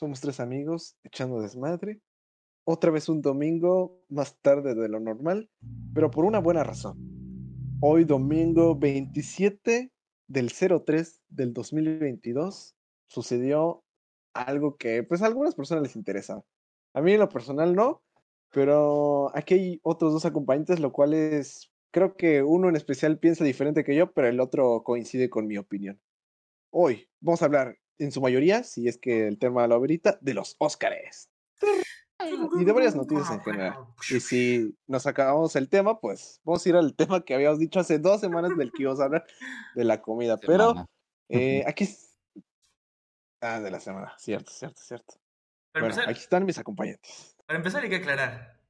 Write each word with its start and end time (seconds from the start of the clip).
Somos 0.00 0.22
tres 0.22 0.40
amigos 0.40 0.96
echando 1.04 1.42
desmadre. 1.42 2.00
Otra 2.64 2.90
vez 2.90 3.10
un 3.10 3.20
domingo 3.20 4.00
más 4.08 4.34
tarde 4.40 4.74
de 4.74 4.88
lo 4.88 4.98
normal, 4.98 5.50
pero 5.92 6.10
por 6.10 6.24
una 6.24 6.38
buena 6.38 6.64
razón. 6.64 6.96
Hoy 7.82 8.04
domingo 8.04 8.78
27 8.78 9.92
del 10.26 10.52
03 10.52 11.20
del 11.28 11.52
2022 11.52 12.74
sucedió 13.08 13.84
algo 14.32 14.78
que 14.78 15.02
pues 15.02 15.20
a 15.20 15.26
algunas 15.26 15.54
personas 15.54 15.82
les 15.82 15.96
interesa. 15.96 16.42
A 16.94 17.02
mí 17.02 17.12
en 17.12 17.20
lo 17.20 17.28
personal 17.28 17.76
no, 17.76 18.02
pero 18.54 19.36
aquí 19.36 19.52
hay 19.52 19.80
otros 19.82 20.14
dos 20.14 20.24
acompañantes, 20.24 20.80
lo 20.80 20.92
cual 20.92 21.12
es, 21.12 21.70
creo 21.90 22.16
que 22.16 22.42
uno 22.42 22.70
en 22.70 22.76
especial 22.76 23.18
piensa 23.18 23.44
diferente 23.44 23.84
que 23.84 23.94
yo, 23.94 24.10
pero 24.14 24.28
el 24.28 24.40
otro 24.40 24.82
coincide 24.82 25.28
con 25.28 25.46
mi 25.46 25.58
opinión. 25.58 26.00
Hoy 26.70 27.06
vamos 27.20 27.42
a 27.42 27.44
hablar 27.44 27.76
en 28.00 28.12
su 28.12 28.20
mayoría, 28.20 28.64
si 28.64 28.88
es 28.88 28.98
que 28.98 29.28
el 29.28 29.38
tema 29.38 29.66
lo 29.66 29.76
amerita, 29.76 30.18
de 30.20 30.34
los 30.34 30.56
Óscares. 30.58 31.30
Y 32.58 32.64
de 32.64 32.72
varias 32.72 32.94
noticias 32.94 33.30
en 33.30 33.40
general. 33.40 33.74
Y 34.10 34.20
si 34.20 34.76
nos 34.86 35.06
acabamos 35.06 35.56
el 35.56 35.68
tema, 35.68 36.00
pues 36.00 36.40
vamos 36.44 36.64
a 36.64 36.68
ir 36.68 36.76
al 36.76 36.94
tema 36.94 37.24
que 37.24 37.34
habíamos 37.34 37.58
dicho 37.58 37.80
hace 37.80 37.98
dos 37.98 38.20
semanas 38.20 38.56
del 38.56 38.72
que 38.72 38.82
íbamos 38.82 39.00
a 39.00 39.04
hablar 39.04 39.26
de 39.74 39.84
la 39.84 40.00
comida. 40.02 40.38
Pero 40.38 40.86
eh, 41.28 41.64
aquí... 41.66 41.88
Ah, 43.40 43.60
de 43.60 43.70
la 43.70 43.80
semana, 43.80 44.14
cierto, 44.18 44.50
cierto, 44.52 44.80
cierto. 44.82 45.14
bueno, 45.72 45.94
aquí 46.06 46.20
están 46.20 46.44
mis 46.44 46.58
acompañantes. 46.58 47.36
Para 47.46 47.58
empezar 47.58 47.82
hay 47.82 47.88
que 47.88 47.96
aclarar 47.96 48.60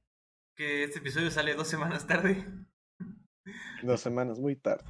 que 0.55 0.85
este 0.85 0.99
episodio 0.99 1.29
sale 1.29 1.55
dos 1.55 1.67
semanas 1.67 2.07
tarde. 2.07 2.45
Dos 3.83 3.99
semanas, 3.99 4.39
muy 4.39 4.55
tarde. 4.55 4.85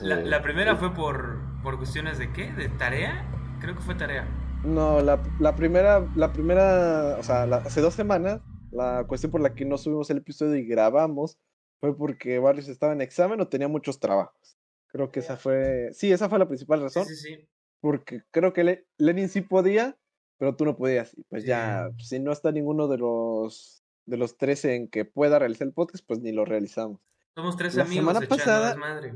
La, 0.00 0.42
primera 0.42 0.76
fue 0.76 0.94
por, 0.94 1.38
por 1.62 1.76
cuestiones 1.76 2.18
de 2.18 2.32
qué? 2.32 2.52
¿De 2.52 2.68
tarea? 2.70 3.28
Creo 3.60 3.74
que 3.74 3.82
fue 3.82 3.94
tarea. 3.94 4.26
No, 4.64 5.02
la, 5.02 5.22
la 5.38 5.54
primera, 5.54 6.08
la 6.16 6.32
primera, 6.32 7.16
o 7.18 7.22
sea, 7.22 7.42
hace 7.42 7.82
dos 7.82 7.92
semanas, 7.92 8.40
la 8.70 9.04
cuestión 9.06 9.30
por 9.30 9.42
la 9.42 9.54
que 9.54 9.66
no 9.66 9.76
subimos 9.76 10.08
el 10.08 10.18
episodio 10.18 10.56
y 10.56 10.66
grabamos 10.66 11.38
fue 11.80 11.96
porque 11.96 12.38
Barrios 12.38 12.68
estaba 12.68 12.94
en 12.94 13.02
examen 13.02 13.40
o 13.40 13.48
tenía 13.48 13.68
muchos 13.68 14.00
trabajos. 14.00 14.56
Creo 14.88 15.10
que 15.10 15.20
esa 15.20 15.36
fue, 15.36 15.90
sí, 15.92 16.12
esa 16.12 16.30
fue 16.30 16.38
la 16.38 16.48
principal 16.48 16.80
razón. 16.80 17.04
Sí, 17.04 17.14
sí, 17.14 17.34
sí. 17.34 17.48
Porque 17.80 18.22
creo 18.30 18.54
que 18.54 18.86
Lenin 18.96 19.28
sí 19.28 19.42
podía, 19.42 19.98
pero 20.38 20.56
tú 20.56 20.64
no 20.64 20.76
podías. 20.76 21.12
Y 21.14 21.24
pues 21.24 21.44
ya, 21.44 21.90
si 21.98 22.20
no 22.20 22.32
está 22.32 22.52
ninguno 22.52 22.88
de 22.88 22.98
los 22.98 23.82
de 24.06 24.16
los 24.16 24.36
tres 24.36 24.64
en 24.64 24.88
que 24.88 25.04
pueda 25.04 25.38
realizar 25.38 25.66
el 25.66 25.74
podcast, 25.74 26.04
pues 26.06 26.20
ni 26.20 26.32
lo 26.32 26.44
realizamos. 26.44 27.00
Somos 27.34 27.56
tres 27.56 27.74
la 27.74 27.82
amigos 27.82 28.12
semana 28.12 28.26
pasada, 28.28 28.76
madre. 28.76 29.14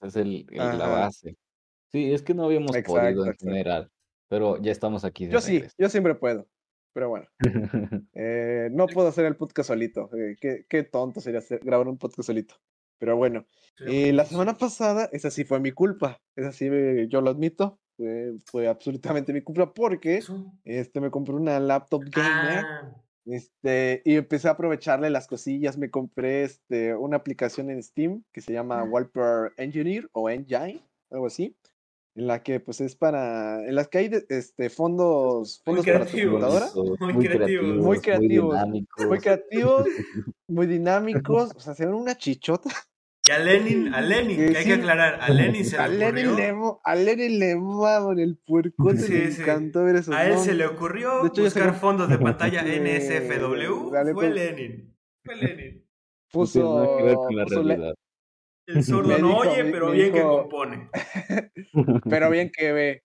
Esa 0.00 0.06
es 0.06 0.16
el, 0.16 0.46
la 0.50 0.88
base. 0.88 1.36
Sí, 1.92 2.12
es 2.12 2.22
que 2.22 2.34
no 2.34 2.44
habíamos 2.44 2.70
podido 2.86 3.26
en 3.26 3.36
general, 3.36 3.90
pero 4.28 4.60
ya 4.60 4.72
estamos 4.72 5.04
aquí. 5.04 5.28
yo 5.28 5.40
sí, 5.40 5.62
yo 5.78 5.88
siempre 5.88 6.14
puedo. 6.14 6.46
Pero 6.92 7.08
bueno, 7.08 7.26
eh, 8.14 8.68
no 8.72 8.86
puedo 8.86 9.08
hacer 9.08 9.24
el 9.24 9.36
podcast 9.36 9.68
solito. 9.68 10.10
Eh, 10.16 10.36
qué, 10.40 10.66
qué, 10.68 10.82
tonto 10.82 11.20
sería 11.20 11.38
hacer, 11.38 11.60
grabar 11.62 11.86
un 11.86 11.98
podcast 11.98 12.26
solito. 12.26 12.56
Pero 12.98 13.16
bueno, 13.16 13.46
eh, 13.86 14.12
la 14.12 14.24
semana 14.24 14.58
pasada, 14.58 15.08
esa 15.12 15.30
sí 15.30 15.44
fue 15.44 15.60
mi 15.60 15.70
culpa. 15.72 16.20
Esa 16.36 16.52
sí, 16.52 16.68
yo 17.08 17.20
lo 17.20 17.30
admito 17.30 17.80
fue, 18.46 18.68
absolutamente 18.68 19.32
mi 19.32 19.42
culpa 19.42 19.72
porque 19.72 20.22
este, 20.64 21.00
me 21.00 21.10
compré 21.10 21.34
una 21.34 21.60
laptop 21.60 22.02
gamer. 22.10 22.64
Ah. 22.64 22.94
Este, 23.30 24.02
y 24.04 24.16
empecé 24.16 24.48
a 24.48 24.52
aprovecharle 24.52 25.08
las 25.08 25.28
cosillas. 25.28 25.78
Me 25.78 25.90
compré 25.90 26.42
este, 26.42 26.94
una 26.94 27.16
aplicación 27.16 27.70
en 27.70 27.82
Steam 27.82 28.24
que 28.32 28.40
se 28.40 28.52
llama 28.52 28.82
Wallpaper 28.82 29.52
Engineer 29.56 30.08
o 30.12 30.28
Engine, 30.28 30.82
algo 31.10 31.26
así. 31.26 31.56
En 32.16 32.26
la 32.26 32.42
que 32.42 32.58
pues 32.58 32.80
es 32.80 32.96
para. 32.96 33.64
En 33.64 33.76
las 33.76 33.86
que 33.86 33.98
hay 33.98 34.10
este, 34.28 34.68
fondos, 34.68 35.62
fondos 35.64 35.86
para 35.86 36.06
tu 36.06 36.18
computadora. 36.18 36.66
Muy, 37.14 37.28
creativos. 37.28 37.76
Muy 37.76 38.00
creativos. 38.00 38.56
Muy, 39.06 39.18
creativos, 39.18 39.86
muy 40.48 40.66
dinámicos. 40.66 41.52
O 41.56 41.60
sea, 41.60 41.74
se 41.74 41.86
ven 41.86 41.94
una 41.94 42.16
chichota. 42.16 42.70
Y 43.30 43.32
a 43.32 43.38
Lenin, 43.38 43.94
a 43.94 44.00
Lenin, 44.00 44.36
que 44.38 44.58
hay 44.58 44.64
que 44.64 44.72
aclarar, 44.72 45.20
a 45.20 45.28
Lenin 45.28 45.64
se 45.64 45.76
le 45.76 45.84
ocurrió. 45.84 46.34
Lenin 46.34 46.36
le, 46.36 46.52
a 46.82 46.94
Lenin 46.96 47.38
le 47.38 47.50
en 47.52 48.18
el 48.18 48.36
puercote, 48.44 48.98
sí, 48.98 49.12
le 49.12 49.26
encantó 49.26 49.84
ver 49.84 49.94
eso. 49.94 50.12
A 50.12 50.26
él 50.26 50.36
se 50.36 50.52
le 50.52 50.66
ocurrió 50.66 51.22
buscar 51.22 51.74
fondos 51.76 52.08
de 52.08 52.18
pantalla 52.18 52.62
NSFW. 52.64 53.88
fue 53.88 54.14
pues. 54.14 54.34
Lenin. 54.34 54.96
Fue 55.24 55.36
Lenin. 55.36 55.88
Puso, 56.32 56.60
no 56.60 56.96
que 56.96 57.02
ver 57.04 57.14
con 57.14 57.36
la 57.36 57.44
realidad. 57.44 57.94
El 58.66 58.82
sordo 58.82 59.16
no 59.18 59.36
oye, 59.36 59.64
pero 59.66 59.92
bien 59.92 60.12
que 60.12 60.22
compone. 60.22 60.90
pero 62.10 62.30
bien 62.30 62.50
que 62.52 62.72
ve. 62.72 63.04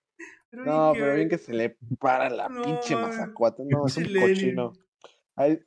no, 0.50 0.92
pero 0.92 1.14
bien 1.14 1.28
que 1.28 1.38
se 1.38 1.52
le 1.52 1.76
para 2.00 2.30
la 2.30 2.48
pinche 2.48 2.96
mazacuata. 2.96 3.62
No, 3.64 3.86
es 3.86 3.96
un 3.96 4.12
cochino. 4.12 4.72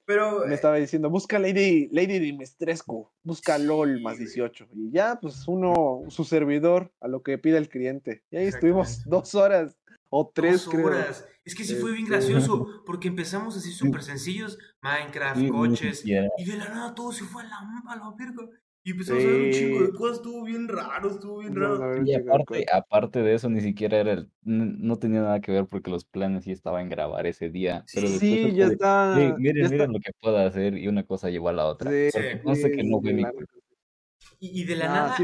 Pero, 0.06 0.46
me 0.48 0.56
estaba 0.56 0.76
diciendo, 0.76 1.10
busca 1.10 1.38
Lady, 1.38 1.90
Lady 1.92 2.20
Dimestrescu, 2.20 3.08
busca 3.24 3.58
LOL 3.58 4.02
más 4.02 4.18
18. 4.18 4.68
Y 4.74 4.92
ya, 4.92 5.20
pues 5.22 5.48
uno, 5.48 6.02
su 6.08 6.24
servidor, 6.24 6.92
a 7.00 7.08
lo 7.08 7.22
que 7.22 7.38
pide 7.38 7.58
el 7.58 7.70
cliente. 7.70 8.24
Y 8.32 8.38
ahí 8.38 8.48
estuvimos 8.48 9.04
dos 9.06 9.36
horas 9.36 9.78
o 10.10 10.28
tres, 10.34 10.66
dos 10.66 10.74
horas. 10.74 11.26
Es 11.46 11.56
que 11.56 11.64
sí 11.64 11.76
fue 11.76 11.94
bien 11.94 12.08
gracioso, 12.08 12.66
porque 12.86 13.08
empezamos 13.08 13.58
así 13.58 13.72
súper 13.72 14.04
sencillos, 14.04 14.58
Minecraft, 14.82 15.48
coches, 15.50 16.04
y 16.06 16.14
de 16.14 16.58
la 16.58 16.70
nada 16.70 16.96
todo 16.96 17.12
se 17.12 17.24
fue 17.24 17.44
a 17.44 17.46
la, 17.46 17.58
a 17.88 17.96
la 17.96 18.08
y 18.84 18.92
empezamos 18.92 19.24
a 19.24 19.28
ver 19.28 19.42
un 19.42 19.52
chico 19.52 19.84
de 19.84 19.92
cosas, 19.92 20.18
estuvo 20.18 20.44
bien 20.46 20.68
raro, 20.68 21.10
estuvo 21.10 21.40
bien 21.40 21.56
raro. 21.56 22.06
Y 22.06 22.14
aparte, 22.14 22.66
aparte 22.72 23.22
de 23.22 23.34
eso, 23.34 23.50
ni 23.50 23.62
siquiera 23.62 23.98
era 23.98 24.14
el, 24.14 24.30
no 24.44 24.98
tenía 24.98 25.22
nada 25.22 25.42
que 25.42 25.52
ver 25.52 25.66
porque 25.66 25.92
los 25.92 26.06
planes 26.06 26.46
sí 26.46 26.52
estaban 26.52 26.84
en 26.84 26.90
grabar 26.90 27.28
ese 27.28 27.50
día. 27.50 27.84
Pero 27.94 28.08
sí, 28.08 28.54
ya 28.54 28.68
está. 28.68 29.16
miren, 29.38 29.70
miren 29.70 29.92
lo 29.92 30.00
que 30.00 30.12
puedo 30.20 30.38
hacer 30.38 30.78
y 30.78 30.88
una 30.88 31.04
cosa 31.04 31.30
llevó 31.30 31.50
a 31.50 31.54
la 31.54 31.66
otra. 31.66 31.92
Sí, 31.92 32.20
no 32.46 32.56
sé 32.56 32.72
que 32.72 32.84
no 32.84 33.02
fue 33.02 33.14
mi 33.14 33.24
Y, 34.40 34.64
de 34.64 34.76
la 34.76 34.88
nada, 34.88 35.18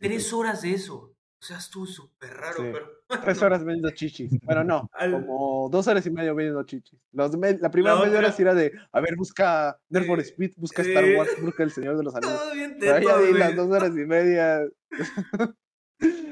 tres 0.00 0.32
horas 0.32 0.62
de 0.62 0.72
eso. 0.72 1.14
O 1.40 1.44
sea, 1.44 1.58
estuvo 1.58 1.86
súper 1.86 2.30
raro, 2.34 2.56
pero... 2.72 2.86
Tres 3.24 3.42
horas 3.42 3.64
viendo 3.64 3.90
chichis. 3.90 4.38
Bueno, 4.42 4.64
no, 4.64 4.90
como 5.10 5.68
dos 5.70 5.86
horas 5.86 6.04
y 6.06 6.10
medio 6.10 6.34
viendo 6.34 6.62
chichis. 6.64 6.98
la 7.12 7.70
primera 7.70 7.96
media 7.96 8.18
hora 8.18 8.32
sí 8.32 8.42
era 8.42 8.54
de, 8.54 8.72
a 8.92 9.00
ver, 9.00 9.14
busca 9.16 9.78
Nerd 9.88 10.06
for 10.06 10.20
Speed, 10.20 10.52
busca 10.56 10.82
Star 10.82 11.04
Wars, 11.16 11.30
busca 11.40 11.62
El 11.62 11.70
Señor 11.70 11.96
de 11.96 12.02
los 12.02 12.14
Anillos. 12.16 12.40
pero 12.80 12.96
ahí 12.96 13.04
ya 13.04 13.16
vi 13.18 13.32
las 13.38 13.54
dos 13.54 13.70
horas 13.70 13.90
y 13.90 14.04
media. 14.04 14.62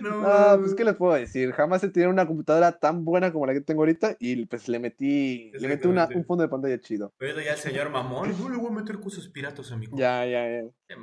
No, 0.01 0.59
pues, 0.61 0.75
¿qué 0.75 0.85
les 0.85 0.95
puedo 0.95 1.15
decir? 1.15 1.53
Jamás 1.53 1.83
he 1.83 1.89
tenido 1.89 2.11
una 2.11 2.27
computadora 2.27 2.73
tan 2.79 3.05
buena 3.05 3.33
como 3.33 3.47
la 3.47 3.53
que 3.53 3.61
tengo 3.61 3.83
ahorita 3.83 4.17
y 4.19 4.47
pues 4.47 4.69
le 4.69 4.79
metí, 4.79 5.51
le 5.53 5.69
metí 5.69 5.89
una, 5.89 6.09
un 6.15 6.25
fondo 6.25 6.43
de 6.43 6.49
pantalla 6.49 6.81
chido. 6.81 7.13
Pero 7.19 7.41
ya 7.41 7.53
el 7.53 7.59
señor 7.59 7.91
mamón, 7.91 8.35
no 8.39 8.49
le 8.49 8.57
voy 8.57 8.69
a 8.69 8.75
meter 8.75 9.01
cosas 9.01 9.27
piratas 9.29 9.73
a 9.73 9.77
mi 9.77 9.87
Ya, 9.93 10.25
ya, 10.25 10.49
ya. 10.49 10.69
Qué 10.89 10.97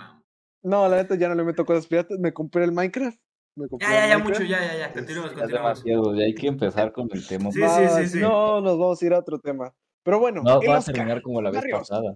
No, 0.62 0.88
la 0.88 0.98
neta 0.98 1.16
ya 1.16 1.28
no 1.28 1.36
le 1.36 1.44
meto 1.44 1.66
cosas 1.66 1.88
piratas. 1.88 2.20
Me 2.20 2.32
compré 2.32 2.64
el 2.64 2.72
Minecraft 2.72 3.20
ya, 3.56 3.92
ya, 3.92 4.08
ya, 4.08 4.18
mucho, 4.18 4.44
ya, 4.44 4.60
ya, 4.60 4.78
ya. 4.78 4.94
Continuamos, 4.94 5.32
continuamos. 5.34 5.84
Ya 6.16 6.26
hay 6.26 6.36
que 6.36 6.48
empezar 6.48 6.92
con 6.92 7.10
el 7.12 7.26
tema. 7.28 7.52
Sí, 7.52 7.62
sí, 7.62 8.08
sí, 8.08 8.20
No, 8.20 8.62
nos 8.62 8.78
vamos 8.78 9.02
a 9.02 9.06
ir 9.06 9.14
a 9.14 9.20
otro 9.20 9.40
tema. 9.40 9.74
Pero 10.04 10.20
bueno. 10.20 10.42
No, 10.44 10.62
va 10.62 10.78
a 10.78 10.82
terminar 10.82 11.22
como 11.22 11.42
la 11.42 11.52
vez 11.52 11.64
pasada. 11.72 12.14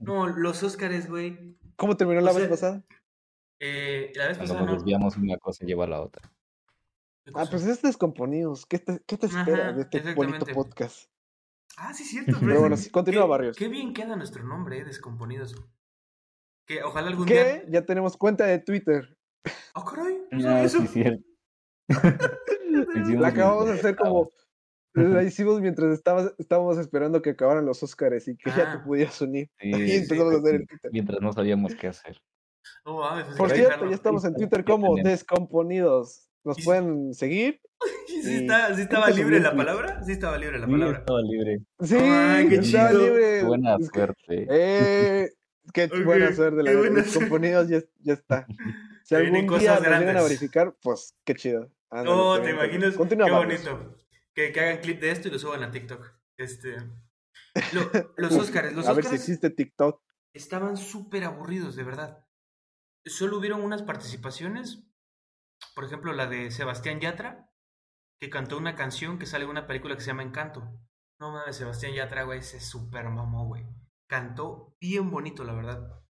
no, 0.00 0.26
los 0.26 0.62
Óscares, 0.62 1.08
güey. 1.08 1.56
¿Cómo 1.76 1.96
terminó 1.96 2.20
la 2.20 2.32
vez 2.32 2.48
pasada? 2.48 2.82
Eh, 3.58 4.12
la 4.14 4.28
vez 4.28 4.38
pasada. 4.38 4.58
Cuando 4.58 4.72
nos 4.74 4.82
desviamos 4.82 5.16
una 5.16 5.36
cosa 5.38 5.64
lleva 5.64 5.84
a 5.84 5.88
la 5.88 6.00
otra. 6.00 6.30
Ah, 7.34 7.46
pues 7.50 7.64
es 7.64 7.82
descomponidos. 7.82 8.66
¿Qué 8.66 8.78
te, 8.78 9.00
qué 9.06 9.16
te 9.16 9.26
espera 9.26 9.72
de 9.72 9.82
este 9.82 10.14
bonito 10.14 10.46
podcast? 10.46 11.10
Ah, 11.76 11.92
sí, 11.92 12.04
cierto. 12.04 12.36
Pero 12.40 12.60
bueno, 12.60 12.76
sí, 12.76 12.90
continúa, 12.90 13.26
Barrios. 13.26 13.56
Qué 13.56 13.68
bien 13.68 13.92
queda 13.92 14.16
nuestro 14.16 14.44
nombre, 14.44 14.78
eh, 14.78 14.84
Descomponidos. 14.84 15.56
Que 16.66 16.82
ojalá 16.82 17.08
algún 17.08 17.26
¿Qué? 17.26 17.64
Ya 17.68 17.84
tenemos 17.84 18.16
cuenta 18.16 18.44
de 18.44 18.58
Twitter. 18.58 19.15
¡Ah, 19.74 19.84
caray! 19.84 20.18
No, 20.30 20.68
sí, 20.68 20.86
cierto. 20.88 21.24
la 23.20 23.28
acabamos 23.28 23.66
de 23.66 23.72
hacer 23.72 23.96
como. 23.96 24.30
La 24.94 25.22
hicimos 25.22 25.60
mientras 25.60 25.92
estaba, 25.92 26.32
estábamos 26.38 26.78
esperando 26.78 27.20
que 27.20 27.30
acabaran 27.30 27.66
los 27.66 27.82
Óscares 27.82 28.28
y 28.28 28.36
que 28.36 28.48
ya 28.48 28.56
te 28.56 28.78
ah. 28.78 28.82
podías 28.86 29.20
unir. 29.20 29.50
y 29.60 29.70
empezamos 29.96 30.34
a 30.34 30.38
hacer 30.38 30.54
el 30.54 30.66
Twitter. 30.66 30.90
Mientras 30.90 31.20
no 31.20 31.32
sabíamos 31.34 31.74
qué 31.74 31.88
hacer. 31.88 32.18
Pues 32.82 33.26
Por 33.36 33.50
cierto, 33.50 33.86
ya 33.88 33.94
estamos 33.94 34.24
en 34.24 34.34
Twitter 34.34 34.64
como 34.64 34.96
Descomponidos. 34.96 36.30
Nos 36.44 36.64
pueden 36.64 37.12
seguir. 37.12 37.60
¿Sí, 38.06 38.36
está, 38.36 38.74
¿Sí, 38.74 38.82
estaba 38.82 39.10
libre 39.10 39.40
la 39.40 39.54
palabra? 39.54 40.02
Sí 40.04 40.12
estaba 40.12 40.38
libre 40.38 40.58
la 40.58 40.66
palabra. 40.66 40.94
Sí, 40.94 41.00
estaba 41.00 41.22
libre. 41.22 41.58
Sí, 41.80 42.48
qué 42.48 42.54
estaba 42.54 42.92
libre. 42.92 43.42
Buena 43.42 43.76
suerte. 43.92 44.46
Eh, 44.48 45.30
qué 45.74 45.88
buena 46.04 46.32
suerte. 46.32 46.62
La 46.62 46.70
de 46.70 46.90
Descomponidos 46.90 47.68
ya, 47.68 47.82
ya 48.00 48.14
está. 48.14 48.46
Si 49.06 49.14
algún 49.14 49.46
día 49.60 49.78
nos 49.78 49.82
llegan 49.82 50.16
a 50.16 50.22
verificar, 50.22 50.76
pues 50.82 51.16
qué 51.24 51.36
chido. 51.36 51.70
no, 51.92 52.42
te 52.42 52.50
imaginas. 52.50 52.96
qué 52.96 53.30
bonito. 53.30 53.96
Que, 54.34 54.50
que, 54.50 54.60
hagan 54.60 54.78
clip 54.78 55.00
de 55.00 55.12
esto 55.12 55.28
y 55.28 55.30
lo 55.30 55.38
suban 55.38 55.62
a 55.62 55.70
TikTok. 55.70 56.04
Este. 56.36 56.76
los 58.16 58.32
Oscars, 58.32 58.72
los 58.72 58.88
A 58.88 58.92
ver 58.94 59.04
si 59.04 59.14
existe 59.14 59.50
TikTok. 59.50 60.02
Estaban 60.34 60.76
súper 60.76 61.22
aburridos, 61.22 61.76
de 61.76 61.84
verdad. 61.84 62.26
Solo 63.04 63.38
hubieron 63.38 63.62
unas 63.62 63.82
participaciones. 63.82 64.82
Por 65.76 65.84
ejemplo, 65.84 66.12
la 66.12 66.26
de 66.26 66.50
Sebastián 66.50 66.98
Yatra. 66.98 67.48
que 68.20 68.28
cantó 68.28 68.58
una 68.58 68.74
canción 68.74 69.20
que 69.20 69.26
sale 69.26 69.44
en 69.44 69.50
una 69.50 69.68
película 69.68 69.94
que 69.94 70.00
se 70.00 70.08
llama 70.08 70.24
Encanto. 70.24 70.68
No 71.20 71.30
mames, 71.30 71.54
Sebastián 71.54 71.94
Yatra, 71.94 72.24
güey, 72.24 72.40
ese 72.40 72.58
super 72.58 73.08
mamó, 73.08 73.46
güey. 73.46 73.64
Cantó 74.08 74.76
bien 74.80 75.12
bonito, 75.12 75.44
la 75.44 75.52
verdad. 75.52 76.05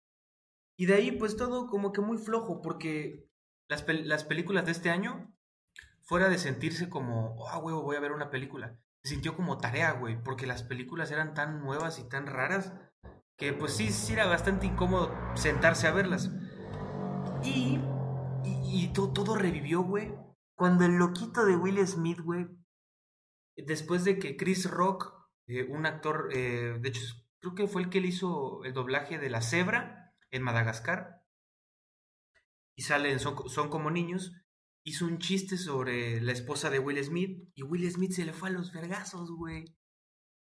Y 0.77 0.87
de 0.87 0.95
ahí, 0.95 1.13
pues 1.13 1.37
todo 1.37 1.69
como 1.69 1.93
que 1.93 2.01
muy 2.01 2.19
flojo, 2.19 2.63
porque 2.63 3.29
las, 3.69 3.85
las 3.89 4.25
películas 4.25 4.65
de 4.67 4.73
este 4.73 4.91
año, 4.91 5.35
fuera 6.03 6.29
de 6.29 6.39
sentirse 6.39 6.89
como, 6.89 7.37
oh, 7.39 7.61
güey, 7.61 7.75
voy 7.75 7.97
a 7.97 8.01
ver 8.01 8.13
una 8.13 8.31
película, 8.31 8.79
se 9.03 9.11
sintió 9.11 9.35
como 9.37 9.59
tarea, 9.59 9.93
güey, 9.93 10.23
porque 10.23 10.47
las 10.47 10.63
películas 10.63 11.11
eran 11.11 11.35
tan 11.35 11.61
nuevas 11.61 11.99
y 11.99 12.09
tan 12.09 12.27
raras 12.27 12.73
que 13.37 13.53
pues 13.53 13.73
sí, 13.75 13.91
sí 13.91 14.13
era 14.13 14.27
bastante 14.27 14.67
incómodo 14.67 15.13
sentarse 15.35 15.87
a 15.89 15.93
verlas. 15.93 16.31
Y, 17.43 17.81
y, 18.45 18.93
todo, 18.95 19.13
todo 19.13 19.35
revivió, 19.35 19.83
güey, 19.83 20.15
cuando 20.55 20.85
el 20.85 20.97
loquito 20.97 21.45
de 21.45 21.57
Will 21.57 21.85
Smith, 21.87 22.21
güey, 22.21 22.47
después 23.57 24.05
de 24.05 24.19
que 24.19 24.37
Chris 24.37 24.71
Rock, 24.71 25.13
eh, 25.49 25.67
un 25.69 25.87
actor, 25.87 26.29
eh, 26.33 26.79
de 26.81 26.89
hecho, 26.89 27.01
creo 27.41 27.55
que 27.55 27.67
fue 27.67 27.83
el 27.83 27.91
que 27.91 28.01
le 28.01 28.09
hizo 28.09 28.63
el 28.65 28.73
doblaje 28.73 29.19
de 29.19 29.31
La 29.31 29.43
Cebra 29.43 30.02
en 30.33 30.43
Madagascar, 30.43 31.23
y 32.77 32.83
sale 32.83 33.13
en 33.13 33.21
Son, 33.21 33.49
Son 33.49 33.69
como 33.69 33.91
niños, 33.91 34.33
hizo 34.85 35.07
un 35.07 35.19
chiste 35.19 35.57
sobre 35.57 36.21
la 36.21 36.33
esposa 36.33 36.71
de 36.71 36.81
Will 36.81 37.03
Smith, 37.05 37.49
y 37.55 37.63
Will 37.63 37.89
Smith 37.91 38.13
se 38.13 38.25
le 38.25 38.33
fue 38.33 38.49
a 38.49 38.53
los 38.53 38.73
vergazos, 38.73 39.31
güey. 39.31 39.77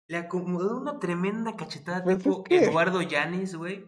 Le 0.08 0.18
acomodó 0.18 0.78
una 0.78 1.00
tremenda 1.00 1.56
cachetada 1.56 2.04
pues, 2.04 2.18
tipo 2.18 2.44
Eduardo 2.50 3.02
Yanis, 3.02 3.56
güey. 3.56 3.88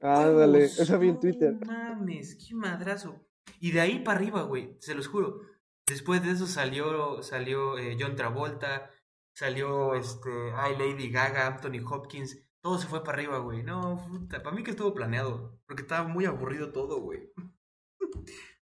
Ah, 0.00 0.26
dale, 0.26 0.64
eso 0.64 0.98
vi 0.98 1.10
en 1.10 1.20
Twitter. 1.20 1.54
No 1.54 1.66
mames, 1.66 2.36
qué 2.36 2.54
madrazo. 2.54 3.24
Y 3.60 3.70
de 3.70 3.80
ahí 3.80 4.00
para 4.00 4.18
arriba, 4.18 4.42
güey, 4.42 4.76
se 4.80 4.94
los 4.94 5.06
juro. 5.06 5.40
Después 5.86 6.22
de 6.24 6.32
eso 6.32 6.46
salió, 6.46 7.22
salió 7.22 7.78
eh, 7.78 7.96
John 8.00 8.16
Travolta, 8.16 8.90
salió 9.34 9.94
este, 9.94 10.30
ay, 10.56 10.76
Lady 10.76 11.10
Gaga, 11.10 11.46
Anthony 11.46 11.84
Hopkins. 11.86 12.38
Todo 12.62 12.78
se 12.78 12.86
fue 12.86 13.02
para 13.02 13.18
arriba, 13.18 13.38
güey. 13.38 13.64
No, 13.64 14.00
puta, 14.08 14.40
para 14.40 14.54
mí 14.54 14.62
que 14.62 14.70
estuvo 14.70 14.94
planeado. 14.94 15.58
Porque 15.66 15.82
estaba 15.82 16.06
muy 16.06 16.26
aburrido 16.26 16.70
todo, 16.70 17.00
güey. 17.00 17.32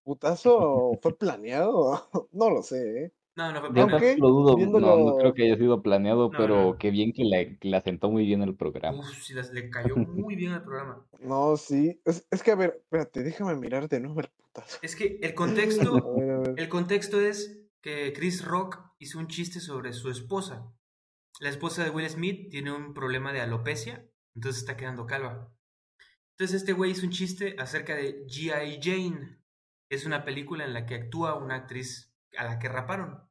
¿Putazo 0.03 0.91
fue 1.01 1.17
planeado? 1.17 2.07
No 2.31 2.51
lo 2.51 2.61
sé, 2.61 3.05
¿eh? 3.05 3.13
No, 3.35 3.51
no 3.51 3.61
fue 3.61 3.73
planeado. 3.73 4.17
lo 4.19 4.29
dudo, 4.29 4.79
no, 4.79 5.17
creo 5.17 5.33
que 5.33 5.43
haya 5.45 5.57
sido 5.57 5.81
planeado, 5.81 6.29
pero 6.29 6.77
qué 6.77 6.91
bien 6.91 7.13
que 7.13 7.23
le, 7.23 7.57
que 7.57 7.75
asentó 7.75 8.11
muy 8.11 8.25
bien 8.25 8.43
el 8.43 8.55
programa. 8.55 8.99
Uf, 8.99 9.23
sí, 9.23 9.33
le 9.33 9.69
cayó 9.71 9.95
muy 9.95 10.35
bien 10.35 10.53
el 10.53 10.61
programa. 10.61 11.03
No, 11.19 11.57
sí. 11.57 11.99
Es, 12.05 12.27
es, 12.29 12.43
que, 12.43 12.51
a 12.51 12.55
ver, 12.55 12.81
espérate, 12.83 13.23
déjame 13.23 13.55
mirar 13.55 13.89
de 13.89 14.01
nuevo 14.01 14.19
el 14.19 14.29
putazo. 14.29 14.77
Es 14.83 14.95
que 14.95 15.19
el 15.23 15.33
contexto, 15.33 15.95
el 16.57 16.69
contexto 16.69 17.19
es 17.19 17.59
que 17.81 18.13
Chris 18.13 18.45
Rock 18.45 18.79
hizo 18.99 19.17
un 19.17 19.27
chiste 19.27 19.59
sobre 19.59 19.93
su 19.93 20.11
esposa. 20.11 20.71
La 21.39 21.49
esposa 21.49 21.83
de 21.83 21.89
Will 21.89 22.09
Smith 22.09 22.49
tiene 22.49 22.71
un 22.71 22.93
problema 22.93 23.31
de 23.31 23.41
alopecia, 23.41 24.09
entonces 24.35 24.61
está 24.61 24.77
quedando 24.77 25.05
calva. 25.05 25.53
Entonces 26.31 26.61
este 26.61 26.73
güey 26.73 26.91
hizo 26.91 27.05
un 27.05 27.11
chiste 27.11 27.55
acerca 27.59 27.95
de 27.95 28.25
G.I. 28.25 28.79
Jane. 28.81 29.41
Es 29.89 30.05
una 30.05 30.23
película 30.23 30.65
en 30.65 30.73
la 30.73 30.85
que 30.85 30.95
actúa 30.95 31.35
una 31.35 31.55
actriz 31.55 32.13
a 32.37 32.43
la 32.43 32.59
que 32.59 32.69
raparon 32.69 33.29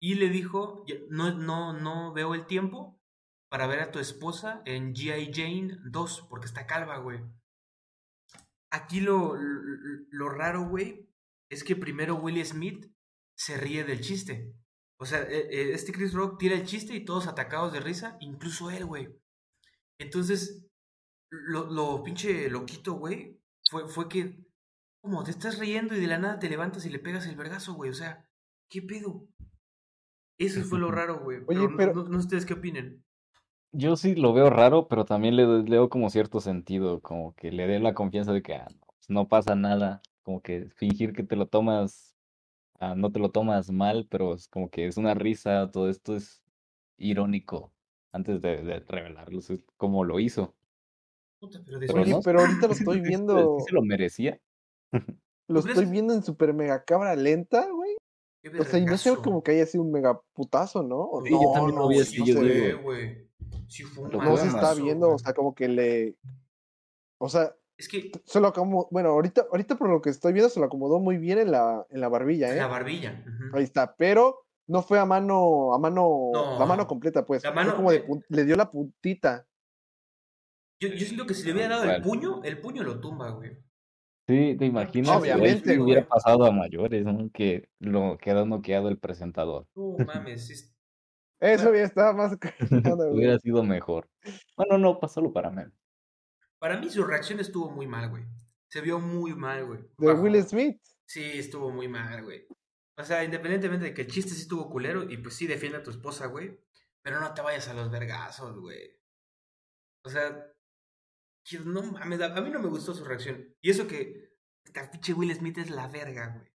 y 0.00 0.14
le 0.14 0.28
dijo, 0.28 0.84
no, 1.08 1.34
no, 1.34 1.72
no 1.72 2.12
veo 2.12 2.34
el 2.34 2.46
tiempo 2.46 3.00
para 3.48 3.66
ver 3.66 3.80
a 3.80 3.90
tu 3.90 3.98
esposa 3.98 4.62
en 4.64 4.94
G.I. 4.94 5.32
Jane 5.32 5.78
2, 5.84 6.26
porque 6.28 6.46
está 6.46 6.66
calva, 6.66 6.98
güey. 6.98 7.20
Aquí 8.70 9.00
lo, 9.00 9.36
lo, 9.36 10.28
raro, 10.28 10.68
güey, 10.68 11.08
es 11.48 11.64
que 11.64 11.76
primero 11.76 12.16
Will 12.16 12.44
Smith 12.44 12.92
se 13.36 13.56
ríe 13.56 13.84
del 13.84 14.00
chiste. 14.00 14.54
O 14.98 15.06
sea, 15.06 15.22
e, 15.22 15.48
e, 15.50 15.72
este 15.72 15.92
Chris 15.92 16.12
Rock 16.12 16.38
tira 16.38 16.54
el 16.54 16.64
chiste 16.64 16.94
y 16.94 17.04
todos 17.04 17.26
atacados 17.26 17.72
de 17.72 17.80
risa, 17.80 18.16
incluso 18.20 18.70
él, 18.70 18.86
güey. 18.86 19.08
Entonces, 19.98 20.66
lo, 21.30 21.66
lo 21.66 22.02
pinche 22.02 22.48
loquito, 22.48 22.94
güey, 22.94 23.40
fue, 23.70 23.88
fue 23.88 24.08
que, 24.08 24.38
como, 25.02 25.24
te 25.24 25.30
estás 25.30 25.58
riendo 25.58 25.94
y 25.94 26.00
de 26.00 26.06
la 26.06 26.18
nada 26.18 26.38
te 26.38 26.48
levantas 26.48 26.86
y 26.86 26.90
le 26.90 26.98
pegas 26.98 27.26
el 27.26 27.36
vergazo, 27.36 27.74
güey. 27.74 27.90
O 27.90 27.94
sea, 27.94 28.26
¿qué 28.70 28.82
pedo? 28.82 29.28
Eso 30.38 30.62
fue 30.62 30.78
lo 30.78 30.90
raro, 30.90 31.20
güey. 31.20 31.40
Oye, 31.46 31.68
pero, 31.76 31.94
No, 31.94 32.20
sé 32.20 32.26
ustedes 32.26 32.46
qué 32.46 32.54
opinen. 32.54 33.02
Yo 33.72 33.96
sí 33.96 34.14
lo 34.14 34.32
veo 34.32 34.50
raro, 34.50 34.88
pero 34.88 35.04
también 35.04 35.36
le 35.36 35.62
leo 35.62 35.88
como 35.88 36.10
cierto 36.10 36.40
sentido, 36.40 37.00
como 37.00 37.34
que 37.34 37.52
le 37.52 37.66
dé 37.66 37.78
la 37.78 37.94
confianza 37.94 38.32
de 38.32 38.42
que 38.42 38.54
ah, 38.54 38.68
pues, 38.86 39.08
no, 39.08 39.28
pasa 39.28 39.54
nada, 39.54 40.02
como 40.22 40.40
que 40.40 40.68
fingir 40.76 41.12
que 41.12 41.22
te 41.22 41.36
lo 41.36 41.46
tomas, 41.46 42.05
ah, 42.80 42.94
no 42.94 43.10
te 43.12 43.18
lo 43.18 43.30
tomas 43.30 43.70
mal, 43.70 44.06
pero 44.10 44.34
es 44.34 44.48
como 44.48 44.70
que 44.70 44.86
es 44.86 44.96
una 44.96 45.14
risa, 45.14 45.70
todo 45.70 45.88
esto 45.88 46.16
es 46.16 46.42
irónico 46.98 47.72
antes 48.12 48.40
de, 48.40 48.80
revelarlo, 48.80 49.38
es 49.38 49.52
como 49.76 50.04
lo 50.04 50.18
hizo. 50.18 50.54
pero, 51.40 52.20
pero, 52.24 52.40
ahorita 52.40 52.66
lo 52.66 52.72
estoy 52.72 53.00
viendo. 53.00 53.58
se 53.60 53.74
lo 53.74 53.82
merecía? 53.82 54.40
lo 55.48 55.60
estoy 55.60 55.84
viendo 55.84 56.14
en 56.14 56.22
super 56.22 56.54
mega 56.54 56.82
cabra 56.84 57.14
lenta, 57.14 57.70
güey. 57.70 57.96
O 58.58 58.64
sea, 58.64 58.78
y 58.78 58.84
no 58.84 58.96
sé 58.96 59.14
como 59.16 59.42
que 59.42 59.52
haya 59.52 59.66
sido 59.66 59.82
un 59.82 59.90
mega 59.90 60.20
putazo, 60.32 60.82
¿no? 60.82 61.10
Sí, 61.24 61.32
no, 61.32 61.42
yo 61.42 61.52
también 61.52 61.74
no, 61.76 61.88
vi 61.88 62.00
así, 62.00 62.24
yo 62.24 62.82
güey. 62.82 63.28
Sí 63.68 63.82
fue 63.82 64.04
un 64.04 64.12
No 64.12 64.36
se 64.36 64.46
está 64.46 64.74
viendo, 64.74 65.10
o 65.10 65.18
sea, 65.18 65.32
como 65.32 65.54
que 65.54 65.68
le. 65.68 66.16
O 67.18 67.28
sea. 67.28 67.54
Es 67.78 67.88
que. 67.88 68.10
Se 68.24 68.40
lo 68.40 68.48
acomodó. 68.48 68.88
Bueno, 68.90 69.10
ahorita, 69.10 69.46
ahorita 69.50 69.76
por 69.76 69.88
lo 69.88 70.00
que 70.00 70.10
estoy 70.10 70.32
viendo, 70.32 70.48
se 70.48 70.60
lo 70.60 70.66
acomodó 70.66 70.98
muy 70.98 71.18
bien 71.18 71.38
en 71.38 71.50
la, 71.50 71.86
en 71.90 72.00
la 72.00 72.08
barbilla, 72.08 72.48
¿eh? 72.48 72.52
En 72.52 72.58
la 72.58 72.66
barbilla. 72.66 73.24
Ahí 73.52 73.64
está. 73.64 73.94
Pero 73.96 74.46
no 74.66 74.82
fue 74.82 74.98
a 74.98 75.04
mano. 75.04 75.74
A 75.74 75.78
mano. 75.78 76.30
la 76.58 76.66
mano 76.66 76.86
completa, 76.86 77.24
pues. 77.24 77.44
La 77.44 77.52
mano. 77.52 77.76
como 77.76 77.90
de, 77.90 78.04
le 78.28 78.44
dio 78.44 78.56
la 78.56 78.70
puntita. 78.70 79.46
Yo, 80.80 80.88
yo 80.88 81.06
siento 81.06 81.26
que 81.26 81.34
si 81.34 81.46
le 81.46 81.52
hubiera 81.52 81.78
dado 81.78 81.90
el 81.90 82.02
puño, 82.02 82.42
el 82.44 82.60
puño 82.60 82.82
lo 82.82 83.00
tumba, 83.00 83.30
güey. 83.30 83.56
Sí, 84.28 84.56
te 84.58 84.66
imaginas 84.66 85.20
Obviamente, 85.20 85.74
si 85.74 85.78
hubiera 85.78 86.06
pasado 86.06 86.44
a 86.46 86.50
mayores, 86.50 87.04
¿no? 87.04 87.30
Que 87.30 87.68
lo 87.78 88.18
quedó 88.18 88.44
noqueado 88.44 88.88
el 88.88 88.98
presentador. 88.98 89.66
No 89.76 89.96
mames. 90.04 90.74
Eso 91.38 91.74
ya 91.74 91.82
estaba 91.82 92.12
más. 92.12 92.36
hubiera 93.12 93.38
sido 93.38 93.62
mejor. 93.62 94.08
Bueno, 94.56 94.78
no, 94.78 94.98
pasalo 94.98 95.32
para 95.32 95.50
mí. 95.50 95.62
Para 96.58 96.78
mí 96.78 96.90
su 96.90 97.04
reacción 97.04 97.40
estuvo 97.40 97.70
muy 97.70 97.86
mal, 97.86 98.08
güey. 98.10 98.24
Se 98.68 98.80
vio 98.80 98.98
muy 98.98 99.34
mal, 99.34 99.64
güey. 99.66 99.80
¿De 99.98 100.12
Will 100.12 100.42
Smith? 100.42 100.80
Sí, 101.06 101.22
estuvo 101.22 101.70
muy 101.70 101.88
mal, 101.88 102.22
güey. 102.24 102.46
O 102.98 103.04
sea, 103.04 103.22
independientemente 103.22 103.86
de 103.86 103.94
que 103.94 104.02
el 104.02 104.10
chiste 104.10 104.32
sí 104.32 104.42
estuvo 104.42 104.70
culero, 104.70 105.02
y 105.08 105.18
pues 105.18 105.34
sí 105.34 105.46
defiende 105.46 105.78
a 105.78 105.82
tu 105.82 105.90
esposa, 105.90 106.26
güey. 106.26 106.58
Pero 107.02 107.20
no 107.20 107.32
te 107.34 107.42
vayas 107.42 107.68
a 107.68 107.74
los 107.74 107.90
vergazos, 107.90 108.58
güey. 108.58 108.98
O 110.04 110.08
sea, 110.08 110.52
no 111.64 111.82
mames, 111.82 112.20
a 112.20 112.40
mí 112.40 112.50
no 112.50 112.58
me 112.58 112.68
gustó 112.68 112.94
su 112.94 113.04
reacción. 113.04 113.54
Y 113.60 113.70
eso 113.70 113.86
que 113.86 114.36
pinche 114.90 115.14
Will 115.14 115.34
Smith 115.34 115.58
es 115.58 115.70
la 115.70 115.88
verga, 115.88 116.28
güey. 116.36 116.50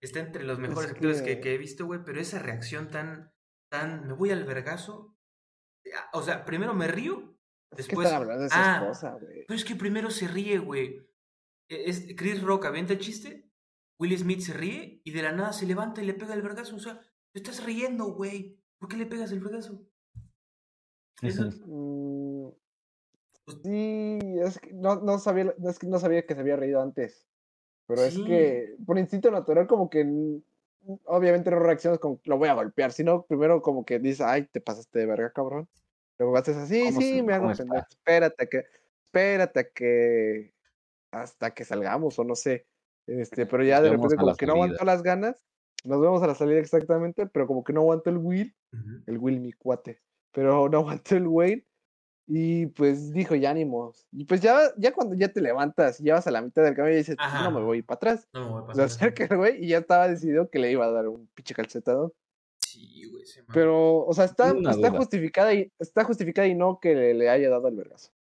Está 0.00 0.20
entre 0.20 0.44
los 0.44 0.58
mejores 0.58 0.92
actores 0.92 1.20
que... 1.20 1.32
he 1.32 1.58
visto, 1.58 1.84
güey, 1.84 2.02
pero 2.04 2.20
esa 2.20 2.38
reacción 2.38 2.88
tan, 2.90 3.34
tan, 3.70 4.06
me 4.06 4.14
voy 4.14 4.30
al 4.30 4.44
vergazo. 4.44 5.18
Ah, 5.94 6.10
o 6.14 6.22
sea, 6.22 6.44
primero 6.44 6.72
me 6.72 6.88
río, 6.88 7.29
después... 7.76 8.08
ah, 8.10 9.18
pero 9.46 9.54
es 9.56 9.64
que 9.64 9.76
primero 9.76 10.10
se 10.10 10.28
ríe, 10.28 10.58
güey. 10.58 11.06
E, 11.68 11.90
es, 11.90 12.06
Chris 12.16 12.42
Rock 12.42 12.66
avienta 12.66 12.92
el 12.92 12.98
chiste, 12.98 13.50
Will 13.98 14.16
Smith 14.18 14.40
se 14.40 14.52
ríe 14.52 15.00
y 15.04 15.10
de 15.12 15.22
la 15.22 15.32
nada 15.32 15.52
se 15.52 15.66
levanta 15.66 16.02
y 16.02 16.06
le 16.06 16.14
pega 16.14 16.34
el 16.34 16.42
vergazo. 16.42 16.76
O 16.76 16.80
sea, 16.80 17.00
te 17.32 17.40
estás 17.40 17.64
riendo, 17.64 18.14
güey. 18.14 18.58
¿Por 18.78 18.88
qué 18.88 18.96
le 18.96 19.06
pegas 19.06 19.30
el 19.32 19.40
vergazo? 19.40 19.86
Eso, 21.22 21.50
pues 23.44 23.58
sí, 23.62 24.18
es 24.42 24.58
que 24.58 24.72
no, 24.72 24.96
no, 24.96 25.18
sabía, 25.18 25.54
es 25.68 25.78
que 25.78 25.86
no 25.86 25.98
sabía 25.98 26.24
que 26.24 26.34
se 26.34 26.40
había 26.40 26.56
reído 26.56 26.80
antes. 26.80 27.26
Pero 27.86 28.02
es 28.02 28.16
que 28.18 28.76
por 28.86 28.98
instinto 28.98 29.30
natural, 29.30 29.66
como 29.66 29.90
que 29.90 30.06
obviamente 31.04 31.50
no 31.50 31.58
reaccionas 31.58 31.98
como 31.98 32.20
lo 32.24 32.38
voy 32.38 32.48
a 32.48 32.54
golpear, 32.54 32.92
sino 32.92 33.26
primero 33.26 33.60
como 33.62 33.84
que 33.84 33.98
dices, 33.98 34.20
ay, 34.20 34.46
te 34.46 34.60
pasaste 34.60 35.00
de 35.00 35.06
verga, 35.06 35.32
cabrón. 35.32 35.68
Luego 36.20 36.36
haces 36.36 36.58
así, 36.58 36.92
sí, 36.92 37.22
me 37.22 37.32
hago 37.32 37.50
entender. 37.50 37.82
Espérate 37.88 38.46
que, 38.46 38.66
espérate 39.06 39.70
que 39.74 40.52
hasta 41.12 41.54
que 41.54 41.64
salgamos, 41.64 42.18
o 42.18 42.24
no 42.24 42.34
sé. 42.34 42.66
Este, 43.06 43.46
pero 43.46 43.64
ya 43.64 43.80
de 43.80 43.88
repente 43.88 44.16
como 44.16 44.36
que 44.36 44.44
no 44.44 44.52
aguanto 44.52 44.84
las 44.84 45.02
ganas, 45.02 45.42
nos 45.82 45.98
vemos 45.98 46.22
a 46.22 46.26
la 46.26 46.34
salida 46.34 46.58
exactamente, 46.58 47.26
pero 47.26 47.46
como 47.46 47.64
que 47.64 47.72
no 47.72 47.80
aguanto 47.80 48.10
el 48.10 48.18
Will, 48.18 48.54
el 49.06 49.16
Will 49.16 49.40
mi 49.40 49.54
cuate, 49.54 50.02
pero 50.30 50.68
no 50.68 50.78
aguanto 50.80 51.16
el 51.16 51.26
Wayne 51.26 51.66
y 52.26 52.66
pues 52.66 53.14
dijo, 53.14 53.34
ya 53.34 53.50
ánimos. 53.50 54.06
Y 54.12 54.26
pues 54.26 54.42
ya, 54.42 54.58
ya 54.76 54.92
cuando 54.92 55.14
ya 55.14 55.32
te 55.32 55.40
levantas 55.40 56.00
y 56.00 56.04
ya 56.04 56.16
vas 56.16 56.26
a 56.26 56.30
la 56.30 56.42
mitad 56.42 56.62
del 56.62 56.76
camino 56.76 56.94
y 56.94 56.98
dices, 56.98 57.16
no 57.16 57.50
me 57.50 57.62
voy 57.62 57.80
para 57.80 57.96
atrás. 57.96 58.28
No 58.34 58.40
me 58.40 58.50
voy 58.50 58.60
para 58.60 58.72
atrás. 58.72 58.92
Se 58.92 59.04
acerca 59.04 59.24
el 59.24 59.38
güey 59.38 59.64
y 59.64 59.68
ya 59.68 59.78
estaba 59.78 60.06
decidido 60.06 60.50
que 60.50 60.58
le 60.58 60.70
iba 60.70 60.84
a 60.84 60.90
dar 60.90 61.08
un 61.08 61.28
pinche 61.28 61.54
calcetado. 61.54 62.14
Sí, 62.70 63.04
güey. 63.10 63.24
Pero, 63.52 64.04
o 64.04 64.12
sea, 64.12 64.26
está, 64.26 64.54
está 64.70 64.90
justificada 64.92 65.52
y 65.52 65.72
está 65.80 66.04
justificada 66.04 66.46
y 66.46 66.54
no 66.54 66.78
que 66.80 66.94
le, 66.94 67.28
haya 67.28 67.50
dado 67.50 67.66
el 67.66 67.74
vergazo. 67.74 68.12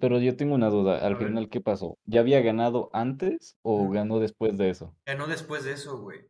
pero 0.00 0.18
yo 0.18 0.36
tengo 0.36 0.56
una 0.56 0.68
duda, 0.68 0.98
al 1.06 1.16
final, 1.16 1.48
¿qué 1.48 1.60
pasó? 1.60 1.96
¿Ya 2.06 2.20
había 2.20 2.40
ganado 2.40 2.90
antes 2.92 3.56
o 3.62 3.88
ganó 3.88 4.18
después 4.18 4.58
de 4.58 4.70
eso? 4.70 4.96
Ganó 5.06 5.28
después 5.28 5.62
de 5.62 5.74
eso, 5.74 6.00
güey. 6.00 6.28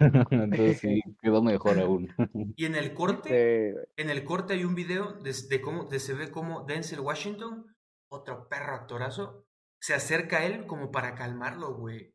Entonces 0.32 0.80
sí, 0.80 1.00
quedó 1.22 1.44
mejor 1.44 1.78
aún. 1.78 2.12
Y 2.56 2.64
en 2.64 2.74
el 2.74 2.92
corte, 2.92 3.72
Sí, 3.72 4.02
en 4.02 4.10
el 4.10 4.24
corte 4.24 4.54
hay 4.54 4.64
un 4.64 4.74
video 4.74 5.12
de, 5.12 5.32
de 5.48 5.60
cómo 5.60 5.84
de 5.84 6.00
se 6.00 6.14
ve 6.14 6.32
cómo 6.32 6.64
Denzel 6.64 7.00
Washington, 7.00 7.72
otro 8.10 8.48
perro 8.48 8.74
actorazo, 8.74 9.46
se 9.80 9.94
acerca 9.94 10.38
a 10.38 10.46
él 10.46 10.66
como 10.66 10.90
para 10.90 11.14
calmarlo, 11.14 11.76
güey. 11.76 12.12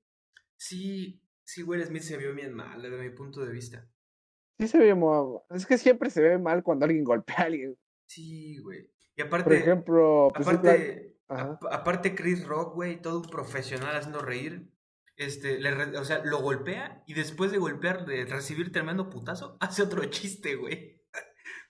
Sí, 0.57 1.21
sí, 1.45 1.63
Will 1.63 1.85
Smith 1.85 2.03
se 2.03 2.17
vio 2.17 2.35
bien 2.35 2.53
mal 2.53 2.81
desde 2.81 3.01
mi 3.01 3.09
punto 3.11 3.45
de 3.45 3.53
vista. 3.53 3.87
Sí 4.59 4.67
se 4.67 4.77
ve 4.77 4.93
mo- 4.93 5.45
Es 5.49 5.65
que 5.65 5.77
siempre 5.77 6.09
se 6.09 6.21
ve 6.21 6.37
mal 6.37 6.63
cuando 6.63 6.85
alguien 6.85 7.03
golpea 7.03 7.35
a 7.39 7.43
alguien. 7.43 7.77
Sí, 8.07 8.57
güey. 8.59 8.89
Y 9.15 9.21
Por 9.23 9.27
aparte, 9.27 9.57
ejemplo, 9.57 10.29
pues, 10.33 10.47
aparte, 10.47 11.17
aparte 11.27 12.15
Chris 12.15 12.45
Rock, 12.45 12.75
güey, 12.75 13.01
todo 13.01 13.21
un 13.21 13.29
profesional 13.29 13.95
haciendo 13.95 14.21
reír. 14.21 14.69
Este, 15.17 15.59
le 15.59 15.97
o 15.97 16.05
sea, 16.05 16.23
lo 16.23 16.41
golpea 16.41 17.03
y 17.05 17.13
después 17.13 17.51
de 17.51 17.57
golpear, 17.59 18.05
de 18.05 18.25
recibir 18.25 18.71
tremendo 18.71 19.09
putazo, 19.09 19.57
hace 19.59 19.83
otro 19.83 20.03
chiste, 20.05 20.55
güey. 20.55 21.01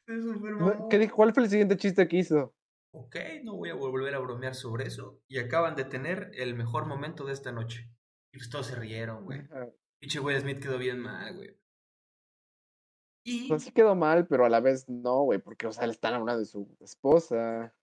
¿Cuál 1.15 1.33
fue 1.33 1.43
el 1.43 1.49
siguiente 1.49 1.77
chiste 1.77 2.07
que 2.07 2.17
hizo? 2.17 2.55
Ok, 2.93 3.15
no 3.43 3.55
voy 3.55 3.69
a 3.69 3.75
volver 3.75 4.15
a 4.15 4.19
bromear 4.19 4.53
sobre 4.55 4.85
eso. 4.87 5.21
Y 5.27 5.39
acaban 5.39 5.75
de 5.75 5.85
tener 5.85 6.31
el 6.33 6.55
mejor 6.55 6.85
momento 6.85 7.25
de 7.25 7.33
esta 7.33 7.51
noche. 7.51 7.89
Y 8.33 8.37
pues 8.37 8.49
todos 8.49 8.67
se 8.67 8.75
rieron, 8.75 9.25
güey. 9.25 9.41
Pinche 9.99 10.19
Will 10.19 10.39
Smith 10.39 10.59
quedó 10.59 10.77
bien 10.77 10.99
mal, 10.99 11.35
güey. 11.35 11.57
Y. 13.23 13.47
Pues 13.47 13.63
sí 13.63 13.71
quedó 13.71 13.95
mal, 13.95 14.27
pero 14.27 14.45
a 14.45 14.49
la 14.49 14.59
vez 14.59 14.89
no, 14.89 15.21
güey, 15.23 15.39
porque, 15.39 15.67
o 15.67 15.71
sea, 15.71 15.85
le 15.85 15.93
están 15.93 16.13
hablando 16.13 16.39
de 16.39 16.45
su 16.45 16.67
esposa. 16.79 17.73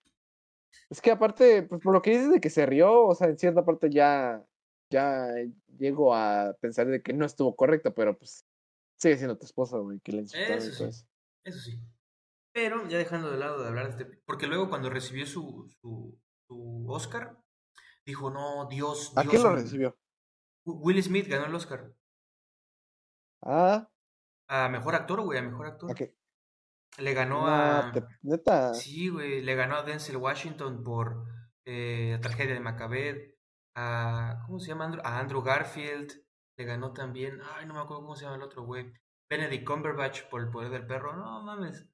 Es 0.90 1.00
que 1.00 1.11
aparte, 1.11 1.62
pues 1.62 1.80
por 1.83 1.92
lo 1.92 2.02
que 2.02 2.11
dices 2.11 2.30
de 2.30 2.40
que 2.40 2.50
se 2.50 2.66
rió, 2.66 3.07
o 3.07 3.14
sea, 3.14 3.28
en 3.28 3.38
cierta 3.38 3.64
parte 3.64 3.90
ya, 3.90 4.45
ya 4.90 5.28
llego 5.78 6.14
a 6.14 6.57
pensar 6.61 6.87
de 6.88 7.02
que 7.02 7.12
no 7.12 7.25
estuvo 7.25 7.54
correcto, 7.57 7.95
pero 7.95 8.16
pues 8.18 8.47
sigue 8.97 9.16
siendo 9.16 9.38
tu 9.38 9.47
esposa, 9.47 9.78
güey, 9.78 10.00
que 10.00 10.12
le 10.12 10.18
insultaron 10.23 10.59
Eso 10.59 10.73
sí. 10.73 10.85
eso. 10.85 11.07
Eso 11.45 11.61
sí. 11.61 11.80
Pero 12.52 12.88
ya 12.88 12.99
dejando 12.99 13.30
de 13.30 13.38
lado 13.38 13.62
de 13.62 13.68
hablar 13.68 13.85
de 13.87 13.90
este. 14.04 14.18
Porque 14.26 14.47
luego 14.47 14.68
cuando 14.68 14.90
recibió 14.90 15.26
su, 15.26 15.71
su, 15.80 16.18
su 16.49 16.87
Oscar, 16.88 17.38
dijo: 18.04 18.30
No, 18.30 18.66
Dios. 18.68 19.12
¿A 19.14 19.23
Dios 19.23 19.30
quién 19.30 19.42
lo 19.42 19.50
me-". 19.50 19.62
recibió? 19.62 19.97
Will 20.64 21.02
Smith 21.02 21.28
ganó 21.28 21.47
el 21.47 21.54
Oscar. 21.54 21.92
Ah, 23.42 23.88
A 24.49 24.69
mejor 24.69 24.95
actor, 24.95 25.21
güey, 25.21 25.38
a 25.38 25.43
mejor 25.43 25.67
actor. 25.67 25.90
¿a 25.90 25.95
qué? 25.95 26.14
Le 26.99 27.14
ganó 27.14 27.47
No, 27.47 27.55
a. 27.55 27.93
te- 27.93 28.05
neta. 28.23 28.75
Sí, 28.75 29.09
güey, 29.09 29.43
le 29.43 29.55
ganó 29.55 29.76
a 29.76 29.83
Denzel 29.83 30.17
Washington 30.17 30.83
por 30.83 31.26
eh, 31.64 32.11
la 32.12 32.21
tragedia 32.21 32.55
de 32.55 32.61
Macabeth, 32.61 33.37
a, 33.76 34.43
¿cómo 34.47 34.59
se 34.59 34.69
llama? 34.69 34.87
Andrew? 34.87 35.02
A 35.05 35.19
Andrew 35.19 35.43
Garfield, 35.43 36.12
le 36.57 36.64
ganó 36.64 36.93
también, 36.93 37.40
ay, 37.55 37.67
no 37.67 37.75
me 37.75 37.81
acuerdo 37.81 38.02
cómo 38.02 38.17
se 38.17 38.25
llama 38.25 38.37
el 38.37 38.43
otro, 38.43 38.64
güey. 38.64 38.90
Benedict 39.31 39.67
Cumberbatch 39.67 40.23
por 40.31 40.40
el 40.40 40.49
poder 40.50 40.71
del 40.71 40.87
perro, 40.87 41.14
no 41.14 41.43
mames. 41.43 41.87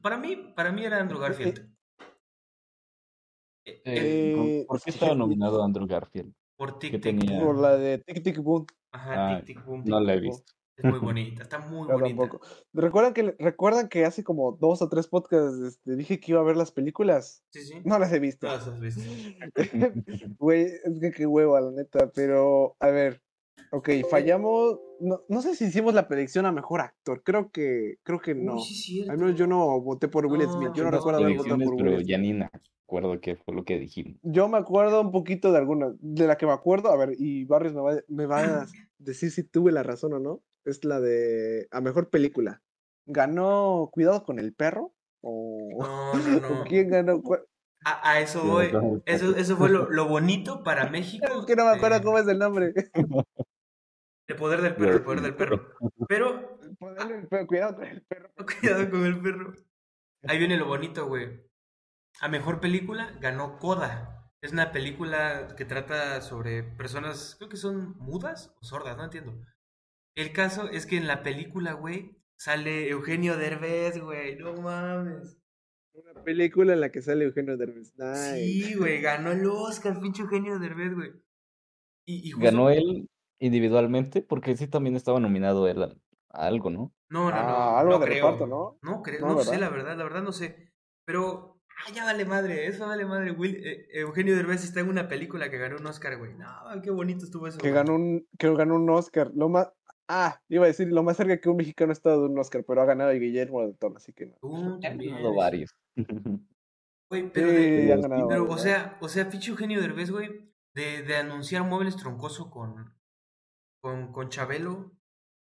Para 0.00 0.16
mí, 0.16 0.52
para 0.56 0.70
mí 0.72 0.84
era 0.84 0.98
Andrew 1.00 1.18
Garfield. 1.20 1.58
Eh, 3.66 3.82
Eh, 3.84 4.32
Eh, 4.60 4.64
¿Por 4.66 4.80
qué 4.80 4.90
estaba 4.90 5.14
nominado 5.14 5.62
Andrew 5.62 5.86
Garfield? 5.86 6.32
por 6.56 6.78
Tic 6.78 6.92
¿qué 6.92 6.98
Tic 7.00 7.18
tenía? 7.20 7.40
Por 7.44 7.58
la 7.58 7.76
de 7.76 7.98
Tic 7.98 8.22
Tic 8.22 8.38
Boom. 8.38 8.64
Ajá, 8.92 9.12
Ah, 9.34 9.36
Tic 9.38 9.46
Tic 9.46 9.64
Boom. 9.64 9.82
No 9.84 9.98
la 10.00 10.12
he 10.14 10.20
Boom. 10.20 10.28
visto. 10.30 10.52
Es 10.76 10.84
muy 10.84 10.98
bonita, 11.00 11.42
está 11.44 11.58
muy 11.58 11.88
Yo 11.88 11.94
bonita. 11.98 12.22
tampoco. 12.22 12.40
¿Recuerdan 12.72 13.14
que, 13.14 13.36
recuerdan 13.38 13.88
que 13.88 14.04
hace 14.04 14.24
como 14.24 14.52
dos 14.52 14.82
o 14.82 14.88
tres 14.88 15.06
podcasts 15.06 15.58
este, 15.60 15.96
dije 15.96 16.18
que 16.20 16.32
iba 16.32 16.40
a 16.40 16.44
ver 16.44 16.56
las 16.56 16.72
películas? 16.72 17.44
Sí, 17.50 17.62
sí. 17.62 17.74
No 17.84 17.98
las 17.98 18.12
he 18.12 18.18
visto. 18.18 18.46
No 18.46 18.54
las 18.54 18.66
has 18.66 18.80
visto. 18.80 19.02
Güey, 20.38 20.64
es 20.64 21.00
que 21.00 21.12
qué 21.12 21.26
hueva, 21.26 21.60
la 21.60 21.70
neta. 21.70 22.10
Pero, 22.14 22.76
a 22.80 22.88
ver. 22.88 23.22
Ok, 23.70 23.90
fallamos. 24.08 24.78
No, 25.00 25.22
no 25.28 25.42
sé 25.42 25.54
si 25.54 25.64
hicimos 25.66 25.94
la 25.94 26.06
predicción 26.08 26.46
a 26.46 26.52
mejor 26.52 26.80
actor. 26.80 27.22
Creo 27.24 27.50
que, 27.50 27.96
creo 28.02 28.20
que 28.20 28.34
no. 28.34 28.54
Uy, 28.54 28.62
sí. 28.62 29.06
Al 29.08 29.18
menos 29.18 29.36
yo 29.36 29.46
no 29.46 29.80
voté 29.80 30.08
por 30.08 30.26
Will 30.26 30.42
Smith. 30.48 30.70
Yo 30.74 30.84
no 30.84 30.90
no, 30.90 30.96
recuerdo 30.96 31.20
haber 31.20 31.36
votado 31.36 31.58
por 31.58 31.76
pero 31.76 31.90
Will 31.90 31.96
Smith. 31.96 32.08
ya 32.08 32.18
ni 32.18 32.32
me 32.34 32.48
acuerdo 32.84 33.20
qué 33.20 33.36
fue 33.36 33.54
lo 33.54 33.64
que 33.64 33.78
dijimos. 33.78 34.18
Yo 34.22 34.48
me 34.48 34.58
acuerdo 34.58 35.00
un 35.00 35.10
poquito 35.10 35.50
de 35.50 35.58
alguna. 35.58 35.92
De 36.00 36.26
la 36.26 36.36
que 36.36 36.46
me 36.46 36.52
acuerdo, 36.52 36.90
a 36.90 36.96
ver, 36.96 37.14
y 37.18 37.44
Barrios 37.44 37.74
me 37.74 37.80
va, 37.80 37.96
me 38.08 38.26
va 38.26 38.62
a 38.62 38.66
decir 38.98 39.30
si 39.30 39.42
tuve 39.44 39.72
la 39.72 39.82
razón 39.82 40.12
o 40.14 40.18
no. 40.20 40.40
Es 40.64 40.84
la 40.84 41.00
de 41.00 41.68
a 41.70 41.80
mejor 41.80 42.10
película. 42.10 42.62
¿Ganó 43.06 43.90
Cuidado 43.92 44.24
con 44.24 44.38
el 44.38 44.54
perro? 44.54 44.94
¿O, 45.22 45.68
No, 45.78 46.14
no, 46.14 46.40
no. 46.40 46.60
¿o 46.62 46.64
quién 46.64 46.88
ganó? 46.90 47.22
¿Cuál- 47.22 47.44
A, 47.84 48.10
a 48.12 48.20
eso 48.20 48.44
voy. 48.44 48.72
Eso, 49.04 49.36
eso 49.36 49.56
fue 49.56 49.68
lo, 49.68 49.90
lo 49.90 50.08
bonito 50.08 50.62
para 50.62 50.88
México. 50.90 51.26
Es 51.40 51.46
que 51.46 51.56
no 51.56 51.64
me 51.66 51.72
acuerdo 51.76 52.00
cómo 52.02 52.18
es 52.18 52.26
el 52.28 52.38
nombre. 52.38 52.72
El 54.26 54.36
poder 54.36 54.62
del 54.62 54.74
perro, 54.74 54.92
el 54.96 55.02
poder 55.04 55.20
del 55.20 55.36
perro. 55.36 55.68
Pero, 56.08 56.58
el 56.62 57.28
perro, 57.28 57.46
Cuidado 57.46 57.74
con 57.76 57.84
el 57.84 58.02
perro. 58.02 58.30
cuidado 58.58 58.90
con 58.90 59.04
el 59.04 59.20
perro. 59.20 59.52
Ahí 60.22 60.38
viene 60.38 60.56
lo 60.56 60.64
bonito, 60.66 61.06
güey. 61.06 61.42
A 62.22 62.28
mejor 62.28 62.58
película 62.58 63.18
ganó 63.20 63.58
Coda. 63.58 64.30
Es 64.40 64.52
una 64.52 64.72
película 64.72 65.48
que 65.58 65.66
trata 65.66 66.22
sobre 66.22 66.62
personas, 66.62 67.34
creo 67.36 67.50
que 67.50 67.58
son 67.58 67.98
mudas 67.98 68.54
o 68.62 68.64
sordas, 68.64 68.96
no 68.96 69.04
entiendo. 69.04 69.34
El 70.16 70.32
caso 70.32 70.68
es 70.70 70.86
que 70.86 70.96
en 70.96 71.06
la 71.06 71.22
película, 71.22 71.72
güey, 71.72 72.16
sale 72.36 72.88
Eugenio 72.90 73.36
Derbez, 73.36 73.98
güey. 74.00 74.36
No 74.36 74.54
mames. 74.54 75.38
Una 75.92 76.22
película 76.24 76.72
en 76.72 76.80
la 76.80 76.90
que 76.90 77.02
sale 77.02 77.24
Eugenio 77.24 77.56
Derbez. 77.56 77.94
Nice. 77.96 78.36
Sí, 78.36 78.74
güey, 78.74 79.00
ganó 79.00 79.32
el 79.32 79.46
Oscar, 79.46 80.00
pinche 80.00 80.22
Eugenio 80.22 80.58
Derbez, 80.58 80.94
güey. 80.94 81.12
Y, 82.06 82.28
y 82.28 82.30
justo- 82.32 82.44
Ganó 82.44 82.70
él 82.70 83.08
individualmente 83.40 84.22
porque 84.22 84.56
sí 84.56 84.66
también 84.68 84.96
estaba 84.96 85.20
nominado 85.20 85.68
él 85.68 85.82
a, 85.82 85.94
a 86.30 86.46
algo, 86.46 86.70
¿no? 86.70 86.92
No, 87.10 87.30
no, 87.30 87.36
no. 87.36 87.36
Ah, 87.36 87.80
algo 87.80 87.92
no 87.94 87.98
de 88.00 88.06
creo. 88.06 88.24
reparto, 88.26 88.46
¿no? 88.46 88.78
No 88.82 89.02
creo, 89.02 89.20
No, 89.20 89.34
no, 89.34 89.40
sé, 89.40 89.58
la 89.58 89.68
verdad, 89.68 89.96
la 89.96 90.04
verdad 90.04 90.22
no 90.22 90.32
sé. 90.32 90.72
Pero, 91.06 91.60
ah, 91.68 91.92
ya 91.92 92.04
vale 92.04 92.24
madre, 92.24 92.66
eso 92.66 92.86
vale 92.86 93.04
madre. 93.04 93.30
Will, 93.32 93.56
eh, 93.64 93.86
Eugenio 93.92 94.36
Derbez 94.36 94.64
está 94.64 94.80
en 94.80 94.88
una 94.88 95.08
película 95.08 95.50
que 95.50 95.58
ganó 95.58 95.76
un 95.76 95.86
Oscar, 95.86 96.18
güey. 96.18 96.34
No, 96.34 96.46
qué 96.82 96.90
bonito 96.90 97.24
estuvo 97.24 97.46
eso. 97.46 97.58
Que 97.58 97.70
güey. 97.70 97.74
ganó 97.74 97.94
un, 97.94 98.26
que 98.38 98.52
ganó 98.54 98.74
un 98.76 98.88
Oscar. 98.90 99.30
Lo 99.34 99.48
más. 99.48 99.68
Ah, 100.08 100.40
iba 100.48 100.64
a 100.64 100.68
decir 100.68 100.88
lo 100.92 101.02
más 101.02 101.16
cerca 101.16 101.40
que 101.40 101.48
un 101.48 101.56
mexicano 101.56 101.90
ha 101.90 101.94
estado 101.94 102.22
de 102.22 102.28
un 102.28 102.38
Oscar, 102.38 102.64
pero 102.66 102.82
ha 102.82 102.84
ganado 102.84 103.10
el 103.10 103.20
Guillermo 103.20 103.62
del 103.62 103.76
Toro, 103.76 103.96
así 103.96 104.12
que 104.12 104.26
no. 104.26 104.34
Tú 104.40 104.54
Han 104.56 104.80
también. 104.80 105.14
ganado 105.14 105.34
varios. 105.34 105.70
Güey, 107.10 107.30
pero, 107.30 107.48
Sí, 107.48 107.54
de- 107.54 107.92
han 107.92 108.00
ganado 108.00 108.28
pero, 108.28 108.40
varios, 108.46 108.60
o 108.60 108.62
sea, 108.62 108.98
o 109.00 109.08
sea, 109.08 109.28
pinche 109.28 109.50
Eugenio 109.50 109.80
Derbez, 109.80 110.10
güey, 110.10 110.50
de, 110.74 111.02
de 111.02 111.16
anunciar 111.16 111.62
muebles 111.62 111.96
troncoso 111.96 112.50
con, 112.50 112.94
con, 113.82 114.10
con 114.12 114.30
Chabelo, 114.30 114.92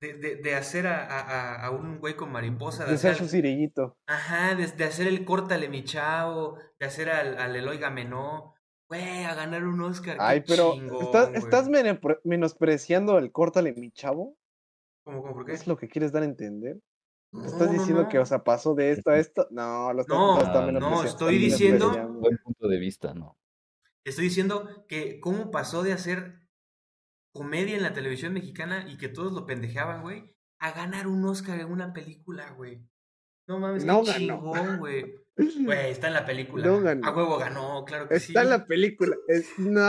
de, 0.00 0.14
de, 0.14 0.36
de 0.36 0.54
hacer 0.54 0.86
a, 0.86 1.04
a, 1.06 1.66
a- 1.66 1.70
un 1.70 1.98
güey 1.98 2.14
con 2.14 2.30
mariposa, 2.30 2.84
de 2.84 2.94
hacer, 2.94 3.16
su 3.16 3.26
sirillito. 3.26 3.96
ajá, 4.06 4.54
de, 4.54 4.66
de 4.66 4.84
hacer 4.84 5.06
el 5.08 5.24
córtale 5.24 5.68
mi 5.70 5.82
chavo, 5.82 6.58
de 6.78 6.86
hacer 6.86 7.08
al, 7.08 7.38
al 7.38 7.56
Eloy 7.56 7.78
Gamenó, 7.78 8.54
güey, 8.90 9.24
a 9.24 9.34
ganar 9.34 9.64
un 9.64 9.80
Oscar, 9.80 10.18
qué 10.18 10.22
Ay, 10.22 10.44
pero 10.46 10.74
chingón, 10.74 11.02
¿estás, 11.02 11.34
estás 11.34 11.68
menospreciando 12.24 13.18
el 13.18 13.32
córtale, 13.32 13.72
mi 13.72 13.90
chavo? 13.90 14.36
¿Cómo, 15.06 15.22
cómo, 15.22 15.34
por 15.34 15.46
qué? 15.46 15.52
¿Es 15.52 15.68
lo 15.68 15.76
que 15.76 15.88
quieres 15.88 16.10
dar 16.10 16.22
a 16.24 16.26
entender? 16.26 16.80
No, 17.32 17.44
¿Estás 17.44 17.68
no, 17.68 17.72
diciendo 17.72 18.08
que, 18.08 18.18
o 18.18 18.26
sea, 18.26 18.42
pasó 18.42 18.74
de 18.74 18.90
esto 18.90 19.10
a 19.10 19.18
esto? 19.18 19.46
No, 19.50 19.92
lo 19.92 20.00
está, 20.00 20.14
No, 20.14 20.36
lo 20.36 20.42
está 20.42 20.72
no, 20.72 21.04
estoy 21.04 21.38
diciendo-. 21.38 21.90
Buen 22.08 22.38
punto 22.38 22.66
de 22.66 22.78
vista, 22.78 23.14
¿no? 23.14 23.38
Estoy 24.04 24.24
diciendo 24.24 24.84
que 24.88 25.20
cómo 25.20 25.52
pasó 25.52 25.84
de 25.84 25.92
hacer 25.92 26.40
comedia 27.32 27.76
en 27.76 27.82
la 27.84 27.92
televisión 27.92 28.32
mexicana 28.32 28.86
y 28.88 28.96
que 28.96 29.08
todos 29.08 29.32
lo 29.32 29.46
pendejeaban, 29.46 30.02
güey, 30.02 30.34
a 30.58 30.72
ganar 30.72 31.06
un 31.06 31.24
Oscar 31.24 31.60
en 31.60 31.70
una 31.70 31.92
película, 31.92 32.50
güey. 32.56 32.84
No 33.46 33.60
mames, 33.60 33.84
No 33.84 34.02
qué 34.02 34.12
ganó. 34.12 34.18
chingón, 34.42 34.78
güey. 34.78 35.14
Güey, 35.66 35.90
está 35.90 36.06
en 36.08 36.14
la 36.14 36.24
película. 36.24 36.66
No 36.66 36.80
ganó. 36.80 37.06
A 37.06 37.14
huevo 37.14 37.36
ganó, 37.36 37.84
claro 37.84 38.08
que 38.08 38.18
sí. 38.18 38.32
Está 38.32 38.40
en 38.42 38.48
la 38.48 38.64
película. 38.64 39.14
es- 39.28 39.58
No. 39.58 39.82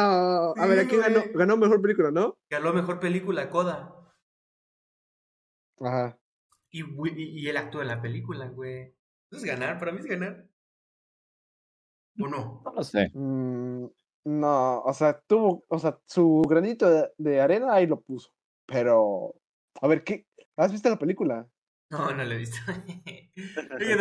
A 0.58 0.66
ver, 0.68 0.80
Sí, 0.80 0.86
aquí 0.86 0.98
ganó, 0.98 1.24
ganó 1.34 1.56
mejor 1.56 1.82
película, 1.82 2.12
¿no? 2.12 2.38
Ganó 2.50 2.74
mejor 2.74 3.00
película, 3.00 3.50
Coda. 3.50 3.97
Ajá. 5.80 6.18
Y, 6.72 6.82
y, 6.84 7.40
y 7.40 7.48
él 7.48 7.58
actuó 7.58 7.82
en 7.82 7.88
la 7.88 8.02
película, 8.02 8.48
güey. 8.48 8.94
Eso 9.30 9.38
es 9.38 9.44
ganar, 9.44 9.80
para 9.80 9.92
mí 9.92 10.00
es 10.00 10.06
ganar. 10.06 10.48
¿O 12.20 12.28
no? 12.28 12.62
No 12.66 12.74
lo 12.74 12.84
sé. 12.84 13.12
Mm, 13.14 13.86
no, 14.26 14.82
o 14.82 14.94
sea, 14.94 15.20
tuvo, 15.22 15.64
o 15.68 15.80
sea, 15.80 16.00
su 16.06 16.42
granito 16.48 16.90
de, 16.90 17.12
de 17.18 17.42
arena 17.42 17.74
ahí 17.74 17.86
lo 17.86 18.02
puso. 18.02 18.32
Pero, 18.66 19.36
a 19.82 19.88
ver, 19.88 20.04
¿qué? 20.04 20.28
¿Has 20.56 20.72
visto 20.72 20.90
la 20.90 20.98
película? 20.98 21.48
No, 21.90 22.12
no 22.14 22.24
lo 22.24 22.32
he 22.34 22.38
visto. 22.38 22.58
Ni 23.38 23.96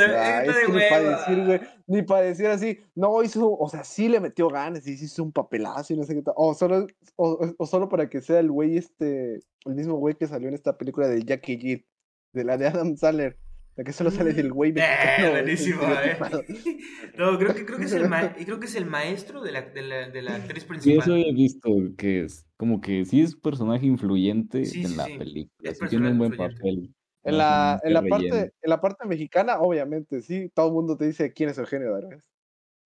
para 0.89 1.01
decir, 1.17 1.45
güey, 1.45 1.61
ni 1.87 2.03
para 2.03 2.23
decir 2.23 2.47
así, 2.47 2.81
no 2.95 3.23
hizo, 3.23 3.51
o 3.53 3.69
sea, 3.69 3.85
sí 3.85 4.09
le 4.09 4.19
metió 4.21 4.49
ganas 4.49 4.87
y 4.87 4.97
sí 4.97 5.05
hizo 5.05 5.23
un 5.23 5.33
papelazo 5.33 5.93
y 5.93 5.97
no 5.97 6.05
sé 6.05 6.15
qué 6.15 6.23
tal. 6.23 6.35
O 6.37 6.55
solo, 6.55 6.87
o, 7.17 7.55
o 7.57 7.67
solo 7.67 7.89
para 7.89 8.09
que 8.09 8.21
sea 8.21 8.41
el 8.41 8.51
güey 8.51 8.77
este, 8.77 9.35
el 9.65 9.75
mismo 9.75 9.95
güey 9.97 10.15
que 10.15 10.27
salió 10.27 10.49
en 10.49 10.55
esta 10.55 10.77
película 10.77 11.07
de 11.09 11.23
Jackie 11.23 11.59
Jill, 11.59 11.87
de 12.33 12.45
la 12.45 12.57
de 12.57 12.67
Adam 12.67 12.97
Sandler, 12.97 13.37
la 13.77 13.85
que 13.85 13.93
solo 13.93 14.11
sale 14.11 14.33
del 14.33 14.53
güey 14.53 14.71
Eh, 14.71 14.75
mexicano, 14.75 15.31
buenísimo, 15.33 15.83
eh. 15.83 16.17
No, 17.19 17.39
creo 17.39 17.55
que, 17.55 17.65
creo 17.67 17.79
que 17.79 17.85
es 17.85 17.93
el 17.93 18.09
ma- 18.09 18.35
creo 18.35 18.59
que 18.59 18.67
es 18.67 18.75
el 18.75 18.87
maestro 18.87 19.43
de 19.43 19.53
la, 19.53 19.63
de 19.63 19.83
la, 19.83 20.09
de 20.09 20.23
la 20.23 20.35
actriz 20.37 20.63
Sí, 20.63 20.69
principal. 20.69 20.99
eso 21.03 21.15
he 21.17 21.33
visto 21.33 21.69
que 21.97 22.25
es 22.25 22.47
como 22.57 22.81
que 22.81 23.05
sí 23.05 23.21
es 23.21 23.37
personaje 23.37 23.87
influyente 23.87 24.65
Sí, 24.65 24.81
en 24.83 24.89
sí, 24.89 24.97
la 24.97 25.05
sí, 25.05 25.19
película, 25.19 25.75
sí 25.75 25.87
tiene 25.89 26.11
un 26.11 26.19
buen 26.19 26.33
influyente. 26.33 26.59
papel. 26.59 26.95
En 27.27 27.39
la, 27.39 27.81
en 27.83 27.93
la 27.93 28.03
parte, 28.03 28.55
en 28.63 28.71
la 28.71 28.81
parte 28.81 29.07
mexicana, 29.07 29.59
obviamente, 29.61 30.23
sí, 30.23 30.51
todo 30.55 30.69
el 30.69 30.73
mundo 30.73 30.97
te 30.97 31.07
dice 31.07 31.33
quién 31.33 31.49
es 31.51 31.59
Eugenio 31.59 31.95
Derbez. 31.95 32.25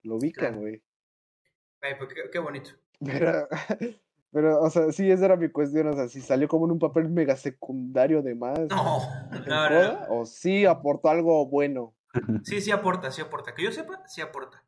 Lo 0.02 0.16
ubican, 0.16 0.46
Claro. 0.48 0.60
güey. 0.60 0.82
Ay, 1.82 1.94
pues 1.98 2.12
qué, 2.12 2.22
qué 2.30 2.38
bonito. 2.38 2.70
Pero, 3.04 3.48
pero, 4.32 4.60
o 4.60 4.70
sea, 4.70 4.92
sí, 4.92 5.10
esa 5.10 5.26
era 5.26 5.36
mi 5.36 5.50
cuestión. 5.50 5.88
O 5.88 5.92
sea, 5.92 6.08
si 6.08 6.20
salió 6.20 6.48
como 6.48 6.64
en 6.66 6.72
un 6.72 6.78
papel 6.78 7.08
mega 7.08 7.36
secundario 7.36 8.22
de 8.22 8.34
más 8.34 8.58
No, 8.68 9.00
no, 9.46 9.70
no. 9.70 9.98
o 10.08 10.26
sí 10.26 10.64
aportó 10.64 11.08
algo 11.10 11.46
bueno. 11.46 11.94
Sí, 12.44 12.60
sí 12.60 12.70
aporta, 12.70 13.10
sí 13.10 13.20
aporta. 13.22 13.54
Que 13.54 13.64
yo 13.64 13.72
sepa, 13.72 14.02
sí 14.06 14.20
aporta. 14.20 14.64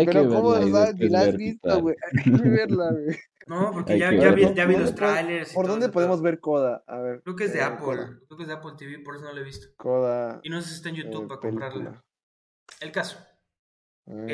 Hay 0.00 0.06
que 0.06 0.12
Pero, 0.12 0.28
¿cómo 0.28 0.50
verla 0.52 0.70
sabes? 0.86 0.94
Ni 0.94 1.00
después 1.00 1.10
la 1.12 1.20
has 1.20 1.36
visto, 1.36 1.80
güey. 1.82 1.96
Hay 2.24 2.32
que 2.32 2.48
verla, 2.48 2.90
güey. 2.92 3.16
No, 3.48 3.70
porque 3.72 3.92
Hay 3.92 4.00
ya, 4.00 4.10
ya 4.12 4.32
vi, 4.32 4.40
verlo. 4.42 4.56
ya 4.56 4.64
vi 4.66 4.74
¿Por 4.74 4.82
los 4.82 4.94
trailers. 4.96 5.52
¿Por 5.54 5.66
dónde 5.68 5.88
podemos 5.88 6.20
ver 6.20 6.40
Coda? 6.40 6.82
A 6.88 6.98
ver. 6.98 7.22
Creo 7.22 7.36
que 7.36 7.44
es 7.44 7.52
de 7.52 7.60
eh, 7.60 7.62
Apple. 7.62 7.78
Coda. 7.86 8.18
Creo 8.26 8.36
que 8.38 8.42
es 8.42 8.48
de 8.48 8.54
Apple 8.54 8.72
TV, 8.76 8.98
por 9.04 9.14
eso 9.14 9.24
no 9.24 9.32
lo 9.32 9.40
he 9.40 9.44
visto. 9.44 9.68
Coda. 9.76 10.40
Y 10.42 10.50
no 10.50 10.60
sé 10.60 10.70
si 10.70 10.74
está 10.74 10.88
en 10.88 10.96
YouTube 10.96 11.24
eh, 11.24 11.28
para 11.28 11.40
comprarla. 11.40 11.72
película. 11.74 12.04
El 12.80 12.90
caso. 12.90 13.18
Eh, 14.08 14.26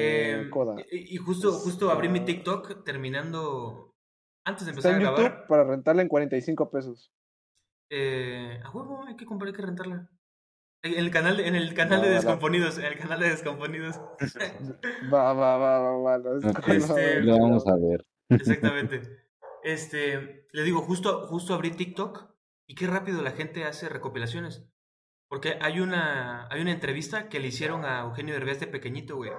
Eh, 0.46 0.50
Coda. 0.50 0.76
y, 0.90 1.14
y 1.14 1.16
justo, 1.18 1.52
justo 1.52 1.90
abrí 1.90 2.08
mi 2.08 2.20
Está- 2.20 2.26
TikTok 2.32 2.84
terminando. 2.84 3.94
Antes 4.46 4.64
de 4.64 4.72
Está 4.72 4.88
empezar 4.88 4.92
a 4.92 4.96
en 4.96 5.00
grabar. 5.02 5.20
YouTube 5.34 5.46
para 5.46 5.64
rentarla 5.64 6.00
en 6.02 6.08
45 6.08 6.70
pesos. 6.70 7.12
Eh, 7.90 8.58
a 8.64 8.70
huevo, 8.70 9.04
hay 9.06 9.14
que 9.16 9.26
comprar, 9.26 9.48
hay 9.48 9.54
que 9.54 9.60
rentarla. 9.62 10.08
En 10.84 10.98
el 10.98 11.10
canal 11.12 11.36
de, 11.36 11.46
en 11.46 11.54
el 11.54 11.74
canal 11.74 12.00
Va, 12.00 12.04
de 12.04 12.08
va, 12.08 12.14
va. 12.14 12.20
Descomponidos, 12.20 12.78
en 12.78 12.84
el 12.86 12.98
canal 12.98 13.20
de 13.20 13.28
Descomponidos. 13.30 14.00
Va, 15.12 15.32
va, 15.32 15.56
va, 15.56 15.78
va, 15.78 16.18
va. 16.18 16.38
Este- 16.74 17.20
Lo 17.20 17.38
vamos 17.38 17.66
a 17.68 17.76
ver. 17.76 18.04
Exactamente. 18.28 19.00
Este, 19.62 20.48
le 20.50 20.62
digo, 20.64 20.80
justo, 20.82 21.26
justo 21.28 21.54
abrí 21.54 21.70
TikTok 21.70 22.28
y 22.66 22.74
qué 22.74 22.86
rápido 22.88 23.22
la 23.22 23.30
gente 23.30 23.64
hace 23.64 23.88
recopilaciones. 23.88 24.64
Porque 25.28 25.56
hay 25.60 25.80
una, 25.80 26.48
hay 26.50 26.60
una 26.60 26.72
entrevista 26.72 27.28
que 27.28 27.38
le 27.40 27.48
hicieron 27.48 27.84
a 27.84 28.00
Eugenio 28.00 28.34
Derbez 28.34 28.60
de 28.60 28.66
pequeñito, 28.66 29.16
güey. 29.16 29.30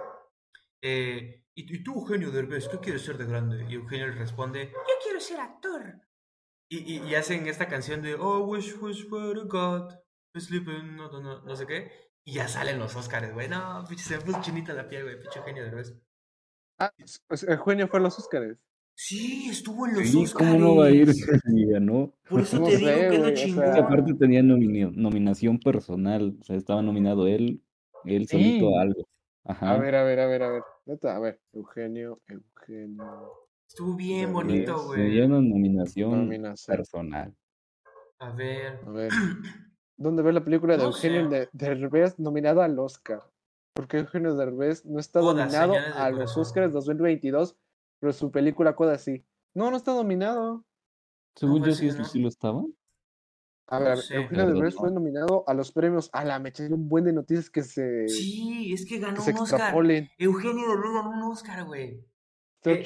Eh, 0.81 1.45
¿y, 1.55 1.75
y 1.75 1.83
tú, 1.83 1.93
Eugenio 2.00 2.31
Derbez, 2.31 2.67
qué 2.69 2.79
quieres 2.79 3.03
ser 3.03 3.17
de 3.17 3.25
grande? 3.25 3.65
Y 3.69 3.75
Eugenio 3.75 4.07
le 4.07 4.13
responde, 4.15 4.71
yo 4.71 4.93
quiero 5.03 5.19
ser 5.19 5.39
actor. 5.41 6.01
Y, 6.69 6.95
y, 6.95 7.03
y 7.03 7.15
hacen 7.15 7.45
esta 7.47 7.67
canción 7.67 8.01
de, 8.01 8.15
oh, 8.15 8.45
wish, 8.45 8.75
wish 8.81 9.07
for 9.07 9.38
a 9.38 9.43
God, 9.43 9.93
sleeping, 10.42 10.96
no, 10.96 11.12
no, 11.12 11.22
no, 11.22 11.42
no 11.42 11.56
sé 11.56 11.66
qué. 11.68 11.92
Y 12.25 12.34
ya 12.34 12.48
salen 12.48 12.80
los 12.80 12.96
Oscars, 12.96 13.34
güey. 13.34 13.50
No, 13.50 13.84
pinche, 13.88 14.04
se 14.04 14.18
me 14.18 14.24
puso 14.24 14.42
chinita 14.42 14.74
la 14.74 14.88
piel, 14.88 15.04
güey, 15.04 15.20
pinche 15.20 15.40
Eugenio 15.40 15.63
Derbez. 15.63 15.94
Ah, 16.80 16.92
es- 16.98 17.22
el 17.44 17.50
Eugenio 17.54 17.88
fue 17.88 18.00
a 18.00 18.04
los 18.04 18.18
Óscares. 18.18 18.58
Sí, 18.96 19.50
estuvo 19.50 19.88
en 19.88 19.96
los 19.96 20.08
Sí, 20.08 20.24
Oscars. 20.24 20.52
¿cómo 20.52 20.60
no 20.60 20.75
va 20.78 20.86
a 20.86 20.92
ir 20.92 21.12
si 21.13 21.66
ganó? 21.66 22.13
Por 22.30 22.42
eso 22.42 22.60
No 22.60 22.66
te 22.66 22.78
digo 22.78 22.90
sé, 22.90 22.96
que 23.10 23.18
lo 23.18 23.20
güey, 23.20 23.34
o 23.34 23.36
sea- 23.36 23.46
chingón. 23.46 23.78
Aparte 23.84 24.13
tenía 24.13 24.44
nominación 24.44 25.60
personal, 25.60 26.38
o 26.40 26.44
sea, 26.44 26.56
estaba 26.56 26.82
nominado 26.82 27.28
él, 27.28 27.62
él 28.06 28.28
solito 28.28 28.70
Sí. 28.70 28.75
a 28.78 28.82
algo. 28.82 29.08
A 29.46 29.78
ver, 29.78 29.96
a 29.96 30.04
ver, 30.04 30.20
a 30.20 30.28
ver, 30.28 30.44
a 30.44 30.50
ver. 30.50 30.63
Neta, 30.86 31.16
a 31.16 31.20
ver. 31.20 31.42
Eugenio, 31.54 32.22
Eugenio. 32.28 33.34
Estuvo 33.68 33.96
bien 33.96 34.32
bonito, 34.32 34.78
Le 34.78 34.84
güey. 35.02 35.12
dieron 35.12 35.32
una 35.34 35.50
nominación 35.50 36.12
Nominación. 36.12 36.78
personal. 36.78 37.36
A 38.20 38.30
ver. 38.32 38.80
A 38.86 38.90
ver. 38.92 39.10
¿Dónde 39.97 40.23
ver 40.23 40.33
la 40.33 40.43
película 40.43 40.73
de 40.73 40.79
No 40.83 40.89
Eugenio 40.89 41.29
de- 41.29 41.50
Derbez 41.53 42.17
nominada 42.19 42.65
al 42.65 42.77
Oscar? 42.79 43.21
Porque 43.75 43.97
Eugenio 44.00 44.35
Derbez 44.35 44.85
no 44.85 45.00
está 45.00 45.19
Coda, 45.19 45.45
nominado 45.45 45.73
a 45.95 46.09
los 46.09 46.17
Corazón. 46.33 46.41
Oscars 46.41 46.73
2022, 46.73 47.55
pero 48.00 48.13
su 48.13 48.31
película 48.31 48.75
Coda 48.75 48.97
sí. 48.97 49.25
No, 49.55 49.69
no 49.71 49.77
está 49.77 49.93
nominado. 49.93 50.63
Según 51.35 51.57
yo 51.57 51.62
parece 51.63 51.79
sí, 51.79 51.85
que 51.85 51.89
eso 51.93 52.00
no. 52.00 52.05
sí 52.05 52.19
lo 52.21 52.27
estaba. 52.27 52.63
A 53.67 53.79
No 53.79 53.85
ver, 53.85 53.97
sé. 54.00 54.15
Eugenio 54.15 54.45
Derbez 54.47 54.75
no. 54.75 54.79
fue 54.81 54.91
nominado 54.91 55.43
a 55.47 55.53
los 55.53 55.71
premios. 55.71 56.09
A 56.13 56.23
la 56.25 56.38
mecha, 56.39 56.63
hay 56.63 56.71
un 56.71 56.88
buen 56.89 57.05
de 57.05 57.13
noticias 57.13 57.50
que 57.50 57.63
se, 57.63 58.07
Sí, 58.09 58.73
es 58.73 58.85
que 58.85 58.95
que 58.95 59.00
ganó 59.00 59.21
se 59.21 59.31
un 59.31 59.38
Oscar. 59.39 59.59
extrapolen. 59.59 60.09
Eugenio 60.17 60.67
Derbez 60.69 60.91
ganó 60.93 61.10
un 61.12 61.23
Oscar, 61.32 61.65
güey. 61.65 62.03
Eh, 62.65 62.86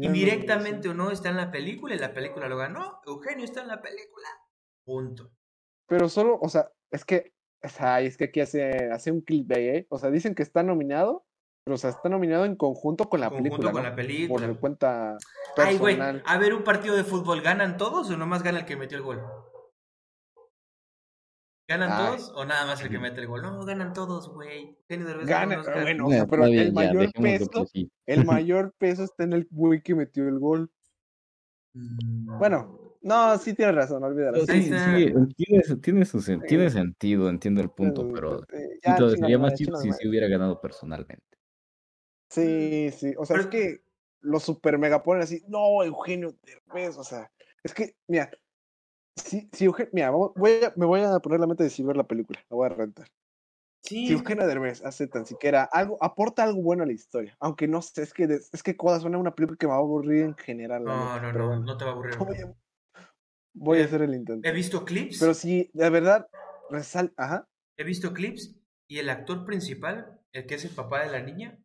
Indirectamente 0.00 0.88
o 0.88 0.94
no 0.94 1.10
está 1.10 1.28
en 1.30 1.36
la 1.36 1.50
película 1.50 1.94
y 1.94 1.98
la 1.98 2.12
película 2.14 2.48
lo 2.48 2.56
ganó. 2.56 3.00
Eugenio 3.06 3.44
está 3.44 3.60
en 3.62 3.68
la 3.68 3.82
película. 3.82 4.26
Punto. 4.84 5.30
Pero 5.88 6.08
solo, 6.08 6.38
o 6.40 6.48
sea, 6.48 6.70
es 6.90 7.04
que, 7.04 7.32
o 7.64 7.68
sea, 7.68 8.00
es 8.00 8.16
que 8.16 8.24
aquí 8.24 8.40
hace, 8.40 8.90
hace 8.92 9.10
un 9.10 9.20
clickbait, 9.22 9.74
¿eh? 9.76 9.86
O 9.90 9.98
sea, 9.98 10.10
dicen 10.10 10.34
que 10.34 10.42
está 10.42 10.62
nominado, 10.62 11.24
pero 11.64 11.74
o 11.74 11.78
sea, 11.78 11.90
está 11.90 12.08
nominado 12.08 12.44
en 12.44 12.56
conjunto 12.56 13.08
con 13.08 13.20
la 13.20 13.28
Conjunto 13.30 13.50
película, 13.56 13.72
con 13.72 13.82
¿no? 13.82 13.88
la 13.88 13.96
película. 13.96 14.46
Por 14.46 14.60
cuenta 14.60 15.16
Ay, 15.56 15.78
güey, 15.78 15.98
a 16.00 16.38
ver 16.38 16.54
un 16.54 16.62
partido 16.64 16.96
de 16.96 17.04
fútbol, 17.04 17.40
¿ganan 17.42 17.76
todos 17.76 18.10
o 18.10 18.16
nomás 18.16 18.42
gana 18.42 18.60
el 18.60 18.64
que 18.66 18.76
metió 18.76 18.96
el 18.98 19.04
gol? 19.04 19.22
¿Ganan 21.68 21.92
Ay. 21.92 21.98
todos 22.16 22.32
o 22.34 22.44
nada 22.46 22.64
más 22.64 22.80
el 22.80 22.88
que 22.88 22.98
mete 22.98 23.20
el 23.20 23.26
gol? 23.26 23.42
No, 23.42 23.62
ganan 23.66 23.92
todos, 23.92 24.32
güey. 24.32 24.78
Gana, 24.88 25.60
Oscar. 25.60 25.82
bueno, 25.82 26.06
o 26.06 26.10
Ya, 26.10 26.16
sea, 26.16 26.26
pero 26.26 26.44
bien, 26.44 26.58
el 26.58 26.66
ya, 26.68 26.72
mayor 26.72 27.12
peso, 27.12 27.66
sí. 27.66 27.92
el 28.06 28.24
mayor 28.26 28.74
peso 28.78 29.04
está 29.04 29.24
en 29.24 29.34
el 29.34 29.46
güey 29.50 29.82
que 29.82 29.94
metió 29.94 30.26
el 30.26 30.38
gol. 30.38 30.70
Mm. 31.74 32.38
Bueno, 32.38 32.87
no, 33.02 33.38
sí 33.38 33.54
tienes 33.54 33.74
razón, 33.74 34.02
olvídalo. 34.02 34.38
Sí, 34.46 34.62
está. 34.62 34.78
sí, 34.80 35.12
tiene, 35.36 35.64
tiene, 35.80 36.04
su 36.04 36.18
sen- 36.18 36.44
tiene 36.46 36.68
Sí. 36.68 36.76
sentido, 36.78 37.28
entiendo 37.28 37.60
el 37.60 37.70
punto, 37.70 38.02
Eh, 38.02 38.12
pero 38.14 38.42
eh, 38.52 38.78
sí, 38.80 38.80
ya, 38.82 38.96
sería 39.10 39.38
más 39.38 39.54
tu 39.54 39.64
si 39.76 39.92
se 39.92 40.08
hubiera 40.08 40.28
ganado 40.28 40.60
personalmente. 40.60 41.38
Sí, 42.30 42.90
sí, 42.92 43.14
o 43.18 43.24
sea, 43.24 43.36
es 43.38 43.46
que 43.46 43.80
los 44.20 44.42
super 44.42 44.78
mega 44.78 45.02
ponen 45.02 45.22
así, 45.22 45.42
no, 45.48 45.82
Eugenio 45.82 46.34
Derbez, 46.42 46.98
o 46.98 47.04
sea, 47.04 47.30
es 47.62 47.72
que, 47.72 47.96
mira, 48.06 48.30
si, 49.16 49.48
si 49.52 49.66
Eugenio, 49.66 49.90
mira, 49.94 50.10
voy 50.10 50.64
a- 50.64 50.72
me 50.76 50.86
voy 50.86 51.00
a 51.02 51.18
poner 51.20 51.40
la 51.40 51.46
mente 51.46 51.64
de 51.64 51.70
si 51.70 51.82
ver 51.82 51.96
la 51.96 52.06
película, 52.06 52.40
la 52.50 52.56
voy 52.56 52.66
a 52.66 52.70
rentar. 52.70 53.08
Sí, 53.82 54.06
Si 54.08 54.12
Eugenio 54.12 54.46
Derbez 54.46 54.84
hace 54.84 55.06
tan 55.08 55.26
siquiera 55.26 55.64
algo, 55.64 55.98
aporta 56.02 56.44
algo 56.44 56.62
bueno 56.62 56.82
a 56.84 56.86
la 56.86 56.92
historia, 56.92 57.36
aunque 57.40 57.68
no 57.68 57.82
sé, 57.82 58.02
es 58.02 58.12
que, 58.14 58.24
es 58.24 58.62
que 58.62 58.76
Coda 58.76 59.00
suena 59.00 59.16
a 59.18 59.20
una 59.20 59.34
película 59.34 59.56
que 59.58 59.66
me 59.66 59.72
va 59.72 59.78
a 59.78 59.80
aburrir 59.82 60.24
en 60.24 60.36
general, 60.36 60.84
No, 60.84 61.20
no, 61.20 61.32
no, 61.32 61.46
bueno, 61.48 61.62
no 61.64 61.76
te 61.76 61.84
va 61.84 61.90
a 61.90 61.94
aburrir. 61.94 62.16
Voy 63.58 63.78
a, 63.78 63.80
Eh, 63.82 63.84
hacer 63.84 64.02
el 64.02 64.14
intento. 64.14 64.48
He 64.48 64.52
visto 64.52 64.84
clips, 64.84 65.18
Pero 65.18 65.34
si 65.34 65.70
de 65.72 65.90
verdad 65.90 66.28
resalta, 66.70 67.24
ajá, 67.24 67.48
he 67.76 67.84
visto 67.84 68.12
clips 68.12 68.54
y 68.88 68.98
el 68.98 69.08
actor 69.10 69.44
principal, 69.44 70.20
el 70.32 70.46
que 70.46 70.54
es 70.56 70.64
el 70.64 70.70
papá 70.74 71.04
de 71.04 71.10
la 71.12 71.20
niña, 71.20 71.58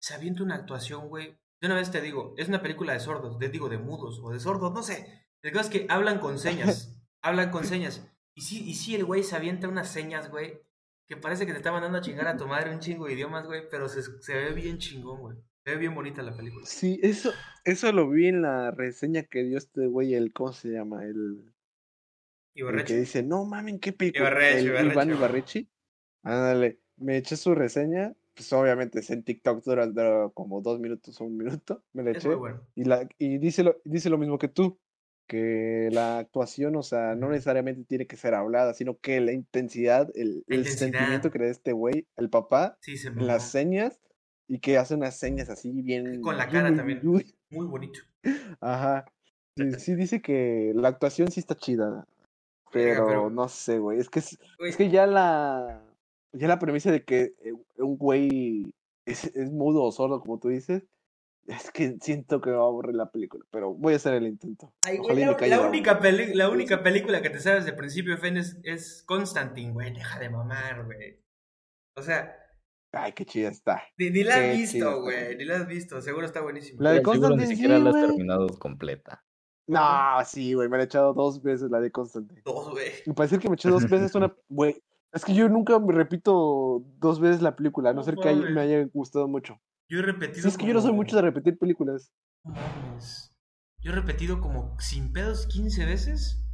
se 0.00 0.14
avienta 0.14 0.42
una 0.42 0.56
actuación, 0.56 1.08
güey. 1.08 1.36
De 1.60 1.66
una 1.66 1.74
vez 1.74 1.90
te 1.90 2.00
digo, 2.00 2.34
es 2.36 2.48
una 2.48 2.62
película 2.62 2.92
de 2.92 3.00
sordos, 3.00 3.38
de, 3.38 3.48
digo, 3.48 3.68
de 3.68 3.78
mudos 3.78 4.20
o 4.22 4.30
de 4.30 4.38
sordos, 4.38 4.72
no 4.72 4.82
sé. 4.82 5.26
El 5.42 5.52
caso 5.52 5.70
es 5.70 5.80
que 5.80 5.86
hablan 5.88 6.20
con 6.20 6.38
señas, 6.38 6.96
hablan 7.22 7.50
con 7.50 7.64
señas. 7.64 8.06
Y 8.34 8.42
sí, 8.42 8.62
y 8.68 8.74
sí, 8.74 8.94
el 8.94 9.04
güey 9.04 9.24
se 9.24 9.34
avienta 9.34 9.68
unas 9.68 9.88
señas, 9.90 10.30
güey, 10.30 10.60
que 11.08 11.16
parece 11.16 11.46
que 11.46 11.52
te 11.52 11.58
está 11.58 11.72
mandando 11.72 11.98
a 11.98 12.00
chingar 12.00 12.28
a 12.28 12.36
tu 12.36 12.46
madre 12.46 12.72
un 12.72 12.80
chingo 12.80 13.06
de 13.06 13.14
idiomas, 13.14 13.46
güey, 13.46 13.68
pero 13.68 13.88
se, 13.88 14.02
se 14.02 14.34
ve 14.34 14.52
bien 14.52 14.78
chingón, 14.78 15.20
güey. 15.20 15.36
Se 15.68 15.74
ve 15.74 15.80
bien 15.80 15.94
bonita 15.94 16.22
la 16.22 16.34
película. 16.36 16.64
sí, 16.66 16.98
eso, 17.02 17.32
eso 17.64 17.92
lo 17.92 18.08
vi 18.08 18.26
en 18.28 18.42
la 18.42 18.70
reseña 18.70 19.22
que 19.24 19.44
dio 19.44 19.58
este 19.58 19.86
güey, 19.86 20.14
el, 20.14 20.32
¿cómo 20.32 20.52
se 20.52 20.68
llama? 20.70 21.04
El, 21.04 21.52
El 22.54 22.84
que 22.84 22.96
dice, 22.96 23.22
no 23.22 23.44
mames, 23.44 23.78
qué 23.80 23.92
película. 23.92 24.30
Ibarreche, 24.30 24.58
El 24.60 24.66
Ibarreche. 24.66 24.92
Iván 24.92 25.10
Ibarrechi. 25.10 25.68
Ándale, 26.22 26.80
me 26.96 27.16
eché 27.18 27.36
su 27.36 27.54
reseña, 27.54 28.14
pues 28.34 28.52
obviamente 28.52 29.00
es 29.00 29.10
en 29.10 29.22
TikTok 29.22 29.62
dura, 29.64 29.86
dura 29.86 30.30
como 30.34 30.60
dos 30.60 30.80
minutos 30.80 31.20
o 31.20 31.24
un 31.24 31.36
minuto, 31.36 31.84
me 31.92 32.02
la 32.02 32.10
Es 32.10 32.16
eché. 32.18 32.28
muy 32.28 32.36
bueno. 32.36 32.66
Y, 32.74 32.84
la, 32.84 33.08
y 33.18 33.38
dice, 33.38 33.62
lo, 33.62 33.80
dice 33.84 34.10
lo 34.10 34.18
mismo 34.18 34.38
que 34.38 34.48
tú, 34.48 34.80
que 35.28 35.90
la 35.92 36.18
actuación, 36.18 36.74
o 36.76 36.82
sea, 36.82 37.14
no 37.14 37.28
necesariamente 37.28 37.84
tiene 37.84 38.06
que 38.06 38.16
ser 38.16 38.34
hablada, 38.34 38.72
sino 38.74 38.98
que 38.98 39.20
la 39.20 39.32
intensidad, 39.32 40.08
el, 40.14 40.44
La 40.46 40.56
el 40.56 40.66
intensidad. 40.66 40.76
sentimiento 40.78 41.30
que 41.30 41.38
le 41.38 41.44
da 41.46 41.50
este 41.50 41.72
güey, 41.72 42.08
el 42.16 42.30
papá, 42.30 42.78
Sí, 42.80 42.96
se 42.96 43.10
las 43.12 43.50
señas, 43.50 44.00
y 44.48 44.58
que 44.60 44.78
hace 44.78 44.94
unas 44.94 45.16
señas 45.18 45.48
así 45.50 45.70
bien... 45.82 46.20
Con 46.22 46.36
la 46.36 46.48
cara 46.48 46.70
uy, 46.70 46.76
también. 46.76 47.00
uy, 47.06 47.14
uy. 47.16 47.34
Muy 47.50 47.66
bonito. 47.66 48.00
Ajá. 48.60 49.04
Sí, 49.56 49.72
sí 49.78 49.94
dice 49.94 50.20
que 50.22 50.72
la 50.74 50.88
actuación 50.88 51.30
sí 51.30 51.40
está 51.40 51.54
chida. 51.56 52.06
Pero, 52.72 53.06
pero- 53.06 53.30
no 53.30 53.48
sé, 53.48 53.78
güey. 53.78 53.98
Es 53.98 54.08
que 54.10 54.20
es, 54.20 54.38
que 54.76 54.90
ya 54.90 55.06
la 55.06 55.82
ya 56.32 56.46
la 56.48 56.58
premisa 56.58 56.90
de 56.92 57.02
que 57.04 57.34
eh, 57.42 57.52
un 57.78 57.96
güey 57.96 58.74
es, 59.06 59.24
es 59.34 59.50
mudo 59.50 59.82
o 59.84 59.90
sordo, 59.92 60.20
como 60.20 60.38
tú 60.38 60.48
dices, 60.48 60.82
es 61.46 61.70
que 61.70 61.96
siento 62.00 62.40
que 62.42 62.50
me 62.50 62.56
va 62.56 62.64
a 62.64 62.66
aburrir 62.66 62.94
la 62.94 63.10
película. 63.10 63.44
Pero 63.50 63.72
voy 63.74 63.94
a 63.94 63.96
hacer 63.96 64.12
el 64.14 64.26
intento. 64.26 64.72
Ay, 64.82 64.98
güey, 64.98 65.24
la, 65.48 65.60
única 65.66 65.98
peli- 65.98 66.34
la 66.34 66.50
única 66.50 66.82
película 66.82 67.22
que 67.22 67.30
te 67.30 67.40
sabes 67.40 67.64
de 67.64 67.72
principio 67.72 68.14
a 68.14 68.18
fin 68.18 68.36
es, 68.36 68.58
es 68.62 69.02
Constantine, 69.06 69.72
güey. 69.72 69.92
Deja 69.94 70.18
de 70.20 70.28
mamar, 70.28 70.84
güey. 70.84 71.18
O 71.96 72.02
sea, 72.02 72.36
Ay, 73.00 73.12
qué 73.12 73.24
chida 73.24 73.48
está. 73.48 73.82
ni, 73.96 74.10
ni 74.10 74.24
la 74.24 74.34
has 74.34 74.40
Qué 74.40 74.52
chida 74.52 74.60
visto, 74.88 75.00
güey. 75.02 75.36
Ni 75.36 75.44
la 75.44 75.56
has 75.56 75.66
visto. 75.66 76.00
Seguro 76.02 76.26
está 76.26 76.40
buenísima. 76.40 76.82
La 76.82 76.90
de 76.92 76.96
seguro 76.98 77.14
ni 77.16 77.20
Constantine, 77.20 77.54
siquiera 77.54 77.76
sí, 77.78 77.82
la 77.82 77.90
has 77.90 77.96
güey. 77.96 78.06
terminado 78.08 78.46
completa. 78.58 79.24
No, 79.66 80.24
sí, 80.24 80.54
güey. 80.54 80.68
Me 80.68 80.76
la 80.78 80.82
he 80.84 80.86
echado 80.86 81.12
dos 81.14 81.42
veces 81.42 81.70
la 81.70 81.80
de 81.80 81.90
Constantine. 81.90 82.40
Dos, 82.44 82.70
güey. 82.70 82.90
Me 83.06 83.14
parece 83.14 83.38
que 83.38 83.48
me 83.48 83.54
eché 83.54 83.68
dos 83.68 83.88
veces 83.88 84.14
una. 84.14 84.34
Güey. 84.48 84.82
Es 85.12 85.24
que 85.24 85.34
yo 85.34 85.48
nunca 85.48 85.78
me 85.78 85.92
repito 85.94 86.82
dos 86.98 87.18
veces 87.18 87.40
la 87.40 87.56
película, 87.56 87.90
a 87.90 87.92
no 87.94 88.00
No 88.00 88.04
ser 88.04 88.16
que 88.16 88.34
me 88.34 88.60
haya 88.60 88.84
gustado 88.92 89.26
mucho. 89.26 89.58
Yo 89.90 90.00
he 90.00 90.02
repetido. 90.02 90.42
Sí, 90.42 90.48
es 90.48 90.58
que 90.58 90.66
yo 90.66 90.74
no 90.74 90.82
soy 90.82 90.92
mucho 90.92 91.16
de 91.16 91.22
repetir 91.22 91.58
películas. 91.58 92.12
Mames. 92.44 93.32
Yo 93.80 93.92
he 93.92 93.94
repetido 93.94 94.38
como 94.40 94.76
sin 94.80 95.12
pedos 95.12 95.46
15 95.46 95.86
veces. 95.86 96.44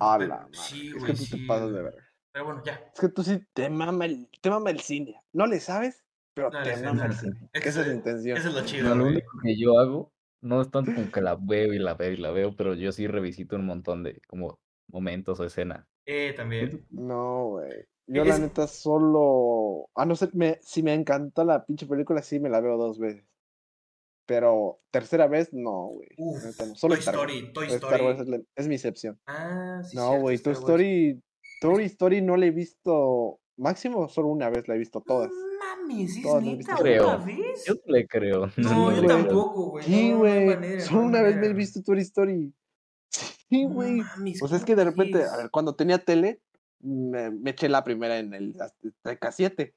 A 0.00 0.16
Pero- 0.18 0.28
la 0.30 0.36
madre, 0.40 0.48
sí, 0.54 0.88
es 0.88 0.94
güey, 0.94 1.06
que 1.06 1.12
tú 1.12 1.24
sí, 1.24 1.30
te 1.40 1.46
pasas 1.46 1.70
güey. 1.70 1.74
de 1.76 1.82
ver. 1.82 1.94
Pero 2.32 2.44
bueno, 2.46 2.62
ya. 2.64 2.72
Es 2.94 3.00
que 3.00 3.08
tú 3.08 3.22
sí 3.22 3.40
te 3.52 3.68
mama 3.70 4.06
el, 4.06 4.28
te 4.40 4.50
mama 4.50 4.70
el 4.70 4.80
cine. 4.80 5.22
No 5.32 5.46
le 5.46 5.60
sabes, 5.60 6.04
pero 6.34 6.50
No 6.50 6.62
te 6.62 6.76
mama 6.82 7.06
el 7.06 7.12
cine. 7.14 7.48
Esa 7.52 7.80
es 7.82 7.86
la 7.88 7.94
intención. 7.94 8.36
Eso 8.38 8.48
es 8.48 8.54
lo 8.54 8.60
No, 8.60 8.66
chido, 8.66 8.94
lo 8.94 9.04
único 9.06 9.30
que 9.42 9.58
yo 9.58 9.78
hago 9.78 10.12
no 10.40 10.60
es 10.60 10.70
tanto 10.70 10.92
como 10.94 11.10
que 11.12 11.20
la 11.20 11.36
veo 11.40 11.72
y 11.74 11.78
la 11.78 11.94
veo 11.94 12.12
y 12.12 12.16
la 12.16 12.30
veo, 12.30 12.56
pero 12.56 12.74
yo 12.74 12.90
sí 12.92 13.06
revisito 13.06 13.56
un 13.56 13.66
montón 13.66 14.02
de 14.02 14.20
como 14.28 14.58
momentos 14.90 15.38
o 15.40 15.44
escenas. 15.44 15.86
Eh, 16.06 16.32
también. 16.36 16.84
No, 16.90 17.46
güey. 17.50 17.86
Yo 18.08 18.22
Es- 18.22 18.28
la 18.28 18.38
neta 18.38 18.66
solo... 18.66 19.88
A 19.94 20.04
no 20.04 20.16
ser, 20.16 20.34
me, 20.34 20.58
si 20.62 20.82
me 20.82 20.92
encanta 20.94 21.44
la 21.44 21.64
pinche 21.64 21.86
película, 21.86 22.20
sí 22.22 22.40
me 22.40 22.50
la 22.50 22.60
veo 22.60 22.76
dos 22.76 22.98
veces. 22.98 23.24
Pero 24.26 24.80
tercera 24.90 25.26
vez, 25.28 25.52
no, 25.52 25.86
güey. 25.88 26.08
No. 26.18 26.74
Solo 26.74 26.94
Toy 26.94 26.98
Star. 27.00 27.14
Story, 27.14 27.52
Toy 27.52 27.66
Star 27.68 28.02
Wars 28.02 28.14
es, 28.20 28.20
Story. 28.26 28.30
la- 28.38 28.44
es 28.56 28.68
mi 28.68 28.74
excepción. 28.74 29.20
Ah, 29.26 29.80
sí, 29.84 29.96
No, 29.96 30.18
güey, 30.20 30.38
Toy. 30.38 30.52
Story... 30.54 31.22
Toy 31.62 31.84
Story 31.84 32.20
no 32.22 32.36
la 32.36 32.46
he 32.46 32.50
visto... 32.50 33.38
Máximo, 33.56 34.08
solo 34.08 34.28
una 34.28 34.48
vez 34.48 34.66
la 34.66 34.74
he 34.74 34.78
visto 34.78 35.00
todas. 35.02 35.30
No 35.30 35.36
mames, 35.86 36.16
¿es 36.16 36.22
Todas 36.22 36.42
neta 36.42 36.56
visto. 36.56 36.76
Creo. 36.76 37.06
una 37.06 37.16
vez? 37.18 37.64
Yo 37.66 37.74
le 37.86 38.06
creo. 38.08 38.50
No, 38.56 38.96
yo 38.96 39.06
tampoco, 39.06 39.70
güey. 39.72 39.84
Sí, 39.84 40.10
no, 40.10 40.18
güey. 40.18 40.46
No, 40.46 40.80
Solo 40.80 41.00
no 41.02 41.06
una 41.06 41.22
vez 41.22 41.36
me 41.36 41.46
he 41.46 41.52
visto 41.52 41.82
Toy 41.82 41.98
Story. 42.00 42.52
Sí, 43.50 43.64
No 43.64 43.74
güey. 43.74 43.96
mames, 43.96 44.38
Pues 44.40 44.52
es 44.52 44.58
¿cómo 44.60 44.66
que 44.66 44.76
de 44.76 44.84
repente, 44.84 45.24
a 45.24 45.36
ver, 45.36 45.50
cuando 45.50 45.74
tenía 45.74 45.98
tele, 46.02 46.40
me, 46.80 47.30
me 47.30 47.50
eché 47.50 47.68
la 47.68 47.84
primera 47.84 48.18
en 48.18 48.32
el 48.32 48.56
Azteca 48.58 49.30
7. 49.30 49.74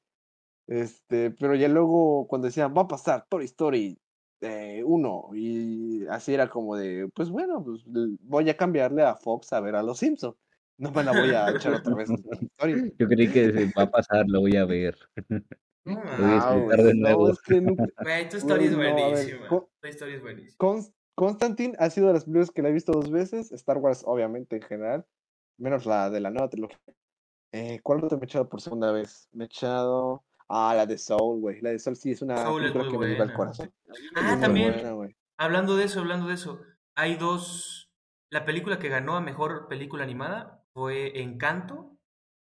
Este, 0.68 1.30
pero 1.32 1.54
ya 1.54 1.68
luego 1.68 2.26
cuando 2.26 2.46
decían, 2.46 2.74
va 2.76 2.82
a 2.82 2.88
pasar 2.88 3.26
Toy 3.28 3.44
Story 3.44 3.98
1, 4.40 5.30
y 5.34 6.06
así 6.08 6.34
era 6.34 6.48
como 6.48 6.76
de, 6.76 7.08
pues 7.14 7.30
bueno, 7.30 7.62
pues 7.64 7.82
voy 7.86 8.48
a 8.50 8.56
cambiarle 8.56 9.02
a 9.02 9.14
Fox 9.14 9.52
a 9.52 9.60
ver 9.60 9.76
a 9.76 9.82
los 9.82 9.98
Simpsons. 9.98 10.36
No 10.78 10.90
me 10.90 11.02
la 11.04 11.12
voy 11.12 11.30
a 11.30 11.50
echar 11.50 11.74
otra 11.74 11.94
vez. 11.94 12.08
Yo 12.98 13.06
creí 13.08 13.28
que 13.32 13.52
se 13.52 13.64
va 13.76 13.84
a 13.84 13.90
pasar, 13.90 14.24
lo 14.28 14.40
voy 14.40 14.56
a 14.56 14.64
ver. 14.64 14.96
No 15.88 15.94
Voy 15.94 16.02
a 16.02 16.16
mames. 16.40 16.76
No, 16.78 16.82
de 16.82 16.94
no, 16.94 17.00
nuevo. 17.02 17.30
es 17.30 17.40
que 17.42 17.60
nunca- 17.60 17.84
Güey, 18.02 18.28
tu 18.28 18.38
story 18.38 18.64
es 18.64 18.74
buenísima. 18.76 19.46
co- 19.46 19.70
Tu 19.80 19.86
story 19.88 20.14
es 20.14 20.20
buenísima. 20.20 20.56
Const- 20.58 20.92
Constantine 21.14 21.76
ha 21.78 21.90
sido 21.90 22.08
de 22.08 22.14
las 22.14 22.24
películas 22.24 22.50
que 22.50 22.60
la 22.62 22.70
he 22.70 22.72
visto 22.72 22.90
dos 22.90 23.08
veces. 23.08 23.52
Star 23.52 23.78
Wars, 23.78 24.02
obviamente, 24.04 24.56
en 24.56 24.62
general. 24.62 25.06
Menos 25.58 25.86
la 25.86 26.10
de 26.10 26.18
la 26.18 26.30
nueva 26.30 26.48
trilogía. 26.50 26.76
Eh, 27.52 27.78
¿Cuál 27.84 28.02
otra 28.02 28.18
me 28.18 28.24
he 28.24 28.26
echado 28.26 28.48
por 28.48 28.60
segunda 28.60 28.90
vez? 28.90 29.28
Me 29.32 29.44
he 29.44 29.46
echado. 29.46 30.24
Ah, 30.48 30.74
la 30.76 30.86
de 30.86 30.98
Soul, 30.98 31.40
güey. 31.40 31.60
La 31.60 31.70
de 31.70 31.78
Soul 31.78 31.94
sí 31.94 32.10
es 32.10 32.20
una 32.20 32.36
Soul 32.42 32.64
es 32.64 32.72
película 32.72 32.84
muy 32.84 32.92
que 32.92 32.98
me 32.98 33.06
llega 33.06 33.22
al 33.22 33.28
buena. 33.28 33.36
corazón. 33.36 33.72
Ah, 34.16 34.32
Es 34.34 34.40
también. 34.40 34.72
buena, 34.72 34.90
güey. 34.90 35.16
Hablando 35.38 35.76
de 35.76 35.84
eso, 35.84 36.00
hablando 36.00 36.26
de 36.26 36.34
eso, 36.34 36.60
hay 36.96 37.14
dos. 37.14 37.92
La 38.28 38.44
película 38.44 38.80
que 38.80 38.88
ganó 38.88 39.14
a 39.16 39.20
mejor 39.20 39.68
película 39.68 40.02
animada 40.02 40.64
fue 40.76 41.22
Encanto, 41.22 41.96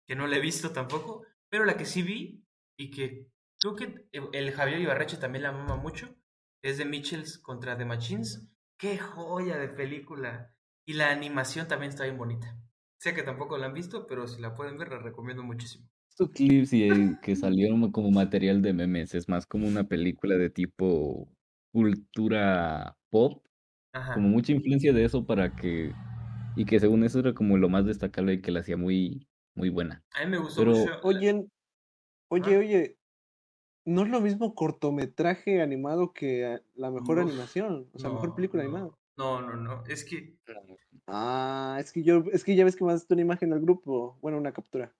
que 0.07 0.15
no 0.15 0.27
la 0.27 0.37
he 0.37 0.39
visto 0.39 0.69
tampoco, 0.69 1.25
pero 1.49 1.65
la 1.65 1.75
que 1.75 1.85
sí 1.85 2.03
vi 2.03 2.45
y 2.77 2.91
que 2.91 3.25
creo 3.59 3.75
que 3.75 4.07
el 4.11 4.51
Javier 4.51 4.79
Ibarreche 4.79 5.17
también 5.17 5.41
la 5.41 5.51
mama 5.51 5.75
mucho 5.75 6.15
es 6.63 6.77
de 6.77 6.85
Mitchells 6.85 7.39
contra 7.39 7.75
The 7.75 7.85
Machines. 7.85 8.47
¡Qué 8.77 8.99
joya 8.99 9.57
de 9.57 9.69
película! 9.69 10.55
Y 10.85 10.93
la 10.93 11.09
animación 11.09 11.67
también 11.67 11.89
está 11.89 12.03
bien 12.03 12.19
bonita. 12.19 12.55
Sé 12.99 13.15
que 13.15 13.23
tampoco 13.23 13.57
la 13.57 13.65
han 13.65 13.73
visto, 13.73 14.05
pero 14.05 14.27
si 14.27 14.39
la 14.39 14.53
pueden 14.53 14.77
ver, 14.77 14.89
la 14.89 14.99
recomiendo 14.99 15.41
muchísimo. 15.41 15.89
Estos 16.07 16.29
clips 16.29 16.73
y 16.73 16.83
el 16.83 17.19
que 17.21 17.35
salieron 17.35 17.91
como 17.91 18.11
material 18.11 18.61
de 18.61 18.73
memes, 18.73 19.15
es 19.15 19.27
más 19.27 19.47
como 19.47 19.67
una 19.67 19.85
película 19.85 20.35
de 20.35 20.51
tipo 20.51 21.27
cultura 21.71 22.95
pop, 23.09 23.43
Ajá. 23.93 24.13
como 24.13 24.27
mucha 24.27 24.51
influencia 24.51 24.93
de 24.93 25.05
eso 25.05 25.25
para 25.25 25.55
que, 25.55 25.91
y 26.55 26.65
que 26.65 26.79
según 26.79 27.03
eso 27.03 27.19
era 27.19 27.33
como 27.33 27.57
lo 27.57 27.69
más 27.69 27.85
destacable 27.85 28.33
y 28.33 28.41
que 28.41 28.51
la 28.51 28.59
hacía 28.61 28.77
muy, 28.77 29.27
muy 29.55 29.69
buena. 29.69 30.03
A 30.13 30.25
mí 30.25 30.31
me 30.31 30.37
gustó 30.37 30.61
Pero- 30.61 30.75
mucho. 30.75 30.91
Oye, 31.03 31.47
oye, 32.29 32.55
Ah. 32.55 32.59
oye. 32.59 32.97
No 33.83 34.03
es 34.03 34.09
lo 34.09 34.21
mismo 34.21 34.53
cortometraje 34.53 35.59
animado 35.61 36.13
que 36.13 36.53
eh, 36.53 36.61
la 36.75 36.91
mejor 36.91 37.17
Uf, 37.17 37.23
animación. 37.27 37.89
O 37.93 37.99
sea, 37.99 38.11
mejor 38.11 38.29
no, 38.29 38.35
película 38.35 38.63
no. 38.63 38.69
animada. 38.69 38.91
No, 39.17 39.41
no, 39.41 39.55
no. 39.55 39.83
Es 39.87 40.05
que 40.05 40.35
Ah, 41.07 41.77
es 41.79 41.91
que 41.91 42.03
yo, 42.03 42.23
es 42.31 42.43
que 42.43 42.55
ya 42.55 42.63
ves 42.63 42.75
que 42.75 42.83
mandaste 42.85 43.13
una 43.13 43.23
imagen 43.23 43.51
al 43.53 43.59
grupo. 43.61 44.17
Bueno, 44.21 44.37
una 44.37 44.53
captura. 44.53 44.93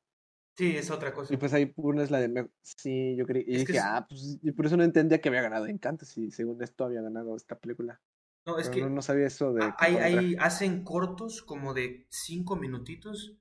sí, 0.58 0.76
es 0.76 0.90
otra 0.92 1.14
cosa. 1.14 1.34
Y 1.34 1.38
pues 1.38 1.54
ahí 1.54 1.66
pones 1.68 2.10
la 2.12 2.20
de. 2.20 2.50
Sí, 2.62 3.16
yo 3.16 3.26
creí. 3.26 3.44
Y 3.48 3.56
Es 3.56 3.66
que 3.66 3.74
dije, 3.74 3.78
es- 3.78 3.84
ah, 3.84 4.06
pues. 4.10 4.40
Y 4.42 4.52
por 4.52 4.66
eso 4.66 4.78
no 4.78 4.84
entendía 4.84 5.22
que 5.22 5.30
había 5.30 5.42
ganado 5.44 5.68
Encanto. 5.68 6.04
Si 6.06 6.32
según 6.32 6.62
esto 6.64 6.84
había 6.84 7.02
ganado 7.02 7.36
esta 7.36 7.58
película. 7.58 8.02
No, 8.46 8.58
es 8.58 8.70
Pero 8.70 8.76
que 8.76 8.82
no, 8.82 8.90
no 8.96 9.02
sabía 9.02 9.28
eso 9.28 9.54
de. 9.54 9.62
Hay, 9.80 10.36
hacen 10.40 10.84
cortos 10.84 11.42
como 11.44 11.74
de 11.74 12.08
cinco 12.10 12.56
minutitos 12.56 13.38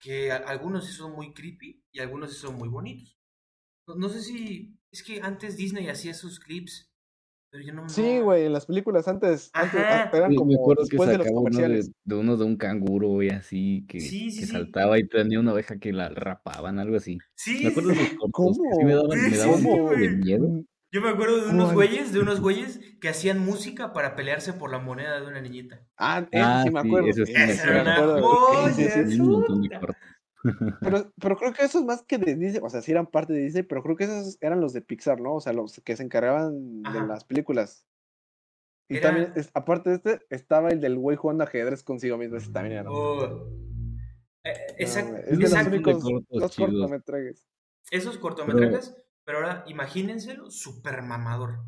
que 0.00 0.30
a- 0.32 0.36
algunos 0.36 0.86
sí 0.86 0.92
son 0.92 1.12
muy 1.12 1.32
creepy 1.32 1.82
y 1.92 2.00
algunos 2.00 2.32
sí 2.32 2.38
son 2.38 2.56
muy 2.56 2.68
bonitos. 2.68 3.18
No, 3.86 3.94
no 3.96 4.08
sé 4.08 4.22
si 4.22 4.78
es 4.90 5.02
que 5.02 5.20
antes 5.22 5.56
Disney 5.56 5.88
hacía 5.88 6.10
esos 6.10 6.40
clips, 6.40 6.90
pero 7.50 7.64
yo 7.64 7.72
no 7.72 7.88
Sí, 7.88 8.18
no- 8.18 8.24
güey, 8.24 8.44
en 8.46 8.52
las 8.52 8.66
películas 8.66 9.08
antes, 9.08 9.50
antes 9.54 9.86
ah, 9.88 10.10
eran 10.12 10.30
Sí, 10.32 10.36
como 10.36 10.50
me 10.50 10.56
acuerdo 10.56 10.86
que 10.88 10.96
de 10.98 11.18
los 11.18 11.26
uno 11.30 11.60
de, 11.60 12.14
uno 12.14 12.36
de 12.36 12.44
un 12.44 12.56
canguro 12.56 13.22
y 13.22 13.28
así, 13.30 13.84
que, 13.88 14.00
Sí, 14.00 14.30
sí, 14.30 14.40
que 14.40 14.46
sí. 14.46 14.52
saltaba 14.52 14.98
y 14.98 15.06
tenía 15.06 15.40
una 15.40 15.52
oveja 15.52 15.78
que 15.78 15.92
la 15.92 16.08
rapaban, 16.08 16.78
algo 16.78 16.96
así. 16.96 17.18
Sí, 17.34 17.58
Me 17.62 17.68
acuerdo 17.68 17.90
de 17.90 17.96
sí, 17.96 18.06
sí. 18.06 18.16
cortos, 18.16 18.56
sí 18.56 18.84
¿Cómo? 18.84 18.84
me 18.84 18.94
daban, 18.94 19.08
Sí, 19.10 19.30
me 19.30 19.36
daban 19.38 19.54
sí, 19.60 19.66
un 19.66 19.70
poco 19.78 19.96
de 19.96 20.08
miedo. 20.10 20.64
Yo 20.92 21.00
me 21.02 21.10
acuerdo 21.10 21.44
de 21.44 21.50
unos 21.50 21.74
güeyes, 21.74 22.12
de 22.12 22.20
unos 22.20 22.40
güeyes 22.40 22.80
que 23.00 23.08
hacían 23.08 23.38
música 23.38 23.92
para 23.92 24.14
pelearse 24.16 24.52
por 24.52 24.70
la 24.70 24.78
moneda 24.78 25.20
de 25.20 25.26
una 25.26 25.40
niñita. 25.40 25.84
Ah, 25.98 26.26
ese 26.30 26.42
Ah, 26.42 26.62
sí 26.64 26.70
me 26.70 26.80
sí, 26.82 26.86
acuerdo. 26.88 27.12
sí 27.26 27.32
me 27.32 27.44
Esa 27.44 27.80
acuerdo. 27.80 28.68
Sí, 28.74 28.84
sí, 28.88 29.10
sí. 29.12 29.18
Cortos. 29.18 29.96
Pero, 30.80 31.12
pero 31.20 31.36
creo 31.36 31.52
que 31.52 31.64
eso 31.64 31.80
es 31.80 31.84
más 31.84 32.02
que 32.04 32.18
de 32.18 32.36
Disney, 32.36 32.60
o 32.62 32.70
sea, 32.70 32.80
sí 32.82 32.92
eran 32.92 33.06
parte 33.08 33.32
de 33.32 33.40
Disney, 33.40 33.64
pero 33.64 33.82
creo 33.82 33.96
que 33.96 34.04
esos 34.04 34.38
eran 34.40 34.60
los 34.60 34.72
de 34.72 34.80
Pixar, 34.80 35.20
¿no? 35.20 35.34
O 35.34 35.40
sea, 35.40 35.52
los 35.52 35.80
que 35.84 35.96
se 35.96 36.04
encargaban 36.04 36.82
de 36.82 37.00
las 37.06 37.24
películas. 37.24 37.84
Y 38.88 38.98
Era- 38.98 39.08
también, 39.08 39.32
es- 39.34 39.50
aparte 39.54 39.90
de 39.90 39.96
este, 39.96 40.20
estaba 40.30 40.68
el 40.70 40.80
del 40.80 40.96
güey 40.96 41.16
jugando 41.16 41.42
ajedrez 41.42 41.82
consigo 41.82 42.16
mismo, 42.16 42.36
ese 42.36 42.52
también 42.52 42.76
era. 42.78 42.90
Oh. 42.90 43.48
Eh, 44.44 44.52
exact- 44.78 45.24
es 45.26 45.36
de 45.36 45.48
los 45.48 45.66
únicos, 45.66 46.56
cortometrajes. 46.56 47.44
Esos 47.90 48.16
cortometrajes, 48.18 48.90
pero 48.90 49.05
ahora 49.34 49.64
imagínenselo 49.66 50.50
super 50.50 51.02
mamador 51.02 51.64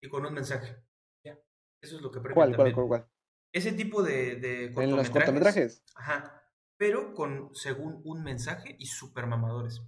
y 0.00 0.08
con 0.08 0.24
un 0.24 0.34
mensaje. 0.34 0.76
Ya, 1.24 1.38
eso 1.80 1.96
es 1.96 2.02
lo 2.02 2.10
que 2.10 2.20
premian 2.20 2.34
¿Cuál, 2.34 2.48
cuál, 2.50 2.56
también. 2.56 2.74
cuál, 2.74 2.88
cuál? 2.88 3.10
Ese 3.52 3.72
tipo 3.72 4.02
de, 4.02 4.36
de 4.36 4.66
En 4.66 4.96
los 4.96 5.10
cortometrajes. 5.10 5.84
Ajá, 5.94 6.42
pero 6.78 7.14
con 7.14 7.54
según 7.54 8.00
un 8.04 8.22
mensaje 8.22 8.76
y 8.78 8.86
super 8.86 9.26
mamadores. 9.26 9.82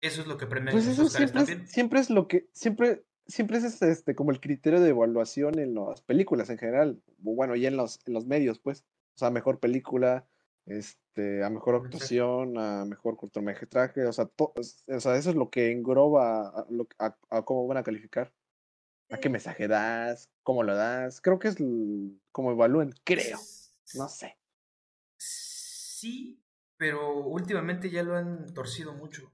Eso 0.00 0.20
es 0.20 0.28
lo 0.28 0.38
que 0.38 0.46
premian 0.46 0.72
Pues 0.72 0.86
eso 0.86 1.08
siempre 1.08 1.42
es, 1.42 1.70
siempre 1.70 2.00
es 2.00 2.10
lo 2.10 2.28
que, 2.28 2.48
siempre, 2.52 3.04
siempre 3.26 3.58
es 3.58 3.82
este, 3.82 4.14
como 4.14 4.30
el 4.30 4.40
criterio 4.40 4.80
de 4.80 4.90
evaluación 4.90 5.58
en 5.58 5.74
las 5.74 6.00
películas 6.02 6.50
en 6.50 6.58
general. 6.58 7.02
Bueno, 7.18 7.56
y 7.56 7.66
en 7.66 7.76
los, 7.76 8.00
en 8.06 8.14
los 8.14 8.26
medios, 8.26 8.58
pues. 8.60 8.84
O 9.14 9.18
sea, 9.18 9.30
mejor 9.30 9.58
película, 9.58 10.28
este, 10.68 11.42
a 11.42 11.50
mejor 11.50 11.74
actuación, 11.76 12.58
a 12.58 12.84
mejor 12.84 13.16
cortometraje, 13.16 14.04
o 14.06 14.12
sea, 14.12 14.26
to- 14.26 14.52
o 14.56 14.62
sea, 15.00 15.16
eso 15.16 15.30
es 15.30 15.36
lo 15.36 15.50
que 15.50 15.72
engloba 15.72 16.48
a, 16.48 16.66
lo- 16.70 16.88
a- 16.98 17.16
a 17.30 17.42
cómo 17.44 17.66
van 17.66 17.78
a 17.78 17.82
calificar. 17.82 18.32
¿A 19.10 19.16
qué 19.18 19.30
mensaje 19.30 19.68
das? 19.68 20.28
¿Cómo 20.42 20.62
lo 20.62 20.74
das? 20.76 21.22
Creo 21.22 21.38
que 21.38 21.48
es 21.48 21.56
como 22.30 22.52
evalúen, 22.52 22.92
creo. 23.04 23.38
No 23.94 24.06
sé. 24.08 24.36
Sí, 25.16 26.42
pero 26.76 27.16
últimamente 27.24 27.90
ya 27.90 28.02
lo 28.02 28.16
han 28.16 28.52
torcido 28.54 28.92
mucho. 28.92 29.32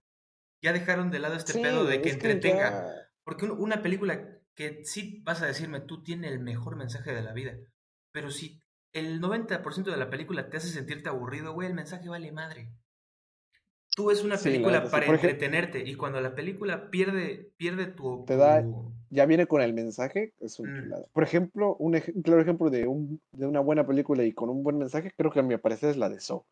Ya 0.62 0.72
dejaron 0.72 1.10
de 1.10 1.18
lado 1.18 1.34
este 1.34 1.54
Sí, 1.54 1.60
pedo 1.60 1.84
de 1.84 2.00
que 2.00 2.10
entretenga. 2.10 2.70
ya- 2.70 3.10
Porque 3.24 3.46
un- 3.46 3.60
una 3.60 3.82
película 3.82 4.38
que 4.54 4.84
sí 4.84 5.20
vas 5.24 5.42
a 5.42 5.46
decirme, 5.46 5.80
tú 5.80 6.02
tienes 6.02 6.30
el 6.30 6.38
mejor 6.40 6.76
mensaje 6.76 7.12
de 7.12 7.22
la 7.22 7.32
vida, 7.32 7.56
pero 8.12 8.30
si 8.30 8.60
el 8.94 9.20
90% 9.20 9.90
de 9.90 9.96
la 9.98 10.09
película 10.09 10.48
te 10.48 10.57
hace 10.57 10.68
sentirte 10.68 11.09
aburrido, 11.11 11.52
güey, 11.52 11.68
el 11.68 11.74
mensaje 11.74 12.09
vale 12.09 12.33
madre. 12.33 12.70
Tú 13.94 14.11
es 14.11 14.24
una 14.24 14.37
Sí, 14.37 14.48
película 14.48 14.88
para 14.90 15.07
entretenerte 15.07 15.85
y 15.87 15.94
cuando 15.94 16.20
la 16.20 16.35
película 16.35 16.90
pierde, 16.90 17.52
pierde 17.57 17.87
tu... 17.87 18.24
Te 18.26 18.37
da- 18.37 18.64
ya 19.11 19.26
viene 19.26 19.46
con 19.46 19.62
el 19.62 19.72
mensaje, 19.74 20.33
es 20.40 20.59
una 20.59 20.96
Mm. 20.98 21.02
Por 21.12 21.22
ejemplo, 21.22 21.76
un, 21.76 21.94
ej- 21.94 22.12
un 22.14 22.22
claro 22.22 22.40
ejemplo 22.40 22.70
de, 22.70 22.87
un, 22.87 23.20
de 23.33 23.46
una 23.46 23.61
buena 23.61 23.87
película 23.87 24.24
y 24.24 24.33
con 24.33 24.48
un 24.48 24.64
buen 24.64 24.78
mensaje, 24.78 25.12
creo 25.16 25.30
que 25.30 25.40
a 25.40 25.42
mi 25.42 25.57
parecer 25.57 25.90
es 25.90 25.96
la 25.96 26.09
de 26.09 26.18
Soul. 26.20 26.42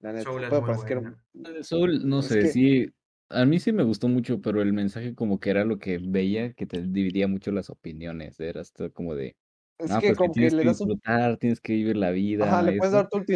La 0.00 0.12
neta, 0.12 0.24
Soul 0.24 0.44
que 0.84 0.96
un- 0.96 2.08
no 2.08 2.20
Es 2.20 2.26
sé, 2.28 2.40
que- 2.40 2.46
sí, 2.48 2.90
a 3.28 3.44
mí 3.44 3.60
sí 3.60 3.70
me 3.72 3.84
gustó 3.84 4.08
mucho, 4.08 4.40
pero 4.40 4.60
el 4.62 4.72
mensaje 4.72 5.14
como 5.14 5.38
que 5.38 5.50
era 5.50 5.64
lo 5.64 5.78
que 5.78 5.98
veía, 5.98 6.52
que 6.54 6.66
te 6.66 6.82
dividía 6.82 7.28
mucho 7.28 7.52
las 7.52 7.70
opiniones, 7.70 8.40
era 8.40 8.60
esto 8.60 8.92
como 8.92 9.14
de, 9.14 9.36
es 9.82 9.90
no, 9.90 10.00
que 10.00 10.08
pues 10.08 10.12
que 10.12 10.16
como 10.16 10.32
que 10.34 10.40
tienes 10.40 10.52
le 10.52 10.62
que 10.62 10.68
das 10.68 10.80
un... 10.80 10.88
disfrutar, 10.88 11.36
tienes 11.38 11.60
que 11.60 11.72
vivir 11.72 11.96
la 11.96 12.10
vida, 12.10 12.46
Ajá, 12.46 12.62
le 12.62 12.76
puedes 12.76 12.92
dar 12.92 13.08
todo 13.08 13.24
tu 13.24 13.32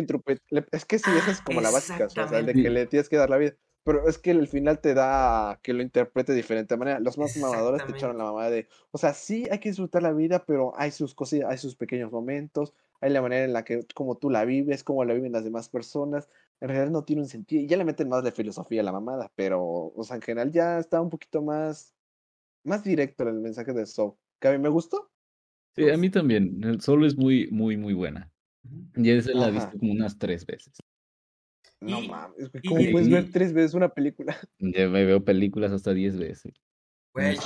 Es 0.72 0.85
que 0.85 0.98
sí, 0.98 1.11
esa 1.16 1.30
es 1.30 1.40
como 1.40 1.61
la 1.61 1.70
básica, 1.70 2.07
o 2.07 2.11
sea, 2.11 2.26
de 2.26 2.52
que 2.52 2.70
le 2.70 2.87
tienes 2.87 3.09
que 3.09 3.16
dar 3.16 3.30
la 3.30 3.37
vida. 3.38 3.54
pero 3.85 4.09
es 4.09 4.18
que 4.18 4.30
el 4.30 4.48
final 4.48 4.80
te 4.80 4.94
da 4.94 5.61
que 5.62 5.74
lo 5.74 5.83
interprete 5.83 6.33
de 6.33 6.37
diferente 6.37 6.76
manera. 6.76 7.00
Los 7.00 7.18
más 7.18 7.37
mamadores 7.37 7.85
te 7.85 7.92
echaron 7.92 8.16
la 8.18 8.24
mamada 8.24 8.50
de, 8.50 8.68
o 8.90 8.98
sea, 8.98 9.12
sí 9.12 9.46
hay 9.50 9.59
que 9.59 9.68
disfrutar 9.68 10.02
la 10.02 10.12
vida, 10.12 10.44
pero 10.46 10.72
hay 10.78 10.90
sus 10.90 11.14
cosas, 11.14 11.40
hay 11.46 11.59
sus 11.59 11.76
pequeños 11.76 12.11
momentos, 12.11 12.72
hay 13.00 13.11
la 13.11 13.20
manera 13.22 13.44
en 13.44 13.52
la 13.52 13.64
que 13.64 13.80
como 13.94 14.16
tú 14.16 14.30
la 14.30 14.44
vives, 14.44 14.85
como 14.85 15.04
la 15.04 15.14
viven 15.14 15.33
las 15.33 15.44
demás 15.44 15.68
personas. 15.68 16.28
En 16.61 16.68
realidad 16.68 16.90
no 16.90 17.04
tiene 17.04 17.22
un 17.22 17.28
sentido. 17.28 17.62
Y 17.62 17.66
ya 17.66 17.76
le 17.76 17.85
meten 17.85 18.09
más 18.09 18.24
de 18.24 18.33
filosofía 18.33 18.80
a 18.80 18.85
la 18.85 18.92
mamada, 18.92 19.30
pero, 19.35 19.62
o 19.62 20.04
sea, 20.04 20.16
en 20.16 20.22
general 20.22 20.50
ya 20.52 20.78
está 20.78 21.00
un 21.00 21.11
poquito 21.11 21.42
más, 21.42 21.94
más 22.64 22.85
directo 22.85 23.24
el 23.28 23.40
mensaje 23.40 23.72
de 23.74 23.87
Soul. 23.87 24.14
Que 24.40 24.48
a 24.48 24.52
mí 24.52 24.59
me 24.59 24.68
gustó. 24.70 25.11
Sí, 25.75 25.91
a 25.91 25.97
mí 25.97 26.11
también. 26.11 26.63
El 26.63 26.81
Soul 26.81 27.05
es 27.05 27.17
muy, 27.17 27.49
muy, 27.51 27.77
muy 27.77 27.95
buena. 27.95 28.31
Ya 28.97 29.21
se 29.21 29.35
la 29.35 29.49
he 29.49 29.53
visto 29.53 29.79
como 29.79 29.93
unas 29.93 30.19
tres 30.19 30.47
veces. 30.47 30.79
No 31.81 32.01
mames, 32.01 32.51
¿cómo 32.67 32.81
puedes 32.93 33.11
ver 33.11 33.31
tres 33.31 33.53
veces 33.53 33.75
una 33.75 33.91
película? 33.91 34.37
Ya 34.59 34.89
me 34.89 35.05
veo 35.05 35.23
películas 35.25 35.73
hasta 35.73 35.93
diez 35.93 36.17
veces. 36.17 36.55
Güey, 37.13 37.37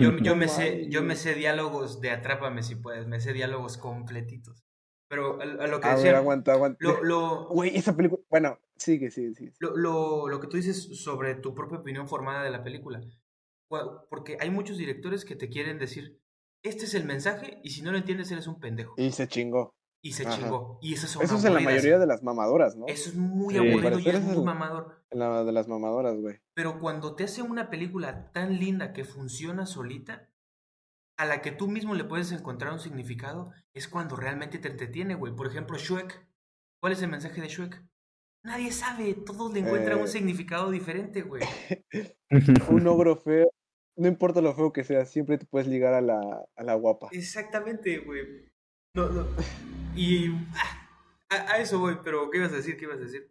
yo, 0.00 0.16
yo, 0.18 0.36
me 0.36 0.48
sé, 0.48 0.88
yo 0.88 1.02
me 1.02 1.14
sé 1.14 1.34
diálogos 1.34 2.00
de 2.00 2.10
Atrápame 2.10 2.62
si 2.62 2.76
puedes, 2.76 3.06
me 3.06 3.20
sé 3.20 3.32
diálogos 3.32 3.76
completitos. 3.76 4.64
Pero 5.08 5.40
a, 5.40 5.44
lo 5.44 5.80
que 5.80 5.88
a 5.88 5.96
decía. 5.96 6.10
Ver, 6.10 6.16
aguanta, 6.16 6.52
aguanta. 6.52 6.78
Lo, 7.02 7.48
Güey, 7.48 7.76
esa 7.76 7.96
película. 7.96 8.22
Bueno, 8.30 8.58
sigue, 8.76 9.10
sigue, 9.10 9.34
sigue. 9.34 9.52
Lo, 9.58 9.76
lo, 9.76 10.28
lo 10.28 10.40
que 10.40 10.46
tú 10.46 10.56
dices 10.56 11.02
sobre 11.02 11.34
tu 11.34 11.54
propia 11.54 11.78
opinión 11.78 12.08
formada 12.08 12.44
de 12.44 12.50
la 12.50 12.62
película. 12.62 13.00
Porque 14.08 14.36
hay 14.40 14.50
muchos 14.50 14.78
directores 14.78 15.24
que 15.24 15.36
te 15.36 15.48
quieren 15.48 15.78
decir: 15.78 16.19
Este 16.62 16.84
es 16.84 16.94
el 16.94 17.04
mensaje, 17.04 17.60
y 17.62 17.70
si 17.70 17.82
no 17.82 17.90
lo 17.90 17.98
entiendes, 17.98 18.30
eres 18.30 18.46
un 18.46 18.60
pendejo. 18.60 18.94
Y 18.96 19.12
se 19.12 19.28
chingó 19.28 19.74
y 20.02 20.12
se 20.12 20.24
chingó. 20.26 20.78
Y 20.80 20.94
esas 20.94 21.10
son 21.10 21.22
Eso 21.22 21.36
es 21.36 21.44
en 21.44 21.54
la 21.54 21.60
mayoría 21.60 21.98
de 21.98 22.06
las 22.06 22.22
mamadoras, 22.22 22.76
¿no? 22.76 22.86
Eso 22.86 23.10
es 23.10 23.16
muy 23.16 23.56
aburrido 23.56 23.98
y 23.98 24.08
es 24.08 24.20
muy 24.22 24.42
mamador. 24.42 25.04
En 25.10 25.18
la 25.18 25.44
de 25.44 25.52
las 25.52 25.68
mamadoras, 25.68 26.16
güey. 26.16 26.40
Pero 26.54 26.80
cuando 26.80 27.14
te 27.14 27.24
hace 27.24 27.42
una 27.42 27.70
película 27.70 28.30
tan 28.32 28.58
linda 28.58 28.92
que 28.92 29.04
funciona 29.04 29.66
solita, 29.66 30.30
a 31.18 31.26
la 31.26 31.42
que 31.42 31.52
tú 31.52 31.68
mismo 31.68 31.94
le 31.94 32.04
puedes 32.04 32.32
encontrar 32.32 32.72
un 32.72 32.80
significado, 32.80 33.52
es 33.74 33.88
cuando 33.88 34.16
realmente 34.16 34.58
te 34.58 34.68
entretiene, 34.68 35.14
güey. 35.14 35.34
Por 35.34 35.46
ejemplo, 35.46 35.76
Shrek. 35.76 36.26
¿Cuál 36.80 36.94
es 36.94 37.02
el 37.02 37.10
mensaje 37.10 37.42
de 37.42 37.48
Shrek? 37.48 37.84
Nadie 38.42 38.72
sabe, 38.72 39.12
todos 39.12 39.52
le 39.52 39.60
encuentran 39.60 39.98
un 39.98 40.04
eh. 40.04 40.08
significado 40.08 40.70
diferente, 40.70 41.20
güey. 41.20 41.42
un 42.70 42.86
ogro 42.86 43.16
feo, 43.16 43.50
no 43.96 44.08
importa 44.08 44.40
lo 44.40 44.54
feo 44.54 44.72
que 44.72 44.84
sea, 44.84 45.04
siempre 45.04 45.38
te 45.38 45.46
puedes 45.46 45.68
ligar 45.68 45.94
a 45.94 46.00
la, 46.00 46.46
a 46.56 46.62
la 46.62 46.74
guapa. 46.74 47.08
Exactamente, 47.12 47.98
güey. 47.98 48.50
No, 48.94 49.08
no. 49.08 49.26
Y 49.94 50.30
a, 51.30 51.58
eso 51.58 51.78
voy, 51.78 51.98
pero 52.02 52.30
¿qué 52.30 52.38
ibas 52.38 52.52
a 52.52 52.56
decir? 52.56 52.76
¿Qué 52.76 52.84
ibas 52.84 52.98
a 52.98 53.04
decir? 53.04 53.30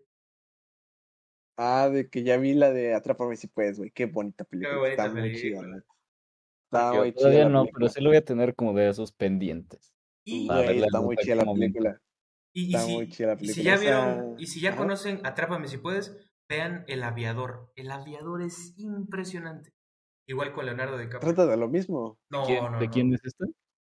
Ah, 1.58 1.90
de 1.92 2.10
que 2.10 2.24
ya 2.24 2.38
vi 2.38 2.54
la 2.54 2.72
de 2.72 2.94
Atrápame 2.94 3.36
si 3.36 3.48
puedes, 3.48 3.78
güey. 3.78 3.92
Qué 3.92 4.06
bonita 4.06 4.46
película. 4.46 4.74
Qué 4.74 4.80
bonita 4.80 5.06
Está 5.06 5.20
muy 5.20 5.36
chida, 5.36 5.62
¿no? 5.62 5.78
Está 5.78 6.94
muy 6.94 7.12
chida. 7.12 7.22
Todavía 7.22 7.50
no, 7.50 7.66
pero 7.66 7.90
sí 7.90 8.02
lo 8.02 8.10
voy 8.10 8.18
a 8.18 8.26
tener 8.26 8.56
como 8.56 8.74
de 8.74 8.90
esos 8.90 9.12
pendientes. 9.12 9.94
Y, 10.24 10.48
güey, 10.48 10.84
está 10.84 11.02
muy 11.02 11.18
chida 11.18 11.36
la 11.36 11.46
película. 11.46 12.02
Y, 12.54 12.68
está 12.68 12.86
si, 12.86 12.94
muy 12.94 13.10
chida 13.10 13.28
la 13.28 13.36
película. 13.36 13.52
Y 13.52 13.56
si 13.56 13.64
ya 13.64 13.78
vieron, 13.78 14.36
y 14.38 14.48
si 14.48 14.62
ya 14.62 14.76
conocen 14.76 15.20
Atrápame 15.26 15.68
si 15.68 15.78
puedes, 15.78 16.16
vean 16.48 16.86
El 16.88 17.04
Aviador. 17.04 17.74
El 17.76 17.92
Aviador 17.92 18.42
es 18.42 18.74
impresionante. 18.78 19.74
Igual 20.30 20.54
con 20.54 20.64
Leonardo 20.64 20.96
DiCaprio. 20.96 21.34
Trata 21.34 21.50
de 21.50 21.58
lo 21.58 21.68
mismo. 21.68 22.20
No, 22.30 22.48
no, 22.70 22.80
¿De 22.80 22.88
quién 22.88 23.12
es 23.16 23.22
este? 23.24 23.46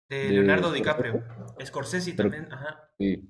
De, 0.09 0.31
Leonardo 0.31 0.71
DiCaprio. 0.71 1.25
Scorsese 1.65 2.13
también, 2.13 2.53
ajá. 2.53 2.89
Sí. 2.99 3.29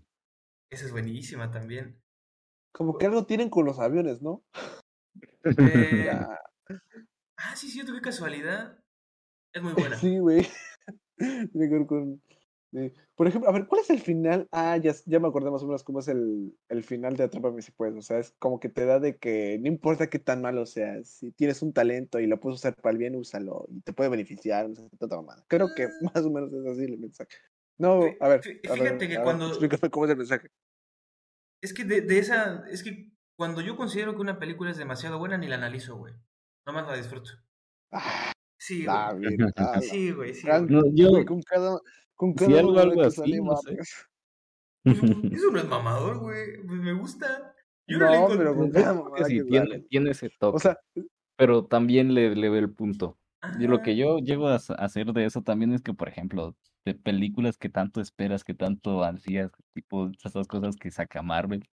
Esa 0.71 0.85
es 0.85 0.93
buenísima 0.93 1.51
también. 1.51 1.99
Como 2.75 2.99
que 2.99 3.07
algo 3.07 3.25
tienen 3.25 3.49
con 3.49 3.65
los 3.65 3.79
aviones, 3.79 4.21
¿no? 4.21 4.45
Eh... 5.45 6.11
ah, 7.39 7.57
sí, 7.57 7.71
cierto, 7.71 7.95
qué 7.95 8.03
casualidad. 8.03 8.79
Es 9.55 9.63
muy 9.63 9.73
buena. 9.73 9.97
Sí, 9.97 10.19
güey. 10.19 10.47
con, 11.89 12.23
por 13.17 13.27
ejemplo, 13.27 13.51
a 13.51 13.53
ver, 13.53 13.67
¿cuál 13.67 13.81
es 13.81 13.91
el 13.91 14.01
final? 14.01 14.49
Ah, 14.53 14.77
ya, 14.77 14.95
ya 15.07 15.19
me 15.19 15.29
acordé 15.29 15.51
más 15.51 15.63
o 15.63 15.67
menos 15.67 15.83
cómo 15.83 16.01
es 16.01 16.09
el, 16.09 16.57
el 16.69 16.85
final 16.85 17.17
de 17.17 17.25
Atrápame 17.25 17.63
si 17.63 17.73
puedes. 17.73 17.97
O 17.97 18.03
sea, 18.03 18.19
es 18.19 18.35
como 18.39 18.61
que 18.61 18.69
te 18.69 18.85
da 18.85 19.01
de 19.01 19.19
que 19.19 19.59
no 19.61 19.67
importa 19.67 20.09
qué 20.09 20.19
tan 20.19 20.41
malo 20.41 20.67
seas, 20.67 21.09
si 21.09 21.33
tienes 21.33 21.63
un 21.63 21.73
talento 21.73 22.21
y 22.21 22.27
lo 22.27 22.39
puedes 22.39 22.61
usar 22.61 22.77
para 22.77 22.93
el 22.93 22.99
bien, 22.99 23.17
úsalo 23.17 23.67
y 23.69 23.81
te 23.81 23.93
puede 23.93 24.11
beneficiar. 24.11 24.69
No 24.69 24.75
sé, 24.75 24.89
Creo 25.49 25.69
que 25.75 25.85
ah. 25.85 25.89
más 26.15 26.25
o 26.25 26.31
menos 26.31 26.53
es 26.53 26.67
así 26.67 26.85
el 26.85 26.99
mensaje. 26.99 27.37
No, 27.79 28.03
a 28.21 28.29
ver. 28.29 28.43
Fíjate 28.43 29.09
que 29.09 29.21
cuando. 29.21 29.49
explícame 29.49 29.91
cómo 29.91 30.05
es 30.05 30.13
el 30.13 30.19
mensaje. 30.19 30.49
Es 31.63 31.75
que 31.75 31.85
de, 31.85 32.03
de, 32.03 32.19
esa. 32.19 32.65
Es 32.69 32.83
que 32.83 33.11
cuando 33.37 33.63
yo 33.63 33.77
considero 33.77 34.15
que 34.15 34.21
una 34.21 34.39
película 34.39 34.71
es 34.71 34.77
demasiado 34.77 35.19
buena, 35.19 35.39
ni 35.39 35.49
la 35.49 35.57
analizo, 35.57 35.97
güey. 35.97 36.15
Nomás 36.67 36.87
la 36.87 36.97
disfruto. 36.97 37.31
Ah, 37.91 38.33
sí, 38.59 38.85
güey. 38.85 39.39
sí, 39.83 40.11
güey. 40.13 40.35
Sí, 40.35 40.47
yo, 40.93 41.25
con 41.25 41.43
cada 41.43 41.81
con 42.21 42.37
si 42.37 42.55
algo, 42.55 42.79
algo 42.79 43.01
así, 43.01 43.41
no 43.41 43.57
sé. 43.57 43.79
Eso 45.33 45.51
no 45.51 45.59
es 45.59 45.67
mamador, 45.67 46.19
güey. 46.19 46.59
Pues 46.67 46.81
me 46.81 46.93
gusta. 46.93 47.55
Yo 47.87 47.99
no, 47.99 48.29
no 48.29 48.37
pero 48.37 48.55
con 48.55 48.71
cada 48.71 48.93
mamada 48.93 49.25
sí, 49.25 49.43
tiene, 49.49 49.79
tiene, 49.89 50.11
ese 50.11 50.29
toque. 50.39 50.57
O 50.57 50.59
sea, 50.59 50.79
pero 51.37 51.65
también 51.65 52.13
le, 52.13 52.37
le 52.37 52.51
ve 52.51 52.59
el 52.59 52.75
punto. 52.75 53.19
Y 53.59 53.69
lo 53.69 53.81
que 53.81 53.97
yo 53.97 54.19
llego 54.19 54.49
a 54.49 54.57
hacer 54.57 55.15
de 55.15 55.25
eso 55.25 55.41
también 55.41 55.73
es 55.73 55.81
que, 55.81 55.95
por 55.95 56.09
ejemplo, 56.09 56.55
de 56.85 56.95
películas 56.95 57.57
que 57.57 57.71
tanto 57.71 58.03
esperas, 58.03 58.45
que 58.45 58.53
tanto 58.53 59.03
ansías, 59.03 59.51
tipo 59.73 60.11
esas 60.23 60.47
cosas 60.47 60.77
que 60.77 60.91
saca 60.91 61.23
Marvel, 61.23 61.67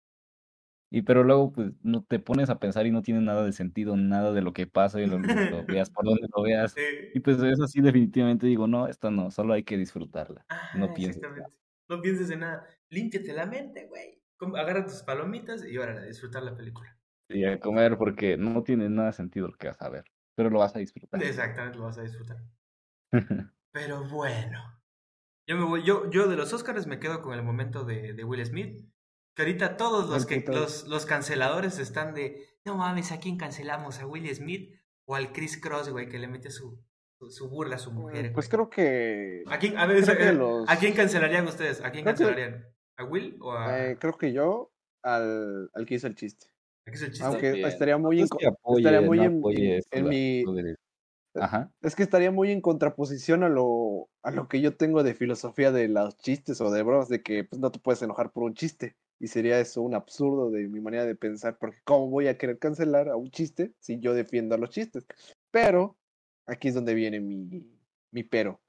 y 0.90 1.02
pero 1.02 1.24
luego 1.24 1.52
pues 1.52 1.74
no 1.84 2.04
te 2.04 2.20
pones 2.20 2.50
a 2.50 2.60
pensar 2.60 2.88
y 2.88 2.92
no 2.92 3.02
tiene 3.02 3.22
nada 3.22 3.44
de 3.44 3.52
sentido, 3.52 3.98
nada 3.98 4.32
de 4.32 4.42
lo 4.42 4.54
que 4.54 4.68
pasa 4.68 5.02
y 5.02 5.06
lo, 5.06 5.20
lo 5.20 5.26
veas 5.68 5.90
por 5.90 6.06
donde 6.06 6.28
lo 6.34 6.44
veas. 6.44 6.76
Y 7.14 7.20
pues 7.20 7.42
eso 7.42 7.68
sí 7.68 7.82
definitivamente 7.82 8.48
digo, 8.48 8.68
no, 8.68 8.88
esta 8.88 9.12
no, 9.12 9.30
solo 9.30 9.54
hay 9.54 9.64
que 9.64 9.78
disfrutarla. 9.78 10.46
no 10.76 10.94
pienses. 10.94 11.22
No 11.90 12.02
pienses 12.02 12.30
en 12.30 12.40
nada. 12.40 12.66
Límpiate 12.90 13.34
la 13.34 13.46
mente, 13.46 13.88
güey. 13.88 14.22
Agarra 14.56 14.86
tus 14.86 15.04
palomitas 15.04 15.66
y 15.66 15.78
ahora 15.78 15.94
a 15.94 16.06
disfrutar 16.06 16.44
la 16.44 16.56
película. 16.56 16.98
Y 17.30 17.44
a 17.44 17.60
comer 17.60 17.98
porque 17.98 18.38
no 18.38 18.64
tiene 18.64 18.90
nada 18.90 19.08
de 19.08 19.14
sentido 19.14 19.48
lo 19.48 19.58
que 19.58 19.68
vas 19.68 19.82
a 19.82 19.90
ver, 19.90 20.06
pero 20.36 20.50
lo 20.50 20.60
vas 20.60 20.76
a 20.76 20.80
disfrutar. 20.80 21.22
Exactamente, 21.22 21.78
lo 21.78 21.86
vas 21.86 21.98
a 21.98 22.04
disfrutar. 22.04 22.38
pero 23.72 24.08
bueno. 24.08 24.74
Yo 25.50 25.56
me 25.58 25.64
voy, 25.64 25.84
yo, 25.86 26.10
yo 26.10 26.28
de 26.28 26.36
los 26.36 26.52
Oscars 26.52 26.88
me 26.88 27.00
quedo 27.00 27.22
con 27.22 27.34
el 27.34 27.42
momento 27.42 27.86
de, 27.86 28.14
de 28.14 28.24
Will 28.26 28.46
Smith 28.46 28.86
que 29.38 29.44
ahorita 29.44 29.78
todos 29.78 30.10
los, 30.10 30.26
que, 30.26 30.44
los, 30.48 30.88
los 30.88 31.06
canceladores 31.06 31.78
están 31.78 32.16
de, 32.16 32.44
no 32.66 32.76
mames, 32.76 33.12
¿a 33.12 33.20
quién 33.20 33.38
cancelamos? 33.38 34.00
¿A 34.00 34.08
Will 34.08 34.28
Smith 34.34 34.74
o 35.06 35.14
al 35.14 35.32
Chris 35.32 35.62
Cross, 35.62 35.90
güey, 35.90 36.10
que 36.10 36.18
le 36.18 36.28
mete 36.28 36.50
su, 36.50 36.84
su, 37.30 37.48
burla 37.48 37.76
a 37.76 37.78
su 37.78 37.92
mujer? 37.92 38.34
Pues 38.34 38.50
creo 38.50 38.68
que... 38.68 39.44
¿A 39.46 39.60
quién, 39.60 39.78
a, 39.78 39.86
ver, 39.86 40.04
¿a 40.68 40.78
quién 40.80 40.96
cancelarían 40.96 41.46
ustedes? 41.46 41.84
¿A 41.84 41.92
quién 41.92 42.04
cancelarían? 42.04 42.66
¿A 42.98 43.04
Will 43.04 43.38
o 43.40 43.52
a...? 43.52 43.92
Eh, 43.92 43.98
creo 44.00 44.18
que 44.18 44.34
yo 44.34 44.72
al, 45.04 45.70
al 45.72 45.86
que 45.86 45.94
hizo 45.94 46.08
el 46.08 46.16
chiste. 46.16 46.48
¿A 46.88 46.90
qué 46.90 46.96
hizo 46.96 47.06
el 47.06 47.12
chiste? 47.12 47.28
Aunque 47.28 47.62
estaría 47.62 48.00
muy, 48.00 48.22
en, 48.22 48.28
estaría 48.76 49.02
muy 49.02 49.20
en, 49.20 49.44
en, 49.92 50.08
mi... 50.08 50.44
Ajá. 51.36 51.72
Es 51.84 51.96
que 51.96 52.02
estaría 52.02 52.32
muy 52.32 52.50
en 52.50 52.62
contraposición 52.62 53.44
a 53.44 53.50
lo, 53.50 54.10
a 54.24 54.32
lo 54.32 54.48
que 54.48 54.62
yo 54.62 54.76
tengo 54.76 55.04
de 55.04 55.14
filosofía 55.14 55.72
de 55.72 55.90
los 55.90 56.18
chistes 56.18 56.60
o 56.60 56.72
de 56.72 56.82
bromas, 56.82 57.08
de 57.08 57.22
que 57.22 57.44
pues, 57.44 57.62
no 57.62 57.72
te 57.72 57.78
puedes 57.78 58.02
enojar 58.02 58.32
por 58.32 58.42
un 58.42 58.56
chiste. 58.56 58.96
Y 59.20 59.28
sería 59.28 59.60
eso 59.60 59.82
un 59.82 59.96
absurdo 59.96 60.52
de 60.52 60.68
mi 60.68 60.80
manera 60.80 61.06
de 61.06 61.16
pensar, 61.16 61.58
porque 61.58 61.80
¿cómo 61.84 62.10
voy 62.10 62.28
a 62.28 62.38
querer 62.38 62.60
cancelar 62.60 63.10
a 63.10 63.16
un 63.16 63.32
chiste 63.32 63.74
si 63.80 64.00
yo 64.00 64.14
defiendo 64.14 64.56
a 64.56 64.58
los 64.58 64.70
chistes? 64.70 65.06
Pero 65.52 65.98
aquí 66.46 66.68
es 66.68 66.76
donde 66.76 66.94
viene 66.94 67.20
mi, 67.20 67.68
mi 68.12 68.24
pero. 68.24 68.62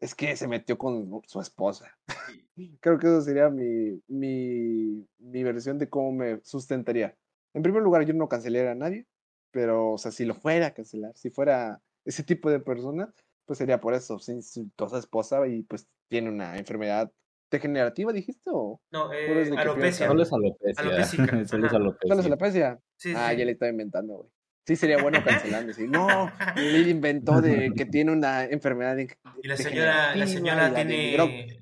Es 0.00 0.14
que 0.14 0.36
se 0.36 0.48
metió 0.48 0.76
con 0.76 1.22
su 1.26 1.40
esposa. 1.40 1.96
Creo 2.80 2.98
que 2.98 3.06
eso 3.06 3.22
sería 3.22 3.48
mi, 3.48 4.02
mi, 4.08 5.06
mi 5.18 5.42
versión 5.42 5.78
de 5.78 5.88
cómo 5.88 6.12
me 6.12 6.40
sustentaría. 6.42 7.16
En 7.54 7.62
primer 7.62 7.82
lugar, 7.82 8.04
yo 8.04 8.12
no 8.12 8.28
cancelaría 8.28 8.72
a 8.72 8.74
nadie, 8.74 9.06
pero, 9.50 9.92
o 9.92 9.98
sea, 9.98 10.10
si 10.10 10.24
lo 10.26 10.34
fuera 10.34 10.66
a 10.66 10.74
cancelar, 10.74 11.16
si 11.16 11.30
fuera 11.30 11.80
ese 12.04 12.22
tipo 12.22 12.50
de 12.50 12.60
persona, 12.60 13.12
pues 13.46 13.58
sería 13.58 13.80
por 13.80 13.94
eso. 13.94 14.18
Si 14.18 14.32
insultó 14.32 14.86
a 14.86 14.90
su 14.90 14.96
esposa 14.98 15.46
y 15.46 15.62
pues 15.62 15.88
tiene 16.08 16.28
una 16.28 16.58
enfermedad 16.58 17.10
¿Degenerativa 17.50 18.12
dijiste 18.12 18.50
o? 18.52 18.80
No, 18.90 19.12
eh, 19.12 19.50
alopecia. 19.56 20.08
Solo 20.08 20.22
es 20.22 20.32
alopecia. 20.32 20.74
Solo 21.46 21.66
es 21.66 21.72
alopecia. 21.72 22.08
Solo 22.08 22.20
es 22.20 22.26
alopecia. 22.26 22.80
Sí, 22.96 23.12
ah, 23.16 23.32
ya 23.32 23.44
le 23.44 23.52
estaba 23.52 23.70
inventando, 23.70 24.16
güey. 24.16 24.30
Sí, 24.66 24.74
sería 24.74 25.00
bueno 25.00 25.22
cancelando. 25.24 25.72
Sí. 25.72 25.86
No, 25.86 26.32
él 26.56 26.88
inventó 26.88 27.40
de 27.40 27.72
que 27.76 27.86
tiene 27.86 28.10
una 28.10 28.44
enfermedad. 28.44 28.96
De, 28.96 29.16
y 29.42 29.46
la 29.46 29.56
señora, 29.56 30.16
la 30.16 30.26
señora 30.26 30.74
tiene, 30.74 31.16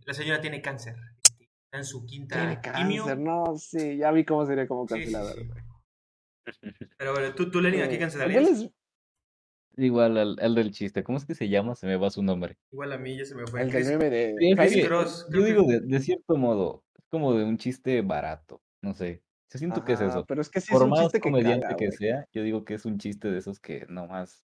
la 0.06 0.14
señora 0.14 0.40
tiene 0.40 0.62
cáncer. 0.62 0.96
Está 1.64 1.78
en 1.78 1.84
su 1.84 2.06
quinta 2.06 2.36
tiene 2.36 2.60
cáncer, 2.60 3.18
no, 3.18 3.56
sí, 3.56 3.98
ya 3.98 4.10
vi 4.12 4.24
cómo 4.24 4.46
sería 4.46 4.66
como 4.66 4.86
cancelador, 4.86 5.34
güey. 5.46 5.64
Pero 6.96 7.12
bueno, 7.12 7.34
tú, 7.34 7.50
tú 7.50 7.60
Lenin, 7.60 7.82
¿a 7.82 7.88
qué 7.88 7.98
cancelarías? 7.98 8.68
Igual 9.76 10.38
al, 10.38 10.54
del 10.54 10.70
chiste, 10.70 11.02
¿cómo 11.02 11.18
es 11.18 11.24
que 11.24 11.34
se 11.34 11.48
llama? 11.48 11.74
Se 11.74 11.86
me 11.86 11.96
va 11.96 12.10
su 12.10 12.22
nombre. 12.22 12.56
Igual 12.72 12.92
a 12.92 12.98
mí 12.98 13.16
ya 13.16 13.24
se 13.24 13.34
me 13.34 13.46
fue. 13.46 13.62
El 13.62 13.70
del 13.70 13.84
meme 13.86 14.10
de 14.10 14.84
Cross. 14.86 15.26
Yo 15.32 15.42
digo, 15.42 15.64
de, 15.64 16.00
cierto 16.00 16.36
modo, 16.36 16.84
es 16.96 17.04
como 17.08 17.34
de 17.34 17.44
un 17.44 17.58
chiste 17.58 18.02
barato, 18.02 18.62
no 18.82 18.94
sé. 18.94 19.22
Yo 19.52 19.58
siento 19.58 19.84
que 19.84 19.92
es 19.92 20.00
eso. 20.00 20.24
pero 20.26 20.40
es 20.40 20.50
que 20.50 20.60
sí 20.60 20.72
es 20.72 20.78
Por 20.78 20.84
un 20.84 20.90
más 20.90 21.00
chiste 21.02 21.18
que 21.18 21.30
comediante 21.30 21.76
que 21.76 21.92
sea, 21.92 22.26
yo 22.32 22.42
digo 22.42 22.64
que 22.64 22.74
es 22.74 22.84
un 22.84 22.98
chiste 22.98 23.30
de 23.30 23.38
esos 23.38 23.60
que 23.60 23.86
nomás 23.88 24.44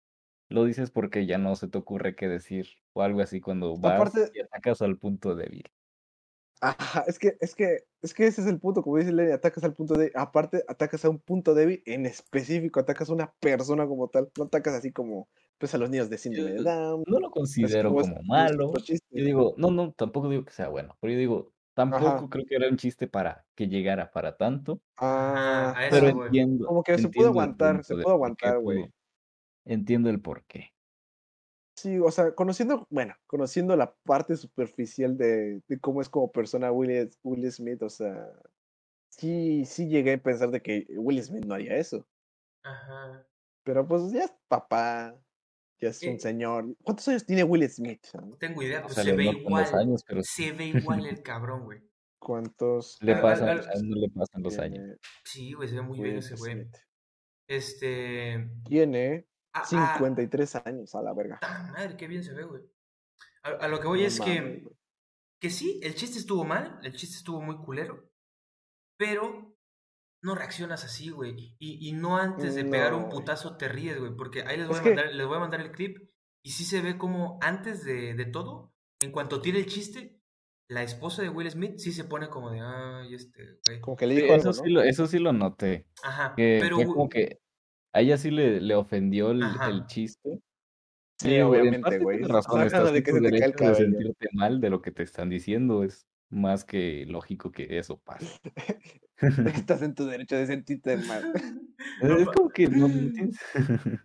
lo 0.49 0.65
dices 0.65 0.91
porque 0.91 1.25
ya 1.25 1.37
no 1.37 1.55
se 1.55 1.67
te 1.67 1.77
ocurre 1.77 2.15
qué 2.15 2.27
decir 2.27 2.67
o 2.93 3.01
algo 3.01 3.21
así 3.21 3.39
cuando 3.39 3.75
vas 3.77 3.95
Aparte, 3.95 4.31
y 4.33 4.41
atacas 4.41 4.81
al 4.81 4.97
punto 4.97 5.35
débil. 5.35 5.63
Ajá, 6.61 7.03
es 7.07 7.19
que, 7.19 7.37
es 7.41 7.55
que, 7.55 7.79
es 8.01 8.13
que 8.13 8.27
ese 8.27 8.41
es 8.41 8.47
el 8.47 8.59
punto, 8.59 8.81
como 8.83 8.97
dice 8.97 9.11
Lenny, 9.11 9.31
atacas 9.31 9.63
al 9.63 9.73
punto 9.73 9.93
débil, 9.95 10.11
aparte 10.15 10.63
atacas 10.67 11.05
a 11.05 11.09
un 11.09 11.19
punto 11.19 11.53
débil 11.53 11.81
en 11.85 12.05
específico, 12.05 12.79
atacas 12.79 13.09
a 13.09 13.13
una 13.13 13.33
persona 13.39 13.87
como 13.87 14.09
tal, 14.09 14.31
no 14.37 14.45
atacas 14.45 14.75
así 14.75 14.91
como, 14.91 15.29
pues 15.57 15.73
a 15.73 15.77
los 15.77 15.89
niños 15.89 16.09
de 16.09 16.17
síndrome 16.17 16.51
de 16.53 16.61
Yo 16.61 16.63
Down, 16.63 17.03
no 17.05 17.19
lo 17.19 17.31
considero 17.31 17.95
como 17.95 18.01
es- 18.01 18.11
como 18.11 18.23
como 18.31 18.45
es 18.45 18.51
malo. 18.53 18.71
otro 18.73 18.83
Yo 19.13 19.25
digo, 19.25 19.55
no, 19.57 19.71
no, 19.71 19.93
tampoco 19.93 20.29
digo 20.29 20.45
que 20.45 20.51
sea 20.53 20.69
bueno, 20.69 20.97
pero 21.01 21.13
yo 21.13 21.19
digo, 21.19 21.53
tampoco 21.73 22.29
Ajá, 22.29 22.29
creo 22.29 22.45
que 22.47 22.55
era 22.55 22.69
un 22.69 22.77
chiste 22.77 23.07
para 23.07 23.47
que 23.55 23.67
llegara 23.67 24.11
para 24.11 24.37
tanto, 24.37 24.81
ah, 24.97 25.73
pero 25.87 26.07
eso 26.07 26.09
entiendo, 26.09 26.65
como 26.65 26.83
que 26.83 26.97
se 26.97 27.09
pudo 27.09 27.27
aguantar, 27.29 27.83
se 27.83 27.95
pudo 27.95 28.13
aguantar, 28.13 28.59
güey. 28.59 28.91
entiendo 29.65 30.09
el 30.09 30.21
por 30.21 30.45
qué. 30.45 30.73
Sí, 31.81 31.97
o 31.97 32.11
sea, 32.11 32.33
conociendo, 32.35 32.85
bueno, 32.89 33.15
conociendo 33.25 33.75
la 33.77 33.95
parte 34.03 34.35
superficial 34.35 35.17
de, 35.17 35.61
de 35.67 35.79
cómo 35.79 36.01
es 36.01 36.09
como 36.09 36.29
persona 36.31 36.71
Will, 36.73 37.09
Will 37.23 37.49
Smith, 37.51 37.81
o 37.83 37.89
sea, 37.89 38.27
sí, 39.09 39.63
sí 39.65 39.87
llegué 39.87 40.13
a 40.13 40.21
pensar 40.21 40.51
de 40.51 40.61
que 40.61 40.85
Will 40.97 41.23
Smith 41.23 41.45
no 41.45 41.53
haría 41.55 41.77
eso. 41.77 42.05
Ajá. 42.63 43.25
Pero 43.63 43.87
pues 43.87 44.11
ya 44.11 44.25
es 44.25 44.33
papá, 44.49 45.15
ya 45.79 45.89
es 45.89 46.03
un 46.03 46.15
Eh, 46.15 46.19
señor. 46.19 46.75
¿Cuántos 46.83 47.07
años 47.07 47.25
tiene 47.25 47.43
Will 47.45 47.69
Smith? 47.69 48.03
no 48.13 48.35
tengo 48.37 48.61
idea, 48.61 48.79
O 48.79 48.81
pero 48.83 48.93
sea, 48.95 49.03
se 49.05 49.13
ve 49.13 49.25
igual. 49.25 49.65
años, 49.75 50.03
pero 50.05 50.21
sí. 50.23 50.43
Se 50.43 50.51
ve 50.51 50.65
igual 50.65 51.05
el 51.05 51.21
cabrón, 51.23 51.63
güey. 51.63 51.79
¿Cuántos 52.21 52.97
Le 53.01 53.13
Al- 53.13 53.17
al- 53.19 53.23
pasan, 53.23 53.49
al- 53.49 53.69
él 53.75 53.89
no 53.89 53.95
le 53.95 54.09
pasan 54.09 54.43
los 54.43 54.59
años. 54.59 54.97
sí, 55.23 55.53
güey, 55.53 55.69
se 55.69 55.75
ve 55.75 55.81
muy 55.81 56.01
bien 56.01 56.17
ese 56.17 56.35
güey. 56.35 56.67
Este. 57.47 58.49
Tiene 58.65 59.25
Ah, 59.53 59.65
53 59.65 60.55
años 60.65 60.95
a 60.95 61.01
la 61.01 61.13
verga. 61.13 61.39
¡ta 61.39 61.71
madre, 61.71 61.97
qué 61.97 62.07
bien 62.07 62.23
se 62.23 62.33
ve, 62.33 62.43
güey. 62.43 62.63
A, 63.43 63.49
a 63.49 63.67
lo 63.67 63.79
que 63.79 63.87
voy 63.87 64.01
No 64.01 64.07
es 64.07 64.19
que, 64.19 64.63
que 65.41 65.49
sí, 65.49 65.79
el 65.83 65.95
chiste 65.95 66.19
estuvo 66.19 66.43
mal, 66.43 66.79
el 66.83 66.93
chiste 66.93 67.17
estuvo 67.17 67.41
muy 67.41 67.57
culero, 67.57 68.09
pero 68.97 69.55
no 70.21 70.35
reaccionas 70.35 70.83
así, 70.83 71.09
güey. 71.09 71.55
Y, 71.59 71.87
y 71.87 71.93
no 71.93 72.17
antes 72.17 72.55
de 72.55 72.65
pegar 72.65 72.93
un 72.93 73.09
putazo 73.09 73.57
te 73.57 73.69
ríes, 73.69 73.97
güey, 73.99 74.15
porque 74.15 74.43
ahí 74.43 74.57
les 74.57 74.67
voy, 74.67 74.77
a 74.77 74.83
que, 74.83 74.89
mandar, 74.89 75.13
les 75.13 75.27
voy 75.27 75.37
a 75.37 75.39
mandar 75.39 75.61
el 75.61 75.71
clip 75.71 75.97
y 76.43 76.51
sí 76.51 76.65
se 76.65 76.81
ve 76.81 76.97
como 76.97 77.39
antes 77.41 77.83
de, 77.83 78.13
de 78.13 78.25
todo, 78.25 78.73
en 79.01 79.11
cuanto 79.11 79.41
tira 79.41 79.57
el 79.57 79.65
chiste, 79.65 80.19
la 80.69 80.83
esposa 80.83 81.21
de 81.21 81.29
Will 81.29 81.49
Smith 81.49 81.77
sí 81.77 81.91
se 81.91 82.03
pone 82.03 82.29
como 82.29 82.51
de, 82.51 82.59
ay, 82.61 83.13
este, 83.15 83.59
güey. 83.65 83.79
como 83.81 83.97
que 83.97 84.07
le 84.07 84.15
dijo 84.15 84.33
eso 84.35 84.53
sí 84.53 84.69
lo, 84.69 84.81
eso 84.83 85.07
sí 85.07 85.19
lo 85.19 85.33
noté. 85.33 85.87
Ajá, 86.03 86.33
Que 86.35 86.59
pero, 86.61 86.77
como 86.77 87.09
que 87.09 87.39
a 87.93 88.01
ella 88.01 88.17
sí 88.17 88.31
le, 88.31 88.61
le 88.61 88.75
ofendió 88.75 89.31
el, 89.31 89.43
chiste. 89.87 90.39
Sí, 91.17 91.39
obviamente, 91.41 91.99
güey. 91.99 92.19
razón, 92.23 92.61
estás 92.61 92.93
de 92.93 93.03
que 93.03 93.11
se 93.11 93.21
te 93.21 93.29
cae 93.29 93.49
el 93.49 93.53
de 93.55 93.75
sentirte 93.75 94.27
mal 94.33 94.61
de 94.61 94.69
lo 94.69 94.81
que 94.81 94.91
te 94.91 95.03
están 95.03 95.29
diciendo. 95.29 95.83
Es 95.83 96.07
más 96.29 96.63
que 96.63 97.05
lógico 97.07 97.51
que 97.51 97.77
eso 97.77 97.99
pase. 97.99 98.39
Estás 99.55 99.81
en 99.81 99.95
tu 99.95 100.05
derecho 100.05 100.35
de 100.35 100.47
sentirte 100.47 100.97
mal. 100.97 101.33
Es 102.01 102.27
como 102.35 102.49
que 102.49 102.67
no 102.67 102.89
me 102.89 102.99
entiendes. 102.99 103.39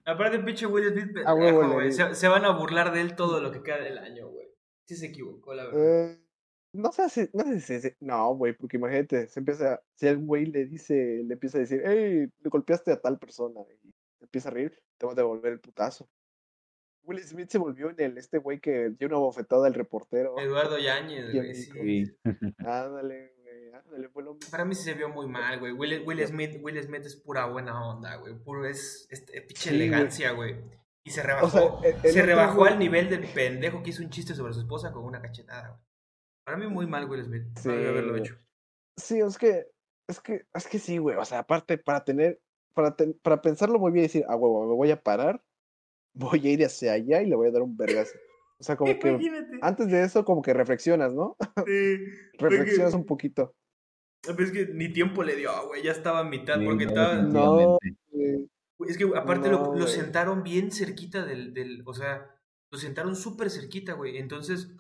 Aparte, 0.04 0.38
pinche 0.38 0.66
Will 0.66 0.92
Smith, 0.92 2.14
se 2.14 2.28
van 2.28 2.44
a 2.44 2.50
burlar 2.50 2.92
de 2.92 3.00
él 3.00 3.16
todo 3.16 3.40
lo 3.40 3.50
que 3.50 3.62
queda 3.62 3.78
del 3.78 3.98
año, 3.98 4.28
güey. 4.28 4.46
Sí 4.86 4.94
se 4.94 5.06
equivocó, 5.06 5.54
la 5.54 5.64
verdad. 5.64 6.12
Eh, 6.12 6.23
no 6.74 6.92
sé 6.92 7.08
si, 7.08 7.28
no 7.32 7.44
sé 7.44 7.60
si, 7.60 7.80
si- 7.80 7.96
no, 8.00 8.34
güey, 8.34 8.52
porque 8.52 8.76
imagínate, 8.76 9.28
se 9.28 9.40
empieza, 9.40 9.80
si 9.94 10.06
el 10.06 10.18
güey 10.18 10.46
le 10.46 10.66
dice, 10.66 11.22
le 11.24 11.34
empieza 11.34 11.58
a 11.58 11.60
decir, 11.62 11.82
hey, 11.84 12.26
le 12.40 12.50
golpeaste 12.50 12.92
a 12.92 13.00
tal 13.00 13.18
persona, 13.18 13.60
y 13.82 13.92
empieza 14.20 14.48
a 14.48 14.52
reír, 14.52 14.78
te 14.98 15.06
va 15.06 15.12
a 15.12 15.14
devolver 15.16 15.52
el 15.52 15.60
putazo. 15.60 16.08
Will 17.06 17.20
Smith 17.22 17.50
se 17.50 17.58
volvió 17.58 17.90
en 17.90 18.00
el, 18.00 18.18
este 18.18 18.38
güey 18.38 18.60
que 18.60 18.90
dio 18.98 19.08
una 19.08 19.18
bofetada 19.18 19.66
al 19.66 19.74
reportero. 19.74 20.38
Eduardo 20.38 20.78
Yáñez, 20.78 21.32
güey, 21.34 21.54
sí. 21.54 22.04
Ándale, 22.58 23.34
güey, 23.42 23.72
ándale, 23.74 24.08
fue 24.08 24.22
lo 24.22 24.34
mismo. 24.34 24.50
Para 24.50 24.64
mí 24.64 24.74
sí 24.74 24.84
se 24.84 24.94
vio 24.94 25.10
muy 25.10 25.26
mal, 25.28 25.58
güey. 25.60 25.72
Will, 25.72 26.02
Will 26.06 26.26
Smith, 26.26 26.58
Will 26.62 26.82
Smith 26.82 27.02
es 27.04 27.16
pura 27.16 27.44
buena 27.46 27.86
onda, 27.88 28.16
güey. 28.16 28.34
Puro 28.34 28.66
es 28.66 29.06
este, 29.10 29.40
pinche 29.42 29.68
Sí, 29.68 29.74
elegancia, 29.74 30.32
güey. 30.32 30.56
Y 31.06 31.10
se 31.10 31.20
O 31.20 31.24
rebajó. 31.24 31.80
sea, 31.82 31.90
el, 31.90 31.96
el 32.02 32.12
se 32.12 32.22
rebajó 32.22 32.60
güey- 32.62 32.72
al 32.72 32.78
nivel 32.78 33.10
del 33.10 33.26
pendejo 33.28 33.82
que 33.82 33.90
hizo 33.90 34.02
un 34.02 34.08
chiste 34.08 34.34
sobre 34.34 34.54
su 34.54 34.60
esposa 34.60 34.90
con 34.90 35.04
una 35.04 35.20
cachetada, 35.20 35.68
güey. 35.68 35.80
Para 36.44 36.58
mí 36.58 36.66
muy 36.66 36.86
mal 36.86 37.08
Will 37.08 37.24
Smith. 37.24 37.44
Sí, 37.60 37.68
haberlo 37.70 38.10
güey. 38.12 38.22
hecho. 38.22 38.36
Sí, 38.96 39.20
es 39.20 39.38
que, 39.38 39.66
es 40.08 40.20
que, 40.20 40.44
es 40.54 40.66
que 40.68 40.78
sí, 40.78 40.98
güey. 40.98 41.16
O 41.16 41.24
sea, 41.24 41.40
aparte, 41.40 41.78
para 41.78 42.04
tener, 42.04 42.40
para, 42.74 42.94
ten- 42.96 43.18
para 43.22 43.40
pensarlo 43.40 43.78
muy 43.78 43.92
bien 43.92 44.04
y 44.04 44.08
decir, 44.08 44.24
ah, 44.28 44.36
huevo, 44.36 44.66
me 44.66 44.74
voy 44.74 44.90
a 44.90 45.02
parar, 45.02 45.42
voy 46.14 46.46
a 46.46 46.50
ir 46.52 46.64
hacia 46.64 46.92
allá 46.92 47.22
y 47.22 47.26
le 47.26 47.36
voy 47.36 47.48
a 47.48 47.52
dar 47.52 47.62
un 47.62 47.76
vergazo. 47.76 48.12
O 48.60 48.62
sea, 48.62 48.76
como 48.76 48.96
que 48.98 49.08
Imagínate. 49.08 49.58
antes 49.62 49.88
de 49.90 50.02
eso, 50.04 50.24
como 50.24 50.40
que 50.42 50.52
reflexionas, 50.54 51.12
¿no? 51.12 51.36
Sí, 51.66 51.96
reflexionas 52.38 52.92
porque- 52.92 52.96
un 52.96 53.06
poquito. 53.06 53.54
Pero 54.26 54.42
es 54.42 54.52
que 54.52 54.66
ni 54.72 54.90
tiempo 54.90 55.22
le 55.22 55.36
dio, 55.36 55.50
güey. 55.66 55.82
Ya 55.82 55.90
estaba 55.92 56.20
a 56.20 56.24
mitad. 56.24 56.58
Sí, 56.58 56.64
porque 56.64 56.86
no, 56.86 56.90
estaba. 56.92 57.14
No, 57.16 57.54
güey. 57.78 58.48
Es 58.88 58.96
que 58.96 59.04
aparte 59.14 59.50
No, 59.50 59.72
lo, 59.74 59.74
lo 59.80 59.86
sentaron 59.86 60.42
bien 60.42 60.70
cerquita 60.72 61.26
del, 61.26 61.52
del, 61.52 61.82
o 61.84 61.92
sea, 61.92 62.34
lo 62.72 62.78
sentaron 62.78 63.16
súper 63.16 63.50
cerquita, 63.50 63.92
güey. 63.92 64.16
Entonces, 64.16 64.74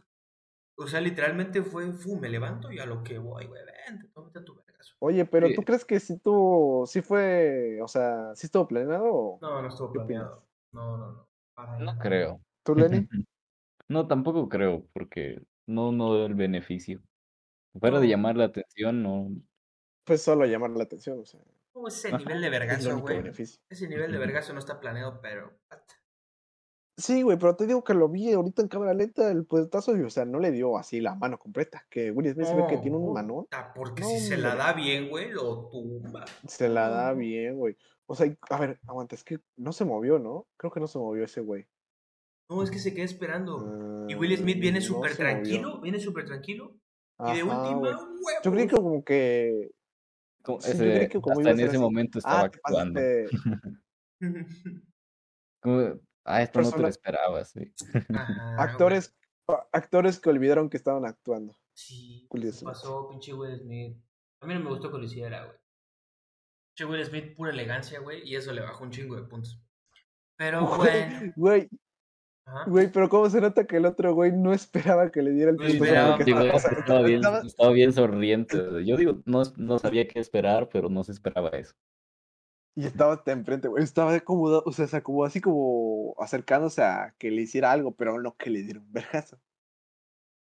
o 0.76 0.86
sea, 0.86 1.00
literalmente 1.00 1.62
fue, 1.62 1.92
fu, 1.92 2.18
me 2.18 2.28
levanto 2.28 2.70
y 2.72 2.78
a 2.78 2.86
lo 2.86 3.02
que 3.02 3.18
voy, 3.18 3.46
güey, 3.46 3.62
vente, 3.86 4.08
tómate 4.12 4.40
tu 4.40 4.54
vergazo. 4.54 4.94
Oye, 5.00 5.24
pero 5.24 5.48
Sí. 5.48 5.54
¿tú 5.54 5.62
crees 5.62 5.84
que 5.84 6.00
si 6.00 6.18
tú, 6.18 6.84
sí 6.86 7.02
fue, 7.02 7.80
o 7.82 7.88
sea, 7.88 8.34
sí 8.34 8.46
estuvo 8.46 8.66
planeado? 8.66 9.04
o 9.06 9.38
No, 9.40 9.62
no 9.62 9.68
estuvo 9.68 9.92
¿Qué 9.92 9.98
planeado. 10.00 10.46
No, 10.72 10.96
no, 10.96 11.12
no. 11.12 11.28
para 11.54 11.78
No 11.78 11.84
nada. 11.86 11.98
creo. 11.98 12.40
¿Tú, 12.64 12.74
Lenny? 12.74 13.08
No, 13.86 14.08
tampoco 14.08 14.48
creo, 14.48 14.86
porque 14.94 15.42
no, 15.66 15.92
no 15.92 16.12
veo 16.12 16.26
el 16.26 16.34
beneficio. 16.34 17.02
Fuera 17.78 18.00
de 18.00 18.08
llamar 18.08 18.36
la 18.36 18.44
atención, 18.44 19.02
no. 19.02 19.28
Pues 20.04 20.22
solo 20.22 20.46
llamar 20.46 20.70
la 20.70 20.84
atención, 20.84 21.20
o 21.20 21.24
sea, 21.26 21.40
No, 21.74 21.86
ese 21.86 22.08
Ajá, 22.08 22.18
nivel 22.18 22.40
de 22.40 22.50
vergazo, 22.50 22.98
güey. 23.00 23.18
beneficio. 23.18 23.60
Ese 23.68 23.88
nivel 23.88 24.10
de 24.10 24.18
vergazo 24.18 24.52
no 24.54 24.58
está 24.58 24.80
planeado, 24.80 25.20
pero. 25.20 25.52
Sí, 26.96 27.22
güey, 27.22 27.36
pero 27.38 27.56
te 27.56 27.66
digo 27.66 27.82
que 27.82 27.92
lo 27.92 28.08
vi 28.08 28.32
ahorita 28.32 28.62
en 28.62 28.68
cámara 28.68 28.94
lenta, 28.94 29.28
el 29.30 29.44
puestazo, 29.46 29.96
y, 29.96 30.02
o 30.02 30.10
sea, 30.10 30.24
no 30.24 30.38
le 30.38 30.52
dio 30.52 30.78
así 30.78 31.00
la 31.00 31.16
mano 31.16 31.38
completa, 31.38 31.84
que 31.90 32.12
Will 32.12 32.32
Smith 32.32 32.46
se 32.46 32.54
ve 32.54 32.66
que 32.68 32.78
tiene 32.78 32.96
un 32.96 33.12
manón, 33.12 33.44
puta, 33.44 33.72
Porque 33.74 34.02
No, 34.02 34.08
si 34.08 34.20
se 34.20 34.36
la 34.36 34.54
da 34.54 34.72
bien, 34.74 35.08
güey, 35.08 35.30
lo 35.30 35.68
tumba. 35.70 36.24
se 36.46 36.68
la 36.68 36.88
da 36.88 37.12
bien, 37.12 37.56
güey. 37.56 37.76
O 38.06 38.14
sea, 38.14 38.32
a 38.50 38.58
ver, 38.60 38.78
aguanta, 38.86 39.16
es 39.16 39.24
que 39.24 39.40
no 39.56 39.72
se 39.72 39.84
movió, 39.84 40.20
¿no? 40.20 40.46
Creo 40.56 40.70
que 40.70 40.78
no 40.78 40.86
se 40.86 40.98
movió 40.98 41.24
ese 41.24 41.40
güey. 41.40 41.66
No, 42.48 42.62
es 42.62 42.70
que 42.70 42.78
se 42.78 42.94
queda 42.94 43.06
esperando. 43.06 44.04
Y 44.08 44.14
Will 44.14 44.32
Ah, 44.34 44.36
Smith 44.36 44.60
viene 44.60 44.78
no 44.78 44.84
súper 44.84 45.10
movió. 45.12 45.16
tranquilo, 45.16 45.80
viene 45.80 45.98
súper 45.98 46.26
tranquilo. 46.26 46.76
Y 47.26 47.32
de 47.36 47.42
última, 47.42 47.74
güey. 47.78 47.92
huevos. 47.94 48.42
Yo 48.44 48.52
creí 48.52 48.66
que 48.68 48.76
como 48.76 49.02
que... 49.04 49.70
Como 50.42 50.60
Sí, 50.60 50.72
yo 50.72 50.78
creí 50.78 51.08
que 51.08 51.20
como 51.20 51.38
hasta 51.40 51.50
en 51.50 51.58
ese 51.60 51.68
así. 51.70 51.78
momento 51.78 52.18
estaba 52.18 52.40
Ah, 52.42 52.44
actuando. 52.44 53.00
Como, 55.62 55.98
ah, 56.24 56.42
esto 56.42 56.60
no 56.60 56.70
te 56.70 56.76
lo 56.78 56.82
Persona- 56.84 56.88
esperabas, 56.88 57.50
sí. 57.50 57.72
Ajá, 58.14 58.54
güey. 58.56 58.68
Actores, 58.68 59.16
actores 59.72 60.18
que 60.20 60.30
olvidaron 60.30 60.68
que 60.70 60.76
estaban 60.76 61.04
actuando. 61.06 61.54
Sí, 61.76 62.26
Smith. 62.32 62.62
pasó, 62.64 63.08
pinche 63.08 63.32
Will 63.34 63.58
Smith. 63.58 63.96
A 64.40 64.46
mí 64.46 64.54
no 64.54 64.60
me 64.60 64.70
gustó 64.70 64.90
que 64.92 64.98
lo 64.98 65.04
hiciera, 65.04 65.44
güey. 65.44 65.56
Pinche 66.76 66.90
Will 66.92 67.04
Smith, 67.04 67.34
pura 67.36 67.50
elegancia, 67.52 68.00
güey, 68.00 68.22
y 68.28 68.36
eso 68.36 68.52
le 68.52 68.60
bajó 68.62 68.84
un 68.84 68.90
chingo 68.90 69.16
de 69.16 69.22
puntos. 69.22 69.60
Pero. 70.36 70.60
Güey, 71.36 71.68
Ajá. 72.46 72.64
güey, 72.68 72.92
pero 72.92 73.08
cómo 73.08 73.30
se 73.30 73.40
nota 73.40 73.66
que 73.66 73.76
el 73.78 73.86
otro 73.86 74.12
güey 74.12 74.30
no 74.32 74.52
esperaba 74.52 75.10
que 75.10 75.22
le 75.22 75.30
diera 75.30 75.50
el 75.52 75.56
No 75.56 75.64
Digo, 75.64 75.84
estaba- 75.84 76.18
estaba, 76.18 77.02
bien, 77.02 77.22
estaba 77.46 77.70
bien 77.72 77.92
sonriente. 77.92 78.84
Yo 78.84 78.96
digo, 78.96 79.22
no, 79.24 79.42
no 79.56 79.78
sabía 79.78 80.06
qué 80.06 80.18
esperar, 80.20 80.68
pero 80.68 80.88
no 80.90 81.02
se 81.04 81.12
esperaba 81.12 81.48
eso. 81.50 81.74
Y 82.76 82.86
estaba 82.86 83.14
hasta 83.14 83.32
enfrente, 83.32 83.68
güey. 83.68 83.84
Estaba 83.84 84.14
acomodado, 84.14 84.62
o 84.66 84.72
sea, 84.72 84.86
se 84.86 84.96
acomodó 84.96 85.26
así 85.26 85.40
como 85.40 86.14
acercándose 86.18 86.82
a 86.82 87.14
que 87.18 87.30
le 87.30 87.42
hiciera 87.42 87.70
algo, 87.70 87.94
pero 87.94 88.20
no 88.20 88.36
que 88.36 88.50
le 88.50 88.62
diera 88.62 88.80
un 88.80 88.92
vergazo. 88.92 89.38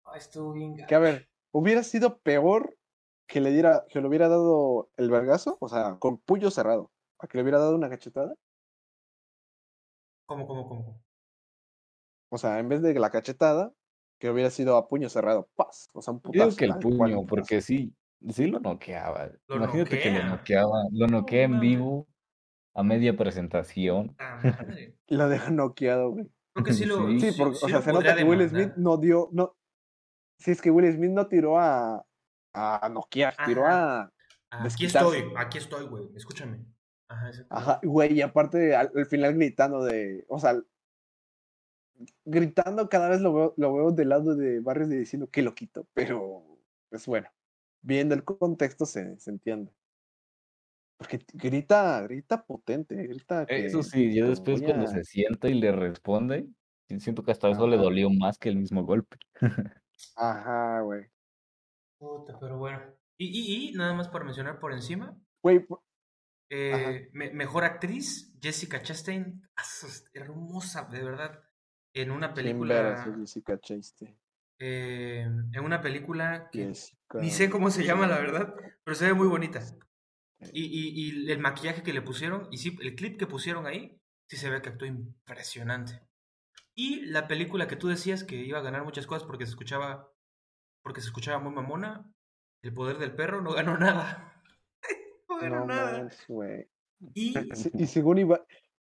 Ah, 0.05 0.17
estuvo 0.17 0.53
bien 0.53 0.75
Que 0.87 0.95
a 0.95 0.99
ver, 0.99 1.29
hubiera 1.51 1.83
sido 1.83 2.19
peor 2.19 2.77
que 3.27 3.39
le 3.39 3.51
diera, 3.51 3.85
que 3.89 4.01
le 4.01 4.07
hubiera 4.07 4.29
dado 4.29 4.89
el 4.97 5.09
vergazo, 5.09 5.57
o 5.59 5.69
sea, 5.69 5.97
con 5.99 6.17
puño 6.17 6.49
cerrado, 6.51 6.91
a 7.19 7.27
que 7.27 7.37
le 7.37 7.43
hubiera 7.43 7.59
dado 7.59 7.75
una 7.75 7.89
cachetada. 7.89 8.33
¿Cómo, 10.25 10.45
cómo, 10.47 10.67
cómo? 10.67 11.03
O 12.29 12.37
sea, 12.37 12.59
en 12.59 12.67
vez 12.69 12.81
de 12.81 12.93
la 12.99 13.09
cachetada, 13.11 13.73
que 14.19 14.29
hubiera 14.29 14.49
sido 14.49 14.77
a 14.77 14.87
puño 14.87 15.09
cerrado, 15.09 15.49
paz. 15.55 15.89
O 15.93 16.01
sea, 16.01 16.13
un 16.13 16.21
Yo 16.21 16.21
putazo. 16.21 16.49
digo 16.49 16.55
que 16.55 16.65
el 16.65 16.77
puño, 16.79 17.25
porque 17.25 17.61
sí, 17.61 17.95
sí 18.29 18.47
lo 18.47 18.59
noqueaba. 18.59 19.31
Lo 19.47 19.57
Imagínate 19.57 19.99
que 19.99 20.11
lo 20.11 20.23
noquea. 20.23 20.23
noqueaba, 20.23 20.83
lo 20.91 21.07
noquea 21.07 21.43
en 21.43 21.59
vivo 21.59 22.07
a 22.73 22.83
media 22.83 23.15
presentación. 23.15 24.15
Ah, 24.19 24.39
madre. 24.43 24.95
Lo 25.07 25.29
deja 25.29 25.51
noqueado, 25.51 26.11
güey. 26.11 26.29
Creo 26.53 26.65
que 26.65 26.73
sí 26.73 26.85
lo. 26.85 27.07
Sí, 27.07 27.19
Sí, 27.19 27.31
sí- 27.31 27.37
porque, 27.39 27.55
sí 27.57 27.65
o 27.65 27.69
sea, 27.69 27.81
se 27.81 27.91
nota 27.93 28.15
que 28.15 28.23
Will 28.23 28.39
demandar. 28.39 28.63
Smith 28.65 28.73
no 28.77 28.97
dio, 28.97 29.29
no. 29.31 29.55
Sí, 30.37 30.51
es 30.51 30.61
que 30.61 30.69
Will 30.71 30.91
Smith 30.93 31.11
no 31.11 31.27
tiró 31.27 31.59
a, 31.59 32.05
a 32.53 32.89
noquear, 32.89 33.35
tiró 33.45 33.65
a, 33.67 34.11
Aquí 34.51 34.85
estoy, 34.85 35.23
aquí 35.35 35.57
estoy, 35.57 35.85
güey. 35.87 36.09
Escúchame. 36.15 36.63
Ajá. 37.07 37.31
Ajá, 37.49 37.79
güey, 37.83 38.13
y 38.13 38.21
aparte 38.21 38.75
al, 38.75 38.91
al 38.95 39.05
final 39.07 39.33
gritando 39.35 39.83
de, 39.83 40.25
o 40.27 40.37
sea, 40.39 40.55
gritando 42.25 42.89
cada 42.89 43.09
vez 43.09 43.21
lo 43.21 43.33
veo, 43.33 43.53
lo 43.57 43.73
veo 43.73 43.91
del 43.91 44.09
lado 44.09 44.35
de 44.35 44.59
Barrios 44.59 44.89
de 44.89 44.97
diciendo 44.97 45.29
que 45.29 45.41
lo 45.41 45.53
quito, 45.55 45.87
pero 45.93 46.43
pues 46.89 47.05
bueno, 47.07 47.29
viendo 47.81 48.13
el 48.15 48.23
contexto 48.23 48.85
se, 48.85 49.19
se 49.19 49.29
entiende. 49.31 49.71
Porque 51.03 51.25
grita, 51.33 52.01
grita 52.03 52.45
potente, 52.45 52.95
grita 52.95 53.45
que 53.45 53.65
Eso 53.65 53.83
sí, 53.83 54.13
te 54.13 54.21
después 54.23 54.61
voy 54.61 54.67
cuando 54.67 54.85
a- 54.85 54.89
se 54.91 55.03
sienta 55.03 55.49
y 55.49 55.53
le 55.55 55.71
responde, 55.71 56.47
siento 56.97 57.23
que 57.23 57.31
hasta 57.31 57.49
eso 57.49 57.67
le 57.67 57.77
dolió 57.77 58.09
más 58.09 58.37
que 58.37 58.47
el 58.49 58.55
mismo 58.55 58.83
golpe. 58.83 59.17
Ajá, 60.15 60.81
güey. 60.81 61.05
Puta, 61.99 62.37
pero 62.39 62.57
bueno. 62.57 62.79
Y, 63.17 63.27
y, 63.27 63.69
y 63.69 63.73
nada 63.73 63.93
más 63.93 64.07
para 64.07 64.25
mencionar 64.25 64.59
por 64.59 64.71
encima, 64.73 65.15
Güey, 65.41 65.59
por- 65.59 65.81
eh, 66.49 67.09
me- 67.13 67.31
mejor 67.33 67.63
actriz, 67.65 68.33
Jessica 68.41 68.81
Chastain, 68.81 69.41
ah, 69.57 69.63
hermosa, 70.13 70.85
de 70.85 71.03
verdad. 71.03 71.43
En 71.93 72.11
una 72.11 72.33
¿quién 72.33 72.59
verá 72.61 72.95
película, 72.95 73.03
esa 73.03 73.17
Jessica 73.19 73.59
Chastain? 73.59 74.17
eh, 74.59 75.21
en 75.51 75.63
una 75.63 75.81
película 75.81 76.49
que 76.51 76.67
Jessica. 76.67 77.19
ni 77.19 77.29
sé 77.29 77.49
cómo 77.49 77.69
se 77.69 77.83
llama, 77.83 78.07
la 78.07 78.19
verdad, 78.19 78.55
pero 78.83 78.95
se 78.95 79.05
ve 79.07 79.13
muy 79.13 79.27
bonita. 79.27 79.61
Y, 80.51 80.65
y, 80.65 81.27
y 81.27 81.31
el 81.31 81.39
maquillaje 81.39 81.83
que 81.83 81.93
le 81.93 82.01
pusieron, 82.01 82.47
y 82.51 82.57
sí, 82.57 82.77
el 82.81 82.95
clip 82.95 83.17
que 83.17 83.27
pusieron 83.27 83.65
ahí, 83.67 83.99
sí 84.27 84.37
se 84.37 84.49
ve 84.49 84.61
que 84.61 84.69
actuó 84.69 84.87
impresionante. 84.87 86.01
Y 86.75 87.01
la 87.05 87.27
película 87.27 87.67
que 87.67 87.75
tú 87.75 87.87
decías 87.87 88.23
que 88.23 88.35
iba 88.35 88.59
a 88.59 88.63
ganar 88.63 88.83
muchas 88.83 89.05
cosas 89.05 89.23
porque 89.23 89.45
se 89.45 89.51
escuchaba, 89.51 90.11
porque 90.81 91.01
se 91.01 91.07
escuchaba 91.07 91.39
muy 91.39 91.53
mamona, 91.53 92.11
El 92.61 92.73
poder 92.73 92.97
del 92.97 93.15
perro, 93.15 93.41
no 93.41 93.53
ganó 93.53 93.77
nada. 93.77 94.41
no 95.29 95.37
ganó 95.37 95.59
No 95.59 95.65
nada. 95.67 96.09
Y, 97.13 97.33
Y 97.73 97.87
según 97.87 98.17
iba, 98.17 98.45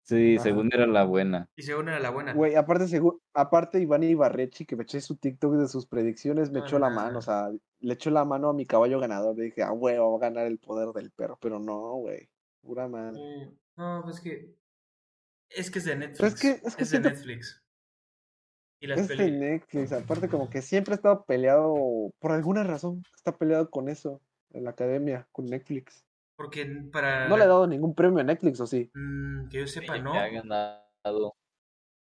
Sí, 0.10 0.36
Ajá. 0.36 0.44
según 0.44 0.70
era 0.74 0.88
la 0.88 1.04
buena. 1.04 1.48
y 1.56 1.62
según 1.64 1.88
era 1.90 2.00
la 2.00 2.10
buena. 2.10 2.34
Güey, 2.34 2.56
aparte, 2.56 2.88
según, 2.88 3.20
aparte 3.34 3.80
Iván 3.80 4.04
Ibarrechi, 4.04 4.66
que 4.66 4.76
me 4.76 4.84
eché 4.84 5.02
su 5.02 5.16
TikTok 5.18 5.54
de 5.56 5.68
sus 5.68 5.86
predicciones, 5.86 6.52
me 6.52 6.60
echó 6.62 6.80
la 6.80 6.90
no, 6.90 6.96
mano, 6.96 7.12
no. 7.14 7.20
o 7.20 7.22
sea, 7.22 7.50
le 7.80 7.94
echó 7.94 8.10
la 8.10 8.26
mano 8.26 8.50
a 8.50 8.54
mi 8.54 8.66
caballo 8.66 9.00
ganador. 9.00 9.38
Le 9.38 9.46
dije, 9.46 9.62
ah, 9.64 9.70
güey, 9.72 9.98
va 9.98 10.16
a 10.16 10.20
ganar 10.20 10.48
el 10.48 10.58
poder 10.60 10.90
del 10.94 11.12
perro, 11.12 11.38
pero 11.42 11.60
no, 11.60 11.94
güey, 11.98 12.30
pura 12.62 12.88
madre. 12.88 13.20
Mm, 13.22 13.58
No, 13.78 14.02
pues 14.04 14.20
que. 14.20 14.54
Es 15.50 15.72
que 15.72 15.80
es 15.80 15.86
de 15.86 15.96
Netflix. 15.96 16.18
Pero 16.20 16.28
es 16.28 16.40
que- 16.42 16.68
es 16.68 16.76
que 16.76 16.84
de 16.84 16.90
siento- 16.90 17.10
Netflix. 17.10 17.64
Y 18.82 18.88
las 18.88 19.00
Es 19.00 19.08
de 19.10 19.32
Netflix, 19.32 19.92
aparte 19.92 20.30
como 20.30 20.50
que 20.50 20.62
siempre 20.62 20.94
ha 20.94 20.96
estado 20.96 21.26
peleado, 21.26 21.76
por 22.20 22.32
alguna 22.32 22.64
razón, 22.64 23.04
está 23.16 23.38
peleado 23.38 23.70
con 23.70 23.90
eso, 23.90 24.22
en 24.52 24.64
la 24.64 24.70
academia, 24.72 25.28
con 25.34 25.46
Netflix. 25.48 26.06
Porque 26.40 26.66
para. 26.90 27.28
No 27.28 27.36
le 27.36 27.44
he 27.44 27.48
dado 27.48 27.68
ningún 27.68 27.94
premio 27.94 28.22
a 28.22 28.24
Netflix, 28.24 28.62
¿o 28.62 28.66
sí? 28.66 28.90
Mm, 28.96 29.50
que 29.50 29.60
yo 29.60 29.68
sepa, 29.68 29.98
no. 29.98 30.14
que 30.14 30.20
ha 30.20 30.30
ganado. 30.30 31.36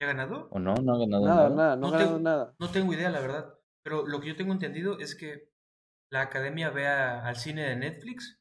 ¿Ya 0.02 0.10
ha 0.10 0.14
ganado? 0.14 0.50
¿O 0.52 0.60
no? 0.60 0.76
¿No 0.76 0.96
ha 0.96 1.00
ganado 1.00 1.26
Nada, 1.26 1.44
nada? 1.50 1.56
nada, 1.56 1.76
no 1.78 1.82
No 1.82 1.88
ha 1.88 1.92
ganado 1.92 2.10
tengo- 2.18 2.24
nada. 2.30 2.56
No 2.60 2.70
tengo 2.70 2.94
idea, 2.94 3.10
la 3.10 3.22
verdad. 3.22 3.54
Pero 3.86 4.06
lo 4.06 4.20
que 4.20 4.28
yo 4.28 4.36
tengo 4.36 4.52
entendido 4.52 5.00
es 5.00 5.16
que 5.16 5.50
la 6.12 6.22
academia 6.24 6.70
vea 6.72 7.26
al 7.26 7.38
cine 7.38 7.70
de 7.70 7.78
Netflix 7.78 8.38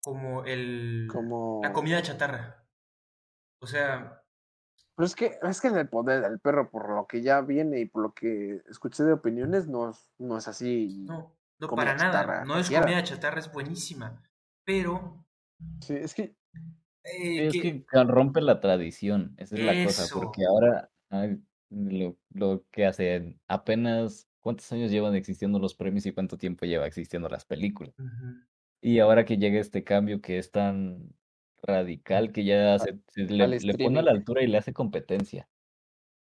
como 0.00 0.44
el 0.44 1.08
Como... 1.10 1.58
la 1.60 1.72
comida 1.72 2.00
chatarra. 2.02 2.64
O 3.60 3.66
sea, 3.66 4.22
Pero 4.96 5.06
es 5.06 5.16
que, 5.16 5.38
es 5.42 5.60
que 5.60 5.68
en 5.68 5.76
el 5.76 5.88
poder 5.88 6.22
del 6.22 6.38
perro, 6.38 6.70
por 6.70 6.88
lo 6.94 7.08
que 7.08 7.20
ya 7.20 7.40
viene 7.40 7.80
y 7.80 7.86
por 7.86 8.02
lo 8.02 8.12
que 8.14 8.62
escuché 8.70 9.02
de 9.02 9.14
opiniones, 9.14 9.66
no 9.66 9.90
es, 9.90 10.08
no 10.18 10.38
es 10.38 10.46
así. 10.46 11.02
no, 11.04 11.36
no 11.58 11.68
para 11.68 11.94
nada. 11.96 12.12
chatarra 12.12 12.44
No 12.44 12.58
es 12.60 12.70
comida 12.70 13.02
chatarra, 13.02 13.40
es 13.40 13.52
buenísima. 13.52 14.22
Pero 14.64 15.24
Sí, 15.80 15.94
es 15.94 16.14
que 16.14 16.34
eh, 17.04 17.46
Es 17.46 17.52
que- 17.54 17.84
rompe 18.04 18.40
la 18.40 18.60
tradición, 18.60 19.34
esa 19.38 19.56
es 19.56 19.62
la 19.64 19.84
cosa, 19.84 20.06
porque 20.14 20.44
ahora 20.44 20.90
ay, 21.10 21.42
lo, 21.70 22.16
lo 22.30 22.64
que 22.70 22.86
hacen, 22.86 23.40
apenas 23.48 24.28
cuántos 24.40 24.70
años 24.72 24.90
llevan 24.90 25.14
existiendo 25.14 25.58
los 25.58 25.74
premios 25.74 26.06
y 26.06 26.12
cuánto 26.12 26.36
tiempo 26.38 26.66
lleva 26.66 26.86
existiendo 26.86 27.28
las 27.28 27.44
películas. 27.44 27.94
Y 28.82 28.98
ahora 28.98 29.24
que 29.24 29.36
llega 29.36 29.60
este 29.60 29.84
cambio 29.84 30.20
que 30.20 30.38
es 30.38 30.50
tan 30.50 31.14
radical 31.62 32.32
que 32.32 32.44
ya 32.44 32.78
se, 32.78 32.98
se 33.08 33.22
le, 33.24 33.74
pone 33.78 33.98
a 33.98 34.02
la 34.02 34.12
altura 34.12 34.42
y 34.42 34.46
le 34.46 34.58
hace 34.58 34.72
competencia. 34.72 35.48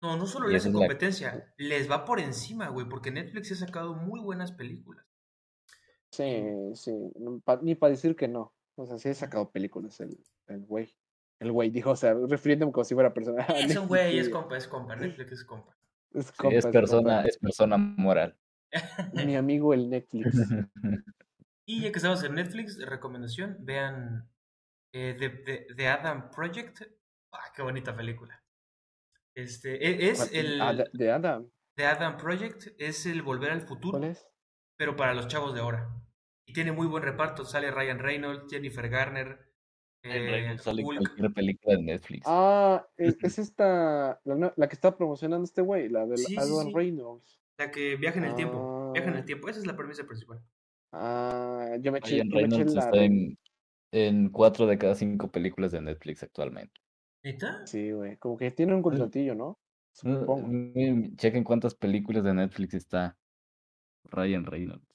No, 0.02 0.18
no 0.18 0.28
solo 0.28 0.48
Y 0.48 0.52
le 0.52 0.58
hace 0.58 0.70
la- 0.70 0.74
competencia, 0.80 1.54
les 1.58 1.90
va 1.90 2.06
por 2.06 2.20
encima, 2.20 2.70
güey, 2.70 2.88
porque 2.88 3.12
Netflix 3.12 3.52
ha 3.52 3.56
sacado 3.56 3.96
muy 3.96 4.20
buenas 4.20 4.52
películas. 4.52 5.06
Sí, 6.12 6.44
sí, 6.76 6.92
ni 7.62 7.76
para 7.76 7.92
decir 7.92 8.16
que 8.16 8.28
no. 8.28 8.54
O 8.78 8.86
sea, 8.86 8.98
sí 8.98 9.10
he 9.10 9.14
sacado 9.14 9.52
películas 9.52 10.00
el, 10.00 10.18
el 10.48 10.66
güey. 10.66 10.94
El 11.40 11.52
güey 11.52 11.70
dijo, 11.70 11.92
o 11.92 11.96
sea, 11.96 12.14
refiriéndome 12.14 12.72
como 12.72 12.84
si 12.86 12.94
fuera 12.94 13.14
persona. 13.14 13.46
Es 13.76 13.76
un 13.78 13.88
güey, 13.88 14.18
es 14.20 14.30
compa, 14.30 14.58
es 14.58 14.68
compa, 14.68 14.96
Netflix 14.96 15.32
es 15.34 15.44
compa. 15.44 15.76
es 16.14 16.28
Sí, 16.28 16.34
compa, 16.38 16.56
es 16.58 16.64
compa. 16.66 16.80
persona, 16.80 17.22
es 17.26 17.38
persona 17.38 17.78
moral. 17.78 18.38
Mi 19.14 19.36
amigo 19.36 19.74
el 19.74 19.90
Netflix. 19.90 20.36
Y 21.68 21.82
ya 21.82 21.92
que 21.92 21.98
estamos 21.98 22.24
en 22.24 22.36
Netflix, 22.36 22.78
recomendación, 22.86 23.58
vean 23.62 24.30
eh, 24.94 25.16
The, 25.20 25.30
The- 25.30 25.68
The 25.76 25.88
Adam 25.88 26.30
Project. 26.30 26.84
Ah, 27.34 27.52
qué 27.56 27.64
bonita 27.64 27.96
película. 27.96 28.40
Este, 29.36 29.76
e- 29.84 30.10
es 30.12 30.32
el 30.32 30.62
Ah, 30.62 30.70
Adam. 30.70 31.50
The 31.76 31.86
Adam 31.88 32.18
Project, 32.18 32.68
es 32.78 33.06
el 33.08 33.24
Volver 33.24 33.50
al 33.52 33.62
Futuro, 33.62 33.98
¿Cuál 33.98 34.12
es? 34.12 34.28
Pero 34.78 34.96
para 34.96 35.14
los 35.14 35.28
chavos 35.28 35.54
de 35.54 35.62
ahora. 35.62 35.90
Y 36.48 36.54
tiene 36.54 36.72
muy 36.72 36.88
buen 36.88 37.04
reparto, 37.04 37.44
sale 37.46 37.72
Ryan 37.72 38.00
Reynolds, 38.00 38.46
Jennifer 38.50 38.88
Garner, 38.90 39.40
Ryan 40.04 40.22
eh, 40.24 40.30
Reynolds 40.32 40.64
sale 40.64 40.82
en 40.82 40.88
Hulk. 40.88 40.98
cualquier 41.00 41.34
película 41.34 41.76
de 41.78 41.82
Netflix. 41.84 42.24
Ah, 42.28 42.86
es, 42.98 43.18
es 43.24 43.40
esta, 43.40 44.22
la, 44.24 44.68
que 44.68 44.76
está 44.76 44.96
promocionando 44.96 45.44
este 45.46 45.62
güey, 45.62 45.90
la 45.90 46.06
del 46.06 46.18
Sí. 46.20 46.36
Reynolds. 46.74 47.42
La 47.58 47.72
que 47.72 47.96
viaja 47.96 48.20
en 48.20 48.26
el 48.26 48.36
tiempo. 48.36 48.92
Viaja 48.94 49.08
en 49.10 49.16
el 49.16 49.22
Ah. 49.22 49.26
tiempo. 49.26 49.50
Esa 49.50 49.60
es 49.60 49.66
la 49.66 49.76
premisa 49.76 50.04
principal. 50.06 50.42
Ah, 50.92 51.76
yo 51.82 51.92
me 51.92 52.00
eché, 52.00 52.16
Ryan 52.24 52.30
yo 52.30 52.36
me 52.36 52.40
eché 52.42 52.48
Reynolds 52.56 52.74
la 52.76 52.82
está 52.86 52.98
de- 52.98 53.06
en, 53.06 53.38
en 53.92 54.30
cuatro 54.30 54.68
de 54.68 54.78
cada 54.78 54.96
cinco 54.96 55.32
películas 55.32 55.72
de 55.72 55.82
Netflix 55.82 56.24
actualmente. 56.24 56.80
¿Neta? 57.24 57.66
Sí, 57.66 57.92
güey, 57.92 58.18
como 58.18 58.38
que 58.38 58.52
tiene 58.52 58.76
un 58.76 58.82
contratillo, 58.84 59.34
¿no? 59.36 59.60
No, 60.04 60.20
Supongo. 60.20 60.48
miren, 60.48 61.16
Chequen 61.16 61.44
cuántas 61.44 61.74
películas 61.74 62.24
de 62.24 62.34
Netflix 62.34 62.74
está 62.76 63.18
Ryan 64.12 64.46
Reynolds. 64.46 64.88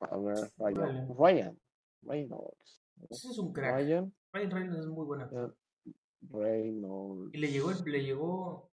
A 0.00 0.16
ver, 0.18 0.50
Ryan. 0.58 1.08
Ryan. 1.18 1.58
Reynolds. 2.02 2.82
Ese 3.10 3.28
es 3.28 3.38
un 3.38 3.52
crack. 3.52 3.74
Ryan 3.76 4.12
Ryan 4.32 4.50
Reynolds 4.50 4.80
es 4.80 4.86
muy 4.86 5.06
buena. 5.06 5.28
eh, 5.32 5.92
Reynolds. 6.30 7.34
Y 7.34 7.38
le 7.38 7.50
llegó, 7.50 7.72
le 7.86 8.02
llegó 8.02 8.70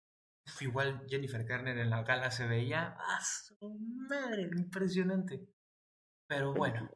igual 0.62 1.06
Jennifer 1.08 1.44
Garner 1.44 1.78
en 1.78 1.90
la 1.90 2.04
gala 2.04 2.32
se 2.32 2.48
veía. 2.48 2.96
¡Ah, 2.98 3.20
su 3.22 3.58
madre! 4.10 4.44
Impresionante. 4.58 5.48
Pero 6.28 6.54
bueno, 6.54 6.90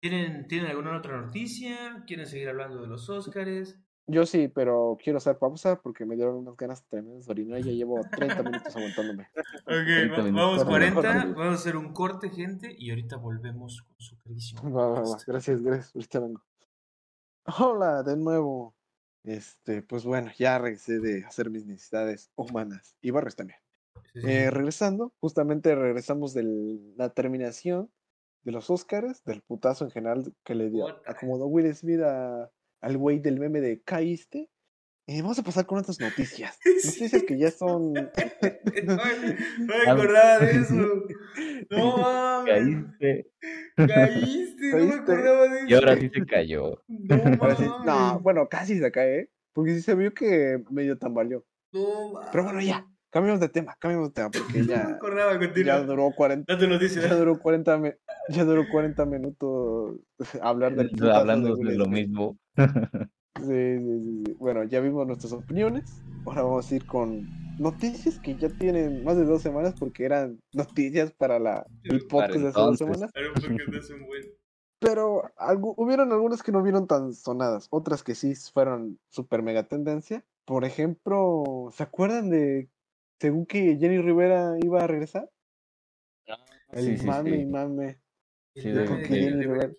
¿tienen, 0.00 0.46
¿tienen 0.46 0.70
alguna 0.70 0.96
otra 0.96 1.20
noticia? 1.20 2.04
¿Quieren 2.06 2.26
seguir 2.26 2.48
hablando 2.48 2.80
de 2.82 2.86
los 2.88 3.08
Óscares? 3.08 3.78
Yo 4.10 4.26
sí, 4.26 4.48
pero 4.48 4.96
quiero 5.02 5.18
hacer 5.18 5.38
pausa 5.38 5.80
porque 5.80 6.04
me 6.04 6.16
dieron 6.16 6.36
unas 6.36 6.56
ganas 6.56 6.84
tremendas 6.88 7.26
de 7.26 7.32
orinar 7.32 7.60
y 7.60 7.64
ya 7.64 7.70
llevo 7.72 8.00
30 8.16 8.42
minutos 8.42 8.74
aguantándome. 8.76 9.28
Ok, 9.66 10.18
va- 10.18 10.30
vamos 10.32 10.58
con 10.58 10.68
40, 10.68 11.02
nosotros. 11.02 11.34
vamos 11.36 11.52
a 11.52 11.54
hacer 11.60 11.76
un 11.76 11.92
corte, 11.92 12.30
gente, 12.30 12.74
y 12.76 12.90
ahorita 12.90 13.16
volvemos 13.16 13.82
con 13.82 13.94
su 13.98 14.18
queridísimo. 14.18 14.62
Va, 14.72 14.88
va. 15.00 15.16
Gracias, 15.26 15.62
gracias. 15.62 15.94
Ahorita 15.94 16.20
vengo. 16.20 16.42
Hola, 17.58 18.02
de 18.02 18.16
nuevo. 18.16 18.74
Este, 19.22 19.82
pues 19.82 20.04
bueno, 20.04 20.30
ya 20.38 20.58
regresé 20.58 20.98
de 20.98 21.24
hacer 21.24 21.50
mis 21.50 21.66
necesidades 21.66 22.30
humanas 22.36 22.96
y 23.02 23.10
barrios 23.10 23.36
también. 23.36 23.58
Sí, 24.12 24.20
sí, 24.22 24.26
Eh, 24.26 24.50
regresando, 24.50 25.12
justamente 25.20 25.74
regresamos 25.74 26.32
de 26.32 26.42
la 26.96 27.10
terminación 27.10 27.90
de 28.44 28.52
los 28.52 28.70
Oscars, 28.70 29.22
del 29.24 29.42
putazo 29.42 29.84
en 29.84 29.90
general 29.90 30.34
que 30.42 30.54
le 30.54 30.70
dio, 30.70 30.86
acomodó 31.06 31.46
Will 31.46 31.72
Smith 31.74 32.00
a- 32.00 32.50
al 32.80 32.96
güey 32.96 33.18
del 33.20 33.38
meme 33.40 33.60
de 33.60 33.82
caíste. 33.82 34.48
Eh, 35.06 35.22
vamos 35.22 35.38
a 35.40 35.42
pasar 35.42 35.66
con 35.66 35.78
otras 35.78 35.98
noticias. 35.98 36.58
Noticias 36.64 37.24
que 37.24 37.36
ya 37.38 37.50
son. 37.50 37.92
no, 37.94 38.00
no 38.84 38.96
me 39.66 39.90
acordaba 39.90 40.38
de 40.38 40.50
eso. 40.52 40.74
No 41.70 41.96
mames. 41.98 42.46
Caíste. 42.98 43.30
Caíste, 43.76 44.70
no 44.72 44.84
me 44.86 44.94
acordaba 44.94 45.48
de 45.48 45.56
eso. 45.58 45.66
Y 45.68 45.74
ahora 45.74 45.96
sí 45.96 46.08
se 46.12 46.26
cayó. 46.26 46.82
No 46.88 47.16
sí- 47.56 48.22
bueno, 48.22 48.48
casi 48.48 48.78
se 48.78 48.90
cae, 48.90 49.18
¿eh? 49.20 49.30
Porque 49.52 49.74
sí 49.74 49.82
se 49.82 49.94
vio 49.94 50.12
que 50.14 50.62
medio 50.70 50.98
tambaleó. 50.98 51.44
No 51.72 52.12
mames. 52.12 52.28
Pero 52.32 52.44
bueno, 52.44 52.60
ya, 52.60 52.86
cambiamos 53.10 53.40
de 53.40 53.48
tema, 53.48 53.76
cambiamos 53.78 54.08
de 54.08 54.14
tema, 54.14 54.30
porque 54.30 54.58
No 54.60 54.64
me 54.66 54.70
ya, 54.72 54.88
acordaba, 54.88 55.32
ya 55.32 55.38
continúa. 55.38 55.80
duró 55.80 56.10
40, 56.16 56.52
Date 56.52 56.66
noticia. 56.68 57.02
ya 57.02 57.14
duró 57.14 57.38
40, 57.38 57.78
mi- 57.78 57.92
ya 58.28 58.44
duró 58.44 58.64
40 58.70 59.04
minutos 59.06 59.96
hablar 60.42 60.74
del 60.76 60.90
putazo 60.90 61.12
Hablando 61.14 61.56
de 61.56 61.74
lo 61.76 61.86
mismo. 61.86 62.38
Sí, 63.36 63.44
sí, 63.46 64.00
sí, 64.04 64.22
sí. 64.26 64.32
Bueno, 64.38 64.64
ya 64.64 64.80
vimos 64.80 65.06
nuestras 65.06 65.32
opiniones. 65.32 66.02
Ahora 66.26 66.42
vamos 66.42 66.70
a 66.70 66.74
ir 66.74 66.84
con 66.84 67.26
noticias 67.58 68.18
que 68.18 68.36
ya 68.36 68.48
tienen 68.50 69.02
más 69.04 69.16
de 69.16 69.24
dos 69.24 69.40
semanas 69.40 69.74
porque 69.78 70.04
eran 70.04 70.40
noticias 70.52 71.12
para 71.12 71.38
la, 71.38 71.64
el 71.84 72.06
podcast 72.06 72.38
de 72.40 72.48
hace 72.48 72.60
dos 72.60 72.78
semanas. 72.78 73.10
Pero 74.78 75.22
algu- 75.36 75.74
hubieron 75.76 76.10
algunas 76.12 76.42
que 76.42 76.52
no 76.52 76.62
vieron 76.62 76.86
tan 76.86 77.12
sonadas, 77.14 77.68
otras 77.70 78.02
que 78.02 78.14
sí 78.14 78.34
fueron 78.34 78.98
super 79.10 79.42
mega 79.42 79.62
tendencia. 79.68 80.24
Por 80.44 80.64
ejemplo, 80.64 81.70
¿se 81.72 81.82
acuerdan 81.82 82.30
de 82.30 82.68
según 83.20 83.46
que 83.46 83.76
Jenny 83.78 83.98
Rivera 84.02 84.56
iba 84.62 84.82
a 84.82 84.86
regresar? 84.86 85.30
El 86.72 86.84
Sí, 86.84 86.98
sí, 86.98 87.06
mame 87.06 87.30
y 87.36 87.38
sí. 87.40 87.46
mame. 87.46 88.00
Sí, 88.54 88.68
El 88.68 88.74
de- 88.74 88.84
mame 88.84 89.02
de- 89.02 89.08
Jenny 89.08 89.30
de- 89.36 89.42
Rivera. 89.42 89.72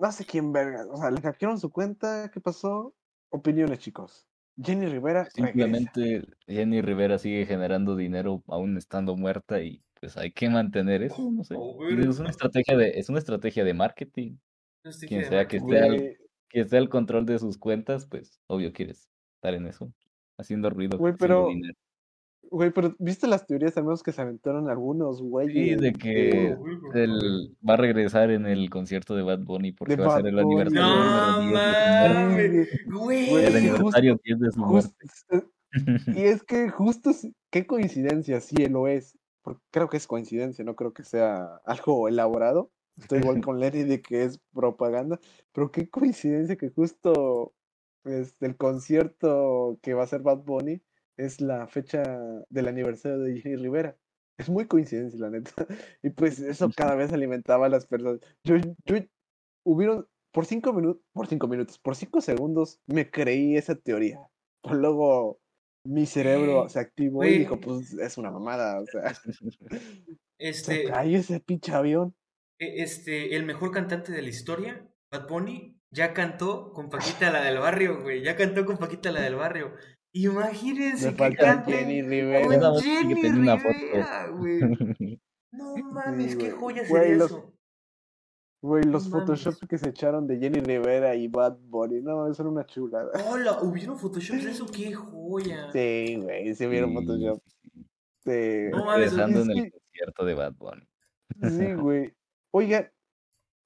No 0.00 0.12
sé 0.12 0.24
quién 0.24 0.52
verga. 0.52 0.86
O 0.90 0.96
sea, 0.96 1.10
le 1.10 1.20
hackearon 1.20 1.58
su 1.58 1.70
cuenta. 1.70 2.30
¿Qué 2.32 2.40
pasó? 2.40 2.94
Opiniones, 3.30 3.78
chicos. 3.78 4.26
Jenny 4.62 4.86
Rivera 4.86 5.24
regresa. 5.24 5.46
Simplemente 5.46 6.22
Jenny 6.46 6.80
Rivera 6.80 7.18
sigue 7.18 7.44
generando 7.46 7.96
dinero 7.96 8.42
aún 8.46 8.76
estando 8.76 9.16
muerta 9.16 9.60
y 9.60 9.82
pues 10.00 10.16
hay 10.16 10.32
que 10.32 10.48
mantener 10.48 11.02
eso, 11.02 11.30
no 11.30 11.42
sé. 11.44 11.54
Oh, 11.58 11.88
es 11.88 12.18
una 12.20 12.30
estrategia 12.30 12.76
de, 12.76 12.90
es 12.98 13.08
una 13.08 13.18
estrategia 13.18 13.64
de 13.64 13.74
marketing. 13.74 14.36
Quien 15.08 15.24
sea 15.24 15.48
que 15.48 15.56
esté 15.56 15.80
al, 15.80 16.16
que 16.50 16.60
esté 16.60 16.76
al 16.76 16.88
control 16.88 17.24
de 17.26 17.38
sus 17.38 17.56
cuentas, 17.58 18.06
pues 18.06 18.38
obvio 18.46 18.72
quieres 18.72 19.08
estar 19.36 19.54
en 19.54 19.66
eso, 19.66 19.92
haciendo 20.38 20.68
ruido, 20.70 20.98
Güey, 20.98 21.14
pero- 21.18 21.48
dinero. 21.48 21.74
Güey, 22.54 22.70
pero 22.70 22.94
¿viste 22.98 23.26
las 23.26 23.46
teorías 23.46 23.76
al 23.76 23.84
menos 23.84 24.02
que 24.02 24.12
se 24.12 24.22
aventaron 24.22 24.68
algunos 24.70 25.18
Sí, 25.18 25.24
güeyes? 25.24 25.80
de 25.80 25.92
que 25.92 26.56
va 27.68 27.74
a 27.74 27.76
regresar 27.76 28.30
en 28.30 28.46
el 28.46 28.70
concierto 28.70 29.14
de 29.16 29.22
Bad 29.22 29.40
Bunny 29.40 29.72
porque 29.72 29.96
De 29.96 30.04
va 30.04 30.14
a 30.16 30.16
ser 30.22 30.24
Bad 30.24 30.38
el 30.38 30.44
Bunny. 30.44 30.60
aniversario 30.60 30.96
No 30.96 31.42
número 31.42 32.42
10 32.42 32.54
de 32.54 32.66
su 32.66 32.90
muerte. 32.90 32.94
mames, 32.94 32.94
güey. 32.94 33.28
Güey, 33.30 33.44
El 33.44 33.52
sí, 33.52 33.58
aniversario 33.68 34.20
10 34.24 34.38
de 34.40 34.50
su 34.52 34.62
Justo- 34.62 34.94
muerte. 35.72 36.20
y 36.20 36.22
es 36.24 36.42
que 36.44 36.68
justo, 36.70 37.10
es- 37.10 37.28
qué 37.50 37.66
coincidencia, 37.66 38.40
sí 38.40 38.56
lo 38.68 38.86
es. 38.88 39.18
Porque 39.42 39.60
creo 39.70 39.88
que 39.90 39.98
es 39.98 40.06
coincidencia, 40.06 40.64
no 40.64 40.74
creo 40.74 40.92
que 40.94 41.04
sea 41.04 41.56
algo 41.66 42.08
elaborado. 42.08 42.70
Estoy 42.96 43.18
igual 43.18 43.42
con 43.42 43.58
Lenny 43.60 43.82
de 43.82 44.00
que 44.00 44.22
es 44.24 44.38
propaganda, 44.54 45.18
pero 45.52 45.70
qué 45.72 45.90
coincidencia 45.90 46.56
que 46.56 46.70
justo 46.70 47.52
este, 48.04 48.46
el 48.46 48.56
concierto 48.56 49.78
que 49.82 49.94
va 49.94 50.04
a 50.04 50.06
ser 50.06 50.22
Bad 50.22 50.44
Bunny 50.44 50.80
es 51.16 51.40
la 51.40 51.66
fecha 51.68 52.02
del 52.48 52.68
aniversario 52.68 53.18
de 53.18 53.40
Jenny 53.40 53.56
Rivera. 53.56 53.96
Es 54.38 54.48
muy 54.48 54.66
coincidencia, 54.66 55.18
la 55.20 55.30
neta. 55.30 55.52
Y 56.02 56.10
pues 56.10 56.40
eso 56.40 56.70
cada 56.76 56.94
vez 56.96 57.12
alimentaba 57.12 57.66
a 57.66 57.68
las 57.68 57.86
personas. 57.86 58.20
Yo, 58.44 58.56
yo 58.84 58.96
hubieron, 59.64 60.08
por 60.32 60.46
cinco 60.46 60.72
minutos, 60.72 61.02
por 61.12 61.26
cinco 61.28 61.48
minutos, 61.48 61.78
por 61.78 61.96
cinco 61.96 62.20
segundos 62.20 62.80
me 62.86 63.10
creí 63.10 63.56
esa 63.56 63.74
teoría. 63.76 64.20
Pero 64.62 64.76
luego 64.76 65.40
mi 65.84 66.06
cerebro 66.06 66.68
se 66.68 66.80
activó 66.80 67.30
y 67.30 67.38
dijo, 67.38 67.60
pues 67.60 67.92
es 67.94 68.18
una 68.18 68.30
mamada, 68.30 68.80
o 68.80 68.86
sea, 68.86 69.14
se 70.60 70.78
Este, 70.78 70.84
cayó 70.84 71.18
ese 71.18 71.40
pinche 71.40 71.72
avión. 71.72 72.14
e- 72.58 72.82
este, 72.82 73.36
el 73.36 73.44
mejor 73.44 73.70
cantante 73.72 74.12
de 74.12 74.22
la 74.22 74.28
historia, 74.28 74.88
Bad 75.10 75.28
Bunny, 75.28 75.80
ya 75.90 76.12
cantó 76.12 76.72
con 76.72 76.88
Paquita 76.90 77.30
la 77.30 77.42
del 77.42 77.58
barrio, 77.58 78.02
güey. 78.02 78.22
Ya 78.22 78.36
cantó 78.36 78.64
con 78.64 78.78
Paquita 78.78 79.12
la 79.12 79.20
del 79.22 79.36
barrio. 79.36 79.74
Imagínense 80.14 81.10
Me 81.10 81.16
que 81.16 81.36
cante 81.36 81.72
Jenny 81.72 82.00
con 82.02 82.10
Rivera. 82.10 82.48
Que 82.48 83.28
una. 83.30 83.56
Rivera, 83.56 84.26
güey. 84.28 84.60
No 85.52 85.76
mames, 85.76 86.34
qué 86.36 86.50
güey. 86.50 86.60
joya 86.60 86.84
sería 86.84 87.14
los- 87.16 87.30
eso. 87.30 87.52
Güey, 88.60 88.82
los 88.84 89.08
No 89.08 89.20
Photoshop 89.20 89.52
mames. 89.54 89.68
que 89.68 89.78
se 89.78 89.88
echaron 89.90 90.26
de 90.26 90.38
Jenny 90.38 90.58
Rivera 90.60 91.14
y 91.14 91.28
Bad 91.28 91.58
Bunny, 91.60 92.00
no, 92.00 92.26
eso 92.28 92.42
era 92.42 92.50
una 92.50 92.64
chulada. 92.66 93.10
Hola, 93.30 93.60
¿hubieron 93.62 93.96
Photoshops 93.98 94.42
de 94.44 94.50
eso? 94.50 94.66
¡Qué 94.66 94.92
joya! 94.94 95.70
Sí, 95.72 96.18
güey, 96.20 96.54
se 96.54 96.66
vieron 96.66 96.90
Sí, 96.90 96.94
Photoshop. 96.96 97.42
sí, 97.44 97.70
sí. 97.72 97.86
Sí, 98.24 98.70
No 98.72 98.84
mames, 98.84 99.10
Regresando 99.12 99.40
es 99.40 99.44
en 99.44 99.50
el 99.58 99.64
que- 99.64 99.70
concierto 99.70 100.24
de 100.24 100.34
Bad 100.34 100.52
Bunny. 100.54 100.88
sí, 101.50 101.72
güey. 101.88 102.12
Oiga, 102.52 102.90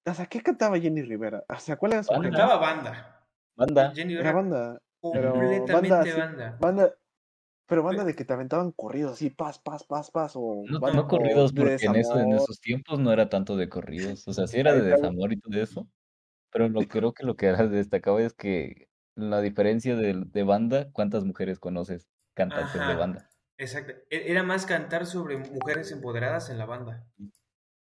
o 0.07 0.13
sea, 0.15 0.27
¿qué 0.27 0.43
cantaba 0.43 0.79
Jenny 0.79 1.03
Rivera? 1.03 1.43
O 1.49 1.59
sea, 1.59 1.77
¿cuál 1.77 1.93
era 1.93 2.03
su? 2.03 2.13
Cantaba 2.13 2.57
banda. 2.59 3.25
Banda. 3.57 3.93
Jenny 3.95 4.13
Era 4.15 4.23
era 4.23 4.33
banda, 4.33 4.83
pero 5.11 5.69
completamente 5.69 6.15
banda, 6.59 6.95
pero 7.67 7.83
banda 7.83 8.05
de 8.05 8.15
que 8.15 8.25
te 8.25 8.33
aventaban 8.35 8.73
corridos 8.73 9.13
así, 9.15 9.31
paz, 9.31 9.59
paz, 9.59 9.85
paz, 9.85 10.11
paz, 10.11 10.33
o 10.37 10.65
No, 10.69 10.81
banda 10.81 11.03
no 11.03 11.09
corridos, 11.09 11.53
porque 11.53 11.87
en, 11.87 11.97
eso, 11.97 12.19
en 12.19 12.33
esos 12.33 12.61
tiempos 12.61 12.99
no 12.99 13.13
era 13.13 13.29
tanto 13.29 13.57
de 13.57 13.69
corridos. 13.69 14.27
O 14.29 14.33
sea, 14.33 14.47
sí 14.47 14.59
era 14.59 14.75
de 14.75 14.83
desamor 14.83 15.33
y 15.33 15.41
todo 15.41 15.61
eso. 15.61 15.89
Pero 16.51 16.69
lo 16.69 16.89
creo 16.89 17.13
que 17.15 17.25
lo 17.27 17.37
que 17.37 17.47
era 17.47 17.67
destacado 17.69 18.19
es 18.21 18.35
que 18.35 18.89
la 19.17 19.41
diferencia 19.43 19.97
de, 19.97 20.25
de 20.27 20.43
banda, 20.45 20.91
¿cuántas 20.93 21.25
mujeres 21.25 21.59
conoces 21.61 22.09
cantantes 22.35 22.87
de 22.87 22.95
banda? 22.95 23.31
Exacto. 23.59 23.93
E- 24.11 24.31
Era 24.33 24.43
más 24.43 24.67
cantar 24.67 25.07
sobre 25.07 25.37
mujeres 25.39 25.91
empoderadas 25.91 26.51
en 26.51 26.59
la 26.59 26.67
banda. 26.67 27.09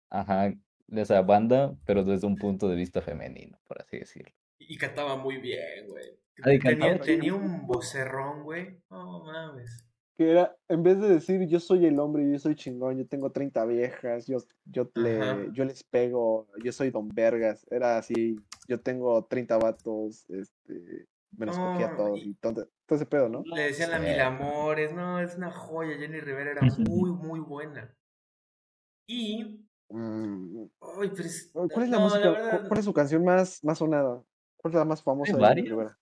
Ajá, 0.09 0.53
o 0.91 1.05
sea, 1.05 1.21
banda, 1.21 1.77
pero 1.85 2.03
desde 2.03 2.25
un 2.27 2.37
punto 2.37 2.67
de 2.69 2.75
vista 2.75 3.01
femenino, 3.01 3.59
por 3.67 3.81
así 3.81 3.99
decirlo. 3.99 4.33
Y 4.57 4.73
y 4.75 4.77
cantaba 4.77 5.15
muy 5.15 5.37
bien, 5.37 5.87
güey. 5.87 6.19
Tenía, 6.43 6.99
tenía 6.99 7.33
un 7.33 7.65
vocerrón, 7.65 8.43
güey. 8.43 8.81
No 8.89 9.23
mames. 9.23 9.83
Que 10.17 10.31
era, 10.31 10.55
en 10.69 10.81
vez 10.81 10.99
de 11.01 11.09
decir 11.09 11.45
yo 11.47 11.59
soy 11.59 11.85
el 11.85 11.99
hombre, 11.99 12.29
yo 12.31 12.39
soy 12.39 12.55
chingón, 12.55 12.97
yo 12.97 13.05
tengo 13.05 13.31
30 13.31 13.65
viejas, 13.65 14.25
yo, 14.27 14.37
yo, 14.63 14.89
le, 14.95 15.51
yo 15.51 15.65
les 15.65 15.83
pego, 15.83 16.47
yo 16.63 16.71
soy 16.71 16.89
don 16.89 17.09
Vergas, 17.09 17.65
era 17.69 17.97
así, 17.97 18.37
yo 18.69 18.79
tengo 18.79 19.25
30 19.25 19.57
vatos, 19.57 20.25
este, 20.29 21.07
me 21.37 21.45
los 21.47 21.59
cogía 21.59 21.87
a 21.87 21.89
No, 21.89 21.95
todos 21.97 22.19
y- 22.19 22.29
y 22.29 22.33
todo, 22.35 22.53
todo 22.85 22.95
ese 22.95 23.05
pedo, 23.05 23.27
¿no? 23.27 23.43
Le 23.43 23.63
decían 23.63 23.93
a 23.93 23.99
Sí. 23.99 24.05
Mil 24.05 24.19
Amores. 24.21 24.93
No, 24.93 25.19
es 25.19 25.35
una 25.35 25.51
joya. 25.51 25.97
Jenny 25.97 26.21
Rivera 26.21 26.51
era 26.51 26.61
muy, 26.61 27.11
muy 27.11 27.41
buena. 27.41 27.93
Y. 29.07 29.65
Mm, 29.89 30.63
Ay, 30.99 31.09
pero 31.13 31.27
es- 31.27 31.51
¿Cuál 31.51 31.83
es 31.83 31.89
la 31.89 31.97
no, 31.97 32.03
música, 32.05 32.31
verdad, 32.31 32.67
cuál 32.67 32.79
es 32.79 32.85
su 32.85 32.93
canción 32.93 33.23
más, 33.25 33.61
más 33.65 33.77
sonada? 33.77 34.23
¿Cuál 34.57 34.73
es 34.73 34.77
la 34.79 34.85
más 34.85 35.03
famosa 35.03 35.35
de. 35.37 35.45
Jenny 35.45 35.69
Rivera? 35.69 35.97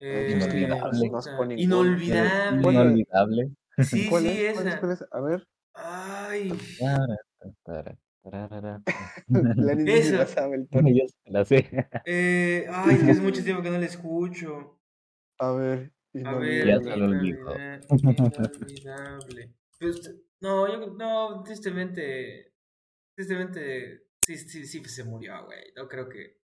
Eh, 0.00 0.26
Inolvidable. 0.30 1.10
Pone 1.36 1.54
Inolvidable. 1.60 2.62
¿Cuál 2.62 2.76
es? 2.76 2.82
Inolvidable. 2.82 3.50
Sí, 3.78 4.06
¿Cuál 4.08 4.22
sí, 4.22 4.28
es? 4.28 4.58
Esa. 4.60 4.80
¿Cuál 4.80 4.92
es? 4.92 5.04
A 5.10 5.20
ver, 5.20 5.44
Ay. 5.74 6.52
Tara, 6.78 7.16
tara, 7.64 7.96
tarara. 8.22 8.82
Lenny 9.26 9.84
ni 9.84 9.92
Esa. 9.92 10.18
la 10.18 10.26
sabe 10.26 10.56
el 10.56 10.68
tono. 10.68 10.88
Yo 10.90 11.04
se 11.08 11.30
la 11.30 11.44
sé. 11.44 11.68
Eh, 12.04 12.66
ay, 12.70 12.94
es 12.96 13.02
que 13.04 13.10
hace 13.10 13.20
mucho 13.20 13.42
tiempo 13.44 13.62
que 13.62 13.70
no 13.70 13.78
la 13.78 13.86
escucho. 13.86 14.78
A 15.40 15.50
ver, 15.52 15.92
A 16.24 16.34
ver, 16.34 16.66
Ya 16.66 16.74
inolvidable. 16.74 16.90
se 16.92 16.96
lo 16.96 17.04
olvidó. 17.06 17.56
inolvidable, 17.90 18.48
inolvidable. 18.56 19.54
Pues, 19.80 20.14
no, 20.40 20.68
yo 20.68 20.86
no, 20.96 21.42
tristemente, 21.42 22.52
tristemente, 23.16 24.06
sí, 24.24 24.36
sí, 24.36 24.66
sí 24.66 24.84
se 24.84 25.04
murió, 25.04 25.44
güey. 25.46 25.72
No 25.76 25.88
creo 25.88 26.08
que. 26.08 26.38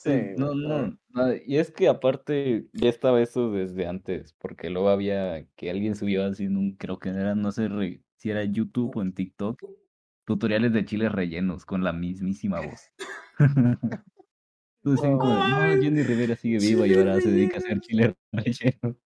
Sí, 0.00 0.10
No, 0.36 0.54
no, 0.54 0.96
no, 1.08 1.34
y 1.44 1.56
es 1.56 1.72
que 1.72 1.88
aparte 1.88 2.68
ya 2.72 2.88
estaba 2.88 3.20
eso 3.20 3.50
desde 3.50 3.86
antes, 3.88 4.32
porque 4.34 4.70
luego 4.70 4.90
había 4.90 5.44
que 5.56 5.70
alguien 5.70 5.96
subió 5.96 6.24
así 6.24 6.44
en 6.44 6.56
un, 6.56 6.76
creo 6.76 7.00
que 7.00 7.08
era, 7.08 7.34
no 7.34 7.50
sé 7.50 7.66
re- 7.68 8.00
si 8.16 8.30
era 8.30 8.44
YouTube 8.44 8.96
o 8.96 9.02
en 9.02 9.12
TikTok, 9.12 9.60
tutoriales 10.24 10.72
de 10.72 10.84
chiles 10.84 11.10
rellenos 11.10 11.64
con 11.66 11.82
la 11.82 11.92
mismísima 11.92 12.60
voz. 12.60 12.80
Entonces 14.84 15.02
decían 15.02 15.18
como, 15.18 15.32
no, 15.34 15.82
Jenny 15.82 16.02
Rivera 16.04 16.36
sigue 16.36 16.58
viva 16.60 16.86
y 16.86 16.94
ahora 16.94 17.20
se 17.20 17.30
dedica 17.30 17.56
a 17.56 17.58
hacer 17.58 17.80
chiles 17.80 18.14
rellenos. 18.32 18.96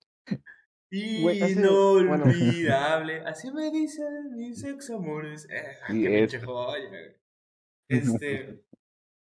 Hace- 1.40 1.54
bueno. 1.62 2.24
Inolvidable. 2.36 3.22
Así 3.24 3.50
me 3.50 3.70
dicen 3.70 4.34
mis 4.36 4.62
ex 4.62 4.90
amores. 4.90 5.48
Eh, 5.50 5.76
Sí, 5.88 6.02
qué 6.02 6.08
pinche 6.10 6.40
joya. 6.40 6.90
Este. 7.88 8.62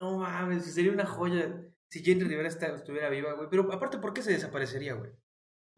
No 0.02 0.18
mames, 0.18 0.64
sería 0.74 0.90
una 0.92 1.06
joya 1.06 1.64
si 1.88 2.02
Jenny 2.02 2.24
Rivera 2.24 2.48
está- 2.48 2.74
estuviera 2.74 3.08
viva, 3.08 3.34
güey. 3.34 3.46
Pero 3.48 3.72
aparte, 3.72 3.98
¿por 3.98 4.12
qué 4.12 4.20
se 4.22 4.32
desaparecería, 4.32 4.94
güey? 4.94 5.12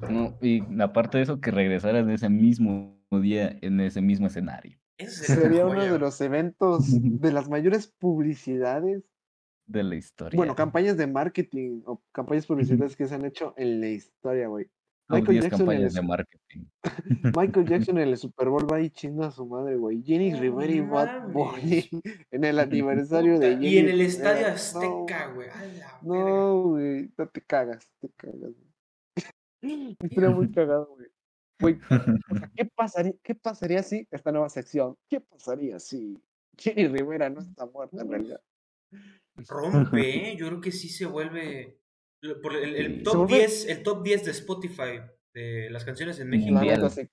No, 0.09 0.39
y 0.41 0.63
aparte 0.83 1.19
de 1.19 1.25
eso, 1.25 1.41
que 1.41 1.51
regresara 1.51 1.99
en 1.99 2.09
ese 2.11 2.31
mismo 2.31 2.99
día, 3.13 3.57
en 3.61 3.79
ese 3.81 4.01
mismo 4.01 4.27
escenario 4.27 4.77
Eso 4.99 5.23
sería, 5.25 5.43
Sería 5.43 5.67
uno 5.67 5.85
de 5.85 5.99
los 5.99 6.21
eventos 6.21 6.87
de 7.21 7.33
las 7.33 7.49
mayores 7.51 7.87
publicidades, 7.99 9.05
de 9.67 9.83
la 9.83 9.95
historia. 9.95 10.37
bueno, 10.37 10.55
campañas 10.57 10.97
de 10.97 11.07
marketing 11.07 11.83
o 11.87 12.03
campañas 12.13 12.47
publicitarias 12.47 12.97
que 12.97 13.07
se 13.07 13.15
han 13.15 13.25
hecho 13.27 13.55
en 13.57 13.81
la 13.81 13.89
historia, 13.89 14.49
güey. 14.49 14.71
Michael 15.09 15.41
10 15.41 15.45
Jackson, 15.45 15.61
en 15.61 15.61
el, 15.61 15.67
campañas 15.67 15.95
de 15.95 16.03
marketing. 16.03 16.65
Michael 17.37 17.67
Jackson 17.69 17.99
en 17.99 18.09
el 18.09 18.17
Super 18.17 18.49
Bowl 18.49 18.71
va 18.71 18.81
y 18.81 18.91
chinga 18.91 19.27
a 19.27 19.31
su 19.31 19.45
madre, 19.45 19.77
güey. 19.77 20.03
Jenny 20.03 20.31
No 20.33 20.41
Rivera 20.41 20.73
y 20.73 20.81
Bad. 20.81 21.29
Bunny 21.29 21.89
en 22.31 22.45
el 22.45 22.59
aniversario 22.61 23.39
de 23.39 23.51
Jenny 23.51 23.69
Y 23.69 23.79
en 23.79 23.89
el. 23.89 24.01
Estadio 24.01 24.47
Azteca, 24.47 25.33
güey. 25.35 25.49
No, 26.03 26.63
güey, 26.63 27.11
no 27.17 27.29
te 27.29 27.41
cagas, 27.43 27.87
te 28.01 28.09
cagas. 28.17 28.39
güey. 28.41 29.97
Estaría 30.01 30.31
muy 30.31 30.51
cagado, 30.51 30.87
güey. 30.95 31.09
Güey, 31.61 31.79
o 31.89 32.35
sea, 32.35 32.51
¿qué 32.57 32.65
pasaría, 32.65 33.15
¿qué 33.23 33.35
pasaría 33.35 33.83
si, 33.83 34.07
esta 34.11 34.33
nueva 34.33 34.49
sección, 34.49 34.97
qué 35.09 35.21
pasaría 35.21 35.79
si 35.79 36.21
Jenny 36.59 36.89
Rivera 36.89 37.31
no 37.31 37.41
está 37.41 37.65
muerta 37.67 38.03
en 38.03 38.11
realidad? 38.11 38.41
Rompe, 39.49 40.33
¿eh? 40.33 40.37
Yo 40.37 40.49
creo 40.49 40.61
que 40.61 40.73
sí 40.73 40.89
se 40.89 41.07
vuelve. 41.07 41.79
Por 42.43 42.57
el, 42.57 43.03
top 43.03 43.13
Se 43.13 43.19
vuelve- 43.19 43.39
10, 43.39 43.69
el 43.69 43.83
top 43.83 44.03
10 44.03 44.25
de 44.25 44.31
Spotify 44.31 45.01
de 45.35 45.69
las 45.71 45.85
canciones 45.85 46.19
en 46.21 46.29
México. 46.31 46.59
Neta, 46.61 46.89
sí. 46.91 47.09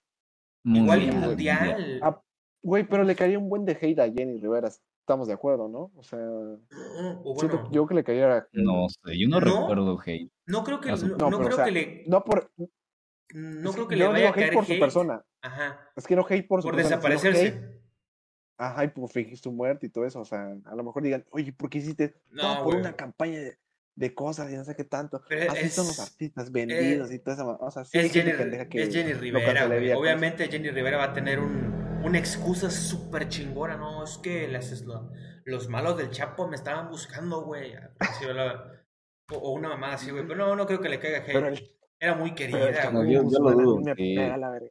Igual 0.63 1.03
y 1.03 1.11
Mundial. 1.11 1.99
Ah, 2.03 2.21
güey, 2.63 2.87
pero 2.87 3.03
le 3.03 3.15
caería 3.15 3.39
un 3.39 3.49
buen 3.49 3.65
de 3.65 3.73
hate 3.81 3.99
a 3.99 4.11
Jenny 4.11 4.39
Rivera 4.39 4.69
estamos 5.01 5.27
de 5.27 5.33
acuerdo, 5.33 5.67
¿no? 5.67 5.91
O 5.95 6.03
sea, 6.03 6.19
No, 6.19 7.21
o 7.25 7.35
siento 7.37 7.57
bueno, 7.57 7.71
yo 7.71 7.87
que 7.87 7.95
le 7.95 8.03
cayera. 8.03 8.47
No 8.53 8.87
sé, 8.87 9.19
yo 9.19 9.27
no, 9.27 9.39
¿No? 9.41 9.61
recuerdo 9.61 9.99
hate. 10.05 10.29
no 10.45 10.63
creo 10.63 10.79
que, 10.79 10.91
no, 10.91 10.95
No, 10.97 11.17
pero, 11.17 11.37
creo 11.39 11.47
o 11.49 11.51
sea, 11.51 11.65
que 11.65 11.71
le, 11.71 12.03
no 12.07 12.23
por. 12.23 12.51
no 13.33 13.69
es 13.69 13.75
creo 13.75 13.87
que 13.87 13.95
que 13.95 13.99
le 13.99 14.05
no 14.05 14.11
vaya 14.11 14.29
a 14.29 14.33
caer 14.33 14.47
hate 14.49 14.53
por 14.53 14.65
su 14.65 14.79
persona. 14.79 15.25
Ajá, 15.41 15.89
Es 15.95 16.05
que 16.07 16.15
no 16.15 16.25
hate 16.29 16.47
por 16.47 16.61
su 16.61 16.67
por 16.67 16.75
persona, 16.75 17.01
sino 17.01 17.09
desaparecerse. 17.09 17.81
Ajá, 18.57 18.83
y 18.85 18.87
por 18.89 19.09
fingir 19.09 19.37
su 19.39 19.51
muerte 19.51 19.87
y 19.87 19.89
todo 19.89 20.05
eso. 20.05 20.21
O 20.21 20.25
sea, 20.25 20.55
a 20.65 20.75
lo 20.75 20.83
mejor 20.83 21.01
digan, 21.01 21.25
oye, 21.31 21.51
¿por 21.51 21.69
qué 21.69 21.79
hiciste 21.79 22.21
No, 22.29 22.63
por 22.63 22.75
una 22.75 22.93
campaña 22.95 23.39
de, 23.39 23.57
de 24.01 24.13
cosas 24.13 24.51
y 24.51 24.55
no 24.57 24.65
sé 24.65 24.75
qué 24.75 24.83
tanto? 24.83 25.21
Pero 25.29 25.51
Así 25.51 25.69
son 25.69 25.85
los 25.87 25.97
es- 25.99 25.99
artistas 26.11 26.51
vendidos 26.51 27.09
eh, 27.11 27.15
y 27.15 27.19
toda 27.19 27.35
esa. 27.35 27.45
O 27.47 27.71
sea, 27.71 27.85
sí, 27.85 27.97
Es 27.99 28.11
Jenny, 28.11 28.33
pendeja 28.33 28.67
que 28.67 28.81
es 28.83 28.93
Jenny 28.93 29.13
Rivera, 29.13 29.67
güey. 29.67 29.93
Obviamente 29.93 30.47
Jenny 30.49 30.69
Rivera 30.71 30.97
va 30.97 31.05
a 31.05 31.13
tener 31.13 31.39
un, 31.39 32.01
una 32.03 32.17
excusa 32.17 32.69
súper 32.69 33.29
chingona, 33.29 33.77
¿no? 33.77 34.03
Es 34.03 34.17
que 34.17 34.47
las, 34.49 34.81
lo- 34.81 35.09
los 35.45 35.69
malos 35.69 35.97
del 35.97 36.09
Chapo 36.09 36.47
me 36.47 36.55
estaban 36.55 36.89
buscando, 36.89 37.43
güey. 37.45 37.73
O, 39.33 39.35
o 39.37 39.53
una 39.53 39.69
mamá 39.69 39.93
así, 39.93 40.11
güey. 40.11 40.27
Pero 40.27 40.35
no, 40.47 40.55
no 40.55 40.65
creo 40.65 40.81
que 40.81 40.89
le 40.89 40.99
caiga 40.99 41.19
hate. 41.19 41.63
Era 41.99 42.15
muy 42.15 42.33
querida, 42.33 42.89
güey. 42.91 43.13
yo- 43.13 43.23
yo 43.29 43.39
lo 43.39 43.51
Guzmán 43.51 43.53
a 43.53 43.55
mí 43.57 43.63
dudo, 43.63 43.77
me 43.81 43.95
sí. 43.95 44.15
pega 44.15 44.37
la 44.37 44.49
verga. 44.49 44.69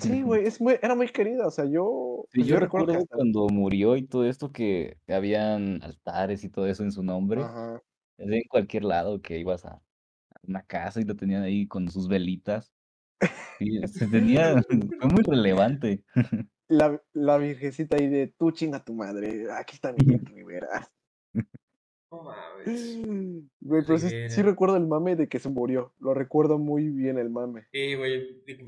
Sí, 0.00 0.22
güey, 0.22 0.44
es 0.46 0.60
muy, 0.60 0.76
era 0.82 0.94
muy 0.96 1.08
querida. 1.08 1.46
O 1.46 1.50
sea, 1.50 1.64
yo, 1.64 2.24
Sí, 2.32 2.38
pues, 2.40 2.46
yo 2.48 2.54
yo 2.54 2.60
recuerdo 2.60 2.86
que 2.86 2.92
recuerdo 2.94 3.04
hasta. 3.04 3.16
cuando 3.16 3.46
murió 3.48 3.96
y 3.96 4.02
todo 4.06 4.24
esto 4.24 4.50
que 4.50 4.98
habían 5.08 5.80
altares 5.82 6.42
y 6.44 6.48
todo 6.48 6.66
eso 6.66 6.82
en 6.82 6.90
su 6.92 7.02
nombre. 7.04 7.42
Ajá. 7.42 7.80
En 8.18 8.42
cualquier 8.48 8.84
lado 8.84 9.20
que 9.20 9.38
ibas 9.38 9.64
a 9.64 9.80
una 10.42 10.62
casa 10.62 11.00
y 11.00 11.04
lo 11.04 11.16
tenían 11.16 11.42
ahí 11.42 11.66
con 11.66 11.90
sus 11.90 12.08
velitas. 12.08 12.72
Sí, 13.58 13.80
se 13.88 14.06
tenía, 14.06 14.62
fue 15.00 15.08
muy 15.10 15.22
relevante. 15.22 16.02
La, 16.68 17.00
la 17.12 17.38
virgencita 17.38 17.96
ahí 17.96 18.08
de 18.08 18.26
tú 18.36 18.50
chinga 18.50 18.84
tu 18.84 18.92
madre. 18.92 19.46
Aquí 19.52 19.76
está 19.76 19.92
mi 19.92 20.04
Jenny 20.04 20.24
Rivera. 20.34 20.90
No 22.10 22.24
mames. 22.24 22.98
Güey, 23.60 23.82
pero 23.86 23.98
sí, 23.98 24.42
recuerdo 24.42 24.76
el 24.76 24.88
mame 24.88 25.14
de 25.14 25.28
que 25.28 25.38
se 25.38 25.48
murió. 25.48 25.94
Lo 26.00 26.12
recuerdo 26.12 26.58
muy 26.58 26.88
bien 26.88 27.18
el 27.18 27.30
mame. 27.30 27.68
Sí, 27.72 27.94
güey. 27.94 28.42
y- 28.48 28.58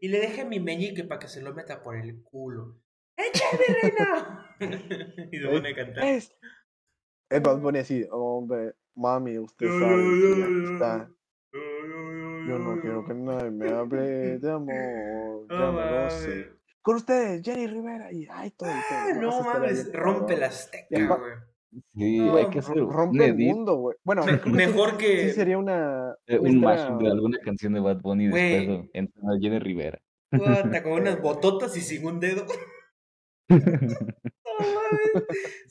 Y 0.00 0.08
le 0.08 0.20
dejé 0.20 0.44
mi 0.44 0.60
meñique 0.60 1.02
para 1.02 1.18
que 1.18 1.26
se 1.26 1.42
lo 1.42 1.52
meta 1.54 1.82
por 1.82 1.96
el 1.96 2.22
culo. 2.22 2.80
¡Echa 3.16 3.44
mi 3.52 3.74
reina! 3.82 4.56
y 5.32 5.36
se 5.36 5.48
pone 5.48 5.68
a 5.70 5.74
cantar. 5.74 6.04
Es. 6.04 6.36
El 7.34 7.40
Bad 7.40 7.58
Bunny 7.58 7.78
así, 7.80 8.06
hombre, 8.12 8.74
mami, 8.94 9.38
usted 9.38 9.66
Yo, 9.66 9.78
sabe 9.80 10.04
yo, 10.04 10.10
que 10.34 10.38
yo, 10.40 10.44
aquí 10.44 10.54
yo, 10.66 10.72
está. 10.74 11.10
yo, 11.52 11.58
yo, 11.60 12.46
Yo 12.48 12.58
no 12.60 12.76
yo, 12.76 12.80
quiero 12.80 13.04
que 13.06 13.14
nadie 13.14 13.50
me 13.50 13.70
hable 13.70 14.38
de 14.38 14.50
amor. 14.52 15.46
No 15.48 15.58
Ya 15.58 15.72
me 15.72 15.90
lo 16.04 16.10
sé. 16.10 16.50
Con 16.80 16.96
ustedes, 16.96 17.42
Jenny 17.42 17.66
Rivera. 17.66 18.12
Y 18.12 18.28
ay, 18.30 18.50
todo 18.52 18.68
el 18.68 18.76
Ah, 18.76 19.06
tema. 19.08 19.20
no 19.20 19.42
mames, 19.42 19.92
rompe 19.92 20.36
la 20.36 20.46
azteca, 20.46 20.86
güey. 21.16 21.32
Sí, 21.96 22.18
No, 22.18 22.36
hay 22.36 22.46
que 22.50 22.58
hacer 22.60 22.76
Rompe 22.76 23.24
el 23.26 23.34
edit, 23.34 23.48
mundo, 23.48 23.76
güey. 23.78 23.96
Bueno, 24.04 24.24
Me- 24.24 24.32
creo 24.38 24.42
que 24.44 24.50
sí- 24.50 24.56
mejor 24.56 24.90
sería 25.34 25.58
una, 25.58 26.14
eh, 26.28 26.38
un 26.38 26.46
historia. 26.46 26.60
mashup 26.60 27.02
de 27.02 27.10
alguna 27.10 27.38
canción 27.40 27.72
de 27.72 27.80
Bad 27.80 28.00
Bunny 28.00 28.24
y 28.26 28.28
después 28.28 28.90
entra 28.92 29.22
Jenny 29.40 29.58
Rivera. 29.58 29.98
Puta, 30.30 30.82
con 30.84 30.92
unas 30.92 31.20
bototas 31.22 31.76
y 31.76 31.80
sin 31.80 32.06
un 32.06 32.20
dedo. 32.20 32.44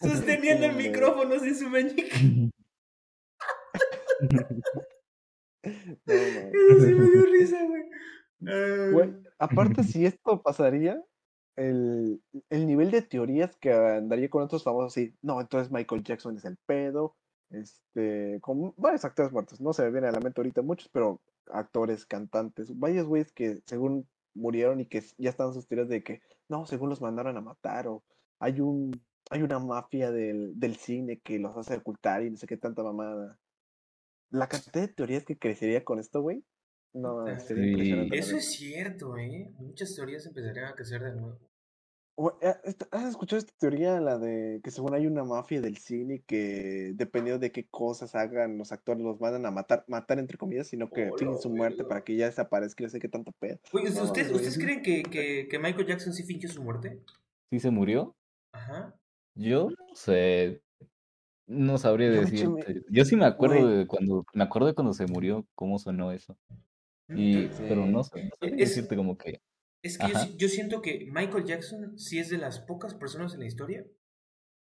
Sosteniendo 0.02 0.66
el 0.66 0.76
micrófono 0.76 1.40
sin 1.40 1.56
su 1.56 1.70
meñique. 1.70 2.50
Eso 5.64 6.80
sí 6.80 6.94
me 6.94 7.10
dio 7.10 7.26
risa, 7.26 7.64
güey. 7.66 7.84
Ay. 8.46 8.92
Güey, 8.92 9.14
aparte, 9.40 9.84
si 9.84 10.06
esto 10.06 10.42
pasaría, 10.42 11.02
el, 11.56 12.22
el 12.50 12.68
nivel 12.68 12.92
de 12.92 13.02
teorías 13.02 13.56
que 13.58 13.72
andaría 13.72 14.30
con 14.30 14.44
otros 14.44 14.64
famosos, 14.64 14.94
sí, 14.94 15.14
no, 15.22 15.40
entonces 15.40 15.72
Michael 15.72 16.04
Jackson 16.04 16.38
es 16.38 16.46
el 16.46 16.58
pedo, 16.66 17.16
este, 17.52 18.40
con 18.42 18.74
varios 18.78 19.06
actores 19.06 19.32
muertos, 19.32 19.62
no 19.62 19.74
se 19.74 19.84
me 19.84 19.92
viene 19.92 20.08
a 20.08 20.12
la 20.12 20.20
mente 20.20 20.42
ahorita 20.42 20.62
muchos, 20.62 20.90
pero 20.90 21.22
actores, 21.52 22.06
cantantes, 22.06 22.78
varios 22.78 23.06
güeyes 23.06 23.32
que 23.32 23.62
según 23.66 24.08
murieron 24.34 24.80
y 24.80 24.86
que 24.88 25.04
ya 25.18 25.30
están 25.30 25.54
sus 25.54 25.68
teorías 25.68 25.90
de 25.90 26.04
que, 26.04 26.22
no, 26.50 26.66
según 26.66 26.90
los 26.90 27.02
mandaron 27.02 27.38
a 27.38 27.42
matar, 27.42 27.88
o 27.88 28.04
hay 28.40 28.60
un, 28.62 28.92
hay 29.30 29.42
una 29.42 29.60
mafia 29.60 30.12
del, 30.12 30.60
del 30.60 30.76
cine 30.76 31.20
que 31.20 31.40
los 31.40 31.56
hace 31.58 31.76
ocultar 31.78 32.24
y 32.24 32.30
no 32.32 32.38
sé 32.38 32.48
qué 32.48 32.58
tanta 32.58 32.84
mamada. 32.84 33.40
La 34.30 34.48
cantidad 34.48 34.82
de 34.82 34.88
teorías 34.94 35.26
que 35.26 35.38
crecería 35.38 35.84
con 35.84 36.00
esto, 36.00 36.22
güey, 36.22 36.44
no, 36.94 37.26
sería 37.40 37.64
Sí. 37.66 37.70
impresionante. 37.72 38.18
Eso 38.18 38.38
es 38.38 38.52
cierto, 38.52 39.18
¿eh? 39.18 39.52
Muchas 39.60 39.96
teorías 39.96 40.26
empezarían 40.26 40.66
a 40.66 40.74
crecer 40.76 41.02
de 41.04 41.16
nuevo. 41.16 41.40
Güey, 42.16 42.36
¿ha- 42.44 42.62
esta- 42.64 42.88
¿Has 42.92 43.10
escuchado 43.10 43.40
esta 43.40 43.54
teoría, 43.58 44.00
la 44.00 44.20
de 44.20 44.62
que 44.64 44.70
según 44.70 44.94
hay 44.94 45.08
una 45.08 45.24
mafia 45.24 45.62
del 45.62 45.78
cine 45.78 46.24
que 46.28 46.92
dependiendo 46.94 47.40
de 47.40 47.52
qué 47.52 47.66
cosas 47.68 48.14
hagan 48.14 48.58
los 48.60 48.72
actores 48.72 49.02
los 49.02 49.20
mandan 49.20 49.48
a 49.48 49.52
matar, 49.52 49.84
matar 49.88 50.20
entre 50.20 50.38
comillas, 50.38 50.68
sino 50.68 50.92
que 50.92 51.06
Hola, 51.08 51.18
fingen 51.18 51.40
su 51.40 51.50
muerte 51.50 51.84
para 51.84 52.04
que 52.04 52.16
ya 52.16 52.28
desaparezca 52.28 52.84
y 52.84 52.86
no 52.86 52.90
sé 52.92 53.00
qué 53.00 53.10
tanto 53.10 53.32
pedo. 53.40 53.58
Oye, 53.72 53.90
¿ustedes, 53.90 54.32
¿ustedes 54.32 54.58
creen 54.60 54.84
que, 54.84 55.02
que, 55.02 55.48
que 55.50 55.58
Michael 55.60 55.88
Jackson 55.88 56.14
sí 56.14 56.22
fingió 56.24 56.50
su 56.50 56.62
muerte? 56.62 57.02
¿Sí 57.50 57.60
se 57.60 57.72
murió? 57.72 58.16
Ajá. 58.54 58.95
Yo 59.36 59.70
no 59.70 59.95
sé, 59.95 60.62
no 61.47 61.78
sabría 61.78 62.14
Yo, 62.14 62.22
bicho, 62.22 62.51
me- 62.51 62.64
decirte. 62.64 62.86
Yo 62.89 63.04
sí 63.06 63.16
me 63.16 63.26
acuerdo 63.26 63.68
de 63.68 63.88
cuando, 63.88 64.26
me 64.34 64.43
acuerdo 64.43 64.68
de 64.68 64.76
cuando 64.76 64.93
se 64.93 65.06
murió, 65.08 65.45
cómo 65.56 65.80
sonó 65.80 66.12
eso. 66.12 66.38
Y, 67.10 67.47
pero 67.68 67.86
no 67.86 68.04
sé, 68.04 68.24
no 68.24 68.30
sabría 68.39 68.64
Es- 68.64 68.70
decirte 68.70 68.95
como 68.95 69.18
que, 69.18 69.41
Es 69.82 69.97
que 69.97 70.08
yo, 70.08 70.38
yo 70.38 70.47
siento 70.47 70.82
que 70.82 71.06
Michael 71.12 71.43
Jackson 71.45 71.99
sí 71.99 72.18
es 72.20 72.30
de 72.30 72.38
las 72.38 72.60
pocas 72.60 72.93
personas 72.93 73.34
en 73.34 73.41
la 73.41 73.45
historia 73.47 73.86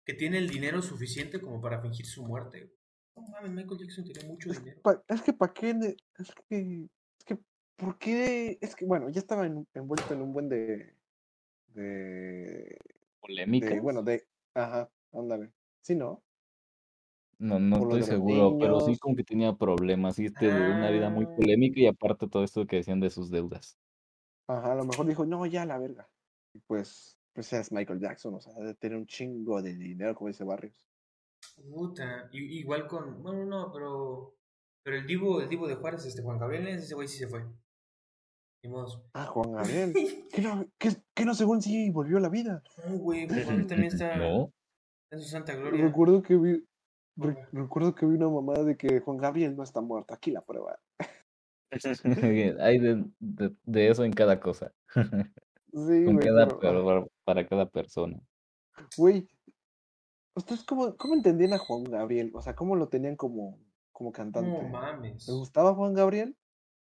que 0.05 0.13
tiene 0.13 0.39
el 0.39 0.49
dinero 0.49 0.81
suficiente 0.81 1.39
como 1.39 1.61
para 1.61 1.81
fingir 1.81 2.05
su 2.05 2.23
muerte. 2.25 2.73
No 3.15 3.21
mames, 3.27 3.51
Michael 3.51 3.79
Jackson 3.79 4.03
tiene 4.05 4.27
mucho 4.27 4.49
dinero. 4.49 4.81
Pa- 4.81 5.03
es 5.07 5.21
que 5.21 5.33
para 5.33 5.53
qué, 5.53 5.73
ne- 5.73 5.95
es 6.17 6.31
que, 6.49 6.87
es 7.19 7.25
que, 7.25 7.37
¿por 7.75 7.97
qué? 7.99 8.57
Es 8.59 8.75
que, 8.75 8.85
bueno, 8.85 9.09
ya 9.09 9.19
estaba 9.19 9.45
en- 9.45 9.67
envuelto 9.75 10.13
en 10.13 10.21
un 10.21 10.33
buen 10.33 10.49
de, 10.49 10.95
de, 11.67 12.77
de, 13.61 13.79
polémica. 13.81 13.81
bueno, 13.81 14.03
de, 14.03 14.23
ajá, 14.55 14.89
ándale, 15.13 15.51
sí, 15.81 15.95
¿no? 15.95 16.23
No, 17.39 17.59
no 17.59 17.77
por 17.79 17.87
estoy 17.87 17.99
de 18.01 18.05
seguro, 18.05 18.57
pero 18.59 18.79
sí 18.81 18.97
como 18.97 19.15
que 19.15 19.23
tenía 19.23 19.53
problemas, 19.55 20.15
sí, 20.15 20.25
este, 20.27 20.45
de 20.47 20.71
una 20.71 20.89
vida 20.91 21.09
muy 21.09 21.25
Ah. 21.25 21.35
polémica 21.35 21.79
y 21.79 21.87
aparte 21.87 22.27
todo 22.27 22.43
esto 22.43 22.65
que 22.65 22.77
decían 22.77 22.99
de 22.99 23.09
sus 23.09 23.29
deudas. 23.31 23.77
Ajá, 24.47 24.73
a 24.73 24.75
lo 24.75 24.85
mejor 24.85 25.05
dijo, 25.07 25.25
no, 25.25 25.45
ya 25.45 25.65
la 25.65 25.77
verga. 25.77 26.09
Y 26.53 26.59
pues, 26.59 27.17
pues 27.33 27.51
es 27.53 27.71
Michael 27.71 27.99
Jackson, 27.99 28.33
o 28.35 28.39
sea, 28.41 28.53
debe 28.53 28.75
tener 28.75 28.97
un 28.97 29.07
chingo 29.07 29.61
de 29.61 29.75
dinero, 29.75 30.15
como 30.15 30.27
dice 30.29 30.43
Barrios. 30.43 30.87
Puta. 31.71 32.29
igual 32.31 32.87
con. 32.87 33.21
Bueno, 33.21 33.45
no, 33.45 33.71
pero. 33.73 34.35
Pero 34.83 34.97
el 34.97 35.07
Divo, 35.07 35.41
el 35.41 35.49
Divo 35.49 35.67
de 35.67 35.75
Juárez, 35.75 36.05
este 36.05 36.21
Juan 36.21 36.37
Gabriel, 36.39 36.67
ese 36.67 36.93
güey 36.95 37.07
sí 37.07 37.17
se 37.19 37.27
fue. 37.27 37.45
Ah, 39.13 39.25
Juan 39.25 39.51
Gabriel. 39.51 39.93
¿Qué 40.31 40.41
no, 40.41 40.65
qué, 40.77 40.89
qué 41.13 41.25
no 41.25 41.33
según 41.35 41.61
sí 41.61 41.89
volvió 41.91 42.17
a 42.17 42.21
la 42.21 42.29
vida? 42.29 42.63
No, 42.87 42.97
güey, 42.97 43.27
Juan 43.27 43.39
Gabriel 43.45 43.67
también 43.67 43.91
está 43.93 44.15
No, 44.17 44.51
en 45.11 45.19
su 45.19 45.27
santa 45.29 45.53
gloria. 45.55 45.83
Recuerdo 45.85 46.21
que 46.23 46.35
vi, 46.37 46.65
re- 47.17 47.47
recuerdo 47.51 47.93
que 47.93 48.05
vi 48.05 48.15
una 48.15 48.29
mamada 48.29 48.63
de 48.63 48.77
que 48.77 48.99
Juan 49.01 49.17
Gabriel 49.17 49.55
no 49.55 49.63
está 49.63 49.81
muerto. 49.81 50.13
Aquí 50.13 50.31
la 50.31 50.41
prueba. 50.41 50.79
hay 52.59 52.79
de, 52.79 53.03
de, 53.19 53.55
de 53.63 53.89
eso 53.89 54.03
en 54.03 54.13
cada 54.13 54.39
cosa, 54.39 54.71
Sí, 54.93 54.95
con 56.05 56.15
güey, 56.15 56.19
cada, 56.19 56.47
pero, 56.59 56.85
para, 56.85 57.05
para 57.25 57.47
cada 57.47 57.65
persona. 57.69 58.19
güey, 58.95 59.27
¿ustedes 60.35 60.63
cómo, 60.63 60.95
cómo 60.97 61.15
entendían 61.15 61.53
a 61.53 61.57
Juan 61.57 61.83
Gabriel? 61.83 62.31
O 62.35 62.41
sea, 62.41 62.55
¿cómo 62.55 62.75
lo 62.75 62.89
tenían 62.89 63.15
como, 63.15 63.57
como 63.91 64.09
No 64.09 64.13
cantante? 64.13 64.63
mames. 64.69 65.27
¿Les 65.27 65.35
gustaba 65.35 65.73
Juan 65.73 65.93
Gabriel? 65.95 66.37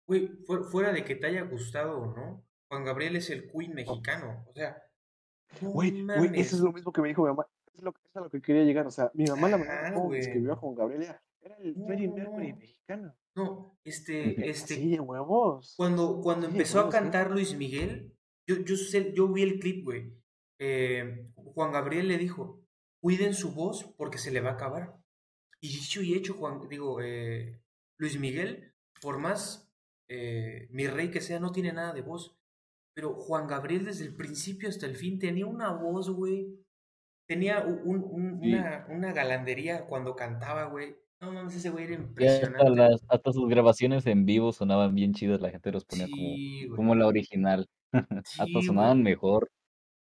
Güey, 0.06 0.28
fu- 0.46 0.64
fuera 0.64 0.92
de 0.92 1.04
que 1.04 1.16
te 1.16 1.26
haya 1.26 1.42
gustado 1.42 1.98
o 1.98 2.06
no, 2.16 2.44
Juan 2.68 2.84
Gabriel 2.84 3.16
es 3.16 3.30
el 3.30 3.50
Queen 3.50 3.74
mexicano. 3.74 4.44
O 4.48 4.52
sea, 4.54 4.82
Güey, 5.60 6.02
güey, 6.04 6.30
eso 6.40 6.56
es 6.56 6.62
lo 6.62 6.72
mismo 6.72 6.92
que 6.92 7.00
me 7.02 7.08
dijo 7.08 7.22
mi 7.22 7.28
mamá. 7.28 7.46
Es, 7.74 7.82
lo, 7.82 7.90
es 7.90 8.16
a 8.16 8.20
lo 8.20 8.30
que 8.30 8.40
quería 8.42 8.64
llegar. 8.64 8.86
O 8.86 8.90
sea, 8.90 9.10
mi 9.14 9.24
mamá 9.26 9.48
la 9.48 9.92
como 9.92 10.06
güey. 10.06 10.20
describió 10.20 10.52
a 10.52 10.56
Juan 10.56 10.74
Gabriel 10.74 11.02
era, 11.02 11.22
era 11.40 11.56
el 11.58 11.74
Freddie 11.74 12.08
no, 12.08 12.14
Mercury 12.14 12.52
mexicano. 12.54 13.14
No, 13.34 13.78
este, 13.84 14.48
este, 14.50 14.74
Así 14.74 14.90
de 14.90 15.00
huevos. 15.00 15.74
cuando, 15.76 16.20
cuando 16.20 16.46
Sí, 16.46 16.52
empezó 16.52 16.78
a 16.78 16.82
huevos, 16.82 16.94
sí. 16.94 17.00
cantar 17.00 17.30
Luis 17.30 17.56
Miguel, 17.56 18.12
yo, 18.48 18.56
yo, 18.56 18.76
sé, 18.76 19.12
yo 19.12 19.28
vi 19.28 19.42
el 19.42 19.58
clip, 19.60 19.84
güey. 19.84 20.12
Eh, 20.58 21.28
Juan 21.34 21.72
Gabriel 21.72 22.08
le 22.08 22.18
dijo, 22.18 22.60
cuiden 23.00 23.34
su 23.34 23.52
voz 23.52 23.84
porque 23.96 24.18
se 24.18 24.30
le 24.30 24.40
va 24.40 24.50
a 24.50 24.54
acabar. 24.54 24.96
Y 25.60 25.68
dicho 25.68 26.02
y 26.02 26.14
hecho, 26.14 26.34
Juan, 26.34 26.66
digo, 26.68 27.00
eh, 27.02 27.60
Luis 27.98 28.18
Miguel, 28.18 28.72
por 29.00 29.18
más 29.18 29.65
eh, 30.08 30.68
mi 30.70 30.86
rey 30.86 31.10
que 31.10 31.20
sea, 31.20 31.40
no 31.40 31.52
tiene 31.52 31.72
nada 31.72 31.92
de 31.92 32.02
voz. 32.02 32.36
Pero 32.94 33.14
Juan 33.14 33.46
Gabriel 33.46 33.84
desde 33.84 34.04
el 34.06 34.14
principio 34.16 34.68
hasta 34.68 34.86
el 34.86 34.96
fin 34.96 35.18
tenía 35.18 35.46
una 35.46 35.72
voz, 35.72 36.08
güey. 36.10 36.48
Tenía 37.28 37.64
un- 37.64 37.80
un- 37.84 38.04
un- 38.04 38.40
Sí. 38.40 38.52
una, 38.54 38.86
una 38.88 39.12
galandería 39.12 39.86
cuando 39.86 40.14
cantaba, 40.16 40.64
güey. 40.66 40.96
No 41.20 41.32
mames, 41.32 41.56
ese 41.56 41.70
güey 41.70 41.84
era 41.84 41.94
hasta, 41.94 42.08
impresionante. 42.08 42.70
las, 42.76 43.04
hasta 43.08 43.32
sus 43.32 43.48
grabaciones 43.48 44.06
en 44.06 44.26
vivo 44.26 44.52
sonaban 44.52 44.94
bien 44.94 45.12
chidas, 45.14 45.40
la 45.40 45.50
gente 45.50 45.72
los 45.72 45.84
ponía 45.84 46.06
como, 46.08 46.16
Sí, 46.36 46.68
como 46.74 46.94
la 46.94 47.06
original. 47.06 47.66
Hasta 48.38 48.62
sonaban 48.62 49.02
güey. 49.02 49.14
mejor, 49.14 49.48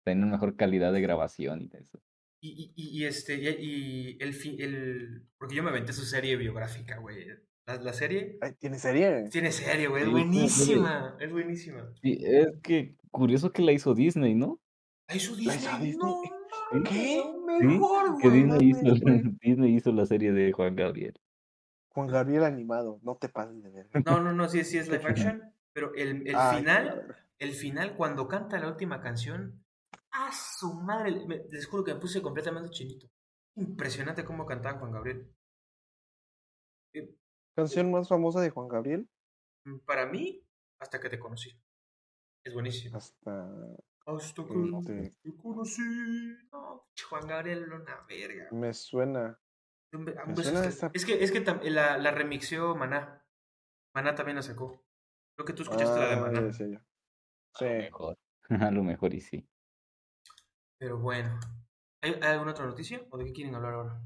tenían 0.06 0.32
mejor 0.32 0.56
calidad 0.56 0.94
de 0.94 1.02
grabación 1.02 1.62
y 1.62 1.66
eso. 1.76 2.00
Y, 2.42 2.74
y, 2.76 3.00
y 3.00 3.06
este, 3.06 3.36
y, 3.62 4.18
el, 4.20 4.34
el. 4.60 5.24
Porque 5.38 5.56
yo 5.56 5.64
me 5.64 5.70
aventé 5.70 5.94
su 5.94 6.04
serie 6.06 6.36
biográfica, 6.38 6.98
güey. 7.00 7.28
La, 7.66 7.76
la 7.78 7.94
serie. 7.94 8.38
Ay, 8.42 8.54
¿Tiene 8.60 8.78
serie? 8.78 9.30
Tiene 9.30 9.52
serie, 9.52 9.88
güey. 9.88 10.04
Es 10.04 10.08
Sí, 10.08 10.12
buenísima. 10.12 11.18
Es 11.20 11.32
buenísima. 11.32 11.94
Sí, 12.02 12.18
es 12.22 12.48
que 12.62 12.96
curioso 13.12 13.52
que 13.52 13.62
la 13.62 13.72
hizo 13.72 13.94
Disney, 13.94 14.36
¿no? 14.36 14.60
¿La 15.08 15.16
hizo 15.16 15.36
¿La 15.38 15.56
hizo 15.56 15.78
Disney? 15.80 15.96
No, 15.98 16.22
¿Qué? 16.90 17.24
mejor, 17.62 18.18
Que 18.22 18.28
güey. 18.30 18.42
Disney 18.44 18.70
hizo. 18.70 18.82
Disney 19.42 19.76
hizo 19.76 19.92
la 19.92 20.06
serie 20.06 20.32
de 20.34 20.52
Juan 20.52 20.76
Gabriel. 20.76 21.14
Juan 21.90 22.08
Gabriel 22.08 22.44
animado, 22.44 23.00
no 23.04 23.16
te 23.16 23.30
pases 23.30 23.62
de 23.64 23.70
ver. 23.70 23.88
No, 24.06 24.20
no, 24.20 24.34
no, 24.34 24.50
sí, 24.50 24.64
sí 24.64 24.78
es 24.78 24.90
live 24.90 25.06
action. 25.06 25.42
Pero 25.74 25.94
el, 25.96 26.28
el 26.28 26.36
Ay, 26.36 26.58
final, 26.60 27.16
el 27.40 27.52
final, 27.54 27.96
cuando 27.96 28.28
canta 28.28 28.60
la 28.60 28.68
última 28.68 29.02
canción, 29.02 29.64
¡a 30.12 30.32
su 30.32 30.74
madre! 30.74 31.26
Me, 31.26 31.44
les 31.50 31.66
juro 31.66 31.84
que 31.84 31.94
me 31.94 32.00
puse 32.00 32.22
completamente 32.22 32.70
chinito. 32.70 33.08
Impresionante 33.56 34.24
cómo 34.26 34.46
cantaba 34.46 34.80
Juan 34.80 34.92
Gabriel. 34.92 35.28
Canción 37.56 37.92
más 37.92 38.08
famosa 38.10 38.42
de 38.42 38.50
Juan 38.50 38.68
Gabriel. 38.68 39.10
Para 39.86 40.06
mí, 40.08 40.44
hasta 40.80 41.00
que 41.00 41.10
te 41.10 41.20
conocí. 41.20 41.52
Es 42.44 42.54
buenísimo. 42.54 42.98
Hasta. 42.98 43.48
Hasta 44.06 44.44
que 44.44 45.14
te 45.24 45.36
conocí. 45.38 45.82
No, 46.52 46.88
Juan 47.10 47.28
Gabriel 47.28 47.64
era 47.64 47.76
una 47.76 48.06
verga. 48.08 48.48
Me 48.52 48.74
suena. 48.74 49.40
Un 49.94 50.04
Me 50.06 50.14
suena 50.36 50.60
hasta- 50.62 50.68
esa- 50.70 50.92
Es 50.94 51.06
que, 51.06 51.24
es 51.24 51.32
que 51.32 51.46
tam- 51.46 51.62
la, 51.64 51.98
la 51.98 52.12
remixió 52.12 52.76
Maná. 52.76 53.24
Maná 53.96 54.16
también 54.16 54.36
la 54.38 54.42
sacó. 54.42 54.84
Creo 55.38 55.46
que 55.46 55.54
tú 55.54 55.64
escuchaste 55.64 56.00
la 56.00 56.08
de 56.08 56.14
Ah, 56.16 56.20
Maná. 56.20 56.52
Sí. 56.54 56.64
A 57.60 57.64
lo 57.64 57.70
mejor. 57.80 58.18
A 58.68 58.72
lo 58.72 58.84
mejor 58.84 59.14
y 59.14 59.22
sí. 59.22 59.48
Pero 60.80 60.98
bueno. 61.00 61.40
¿Hay, 62.02 62.14
hay 62.16 62.32
alguna 62.32 62.52
otra 62.52 62.66
noticia? 62.66 63.06
¿O 63.12 63.18
de 63.18 63.26
qué 63.26 63.32
quieren 63.32 63.56
hablar 63.56 63.74
ahora? 63.76 64.02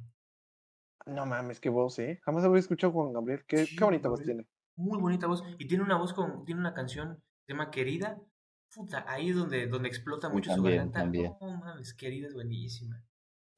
No 1.08 1.26
mames, 1.26 1.60
qué 1.60 1.70
voz, 1.70 1.99
¿eh? 1.99 2.20
Jamás 2.24 2.43
había 2.43 2.60
escuchado 2.60 2.91
a 2.91 2.93
Juan 2.93 3.14
Gabriel. 3.14 3.43
Qué, 3.47 3.66
Sí, 3.66 3.76
qué 3.76 3.84
bonita 3.84 4.10
voz 4.10 4.22
tiene. 4.24 4.45
Muy 4.76 4.99
bonita 4.99 5.28
voz. 5.28 5.43
Y 5.58 5.68
tiene 5.68 5.84
una 5.84 5.97
voz 5.97 6.14
con. 6.14 6.43
Tiene 6.45 6.62
una 6.62 6.74
canción 6.74 7.16
que 7.16 7.45
se 7.47 7.53
llama 7.53 7.72
Querida. 7.72 8.22
Puta, 8.74 9.05
ahí 9.08 9.30
es 9.30 9.36
donde, 9.38 9.68
donde 9.68 9.88
explota 9.88 10.30
mucho 10.30 10.49
su 10.51 10.55
también, 10.58 10.76
garganta. 10.78 10.99
también. 10.99 11.34
No 11.39 11.58
mames, 11.58 11.93
Querida 11.93 12.28
es 12.28 12.34
buenísima. 12.34 13.01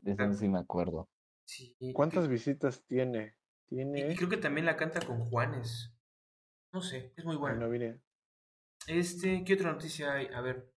De 0.01 0.11
eso 0.13 0.33
sí 0.33 0.47
me 0.47 0.59
acuerdo. 0.59 1.09
Sí. 1.45 1.75
¿Cuántas 1.93 2.27
visitas 2.27 2.85
tiene? 2.85 3.35
Tiene. 3.67 4.11
y 4.11 4.15
creo 4.15 4.29
que 4.29 4.37
también 4.37 4.65
la 4.65 4.77
canta 4.77 4.99
con 5.01 5.19
Juanes. 5.25 5.93
No 6.71 6.81
sé, 6.81 7.13
es 7.17 7.25
muy 7.25 7.35
buena. 7.35 7.57
no 7.57 7.69
vine. 7.69 7.99
Este, 8.87 9.43
¿qué 9.43 9.55
otra 9.55 9.71
noticia 9.71 10.13
hay? 10.13 10.27
A 10.27 10.41
ver. 10.41 10.71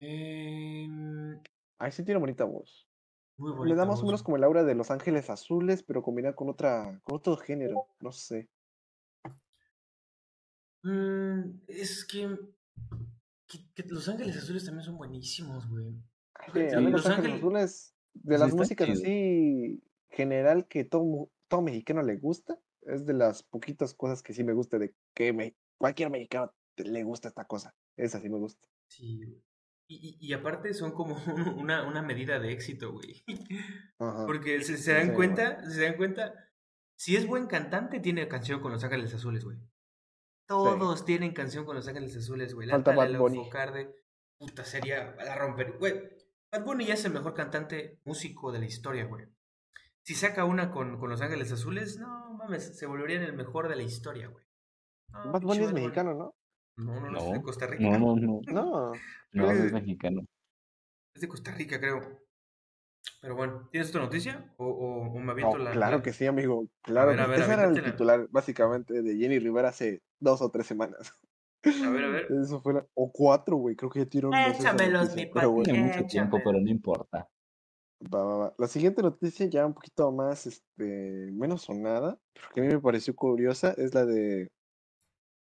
Em, 0.00 1.40
Ay, 1.78 1.92
sí 1.92 2.04
tiene 2.04 2.20
bonita 2.20 2.44
voz. 2.44 2.89
Muy 3.40 3.68
Le 3.68 3.74
da 3.74 3.84
más 3.86 4.00
o 4.02 4.06
menos 4.06 4.22
como 4.22 4.36
el 4.36 4.44
aura 4.44 4.62
de 4.64 4.74
Los 4.74 4.90
Ángeles 4.90 5.30
Azules, 5.30 5.82
pero 5.82 6.02
combinada 6.02 6.34
con 6.36 6.48
otra, 6.48 7.00
con 7.04 7.16
otro 7.16 7.36
género. 7.36 7.86
No 8.00 8.12
sé. 8.12 8.48
Mm, 10.82 11.60
es 11.68 12.04
que, 12.06 12.36
que- 13.46 13.72
que 13.74 13.82
Los 13.88 14.08
Ángeles 14.08 14.36
Azules 14.36 14.64
también 14.64 14.84
son 14.84 14.96
buenísimos, 14.96 15.68
güey. 15.68 15.92
Sí, 16.52 16.60
Los 16.74 16.92
Los 16.92 17.06
Ángeles 17.06 17.36
Azules, 17.38 17.94
de 18.14 18.34
Sí, 18.36 18.40
las 18.40 18.54
músicas 18.54 18.86
chido. 18.88 19.00
así 19.02 19.82
general 20.10 20.66
que 20.68 20.84
todo, 20.84 21.30
todo 21.48 21.60
mexicano 21.62 22.02
le 22.02 22.16
gusta, 22.16 22.58
es 22.82 23.04
de 23.04 23.12
las 23.12 23.42
poquitas 23.42 23.94
cosas 23.94 24.22
que 24.22 24.32
sí 24.32 24.42
me 24.42 24.52
gusta, 24.54 24.78
de 24.78 24.94
que 25.14 25.32
me, 25.32 25.54
cualquier 25.78 26.10
mexicano 26.10 26.52
le 26.76 27.02
gusta 27.04 27.28
esta 27.28 27.44
cosa. 27.44 27.74
Esa 27.96 28.20
sí 28.20 28.30
me 28.30 28.38
gusta. 28.38 28.66
Sí, 28.88 29.16
güey. 29.16 29.42
Y, 29.92 30.16
y, 30.20 30.32
aparte 30.34 30.72
son 30.72 30.92
como 30.92 31.16
una, 31.56 31.82
una 31.82 32.00
medida 32.00 32.38
de 32.38 32.52
éxito, 32.52 32.92
güey. 32.92 33.24
Ajá. 33.98 34.24
Porque 34.24 34.62
se, 34.62 34.76
se 34.76 34.92
dan 34.92 35.08
Sí, 35.08 35.14
cuenta, 35.14 35.68
se 35.68 35.82
dan 35.82 35.96
cuenta, 35.96 36.32
si 36.94 37.16
es 37.16 37.26
buen 37.26 37.48
cantante, 37.48 37.98
tiene 37.98 38.28
canción 38.28 38.60
con 38.60 38.70
Los 38.70 38.84
Ángeles 38.84 39.12
Azules, 39.12 39.44
güey. 39.44 39.58
Todos 40.46 41.04
tienen 41.04 41.32
canción 41.32 41.64
con 41.64 41.74
Los 41.74 41.88
Ángeles 41.88 42.16
Azules, 42.16 42.54
güey. 42.54 42.68
La 42.68 42.74
Falta 42.74 42.94
Bad 42.94 43.18
Bunny. 43.18 43.50
Puta, 44.38 44.64
sería 44.64 45.16
la 45.16 45.34
romper. 45.34 45.76
Güey, 45.78 46.08
Bad 46.52 46.64
Bunny 46.64 46.86
ya 46.86 46.94
es 46.94 47.04
el 47.04 47.12
mejor 47.12 47.34
cantante 47.34 48.00
músico 48.04 48.52
de 48.52 48.60
la 48.60 48.66
historia, 48.66 49.06
güey. 49.06 49.26
Si 50.02 50.14
saca 50.14 50.44
una 50.44 50.70
con, 50.70 51.00
con 51.00 51.10
Los 51.10 51.20
Ángeles 51.20 51.50
Azules, 51.50 51.98
no 51.98 52.34
mames, 52.34 52.78
se 52.78 52.86
volvería 52.86 53.20
el 53.22 53.32
mejor 53.32 53.68
de 53.68 53.74
la 53.74 53.82
historia, 53.82 54.28
güey. 54.28 54.46
No, 55.08 55.32
Bad 55.32 55.42
Bunny 55.42 55.64
es 55.64 55.72
mexicano, 55.72 56.14
¿no? 56.14 56.34
No, 56.80 57.00
no, 57.00 57.10
no, 57.10 57.18
es 57.18 57.32
de 57.32 57.42
Costa 57.42 57.66
Rica. 57.66 57.82
No, 57.82 57.98
no, 57.98 58.16
no. 58.16 58.40
No. 59.32 59.52
Es 59.52 59.70
Eh, 59.70 59.72
mexicano. 59.72 60.22
Es 61.14 61.20
de 61.22 61.28
Costa 61.28 61.52
Rica, 61.52 61.78
creo. 61.78 62.00
Pero 63.22 63.34
bueno, 63.34 63.68
¿tienes 63.70 63.90
otra 63.90 64.02
noticia? 64.02 64.52
¿O, 64.56 64.66
o, 64.66 65.12
o 65.12 65.18
me 65.20 65.32
aviento 65.32 65.56
No, 65.58 65.64
la.? 65.64 65.70
claro 65.72 65.96
la- 65.98 66.02
que 66.02 66.12
sí, 66.12 66.26
amigo. 66.26 66.66
Claro. 66.82 67.08
ver, 67.08 67.18
que- 67.20 67.26
ver, 67.30 67.40
Ese 67.40 67.52
era 67.52 67.64
el 67.64 67.82
titular, 67.82 68.28
básicamente, 68.30 69.02
de 69.02 69.16
Jenny 69.16 69.38
Rivera 69.38 69.68
hace 69.68 70.02
dos 70.18 70.42
o 70.42 70.50
tres 70.50 70.66
semanas. 70.66 71.12
A 71.64 71.90
ver, 71.90 72.04
a 72.04 72.08
ver. 72.08 72.26
Eso 72.42 72.60
fue 72.60 72.74
la- 72.74 72.86
O 72.94 73.10
cuatro, 73.12 73.56
güey. 73.56 73.76
Creo 73.76 73.90
que 73.90 74.00
ya 74.00 74.06
tiraron 74.06 74.34
Échamelos, 74.34 75.14
mi 75.14 75.26
pero 75.26 75.50
bueno. 75.50 75.74
Mucho 75.74 76.06
tiempo, 76.06 76.38
pero 76.42 76.60
no 76.60 76.68
importa. 76.70 77.28
Va, 78.12 78.24
va, 78.24 78.36
va. 78.38 78.54
La 78.58 78.66
siguiente 78.66 79.02
noticia 79.02 79.46
ya 79.46 79.66
un 79.66 79.74
poquito 79.74 80.10
más, 80.10 80.46
este, 80.46 81.28
menos 81.32 81.62
sonada, 81.62 82.18
pero 82.32 82.48
que 82.54 82.60
a 82.60 82.64
mí 82.64 82.68
me 82.70 82.80
pareció 82.80 83.14
curiosa, 83.14 83.74
es 83.76 83.94
la 83.94 84.06
de, 84.06 84.50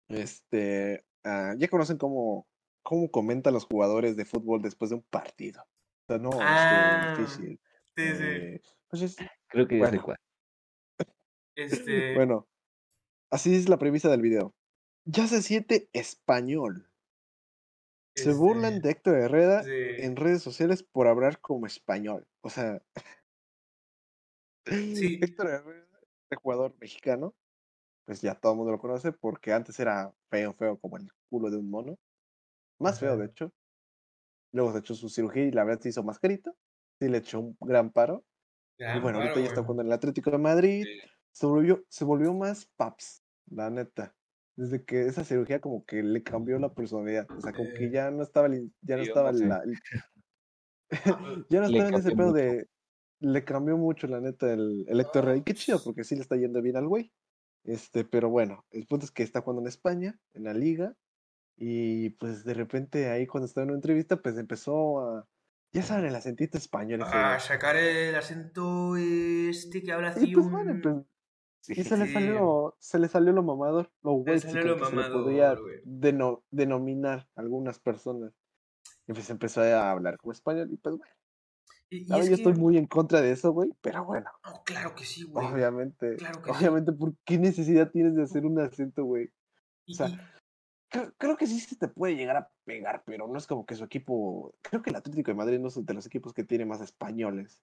este, 0.10 1.06
ah, 1.24 1.54
ya 1.58 1.68
conocen 1.68 1.98
cómo, 1.98 2.48
cómo 2.84 3.10
comentan 3.12 3.54
los 3.54 3.66
jugadores 3.66 4.16
de 4.16 4.26
fútbol 4.26 4.62
después 4.62 4.90
de 4.90 4.98
un 4.98 5.04
partido. 5.04 5.62
O 5.64 6.14
sea, 6.14 6.18
no, 6.18 6.30
este, 6.30 6.44
Ah, 6.44 7.16
difícil. 7.18 7.60
Sí, 7.96 8.04
sí. 8.16 8.24
Eh, 8.24 8.62
pues 8.90 9.02
es- 9.04 9.18
Creo 9.48 9.68
que 9.68 9.78
Bueno. 9.80 10.04
Este. 11.56 12.16
bueno, 12.16 12.48
así 13.32 13.54
es 13.56 13.68
la 13.68 13.78
premisa 13.78 14.10
del 14.10 14.22
video. 14.22 14.56
Ya 15.06 15.28
se 15.28 15.42
siente 15.42 15.90
español. 15.94 16.90
Se 18.16 18.34
burlan 18.34 18.76
este, 18.76 18.88
de 18.88 18.92
Héctor 18.92 19.16
Herrera 19.16 19.64
sí. 19.64 19.72
en 19.72 20.16
redes 20.16 20.42
sociales 20.42 20.84
por 20.84 21.08
hablar 21.08 21.40
como 21.42 21.66
español. 21.68 22.28
O 22.42 22.50
sea, 22.50 22.82
Sí. 24.66 24.66
Héctor 25.22 25.48
Herrera, 25.50 26.00
el 26.30 26.38
jugador 26.38 26.76
mexicano, 26.80 27.36
pues 28.10 28.22
ya 28.22 28.34
todo 28.34 28.54
el 28.54 28.58
mundo 28.58 28.72
lo 28.72 28.80
conoce 28.80 29.12
porque 29.12 29.54
antes 29.54 29.80
era 29.80 30.12
feo, 30.32 30.52
feo 30.56 30.80
como 30.80 30.98
el 30.98 31.08
culo 31.30 31.52
de 31.52 31.58
un 31.58 31.70
mono. 31.70 31.96
Más 32.80 33.00
feo, 33.00 33.16
de 33.16 33.28
hecho. 33.28 33.54
Luego 34.52 34.74
se 34.74 34.80
echó 34.80 34.96
su 34.96 35.10
cirugía 35.10 35.44
y 35.46 35.52
la 35.52 35.64
verdad 35.64 35.80
se 35.80 35.90
hizo 35.90 36.02
más 36.02 36.18
carito. 36.18 36.58
Sí, 37.00 37.08
le 37.08 37.20
echó 37.20 37.40
un 37.40 37.56
gran 37.60 37.92
paro. 37.92 38.26
y 38.80 38.84
Gran 38.84 39.04
bueno, 39.04 39.20
ahorita 39.20 39.40
ya 39.42 39.46
está 39.46 39.62
jugando 39.62 39.84
en 39.84 39.88
el 39.90 39.94
Atlético 39.94 40.32
de 40.32 40.40
Madrid. 40.40 40.84
Sí. 40.86 41.10
Se 41.32 41.46
volvió, 41.46 41.84
se 41.88 42.04
volvió 42.04 42.34
más 42.34 42.66
paps, 42.78 43.24
la 43.46 43.70
neta. 43.70 44.16
Desde 44.56 44.84
que 44.84 45.06
esa 45.06 45.24
cirugía 45.24 45.62
como 45.62 45.86
que 45.86 46.02
le 46.02 46.24
cambió 46.24 46.58
la 46.58 46.74
personalidad. 46.74 47.28
O 47.30 47.40
sea, 47.42 47.54
como 47.54 47.70
que 47.78 47.86
Eh, 47.86 47.92
ya 47.92 48.10
no 48.10 48.24
estaba, 48.24 48.48
el- 48.48 48.74
ya 48.82 48.98
no 48.98 49.04
estaba 49.04 49.32
no 49.34 49.38
sé. 49.38 49.46
la- 49.46 49.62
el- 49.64 49.74
ya 51.52 51.60
no 51.60 51.68
estaba 51.68 51.90
en 51.90 51.94
ese 51.94 52.10
pedo 52.16 52.30
mucho. 52.30 52.34
de. 52.38 52.68
Le 53.22 53.44
cambió 53.46 53.78
mucho, 53.78 54.08
la 54.08 54.20
neta, 54.20 54.52
el, 54.52 54.86
el 54.88 55.00
Héctor 55.00 55.26
Rey. 55.26 55.44
Qué 55.44 55.54
chido, 55.54 55.80
porque 55.84 56.04
sí 56.04 56.16
le 56.16 56.22
está 56.22 56.38
yendo 56.38 56.60
bien 56.64 56.76
al 56.76 56.88
güey. 56.88 57.12
Este, 57.64 58.06
pero 58.06 58.30
bueno, 58.30 58.66
el 58.72 58.86
punto 58.88 59.06
es 59.06 59.12
que 59.12 59.24
está 59.24 59.42
jugando 59.42 59.62
en 59.62 59.68
España, 59.68 60.20
en 60.34 60.44
la 60.44 60.54
liga. 60.54 60.96
Y 61.58 62.12
pues 62.12 62.46
de 62.46 62.54
repente 62.54 63.10
ahí 63.10 63.28
cuando 63.28 63.46
estaba 63.46 63.64
en 63.64 63.72
una 63.72 63.78
entrevista, 63.78 64.22
pues 64.22 64.38
empezó 64.38 65.00
a. 65.02 65.28
Ya 65.72 65.84
saben, 65.84 66.06
el 66.06 66.16
acentito 66.16 66.58
español. 66.58 67.04
A 67.04 67.38
sacar 67.40 67.76
el 67.76 68.16
acento 68.16 68.96
este 68.96 69.84
que 69.84 69.92
habla 69.92 70.08
y 70.08 70.12
así 70.12 70.34
pues 70.34 70.46
un... 70.48 70.52
bueno, 70.52 70.80
pues, 70.82 71.78
y 71.78 71.84
se 71.84 71.98
le 71.98 72.08
Sí. 72.08 72.14
salió, 72.14 72.76
se 72.80 72.98
le 72.98 73.08
salió 73.10 73.34
lo 73.34 73.44
mamador, 73.44 73.92
lo 74.02 74.14
Le 74.14 74.24
güey 74.24 74.40
salió 74.40 74.64
lo 74.64 74.78
que 74.78 74.86
se 74.86 74.96
le 74.96 75.04
podría 75.10 75.56
deno- 75.84 76.44
denominar 76.50 77.28
a 77.36 77.42
algunas 77.42 77.80
personas. 77.80 78.34
Y 79.06 79.14
pues 79.14 79.30
empezó 79.30 79.62
a 79.62 79.92
hablar 79.92 80.18
como 80.18 80.32
español 80.32 80.72
y 80.72 80.78
pues 80.78 80.96
bueno. 80.98 81.14
Y, 81.92 82.06
yo 82.06 82.16
que... 82.18 82.34
estoy 82.34 82.54
muy 82.54 82.78
en 82.78 82.86
contra 82.86 83.22
de 83.22 83.32
eso, 83.32 83.52
güey, 83.52 83.72
pero 83.82 84.06
bueno, 84.06 84.30
No, 84.46 84.64
claro 84.64 84.94
que 84.96 85.04
sí, 85.06 85.24
güey. 85.24 85.46
obviamente, 85.48 86.16
Claro 86.18 86.42
que 86.42 86.52
sí. 86.54 86.58
obviamente, 86.60 86.92
¿por 86.92 87.14
qué 87.26 87.38
necesidad 87.40 87.90
tienes 87.92 88.16
de 88.16 88.24
hacer 88.24 88.46
un 88.46 88.60
acento, 88.60 89.04
güey? 89.06 89.30
O 89.90 89.94
sea, 89.94 90.08
y- 90.10 90.18
Creo, 90.92 91.14
creo 91.20 91.38
que 91.38 91.46
sí 91.46 91.60
se 91.60 91.76
te 91.76 91.88
puede 91.88 92.16
llegar 92.16 92.36
a 92.36 92.52
pegar, 92.66 93.04
pero 93.06 93.28
no 93.28 93.38
es 93.38 93.46
como 93.46 93.64
que 93.64 93.76
su 93.76 93.84
equipo, 93.84 94.56
creo 94.64 94.82
que 94.82 94.90
el 94.90 94.96
Atlético 94.96 95.30
de 95.30 95.36
Madrid 95.36 95.60
no 95.60 95.68
es 95.68 95.86
de 95.86 95.94
los 95.94 96.08
equipos 96.08 96.34
que 96.34 96.44
tiene 96.44 96.66
más 96.66 96.82
españoles. 96.82 97.62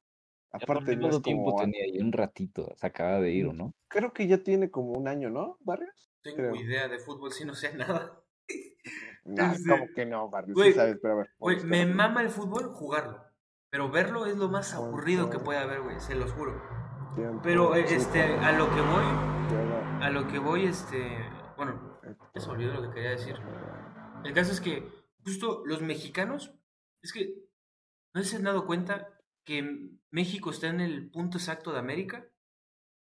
Aparte, 0.53 0.95
no 0.95 1.01
¿Cuánto 1.03 1.16
es 1.16 1.22
tiempo 1.24 1.45
como, 1.51 1.57
tenía 1.61 1.83
ahí? 1.83 1.99
Un 2.01 2.12
ratito. 2.12 2.72
Se 2.77 2.87
acaba 2.87 3.18
de 3.20 3.33
ir, 3.33 3.47
¿o 3.49 3.53
no? 3.53 3.74
creo 3.89 4.12
que 4.12 4.29
ya 4.29 4.39
tiene 4.39 4.70
como 4.70 4.93
un 4.93 5.09
año, 5.09 5.29
¿no, 5.29 5.59
Barrios? 5.61 6.12
tengo 6.22 6.37
creo. 6.37 6.55
idea 6.55 6.87
de 6.87 7.01
fútbol 7.01 7.33
si 7.33 7.45
no 7.45 7.55
sé 7.57 7.74
nada. 7.77 8.22
No, 9.24 9.55
Sí. 9.57 9.68
como 9.68 9.87
que 9.93 10.07
no, 10.07 10.31
Barrios, 10.31 10.57
sí 10.62 10.72
sabes, 10.72 10.99
pero 11.03 11.14
a 11.14 11.16
ver. 11.18 11.31
Güey, 11.39 11.64
me 11.64 11.85
mama 11.85 12.22
el 12.22 12.31
fútbol 12.31 12.72
jugarlo. 12.74 13.24
Pero 13.77 13.91
verlo 13.91 14.24
es 14.24 14.39
lo 14.39 14.49
más 14.49 14.72
aburrido 14.72 15.29
que 15.29 15.39
puede 15.39 15.59
haber, 15.59 15.83
güey, 15.83 16.01
se 16.01 16.14
los 16.14 16.33
juro. 16.33 16.59
Pero 17.43 17.77
eh, 17.77 17.85
este, 17.87 18.22
a 18.22 18.53
lo 18.53 18.70
que 18.70 18.81
voy, 18.81 19.05
a 20.01 20.09
lo 20.09 20.27
que 20.29 20.39
voy, 20.39 20.64
este, 20.64 21.18
bueno, 21.59 22.01
ya 22.35 22.41
se 22.41 22.49
olvidó 22.49 22.72
lo 22.72 22.89
que 22.89 22.95
quería 22.95 23.11
decir. 23.11 23.37
El 24.24 24.33
caso 24.33 24.53
es 24.53 24.62
que 24.62 24.91
justo 25.22 25.62
los 25.66 25.83
mexicanos, 25.83 26.55
es 27.03 27.12
que 27.12 27.35
no 28.14 28.22
se 28.22 28.37
han 28.37 28.45
dado 28.45 28.64
cuenta 28.64 29.11
que 29.45 29.91
México 30.11 30.53
está 30.53 30.68
en 30.68 30.81
el 30.81 31.11
punto 31.11 31.37
exacto 31.37 31.70
de 31.70 31.79
América 31.79 32.27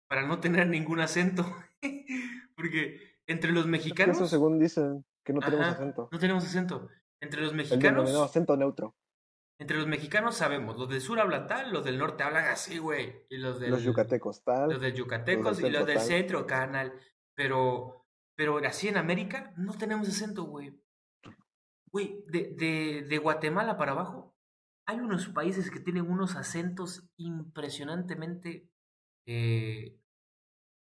para 0.08 0.26
no 0.26 0.40
tener 0.40 0.68
ningún 0.68 1.02
acento. 1.02 1.46
Porque 2.56 3.18
entre 3.28 3.52
los 3.52 3.68
mexicanos. 3.68 4.16
Eso 4.16 4.28
según 4.28 4.60
dicen, 4.60 5.04
que 5.26 5.34
no 5.34 5.42
tenemos 5.42 5.66
Ajá, 5.66 5.76
acento. 5.76 6.08
No 6.10 6.20
tenemos 6.20 6.46
acento. 6.46 6.88
Entre 7.20 7.42
los 7.42 7.52
El 7.52 7.58
mexicanos. 7.58 7.84
denominado 7.84 8.24
acento 8.24 8.56
neutro. 8.56 8.96
Entre 9.60 9.78
los 9.78 9.88
mexicanos 9.88 10.36
sabemos, 10.36 10.78
los 10.78 10.90
del 10.90 11.00
sur 11.00 11.20
hablan 11.20 11.48
tal, 11.48 11.72
los 11.72 11.84
del 11.86 11.98
norte 11.98 12.24
hablan 12.24 12.46
así, 12.46 12.80
güey. 12.80 13.26
Y 13.30 13.38
los 13.38 13.60
del, 13.60 13.72
Los 13.72 13.84
yucatecos, 13.84 14.44
tal. 14.44 14.70
Los 14.70 14.82
del 14.82 14.94
yucatecos 14.94 15.46
los 15.46 15.58
del 15.58 15.68
y 15.68 15.78
los 15.78 15.86
del 15.86 16.00
centro, 16.00 16.46
carnal. 16.48 16.94
Pero, 17.36 18.06
pero 18.36 18.58
así 18.58 18.88
en 18.88 18.98
América 18.98 19.54
no 19.58 19.74
tenemos 19.78 20.08
acento, 20.10 20.44
güey. 20.46 20.80
Güey, 21.92 22.24
de, 22.28 22.56
de, 22.58 23.06
de 23.08 23.18
Guatemala 23.20 23.78
para 23.78 23.92
abajo, 23.92 24.36
hay 24.88 25.00
unos 25.00 25.28
países 25.30 25.70
que 25.70 25.80
tienen 25.80 26.10
unos 26.10 26.36
acentos 26.36 27.08
impresionantemente, 27.18 28.70
eh, 29.28 29.98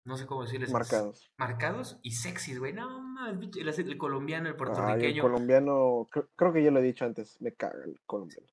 no 0.05 0.17
sé 0.17 0.25
cómo 0.25 0.43
decirles. 0.43 0.71
Marcados. 0.71 1.31
Marcados 1.37 1.99
y 2.01 2.11
sexys, 2.11 2.57
güey. 2.57 2.73
No 2.73 3.01
mames, 3.01 3.77
el, 3.77 3.97
colombiano, 3.97 4.47
el 4.47 4.47
Ay, 4.47 4.51
el 4.51 4.57
puertorriqueño. 4.57 5.21
colombiano, 5.21 6.07
cre- 6.09 6.29
creo 6.35 6.53
que 6.53 6.63
ya 6.63 6.71
lo 6.71 6.79
he 6.79 6.83
dicho 6.83 7.05
antes, 7.05 7.39
me 7.41 7.53
caga 7.53 7.83
el 7.83 7.99
colombiano. 8.05 8.47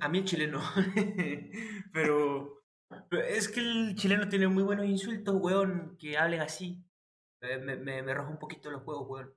A 0.00 0.08
mí 0.08 0.18
el 0.18 0.24
chileno. 0.24 0.60
pero, 1.92 2.62
pero 3.08 3.22
es 3.24 3.48
que 3.48 3.60
el 3.60 3.94
chileno 3.96 4.28
tiene 4.28 4.48
muy 4.48 4.62
buenos 4.62 4.86
insultos, 4.86 5.34
weón, 5.38 5.96
que 5.98 6.18
hablen 6.18 6.40
así. 6.40 6.84
Eh, 7.40 7.58
me, 7.58 7.76
me, 7.76 8.02
me 8.02 8.14
roja 8.14 8.30
un 8.30 8.38
poquito 8.38 8.70
los 8.70 8.82
juegos, 8.82 9.08
weón. 9.08 9.34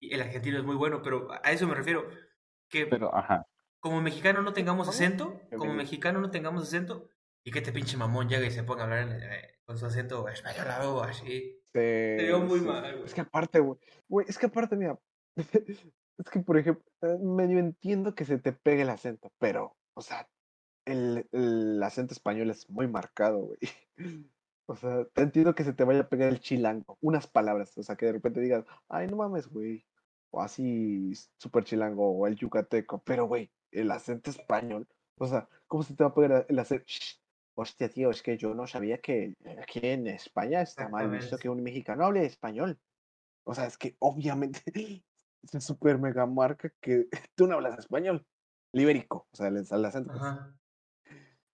Y 0.00 0.14
el 0.14 0.22
argentino 0.22 0.58
es 0.58 0.64
muy 0.64 0.76
bueno, 0.76 1.02
pero 1.02 1.28
a 1.32 1.52
eso 1.52 1.66
me 1.66 1.74
refiero. 1.74 2.08
Que 2.70 2.86
Pero, 2.86 3.14
ajá. 3.14 3.46
como 3.80 4.00
mexicano 4.00 4.42
no 4.42 4.52
tengamos 4.52 4.88
acento, 4.88 5.40
como 5.56 5.72
mexicano 5.72 6.20
no 6.20 6.30
tengamos 6.30 6.64
acento, 6.64 7.08
y 7.44 7.50
que 7.50 7.60
este 7.60 7.72
pinche 7.72 7.96
mamón 7.96 8.28
llegue 8.28 8.46
y 8.48 8.50
se 8.50 8.62
ponga 8.62 8.82
a 8.82 8.84
hablar 8.84 9.08
en- 9.08 9.22
eh, 9.22 9.58
con 9.64 9.78
su 9.78 9.86
acento 9.86 10.28
español 10.28 10.66
así. 11.02 11.62
Se 11.72 12.24
veo 12.24 12.40
muy 12.40 12.60
mal, 12.60 12.92
güey. 12.92 13.06
Es 13.06 13.14
que 13.14 13.20
aparte, 13.22 13.60
güey. 13.60 13.78
Güey, 14.08 14.26
es 14.28 14.38
que 14.38 14.46
aparte, 14.46 14.76
mira. 14.76 14.98
es 16.18 16.30
que, 16.30 16.40
por 16.40 16.58
ejemplo, 16.58 16.84
eh, 17.02 17.18
medio 17.22 17.58
entiendo 17.58 18.14
que 18.14 18.24
se 18.24 18.38
te 18.38 18.52
pegue 18.52 18.82
el 18.82 18.90
acento, 18.90 19.32
pero, 19.38 19.76
o 19.94 20.02
sea, 20.02 20.28
el, 20.84 21.28
el 21.32 21.82
acento 21.82 22.14
español 22.14 22.50
es 22.50 22.68
muy 22.70 22.88
marcado, 22.88 23.38
güey. 23.38 23.58
O 24.70 24.76
sea, 24.76 25.06
te 25.14 25.22
entiendo 25.22 25.54
que 25.54 25.64
se 25.64 25.72
te 25.72 25.82
vaya 25.84 26.00
a 26.00 26.08
pegar 26.10 26.28
el 26.28 26.40
chilango, 26.40 26.98
unas 27.00 27.26
palabras, 27.26 27.78
o 27.78 27.82
sea, 27.82 27.96
que 27.96 28.04
de 28.04 28.12
repente 28.12 28.38
digas, 28.38 28.66
ay, 28.90 29.06
no 29.06 29.16
mames, 29.16 29.48
güey. 29.48 29.86
O 30.30 30.42
así, 30.42 31.10
súper 31.38 31.64
chilango, 31.64 32.10
o 32.10 32.26
el 32.26 32.36
yucateco, 32.36 33.02
pero, 33.02 33.26
güey, 33.26 33.50
el 33.70 33.90
acento 33.90 34.30
español, 34.30 34.86
o 35.16 35.26
sea, 35.26 35.48
¿cómo 35.66 35.82
se 35.82 35.94
te 35.94 36.04
va 36.04 36.10
a 36.10 36.14
pegar 36.14 36.44
el 36.50 36.58
acento? 36.58 36.84
Shh, 36.86 37.18
Hostia, 37.60 37.88
tío, 37.88 38.10
es 38.10 38.22
que 38.22 38.36
yo 38.38 38.54
no 38.54 38.68
sabía 38.68 38.98
que 38.98 39.34
aquí 39.60 39.80
en 39.82 40.06
España 40.06 40.62
está 40.62 40.88
mal 40.88 41.10
visto 41.10 41.36
que 41.38 41.48
un 41.48 41.60
mexicano 41.60 42.04
hable 42.04 42.24
español. 42.24 42.78
O 43.42 43.52
sea, 43.52 43.66
es 43.66 43.76
que 43.76 43.96
obviamente 43.98 45.02
es 45.52 45.64
súper 45.64 45.98
mega 45.98 46.26
marca 46.26 46.72
que 46.80 47.06
tú 47.34 47.46
no 47.46 47.54
hablas 47.54 47.78
español. 47.78 48.24
Libérico, 48.72 49.26
o 49.32 49.36
sea, 49.36 49.48
el, 49.48 49.56
el 49.70 49.84
acento. 49.84 50.12
pues. 50.12 50.24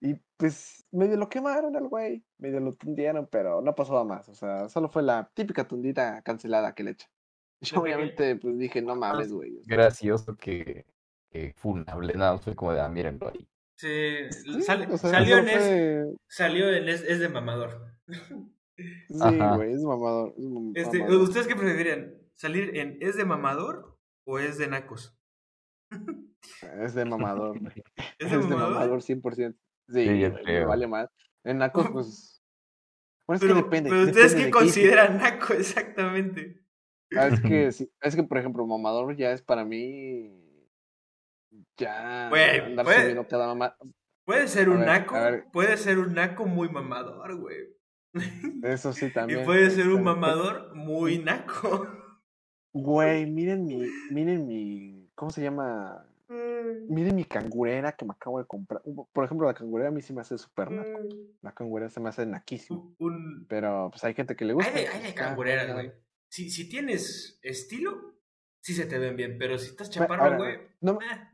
Y 0.01 0.21
pues 0.37 0.85
medio 0.91 1.17
lo 1.17 1.29
quemaron 1.29 1.77
al 1.77 1.89
güey, 1.89 2.25
medio 2.39 2.61
lo 2.61 2.73
tundieron, 2.75 3.27
pero 3.31 3.63
no 3.63 3.75
pasó 3.75 3.97
a 3.99 4.05
más. 4.05 4.29
O 4.29 4.35
sea, 4.35 4.69
solo 4.69 4.89
fue 4.89 5.03
la 5.03 5.31
típica 5.33 5.67
tundita 5.67 6.21
cancelada 6.23 6.75
que 6.75 6.83
le 6.85 6.91
echa. 6.91 7.09
Yo 7.63 7.81
obviamente 7.81 8.37
pues 8.37 8.59
dije, 8.59 8.83
no 8.83 8.97
mames, 8.97 9.33
güey. 9.33 9.63
Gracioso 9.65 10.37
que, 10.37 10.85
que 11.31 11.55
funable. 11.57 12.13
Nada, 12.15 12.37
fue 12.39 12.55
como 12.55 12.73
de, 12.73 12.81
ah, 12.81 12.89
mírenlo 12.89 13.29
ahí. 13.29 13.49
Sí, 13.77 14.31
sí, 14.31 14.63
sale- 14.63 14.87
o 14.93 14.99
sea, 14.99 15.11
salió, 15.11 15.39
en 15.39 15.49
es, 15.49 15.55
fue- 15.57 16.17
salió 16.29 16.69
en 16.71 16.89
es, 16.89 17.03
es 17.03 17.19
de 17.21 17.29
mamador. 17.29 17.93
Sí, 18.07 19.39
güey, 19.57 19.73
es 19.73 19.83
mamador. 19.83 20.35
es 20.75 20.85
Este, 20.85 20.99
mamador. 20.99 21.23
¿Ustedes 21.23 21.47
qué 21.47 21.57
preferirían? 21.57 22.15
¿Salir 22.37 22.77
en 22.77 22.99
es 23.01 23.17
de 23.17 23.25
mamador 23.25 23.97
o 24.27 24.39
es 24.39 24.59
de 24.59 24.69
nacos? 24.69 25.17
Es 26.81 26.95
de 26.95 27.05
mamador. 27.05 27.57
¿Es 27.59 27.75
Es 28.19 28.31
de 28.31 28.39
de 28.39 28.45
mamador? 28.45 28.73
mamador 28.75 29.01
100%. 29.03 29.57
Sí, 29.89 30.09
me 30.47 30.65
vale 30.65 30.87
más. 30.87 31.09
En 31.45 31.59
Nacos, 31.59 31.91
pues. 31.91 32.43
Bueno, 33.29 33.37
es 33.37 33.41
Pero, 33.43 33.55
que 33.57 33.63
depende. 33.63 33.91
pero 33.91 34.03
¿ustedes 34.05 34.33
depende 34.33 34.39
qué 34.39 34.45
de 34.47 34.51
consideran 34.51 35.19
naco 35.19 35.53
exactamente? 35.53 36.65
Ah, 37.17 37.27
es 37.29 37.41
que, 37.41 37.71
sí, 37.73 37.91
es 38.01 38.17
que, 38.17 38.23
por 38.23 38.39
ejemplo, 38.39 38.67
mamador 38.67 39.15
ya 39.17 39.33
es 39.33 39.43
para 39.43 39.65
mí. 39.65 40.41
Ya. 41.79 42.27
Andar 42.29 42.85
puede- 42.87 43.01
subiendo 43.01 43.29
cada 43.29 43.47
mamá. 43.49 43.77
Puede 44.27 44.49
ser 44.49 44.69
A 44.69 44.71
un 44.71 44.79
ver, 44.81 44.87
naco, 44.87 45.17
puede 45.53 45.77
ser 45.77 45.99
un 45.99 46.15
naco 46.15 46.47
muy 46.47 46.71
mamador, 46.71 47.37
güey. 47.37 47.77
Eso 48.63 48.93
sí 48.95 49.11
también. 49.13 49.43
Y 49.43 49.45
puede 49.45 49.69
ser 49.71 49.89
un 49.89 50.03
mamador 50.03 50.75
muy 50.75 51.19
naco. 51.19 51.87
Güey, 52.75 53.25
miren 53.31 53.65
mi. 53.65 53.89
Miren 54.11 54.47
mi. 54.47 55.09
¿Cómo 55.15 55.31
se 55.31 55.43
llama? 55.43 56.05
Miren 56.29 57.15
mi 57.15 57.25
cangurera 57.25 57.93
que 57.93 58.05
me 58.05 58.13
acabo 58.13 58.41
de 58.41 58.47
comprar. 58.47 58.83
Por 59.13 59.25
ejemplo, 59.25 59.47
la 59.47 59.55
cangurera 59.55 59.89
a 59.91 59.93
mí 59.93 60.03
sí 60.03 60.13
me 60.13 60.23
hace 60.23 60.37
súper 60.37 60.71
naco. 60.73 61.01
La 61.41 61.53
cangurera 61.53 61.89
se 61.89 62.01
me 62.01 62.09
hace 62.09 62.27
naquísimo. 62.27 62.95
Un- 62.99 63.47
Pero 63.49 63.91
pues 63.91 64.03
hay 64.05 64.15
gente 64.15 64.35
que 64.35 64.45
le 64.45 64.55
gusta. 64.55 64.71
Hay 64.71 64.87
hay 64.87 64.91
pues, 64.91 65.03
de 65.05 65.15
cangureras, 65.15 65.73
güey. 65.73 65.93
Si, 66.29 66.51
si 66.51 66.69
tienes 66.69 67.39
estilo, 67.43 68.17
sí 68.61 68.75
se 68.75 68.87
te 68.87 68.99
ven 68.99 69.15
bien, 69.17 69.37
pero 69.39 69.57
si 69.57 69.69
estás 69.69 69.89
chaparro, 69.91 70.37
güey. 70.37 70.59
no- 70.81 70.99
eh, 71.01 71.29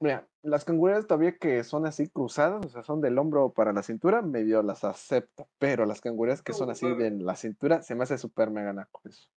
Mira, 0.00 0.28
las 0.42 0.66
cangureras 0.66 1.06
todavía 1.06 1.38
que 1.38 1.64
son 1.64 1.86
así 1.86 2.08
cruzadas, 2.08 2.66
o 2.66 2.68
sea, 2.68 2.82
son 2.82 3.00
del 3.00 3.16
hombro 3.16 3.52
para 3.54 3.72
la 3.72 3.82
cintura, 3.82 4.20
medio 4.20 4.62
las 4.62 4.84
acepto. 4.84 5.48
Pero 5.58 5.86
las 5.86 6.02
cangureras 6.02 6.42
que 6.42 6.52
son 6.52 6.68
así 6.68 6.86
de 6.94 7.10
la 7.12 7.36
cintura, 7.36 7.80
se 7.82 7.94
me 7.94 8.02
hace 8.02 8.18
súper 8.18 8.50
mega 8.50 8.72
naco 8.74 9.00
eso. 9.08 9.30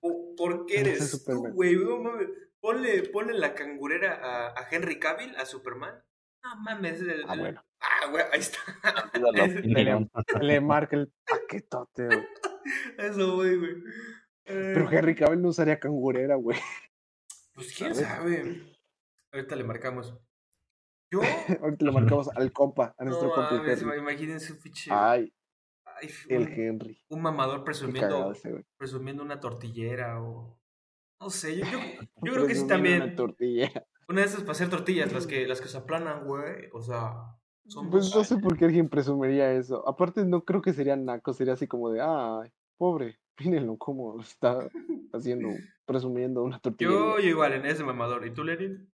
¿Por- 0.00 0.34
¿Por 0.36 0.66
qué 0.66 0.80
eres 0.80 1.24
tú, 1.24 1.48
güey? 1.52 1.76
No 1.76 1.98
mames. 1.98 2.28
Ponle, 2.60 3.02
ponle 3.08 3.34
la 3.34 3.54
cangurera 3.54 4.14
a, 4.14 4.48
a 4.60 4.68
Henry 4.70 4.98
Cavill, 5.00 5.34
a 5.36 5.44
Superman. 5.46 5.94
No 6.44 6.56
mames. 6.62 7.00
el- 7.00 7.24
Ah, 7.26 7.36
bueno. 7.36 7.64
Ah, 7.80 8.10
güey, 8.10 8.24
ahí 8.32 8.40
está. 8.40 8.58
Le 10.40 10.60
marca 10.60 10.96
el 10.96 11.12
paquetote, 11.26 12.06
güey. 12.06 12.26
Eso, 12.98 13.34
güey, 13.36 13.56
güey. 13.56 13.72
Eh, 14.44 14.72
Pero 14.74 14.90
Henry 14.90 15.14
Cavill 15.14 15.42
no 15.42 15.48
usaría 15.48 15.78
cangurera, 15.80 16.36
güey. 16.36 16.58
Pues 17.54 17.74
quién 17.76 17.94
¿sabes? 17.94 18.08
sabe. 18.08 18.62
Ahorita 19.32 19.56
le 19.56 19.64
marcamos. 19.64 20.14
Yo. 21.10 21.20
Ahorita 21.62 21.84
le 21.84 21.92
marcamos 21.92 22.28
al 22.34 22.52
compa, 22.52 22.94
a 22.96 23.04
nuestro 23.04 23.28
No 23.28 23.34
compa 23.34 23.96
imagínense 23.96 24.52
un 24.52 24.58
pinche. 24.60 24.90
Ay, 24.92 25.32
ay, 26.02 26.10
el 26.28 26.42
un- 26.42 26.52
Henry. 26.52 26.98
un 27.08 27.22
mamador 27.22 27.64
presumiendo, 27.64 28.32
presumiendo 28.76 29.22
una 29.22 29.40
tortillera 29.40 30.22
o. 30.22 30.58
No 31.20 31.30
sé, 31.30 31.56
yo, 31.56 31.64
yo, 31.64 31.78
yo 32.22 32.32
creo 32.32 32.46
que 32.46 32.54
sí 32.54 32.66
también. 32.66 33.02
Una 33.02 33.14
tortilla. 33.14 33.86
Una 34.08 34.20
de 34.22 34.26
esas 34.26 34.40
para 34.40 34.52
hacer 34.52 34.68
tortillas, 34.68 35.12
las 35.12 35.26
que, 35.28 35.46
las 35.46 35.60
que 35.60 35.68
se 35.68 35.78
aplanan, 35.78 36.26
güey. 36.26 36.68
O 36.72 36.82
sea, 36.82 37.14
son. 37.66 37.90
Pues 37.90 38.14
no 38.14 38.24
sé 38.24 38.36
por 38.38 38.56
qué 38.58 38.64
alguien 38.66 38.88
presumiría 38.88 39.52
eso. 39.52 39.88
Aparte, 39.88 40.24
no 40.24 40.44
creo 40.44 40.60
que 40.60 40.72
sería 40.72 40.96
naco, 40.96 41.32
sería 41.32 41.54
así 41.54 41.66
como 41.66 41.90
de, 41.90 42.00
ay, 42.02 42.50
pobre, 42.76 43.18
mírenlo 43.38 43.76
cómo 43.78 44.20
está 44.20 44.68
haciendo, 45.12 45.48
presumiendo 45.84 46.42
una 46.42 46.58
tortilla. 46.58 46.90
Yo, 46.90 47.18
yo 47.20 47.28
igual, 47.28 47.52
en 47.52 47.66
ese 47.66 47.84
mamador. 47.84 48.26
¿Y 48.26 48.32
tú, 48.34 48.42
Lenin? 48.44 48.90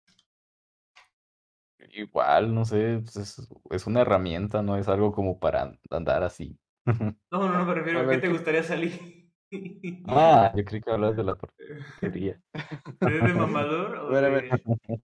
Igual, 1.94 2.54
no 2.54 2.64
sé, 2.64 3.00
pues 3.02 3.16
es, 3.16 3.48
es 3.70 3.86
una 3.86 4.02
herramienta, 4.02 4.62
no 4.62 4.76
es 4.76 4.86
algo 4.88 5.12
como 5.12 5.38
para 5.40 5.76
andar 5.90 6.22
así. 6.22 6.56
No, 6.84 7.14
no, 7.30 7.48
no, 7.48 7.64
me 7.64 7.74
refiero 7.74 8.00
A 8.00 8.02
a, 8.02 8.06
ver, 8.06 8.16
qué 8.16 8.20
te 8.22 8.26
¿qué- 8.28 8.32
gustaría 8.32 8.62
salir. 8.62 9.22
Ah, 10.08 10.50
yo 10.56 10.64
creí 10.64 10.80
que 10.80 10.90
hablas 10.90 11.14
de 11.16 11.24
la 11.24 11.34
tortillería. 12.00 12.40
¿Eres 13.00 13.24
de 13.26 13.34
mamador 13.34 13.96
o 13.96 14.06
A 14.08 14.10
ver, 14.10 14.24
a 14.24 14.28
ver. 14.30 14.50
de- 14.50 15.02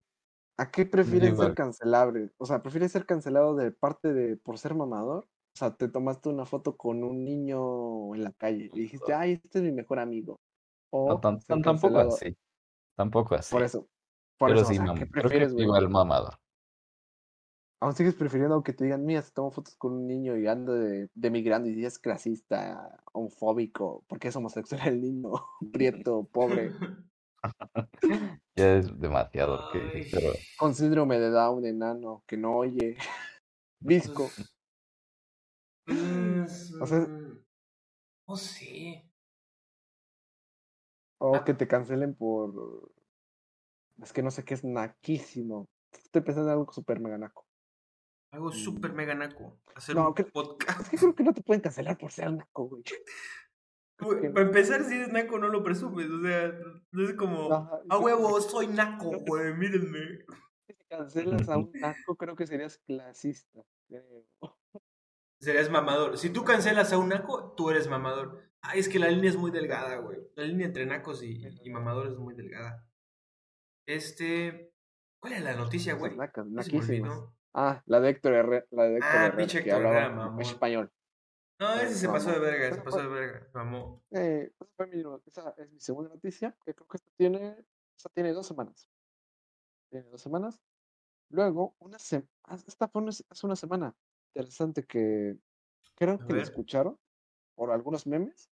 ¿A 0.56 0.70
qué 0.70 0.86
prefieres 0.86 1.30
igual. 1.34 1.48
ser 1.48 1.54
cancelable? 1.54 2.30
O 2.38 2.46
sea, 2.46 2.62
¿prefieres 2.62 2.90
ser 2.92 3.04
cancelado 3.06 3.54
de 3.54 3.70
parte 3.70 4.12
de 4.12 4.36
por 4.38 4.58
ser 4.58 4.74
mamador? 4.74 5.24
O 5.24 5.58
sea, 5.58 5.74
te 5.74 5.88
tomaste 5.88 6.30
una 6.30 6.46
foto 6.46 6.76
con 6.76 7.04
un 7.04 7.24
niño 7.24 8.14
en 8.14 8.24
la 8.24 8.32
calle 8.32 8.70
y 8.72 8.80
dijiste, 8.80 9.12
ay, 9.12 9.32
este 9.44 9.58
es 9.58 9.64
mi 9.64 9.72
mejor 9.72 9.98
amigo. 9.98 10.40
O 10.90 11.10
No, 11.10 11.20
tan- 11.20 11.40
tan- 11.40 11.62
tampoco 11.62 11.98
así. 11.98 12.36
Tampoco 12.96 13.34
así. 13.34 13.52
Por 13.54 13.62
eso. 13.62 13.86
Por 14.38 14.48
Pero 14.50 14.60
eso, 14.60 14.68
o 14.70 14.72
sí, 14.72 14.76
sea, 14.76 14.84
¿qué 14.86 14.90
creo 14.92 15.06
que 15.06 15.10
prefieres, 15.10 15.52
igual 15.58 15.88
mamador. 15.90 16.34
Aún 17.80 17.94
sigues 17.94 18.14
prefiriendo 18.16 18.62
que 18.64 18.72
te 18.72 18.84
digan, 18.84 19.04
mira, 19.04 19.22
se 19.22 19.30
tomó 19.30 19.52
fotos 19.52 19.76
con 19.76 19.92
un 19.92 20.06
niño 20.08 20.36
y 20.36 20.48
anda 20.48 20.72
de, 20.74 21.08
de 21.14 21.30
migrante 21.30 21.70
y 21.70 21.84
es 21.84 21.98
clasista, 22.00 23.04
homofóbico, 23.12 24.04
porque 24.08 24.28
es 24.28 24.36
homosexual 24.36 24.80
el 24.88 25.00
niño, 25.00 25.30
prieto, 25.72 26.24
pobre, 26.24 26.72
Ya 28.56 28.74
es 28.74 28.98
demasiado 28.98 29.68
que 29.72 30.08
pero 30.10 30.32
con 30.58 30.74
síndrome 30.74 31.20
de 31.20 31.30
Down, 31.30 31.64
enano, 31.64 32.24
que 32.26 32.36
no 32.36 32.56
oye, 32.56 32.96
visco. 33.80 34.28
Pues, 35.86 36.74
O 36.80 36.86
sea- 36.86 37.06
no 38.26 38.36
sé. 38.36 39.04
O 41.20 41.36
Ah. 41.36 41.44
que 41.44 41.54
te 41.54 41.66
cancelen 41.68 42.14
por... 42.14 42.90
Es 44.02 44.12
que 44.12 44.22
no 44.22 44.30
sé 44.30 44.44
qué 44.44 44.54
es 44.54 44.64
naquísimo. 44.64 45.66
Estoy 45.92 46.22
pensando 46.22 46.50
en 46.50 46.58
algo 46.58 46.72
súper 46.72 47.00
mega 47.00 47.18
naco. 47.18 47.44
Algo 48.30 48.52
súper 48.52 48.92
mega 48.92 49.14
naco. 49.14 49.58
Hacer 49.74 49.96
No, 49.96 50.08
un 50.08 50.14
que- 50.14 50.24
podcast. 50.24 50.80
Es 50.80 50.88
que 50.90 50.96
creo 50.98 51.14
que 51.14 51.22
no 51.24 51.32
te 51.32 51.42
pueden 51.42 51.62
cancelar 51.62 51.96
por 51.98 52.12
ser 52.12 52.32
naco, 52.32 52.68
güey. 52.68 52.82
Güey, 54.00 54.32
Para 54.32 54.46
empezar, 54.46 54.84
si 54.84 54.94
eres 54.94 55.12
naco, 55.12 55.38
no 55.38 55.48
lo 55.48 55.62
presumes. 55.64 56.08
O 56.10 56.20
sea, 56.22 56.52
no 56.92 57.04
es 57.08 57.14
como. 57.14 57.52
Ajá, 57.52 57.80
A 57.88 57.96
y 57.96 58.00
huevo, 58.00 58.40
soy 58.40 58.68
naco, 58.68 59.10
güey, 59.26 59.54
mírenme. 59.54 60.24
Si 60.66 60.74
cancelas 60.88 61.48
a 61.48 61.56
un 61.58 61.70
naco, 61.74 62.16
creo 62.16 62.36
que 62.36 62.46
serías 62.46 62.78
clasista. 62.86 63.62
creo. 63.88 64.24
Serías 65.40 65.70
mamador. 65.70 66.18
Si 66.18 66.30
tú 66.30 66.44
cancelas 66.44 66.92
a 66.92 66.98
un 66.98 67.08
naco, 67.08 67.54
tú 67.56 67.70
eres 67.70 67.88
mamador. 67.88 68.50
Ay, 68.60 68.80
es 68.80 68.88
que 68.88 68.98
la 68.98 69.08
línea 69.08 69.30
es 69.30 69.36
muy 69.36 69.50
delgada, 69.52 69.96
güey. 69.98 70.18
La 70.34 70.42
línea 70.44 70.66
entre 70.66 70.84
nacos 70.84 71.22
y, 71.22 71.40
y 71.62 71.70
mamadores 71.70 72.12
es 72.12 72.18
muy 72.18 72.34
delgada. 72.34 72.84
Este. 73.86 74.72
¿Cuál 75.20 75.32
es 75.34 75.42
la 75.42 75.54
noticia, 75.56 75.94
güey? 75.94 76.16
Nacas, 76.16 76.44
se 76.44 76.50
me 76.50 76.56
naquísimas. 76.56 77.20
Ah, 77.54 77.82
la 77.86 78.00
de 78.00 78.10
Héctor 78.10 78.34
Herrera, 78.34 78.66
la 78.70 78.84
de 78.84 78.94
Héctor 78.96 79.10
Ah, 79.10 79.16
Herrera, 79.26 79.36
pinche 79.36 79.62
que 79.64 79.70
Héctor 79.70 79.86
Herrera, 79.86 80.10
mamón. 80.10 80.40
español. 80.42 80.92
No, 81.60 81.74
ese 81.74 81.94
se 81.94 82.08
pasó 82.08 82.30
de 82.30 82.38
verga, 82.38 82.74
se 82.74 82.82
pasó 82.82 82.98
de 82.98 83.08
fue- 83.08 83.20
verga. 83.20 83.48
Mamó. 83.54 84.02
Eh, 84.12 84.52
esa, 84.60 84.86
no- 85.02 85.20
esa 85.26 85.54
es 85.58 85.70
mi 85.72 85.80
segunda 85.80 86.10
noticia, 86.10 86.56
que 86.64 86.74
creo 86.74 86.86
que 86.86 86.96
esta 86.98 87.10
tiene, 87.16 87.66
esta 87.96 88.08
tiene 88.10 88.32
dos 88.32 88.46
semanas. 88.46 88.88
Tiene 89.90 90.08
dos 90.08 90.20
semanas. 90.22 90.60
Luego, 91.30 91.74
una 91.80 91.98
se- 91.98 92.28
ah, 92.44 92.54
esta 92.66 92.86
fue 92.88 93.02
una- 93.02 93.10
hace 93.10 93.46
una 93.46 93.56
semana. 93.56 93.94
Interesante 94.34 94.84
que 94.84 95.36
creo 95.96 96.18
que 96.18 96.24
la 96.28 96.34
ver. 96.34 96.42
escucharon 96.42 96.96
por 97.56 97.72
algunos 97.72 98.06
memes. 98.06 98.48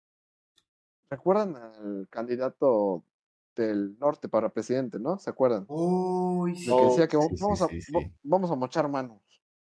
¿Recuerdan 1.09 1.57
al 1.57 2.07
candidato 2.11 3.03
del 3.57 3.99
norte 3.99 4.29
para 4.29 4.49
presidente, 4.53 4.99
no? 4.99 5.19
¿Se 5.19 5.31
acuerdan? 5.31 5.65
Uy, 5.69 6.57
sí. 6.57 6.71
que 6.71 6.83
decía 6.85 7.09
que 7.09 7.17
sí, 7.17 7.23
va- 7.23 7.29
sí, 7.29 7.37
vamos, 7.43 7.63
a, 7.63 7.69
sí, 7.69 7.81
sí. 7.83 7.93
va- 7.93 8.11
vamos 8.23 8.51
a 8.51 8.55
mochar 8.57 8.89
manos. 8.89 9.21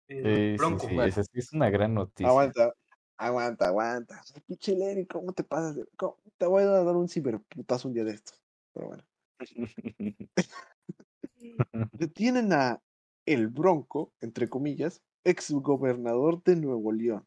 el 0.08 0.24
Sí, 0.24 0.52
sí, 0.52 0.58
Bronco. 0.58 0.88
sí, 0.88 0.94
bueno. 0.96 1.04
esa 1.10 1.22
es 1.34 1.54
una 1.54 1.70
gran 1.70 1.94
noticia. 1.94 2.30
Aguanta, 2.30 2.74
aguanta, 3.18 3.68
aguanta. 3.68 4.22
Lenny, 4.68 5.06
¿cómo 5.06 5.34
te 5.34 5.44
pasas? 5.44 5.76
de- 5.76 5.86
cómo- 5.98 6.18
Te 6.38 6.46
voy 6.46 6.64
a 6.64 6.68
dar 6.68 6.96
un 6.96 7.08
ciberputazo 7.08 7.88
un 7.88 7.94
día 7.94 8.04
de 8.04 8.12
estos. 8.14 8.42
Pero 8.74 8.88
bueno. 8.88 9.04
Detienen 11.94 12.54
a 12.54 12.82
el 13.26 13.48
Bronco, 13.48 14.14
entre 14.22 14.50
comillas, 14.50 15.02
ex 15.24 15.52
gobernador 15.52 16.42
de 16.44 16.56
Nuevo 16.56 16.92
León. 16.92 17.26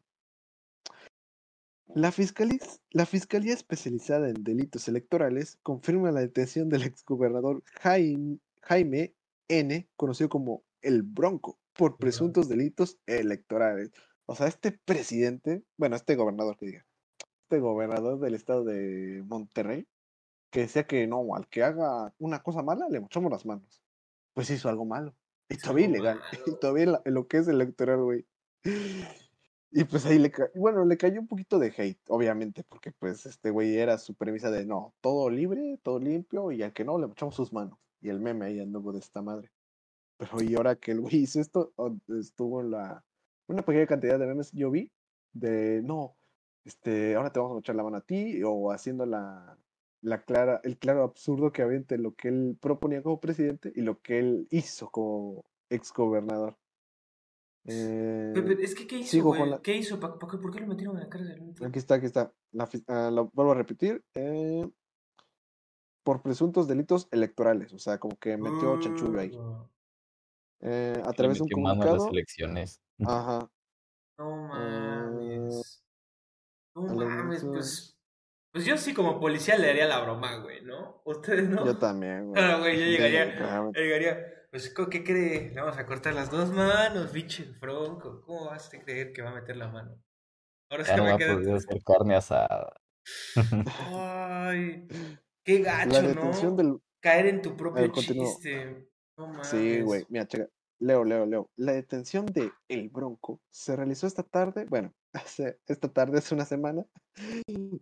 La 1.93 2.11
fiscalía, 2.11 2.59
la 2.91 3.05
fiscalía 3.05 3.53
especializada 3.53 4.29
en 4.29 4.43
delitos 4.43 4.87
electorales 4.87 5.57
confirma 5.63 6.11
la 6.11 6.19
detención 6.19 6.69
del 6.69 6.83
exgobernador 6.83 7.63
Jaime, 7.81 8.39
Jaime 8.61 9.13
N., 9.47 9.87
conocido 9.95 10.29
como 10.29 10.63
el 10.81 11.03
Bronco, 11.03 11.57
por 11.73 11.97
presuntos 11.97 12.49
delitos 12.49 12.97
electorales. 13.05 13.91
O 14.25 14.35
sea, 14.35 14.47
este 14.47 14.73
presidente, 14.73 15.63
bueno, 15.77 15.95
este 15.95 16.15
gobernador 16.15 16.57
que 16.57 16.65
diga, 16.65 16.85
este 17.43 17.59
gobernador 17.59 18.19
del 18.19 18.35
estado 18.35 18.65
de 18.65 19.23
Monterrey, 19.25 19.87
que 20.51 20.61
decía 20.61 20.85
que 20.85 21.07
no, 21.07 21.35
al 21.35 21.47
que 21.47 21.63
haga 21.63 22.13
una 22.19 22.43
cosa 22.43 22.61
mala, 22.61 22.87
le 22.89 22.99
mochamos 22.99 23.31
las 23.31 23.45
manos. 23.45 23.81
Pues 24.33 24.49
hizo 24.49 24.69
algo 24.69 24.85
malo. 24.85 25.15
Y 25.49 25.57
todavía 25.57 25.85
ilegal. 25.85 26.19
Y 26.45 26.59
todavía 26.59 27.01
en 27.05 27.13
lo 27.13 27.27
que 27.27 27.37
es 27.37 27.47
electoral, 27.47 28.03
güey. 28.03 28.25
Y 29.71 29.83
pues 29.83 30.05
ahí 30.05 30.17
le 30.17 30.31
bueno, 30.55 30.85
le 30.85 30.97
cayó 30.97 31.19
un 31.19 31.27
poquito 31.27 31.59
de 31.59 31.73
hate, 31.77 31.99
obviamente, 32.07 32.63
porque 32.63 32.91
pues 32.91 33.25
este 33.25 33.51
güey 33.51 33.77
era 33.77 33.97
su 33.97 34.15
premisa 34.15 34.49
de 34.49 34.65
no, 34.65 34.93
todo 35.01 35.29
libre, 35.29 35.79
todo 35.83 35.99
limpio, 35.99 36.51
y 36.51 36.63
al 36.63 36.73
que 36.73 36.85
no, 36.85 36.97
le 36.97 37.07
mochamos 37.07 37.35
sus 37.35 37.51
manos. 37.53 37.77
Y 38.01 38.09
el 38.09 38.19
meme 38.19 38.45
ahí 38.45 38.59
anduvo 38.59 38.93
de 38.93 38.99
esta 38.99 39.21
madre. 39.21 39.51
Pero 40.17 40.41
y 40.41 40.55
ahora 40.55 40.75
que 40.75 40.91
el 40.91 41.01
güey 41.01 41.17
hizo 41.23 41.41
esto, 41.41 41.73
estuvo 42.19 42.63
la, 42.63 43.03
una 43.47 43.63
pequeña 43.63 43.87
cantidad 43.87 44.19
de 44.19 44.27
memes 44.27 44.51
yo 44.53 44.71
vi, 44.71 44.91
de 45.33 45.81
no, 45.83 46.17
este, 46.65 47.15
ahora 47.15 47.31
te 47.31 47.39
vamos 47.39 47.51
a 47.53 47.55
mochar 47.55 47.75
la 47.75 47.83
mano 47.83 47.97
a 47.97 48.01
ti, 48.01 48.41
o 48.43 48.71
haciendo 48.71 49.05
la, 49.05 49.57
la 50.01 50.23
clara, 50.23 50.61
el 50.63 50.77
claro 50.77 51.03
absurdo 51.03 51.51
que 51.51 51.61
había 51.61 51.77
entre 51.77 51.97
lo 51.97 52.15
que 52.15 52.29
él 52.29 52.57
proponía 52.61 53.01
como 53.03 53.19
presidente 53.19 53.71
y 53.75 53.81
lo 53.81 54.01
que 54.01 54.19
él 54.19 54.47
hizo 54.51 54.89
como 54.89 55.45
exgobernador. 55.69 56.57
Eh, 57.67 58.33
es 58.61 58.75
que, 58.75 58.87
¿qué 58.87 58.97
hizo, 58.99 59.11
sigo 59.11 59.29
con 59.31 59.39
güey? 59.39 59.51
la- 59.51 59.61
¿Qué 59.61 59.75
hizo? 59.75 59.99
¿Pa- 59.99 60.17
pa 60.17 60.27
qué- 60.27 60.37
¿Por 60.37 60.51
qué 60.53 60.61
lo 60.61 60.67
metieron 60.67 60.95
en 60.97 61.03
la 61.03 61.09
cárcel? 61.09 61.53
Aquí 61.65 61.79
está, 61.79 61.95
aquí 61.95 62.05
está. 62.05 62.33
La 62.51 62.69
ah, 62.87 63.11
lo 63.11 63.29
vuelvo 63.33 63.51
a 63.51 63.55
repetir. 63.55 64.03
eh, 64.15 64.67
por 66.03 66.21
presuntos 66.21 66.69
delitos 66.69 67.09
electorales. 67.11 67.73
O 67.73 67.79
sea, 67.79 67.97
como 67.99 68.17
que 68.17 68.37
metió 68.37 68.77
chanchullo 68.77 69.19
ahí. 69.19 69.31
Uh, 69.35 69.67
Eh, 70.61 71.03
a 71.05 71.11
través 71.11 71.37
de 71.37 71.43
un 71.43 71.67
a 71.67 71.69
las 71.75 71.77
comunicado. 71.77 72.09
elecciones. 72.09 72.81
Ajá. 73.05 73.49
No 74.17 74.49
Ah, 74.53 75.09
mames. 75.11 75.83
No 76.75 76.83
mames, 76.83 77.43
pues. 77.43 77.93
Pues 78.53 78.65
yo 78.65 78.77
sí, 78.77 78.93
como 78.93 79.19
policía, 79.19 79.57
le 79.57 79.69
haría 79.69 79.85
la 79.85 79.99
broma, 79.99 80.37
güey, 80.37 80.63
¿no? 80.63 81.01
¿Ustedes 81.05 81.49
no? 81.49 81.65
Yo 81.65 81.77
también, 81.77 82.29
güey. 82.29 82.41
Ah, 82.55 82.59
güey, 82.59 82.79
yo 82.79 82.85
Sí, 82.85 82.91
llegaría, 82.91 83.25
yo 83.75 83.81
llegaría, 83.81 84.36
pues, 84.57 84.73
¿co- 84.73 84.89
¿qué 84.89 85.03
cree? 85.03 85.51
Le 85.51 85.61
vamos 85.61 85.77
a 85.77 85.85
cortar 85.85 86.15
las 86.15 86.31
dos 86.31 86.51
manos, 86.51 87.13
biche 87.13 87.45
Bronco. 87.61 88.23
¿Cómo 88.25 88.45
vas 88.45 88.73
a 88.73 88.79
creer 88.79 89.13
que 89.13 89.21
va 89.21 89.29
a 89.29 89.35
meter 89.35 89.55
la 89.55 89.67
mano? 89.67 90.01
Ahora 90.71 90.83
sí 90.83 90.89
Ya 90.89 90.97
no 90.97 91.03
me 91.03 91.15
queda. 91.15 91.35
poder 91.35 91.55
hacer 91.57 91.83
carne 91.83 92.15
asada. 92.15 92.73
Ay, 93.91 94.87
qué 95.43 95.59
La 95.59 95.85
gacho, 95.85 96.07
detención 96.07 96.55
¿no? 96.55 96.63
del. 96.63 96.79
Caer 96.99 97.27
en 97.27 97.41
tu 97.43 97.55
propio 97.55 97.81
ver, 97.83 97.91
chiste. 97.91 98.89
No 99.15 99.27
mames. 99.27 99.47
Sí, 99.47 99.81
güey. 99.83 100.07
Mira, 100.09 100.27
checa. 100.27 100.47
Leo, 100.79 101.03
leo, 101.03 101.27
leo. 101.27 101.51
La 101.55 101.73
detención 101.73 102.25
de 102.25 102.51
El 102.67 102.89
Bronco 102.89 103.39
se 103.51 103.75
realizó 103.75 104.07
esta 104.07 104.23
tarde, 104.23 104.65
bueno, 104.65 104.91
hace, 105.13 105.59
esta 105.67 105.87
tarde 105.87 106.17
hace 106.17 106.33
una 106.33 106.45
semana, 106.45 106.83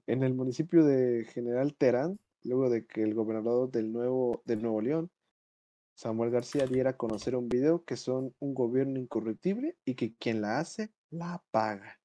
en 0.07 0.23
el 0.23 0.33
municipio 0.33 0.83
de 0.83 1.23
General 1.33 1.73
Terán, 1.73 2.19
luego 2.43 2.69
de 2.69 2.85
que 2.85 3.01
el 3.01 3.13
gobernador 3.13 3.71
del 3.71 3.93
Nuevo, 3.93 4.41
del 4.45 4.61
Nuevo 4.61 4.81
León, 4.81 5.09
Samuel 5.95 6.29
García, 6.29 6.67
diera 6.67 6.91
a 6.91 6.97
conocer 6.97 7.35
un 7.35 7.47
video 7.47 7.85
que 7.85 7.95
son 7.95 8.35
un 8.39 8.53
gobierno 8.53 8.99
incorruptible 8.99 9.77
y 9.85 9.95
que 9.95 10.13
quien 10.15 10.41
la 10.41 10.59
hace, 10.59 10.91
la 11.09 11.43
paga. 11.51 11.99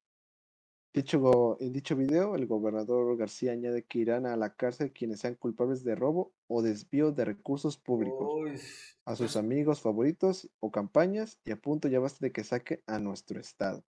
Dicho, 0.92 1.56
en 1.60 1.72
dicho 1.72 1.94
video, 1.94 2.34
el 2.34 2.46
gobernador 2.46 3.16
García 3.16 3.52
añade 3.52 3.84
que 3.84 4.00
irán 4.00 4.26
a 4.26 4.36
la 4.36 4.54
cárcel 4.54 4.92
quienes 4.92 5.20
sean 5.20 5.36
culpables 5.36 5.84
de 5.84 5.94
robo 5.94 6.32
o 6.48 6.62
desvío 6.62 7.12
de 7.12 7.24
recursos 7.24 7.76
públicos 7.76 8.28
Uy, 8.28 8.60
a 9.04 9.14
sus 9.14 9.36
amigos 9.36 9.80
favoritos 9.80 10.50
o 10.58 10.72
campañas 10.72 11.38
y 11.44 11.52
a 11.52 11.56
punto 11.56 11.86
ya 11.86 12.00
basta 12.00 12.18
de 12.26 12.32
que 12.32 12.42
saque 12.42 12.82
a 12.88 12.98
nuestro 12.98 13.38
estado. 13.38 13.84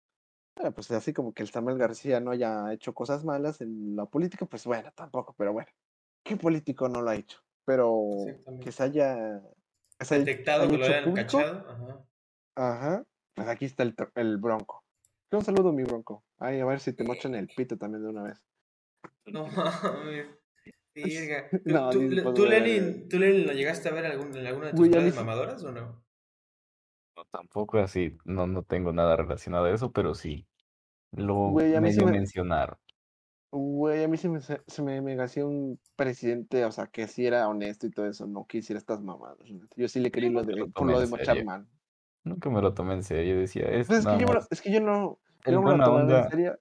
Bueno, 0.56 0.74
pues 0.74 0.92
así 0.92 1.12
como 1.12 1.34
que 1.34 1.42
el 1.42 1.50
Samuel 1.50 1.80
García 1.80 2.20
no 2.20 2.32
haya 2.32 2.72
hecho 2.72 2.94
cosas 2.94 3.24
malas 3.24 3.62
en 3.62 3.96
la 3.96 4.06
política, 4.06 4.46
pues 4.46 4.66
bueno, 4.66 4.92
tampoco, 4.94 5.34
pero 5.36 5.54
bueno, 5.54 5.72
¿qué 6.24 6.38
político 6.38 6.88
no 6.88 7.02
lo 7.02 7.10
ha 7.10 7.16
hecho? 7.16 7.40
Pero 7.66 8.10
que 8.62 8.72
se 8.72 8.84
haya, 8.84 9.42
haya- 10.02 10.24
detectado 10.26 10.70
que 10.70 10.78
lo 10.78 10.86
hayan 10.86 11.04
público, 11.06 11.28
cachado. 11.38 11.66
Ajá. 11.70 12.06
ajá, 12.56 13.04
pues 13.36 13.48
aquí 13.48 13.66
está 13.66 13.84
el, 13.84 13.96
el 14.16 14.38
bronco. 14.38 14.84
Un 15.32 15.44
saludo, 15.46 15.72
mi 15.72 15.84
bronco. 15.84 16.24
Ay, 16.40 16.60
a 16.60 16.66
ver 16.66 16.80
si 16.80 16.94
te 16.94 17.04
mochan 17.04 17.36
el 17.36 17.48
pito 17.48 17.78
también 17.78 18.04
de 18.04 18.10
una 18.10 18.24
vez. 18.24 18.42
No 19.28 19.46
mames. 19.48 20.28
No, 21.64 21.90
¿Tú, 21.90 22.10
tú, 22.10 22.22
por 22.24 22.34
tú. 22.34 22.46
Lenin, 22.46 23.08
¿Tú, 23.08 23.18
Lenin, 23.18 23.48
lo 23.48 23.54
llegaste 23.54 23.88
a 23.88 23.94
ver 23.94 24.06
algún, 24.08 24.36
en 24.36 24.46
alguna 24.46 24.68
de 24.68 24.74
tus 24.74 24.88
sí- 25.14 25.16
mamadoras 25.20 25.64
o 25.64 25.72
no? 25.72 26.04
No, 27.16 27.26
tampoco 27.32 27.78
así, 27.80 28.18
no, 28.26 28.46
no 28.46 28.64
tengo 28.64 28.92
nada 28.92 29.16
relacionado 29.16 29.66
a 29.66 29.72
eso, 29.74 29.92
pero 29.94 30.14
sí. 30.16 30.46
Lo 31.14 31.50
Güey, 31.52 31.76
a 31.76 31.82
mí 31.82 31.92
sí 31.92 31.98
medio 32.00 32.12
me- 32.12 32.18
mencionaron. 32.20 32.78
Güey, 33.52 34.06
a 34.06 34.08
mí 34.08 34.18
se 34.18 34.30
me, 34.30 34.40
se 34.42 34.82
me, 34.82 35.02
me 35.02 35.22
hacía 35.22 35.46
un 35.46 35.78
presidente, 35.98 36.64
o 36.64 36.72
sea, 36.72 36.88
que 36.88 37.08
sí 37.08 37.26
era 37.26 37.50
honesto 37.50 37.86
y 37.86 37.92
todo 37.92 38.06
eso, 38.08 38.26
no 38.26 38.46
quisiera 38.48 38.78
estas 38.78 39.02
mamadas. 39.02 39.40
Yo 39.76 39.90
sí 39.90 40.00
le 40.00 40.10
quería 40.10 40.30
lo 40.30 40.44
de, 40.44 40.56
lo 40.56 40.66
por 40.68 40.74
tomé 40.74 40.94
lo 40.94 41.02
de 41.02 41.44
mano. 41.44 41.68
Nunca 42.24 42.50
me 42.50 42.62
lo 42.62 42.74
tomé 42.74 42.94
en 42.94 43.04
serio, 43.04 43.38
decía, 43.38 43.64
es 43.66 43.88
Pues 43.88 44.00
es, 44.00 44.08
que 44.08 44.20
yo 44.20 44.28
me 44.28 44.34
lo- 44.34 44.48
es 44.50 44.62
que 44.62 44.72
yo 44.72 44.80
no, 44.80 45.20
yo 45.46 45.52
no 45.52 45.62
me 45.64 45.78
lo 45.78 45.84
tomaba 45.84 46.18
en 46.18 46.30
serio. 46.30 46.60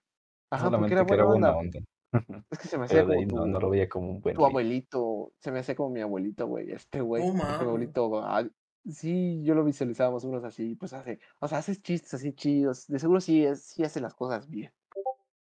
Ajá, 0.50 0.70
porque 0.70 0.94
era 0.94 1.04
buena 1.04 1.24
buena 1.24 1.54
onda. 1.54 1.78
onda. 1.78 1.80
Es 2.50 2.58
que 2.58 2.66
se 2.66 2.76
me 2.76 2.86
hacía 2.86 3.04
como 3.04 3.20
no, 3.20 3.26
tu, 3.28 3.46
no 3.46 3.60
lo 3.60 3.70
veía 3.70 3.88
como 3.88 4.10
un 4.10 4.20
buen 4.20 4.34
tu 4.34 4.44
abuelito, 4.44 5.32
se 5.38 5.52
me 5.52 5.60
hacía 5.60 5.76
como 5.76 5.90
mi 5.90 6.00
abuelito, 6.00 6.46
güey, 6.48 6.72
este 6.72 7.00
güey, 7.00 7.22
mames. 7.32 7.60
abuelito, 7.60 8.20
ah, 8.24 8.44
sí, 8.84 9.40
yo 9.44 9.54
lo 9.54 9.62
visualizaba 9.64 10.10
más 10.12 10.24
o 10.24 10.28
menos 10.28 10.42
así, 10.44 10.74
pues 10.74 10.92
hace, 10.92 11.20
o 11.38 11.46
sea, 11.46 11.58
haces 11.58 11.80
chistes 11.82 12.14
así 12.14 12.32
chidos, 12.32 12.88
de 12.88 12.98
seguro 12.98 13.20
sí, 13.20 13.44
es, 13.44 13.62
sí 13.62 13.84
hace 13.84 14.00
las 14.00 14.14
cosas 14.14 14.48
bien. 14.50 14.72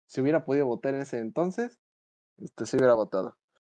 Si 0.08 0.22
hubiera 0.22 0.46
podido 0.46 0.66
votar 0.66 0.96
en 0.96 1.02
ese 1.02 1.20
entonces, 1.20 1.80
este, 2.40 2.66
se 2.66 2.78
hubiera 2.78 2.94
votado. 2.96 3.38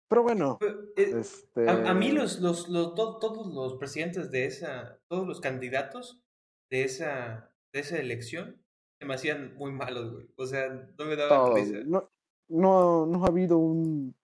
Pero 0.09 0.23
bueno, 0.23 0.57
Pero, 0.61 0.81
eh, 0.97 1.13
este... 1.21 1.69
a, 1.69 1.91
a 1.91 1.95
mí 1.95 2.13
los, 2.13 2.41
los, 2.41 2.69
los- 2.69 2.95
to- 2.95 3.19
todos 3.19 3.53
los 3.53 3.75
presidentes 3.75 4.31
de 4.31 4.47
esa, 4.47 4.99
todos 5.09 5.27
los 5.27 5.41
candidatos 5.41 6.23
de 6.71 6.85
esa, 6.85 7.51
de 7.73 7.81
esa 7.81 7.99
elección 7.99 8.63
se 8.99 9.07
me 9.07 9.15
hacían 9.15 9.55
muy 9.57 9.71
malos, 9.73 10.13
güey. 10.13 10.31
O 10.37 10.47
sea, 10.47 10.69
no 10.71 11.05
me 11.05 11.17
todos, 11.17 11.55
risa. 11.55 11.79
No, 11.85 12.11
no, 12.49 13.07
no 13.07 13.25
ha 13.25 13.29
habido 13.29 13.59
un... 13.59 14.15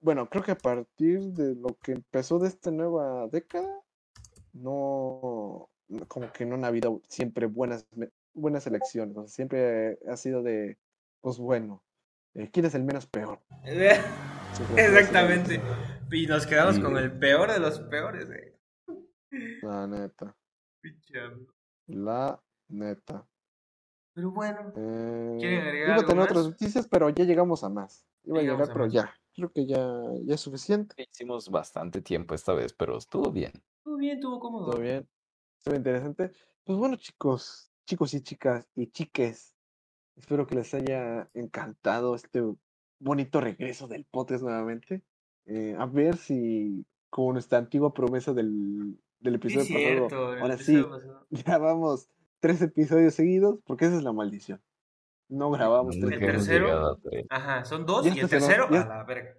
Bueno, 0.00 0.28
creo 0.28 0.42
que 0.42 0.52
a 0.52 0.58
partir 0.58 1.20
de 1.32 1.54
lo 1.54 1.76
que 1.82 1.92
empezó 1.92 2.38
de 2.38 2.48
esta 2.48 2.70
nueva 2.70 3.26
década, 3.28 3.82
no, 4.52 5.68
como 6.08 6.32
que 6.32 6.46
no 6.46 6.54
han 6.54 6.64
habido 6.64 7.00
siempre 7.08 7.46
buenas, 7.46 7.86
buenas 8.34 8.66
elecciones. 8.66 9.16
O 9.16 9.22
sea, 9.22 9.28
siempre 9.28 9.98
ha 10.08 10.16
sido 10.16 10.42
de, 10.42 10.78
pues 11.24 11.38
bueno, 11.38 11.82
eh, 12.34 12.50
¿quién 12.52 12.66
es 12.66 12.74
el 12.74 12.84
menos 12.84 13.06
peor? 13.06 13.40
Exactamente. 14.76 15.58
Y 16.12 16.26
nos 16.26 16.46
quedamos 16.46 16.76
Sí, 16.76 16.82
con 16.82 16.96
el 16.98 17.18
peor 17.18 17.50
de 17.50 17.58
los 17.58 17.80
peores, 17.80 18.26
güey. 18.28 18.54
La 19.62 19.86
neta. 19.86 20.36
La 21.86 22.40
neta. 22.68 23.26
Pero 24.12 24.30
bueno, 24.30 24.72
Eh, 24.76 25.36
¿Quieren 25.40 25.60
agregar 25.62 25.88
iba 25.88 25.96
a 25.96 26.06
tener 26.06 26.16
más? 26.22 26.30
otras 26.30 26.46
noticias, 26.46 26.86
pero 26.88 27.08
ya 27.08 27.24
llegamos 27.24 27.64
a 27.64 27.68
más. 27.70 28.06
Iba 28.24 28.38
a 28.40 28.42
llegar, 28.42 28.62
a 28.62 28.66
pero 28.72 28.84
más. 28.84 28.92
ya. 28.92 29.14
Creo 29.34 29.50
que 29.50 29.66
ya, 29.66 29.78
ya 30.22 30.34
es 30.34 30.40
suficiente. 30.42 30.94
Hicimos 31.10 31.48
bastante 31.48 32.02
tiempo 32.02 32.34
esta 32.34 32.52
vez, 32.52 32.72
pero 32.74 32.98
estuvo 32.98 33.32
bien. 33.32 33.52
estuvo 33.78 33.96
bien, 33.96 34.16
estuvo 34.18 34.38
cómodo. 34.38 34.70
Todo 34.72 34.80
bien. 34.80 35.08
Estuvo 35.58 35.74
interesante. 35.74 36.30
Pues 36.64 36.78
bueno, 36.78 36.96
chicos, 36.96 37.72
chicos 37.86 38.12
y 38.14 38.20
chicas 38.20 38.68
y 38.76 38.90
chiques, 38.90 39.53
espero 40.16 40.46
que 40.46 40.54
les 40.54 40.72
haya 40.74 41.28
encantado 41.34 42.14
este 42.14 42.42
bonito 42.98 43.40
regreso 43.40 43.88
del 43.88 44.04
podcast 44.04 44.42
nuevamente. 44.42 45.02
Eh, 45.46 45.76
a 45.78 45.86
ver 45.86 46.16
si, 46.16 46.86
como 47.10 47.32
nuestra 47.34 47.58
antigua 47.58 47.92
promesa 47.92 48.32
del, 48.32 48.98
del 49.20 49.34
episodio 49.34 49.64
pasado, 49.66 49.78
cierto. 49.78 50.16
ahora 50.40 50.56
sí, 50.58 50.82
pasado. 50.82 51.26
grabamos 51.46 52.08
tres 52.40 52.62
episodios 52.62 53.14
seguidos, 53.14 53.58
porque 53.64 53.86
esa 53.86 53.96
es 53.96 54.02
la 54.02 54.12
maldición. 54.12 54.60
No 55.28 55.50
grabamos 55.50 55.98
tres 55.98 56.12
El 56.12 56.20
tercero. 56.20 56.98
Ajá, 57.30 57.64
son 57.64 57.86
dos 57.86 58.04
Ya 58.04 58.14
y 58.14 58.20
el 58.20 58.28
se 58.28 58.36
nos- 58.36 58.46
tercero 58.46 58.68
ya- 58.70 58.82
a 58.82 58.88
la 58.98 59.04
verga. 59.04 59.34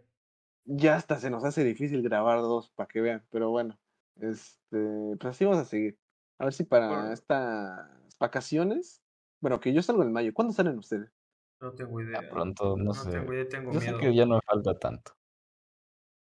Ya 0.67 0.95
hasta 0.95 1.19
se 1.19 1.30
nos 1.30 1.43
hace 1.43 1.63
difícil 1.63 2.01
grabar 2.01 2.39
dos, 2.41 2.71
para 2.71 2.88
que 2.88 2.99
vean, 2.99 3.23
pero 3.30 3.51
bueno, 3.51 3.78
este, 4.19 5.15
pues 5.19 5.26
así 5.36 5.45
vamos 5.45 5.59
a 5.59 5.65
seguir. 5.65 5.95
A 6.39 6.45
ver 6.45 6.53
si 6.53 6.63
para 6.63 6.88
Bueno. 6.89 7.11
estas 7.13 7.88
vacaciones, 8.19 9.03
bueno, 9.39 9.59
que 9.59 9.73
yo 9.73 9.81
salgo 9.81 10.03
en 10.03 10.11
mayo, 10.11 10.33
¿cuándo 10.33 10.53
salen 10.53 10.77
ustedes? 10.77 11.11
No 11.61 11.73
tengo 11.73 11.99
Ya 12.01 12.07
idea. 12.19 12.29
pronto, 12.29 12.75
no, 12.77 12.83
No 12.86 12.93
sé. 12.93 13.11
tengo 13.11 13.33
idea, 13.33 13.47
tengo 13.47 13.71
Yo 13.71 13.79
sé 13.79 13.88
miedo. 13.88 13.99
que 13.99 14.15
ya 14.15 14.25
no 14.25 14.36
me 14.36 14.41
falta 14.45 14.77
tanto. 14.77 15.11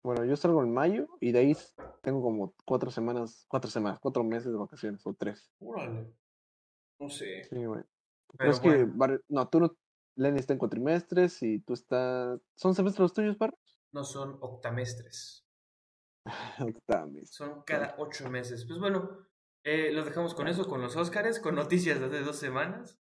Bueno, 0.04 0.24
yo 0.24 0.34
salgo 0.36 0.62
en 0.62 0.72
mayo 0.74 1.06
y 1.20 1.30
de 1.32 1.38
ahí 1.38 1.56
tengo 2.02 2.22
como 2.22 2.54
cuatro 2.64 2.90
semanas, 2.90 3.46
cuatro 3.48 3.70
semanas, 3.70 4.00
cuatro 4.00 4.24
meses 4.24 4.50
de 4.52 4.58
vacaciones 4.58 5.06
o 5.06 5.14
tres. 5.14 5.52
Órale. 5.60 6.12
No 6.98 7.08
sé. 7.08 7.44
Sí, 7.44 7.64
güey. 7.64 7.82
Pero 8.36 8.50
es 8.50 8.60
que. 8.60 8.84
Bar- 8.84 9.22
no, 9.28 9.48
tú 9.48 9.60
no, 9.60 9.76
Lenny 10.16 10.40
está 10.40 10.52
en 10.54 10.58
cuatrimestres 10.58 11.42
y 11.42 11.60
tú 11.60 11.74
estás, 11.74 12.40
¿son 12.56 12.74
semestres 12.74 13.00
los 13.00 13.12
tuyos, 13.12 13.38
Bar? 13.38 13.56
No 13.92 14.04
son 14.04 14.38
octamestres. 14.40 15.46
Octames. 16.60 17.30
Son 17.30 17.62
cada 17.62 17.94
ocho 17.98 18.28
meses. 18.28 18.64
Pues 18.66 18.78
bueno, 18.80 19.26
eh, 19.64 19.92
los 19.92 20.04
dejamos 20.04 20.34
con 20.34 20.48
eso, 20.48 20.66
con 20.66 20.80
los 20.80 20.96
Óscares, 20.96 21.38
con 21.40 21.54
noticias 21.54 22.00
de 22.00 22.06
hace 22.06 22.20
dos 22.20 22.36
semanas. 22.36 22.98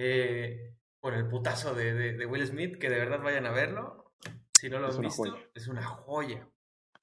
Eh, 0.00 0.76
con 1.00 1.14
el 1.14 1.26
putazo 1.28 1.74
de, 1.74 1.92
de, 1.92 2.12
de 2.16 2.26
Will 2.26 2.46
Smith, 2.46 2.78
que 2.78 2.88
de 2.88 2.98
verdad 2.98 3.20
vayan 3.20 3.46
a 3.46 3.50
verlo. 3.50 4.12
Si 4.58 4.68
no 4.70 4.78
lo 4.78 4.88
Es 4.90 4.94
han 4.96 5.00
visto, 5.02 5.22
joya. 5.24 5.50
es 5.54 5.66
una 5.68 5.82
joya. 5.84 6.48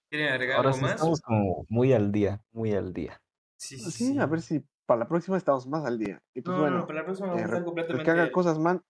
¿Quieren 0.09 0.31
agregar 0.31 0.57
Ahora 0.57 0.69
algo 0.69 0.77
sí 0.77 0.83
más? 0.83 0.91
estamos 0.95 1.21
como 1.21 1.65
muy 1.67 1.91
al 1.93 2.11
día, 2.13 2.41
muy 2.51 2.71
al 2.73 2.93
día. 2.93 3.21
Sí, 3.57 3.77
sí, 3.77 3.91
Sí, 3.91 4.17
a 4.19 4.25
ver 4.27 4.41
si 4.41 4.63
para 4.85 4.99
la 4.99 5.07
próxima 5.09 5.35
estamos 5.37 5.67
más 5.67 5.83
al 5.85 5.97
día. 5.99 6.21
Y 6.33 6.41
pues 6.41 6.55
No, 6.55 6.61
bueno, 6.61 6.77
no, 6.79 6.87
para 6.87 6.99
la 6.99 7.05
próxima 7.05 7.27
eh, 7.27 7.31
vamos 7.31 7.41
a 7.41 7.45
estar 7.45 7.53
re- 7.53 7.59
el 7.59 7.65
completamente, 7.65 8.05
que 8.05 8.11
haga 8.11 8.31
cosas 8.31 8.59
mal, 8.59 8.81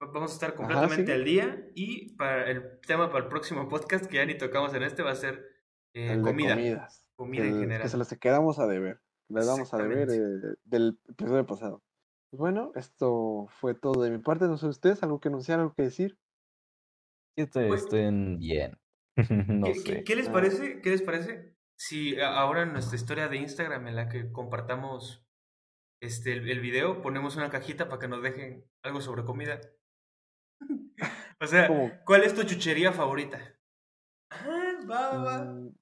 vamos 0.00 0.30
a 0.30 0.34
estar 0.34 0.48
Ajá, 0.50 0.56
completamente 0.56 1.12
al 1.12 1.24
día. 1.24 1.68
Y 1.74 2.14
para 2.16 2.48
el 2.50 2.80
tema 2.86 3.10
para 3.10 3.24
el 3.24 3.30
próximo 3.30 3.68
podcast, 3.68 4.06
que 4.06 4.16
ya 4.16 4.26
ni 4.26 4.36
tocamos 4.36 4.72
en 4.74 4.82
este, 4.82 5.02
va 5.02 5.12
a 5.12 5.16
ser 5.16 5.44
eh, 5.94 6.12
el 6.12 6.22
de 6.22 6.30
comida. 6.30 6.54
comidas. 6.54 7.06
Comida 7.16 7.42
que, 7.42 7.48
en 7.48 7.54
el- 7.54 7.60
general. 7.60 7.82
que 7.82 7.88
se 7.88 7.96
los 7.96 8.08
quedamos 8.18 8.58
a 8.58 8.66
deber. 8.66 9.00
Les 9.28 9.46
damos 9.46 9.72
a 9.74 9.78
deber 9.78 10.08
eh, 10.10 10.54
del 10.64 10.98
episodio 11.08 11.46
pasado. 11.46 11.82
Pues 12.36 12.52
bueno, 12.52 12.70
esto 12.74 13.46
fue 13.48 13.74
todo 13.74 14.02
de 14.02 14.10
mi 14.10 14.18
parte. 14.18 14.44
No 14.44 14.58
sé 14.58 14.66
ustedes, 14.66 15.02
algo 15.02 15.20
que 15.20 15.28
anunciar, 15.28 15.58
algo 15.58 15.72
que 15.72 15.84
decir. 15.84 16.18
Estoy, 17.34 17.68
Pues- 17.68 17.84
estoy 17.84 18.10
bien. 18.36 18.78
no 19.62 19.66
¿Qué, 19.68 19.74
sé. 19.76 19.84
qué- 19.84 20.04
qué 20.04 20.16
les 20.16 20.28
Ah. 20.28 20.32
parece? 20.32 20.82
¿Qué 20.82 20.90
les 20.90 21.00
parece? 21.00 21.56
Si 21.78 22.20
ahora 22.20 22.64
en 22.64 22.74
nuestra 22.74 22.96
historia 22.96 23.28
de 23.28 23.38
Instagram 23.38 23.88
en 23.88 23.96
la 23.96 24.10
que 24.10 24.30
compartamos 24.32 25.24
este 26.02 26.34
el, 26.34 26.50
el 26.50 26.60
video, 26.60 27.00
ponemos 27.00 27.36
una 27.36 27.48
cajita 27.48 27.88
para 27.88 28.00
que 28.00 28.08
nos 28.08 28.22
dejen 28.22 28.66
algo 28.84 29.00
sobre 29.00 29.24
comida. 29.24 29.58
o 31.40 31.46
sea, 31.46 31.70
¿cuál 32.04 32.22
es 32.24 32.34
tu 32.34 32.42
chuchería 32.42 32.92
favorita? 32.92 33.40
Ah, 34.30 34.74
va, 34.90 35.16
va, 35.16 35.24
va. 35.24 35.44
mm, 35.44 35.74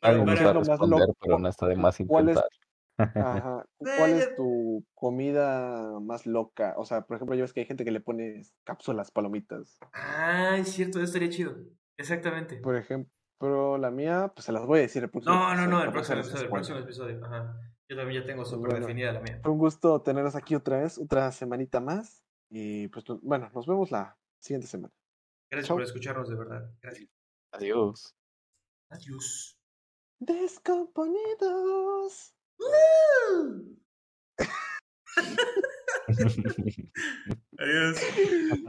Para- 0.00 0.14
Algo 0.14 0.24
¿qué 0.24 0.30
nos 0.32 0.40
es 0.40 0.46
va 0.46 0.50
a 0.50 0.54
lo 0.54 0.58
más 0.60 0.68
responder, 0.70 0.98
loco? 1.00 1.14
pero 1.20 1.38
no 1.38 1.48
está 1.48 1.66
de 1.68 1.76
más 1.76 1.98
¿Cuál 2.04 2.30
es- 2.30 2.36
intentar. 2.36 2.50
Ajá, 2.98 3.64
¿Cuál 3.78 4.10
es 4.12 4.34
tu 4.36 4.84
comida 4.94 5.98
más 6.00 6.26
loca? 6.26 6.74
O 6.76 6.84
sea, 6.84 7.02
por 7.02 7.16
ejemplo, 7.16 7.34
yo 7.36 7.42
ves 7.44 7.52
que 7.52 7.60
hay 7.60 7.66
gente 7.66 7.84
que 7.84 7.90
le 7.92 8.00
pone 8.00 8.42
cápsulas, 8.64 9.10
palomitas. 9.10 9.78
Ah, 9.92 10.56
es 10.58 10.68
cierto, 10.70 10.98
eso 10.98 11.04
estaría 11.06 11.28
chido. 11.30 11.56
Exactamente. 11.96 12.56
Por 12.58 12.76
ejemplo, 12.76 13.78
la 13.78 13.90
mía, 13.90 14.30
pues 14.34 14.44
se 14.46 14.52
las 14.52 14.66
voy 14.66 14.80
a 14.80 14.82
decir 14.82 15.02
el 15.04 15.10
próximo 15.10 15.34
No, 15.34 15.54
no, 15.54 15.66
no, 15.66 15.82
el 15.82 15.90
próximo 15.92 16.18
episodio, 16.20 16.44
el 16.44 16.50
próximo 16.50 16.78
episodio. 16.78 17.24
Ajá. 17.24 17.56
Yo 17.90 17.96
también 17.96 18.20
ya 18.22 18.26
tengo 18.26 18.44
súper 18.44 18.70
bueno. 18.72 18.86
definida 18.86 19.12
la 19.12 19.20
mía. 19.20 19.40
Fue 19.42 19.50
un 19.52 19.58
gusto 19.58 20.02
tenerlos 20.02 20.34
aquí 20.36 20.54
otra 20.54 20.80
vez, 20.80 20.98
otra 20.98 21.32
semanita 21.32 21.80
más. 21.80 22.22
Y 22.50 22.88
pues 22.88 23.08
no- 23.08 23.18
bueno, 23.22 23.50
nos 23.54 23.66
vemos 23.66 23.90
la 23.90 24.18
siguiente 24.42 24.66
semana. 24.66 24.92
Gracias 25.50 25.68
Chao. 25.68 25.76
por 25.76 25.84
escucharnos, 25.84 26.28
de 26.28 26.36
verdad. 26.36 26.70
Gracias. 26.82 27.08
Adiós. 27.52 28.14
Adiós. 28.90 29.58
Descomponidos. 30.20 32.34
Adiós. 37.58 37.98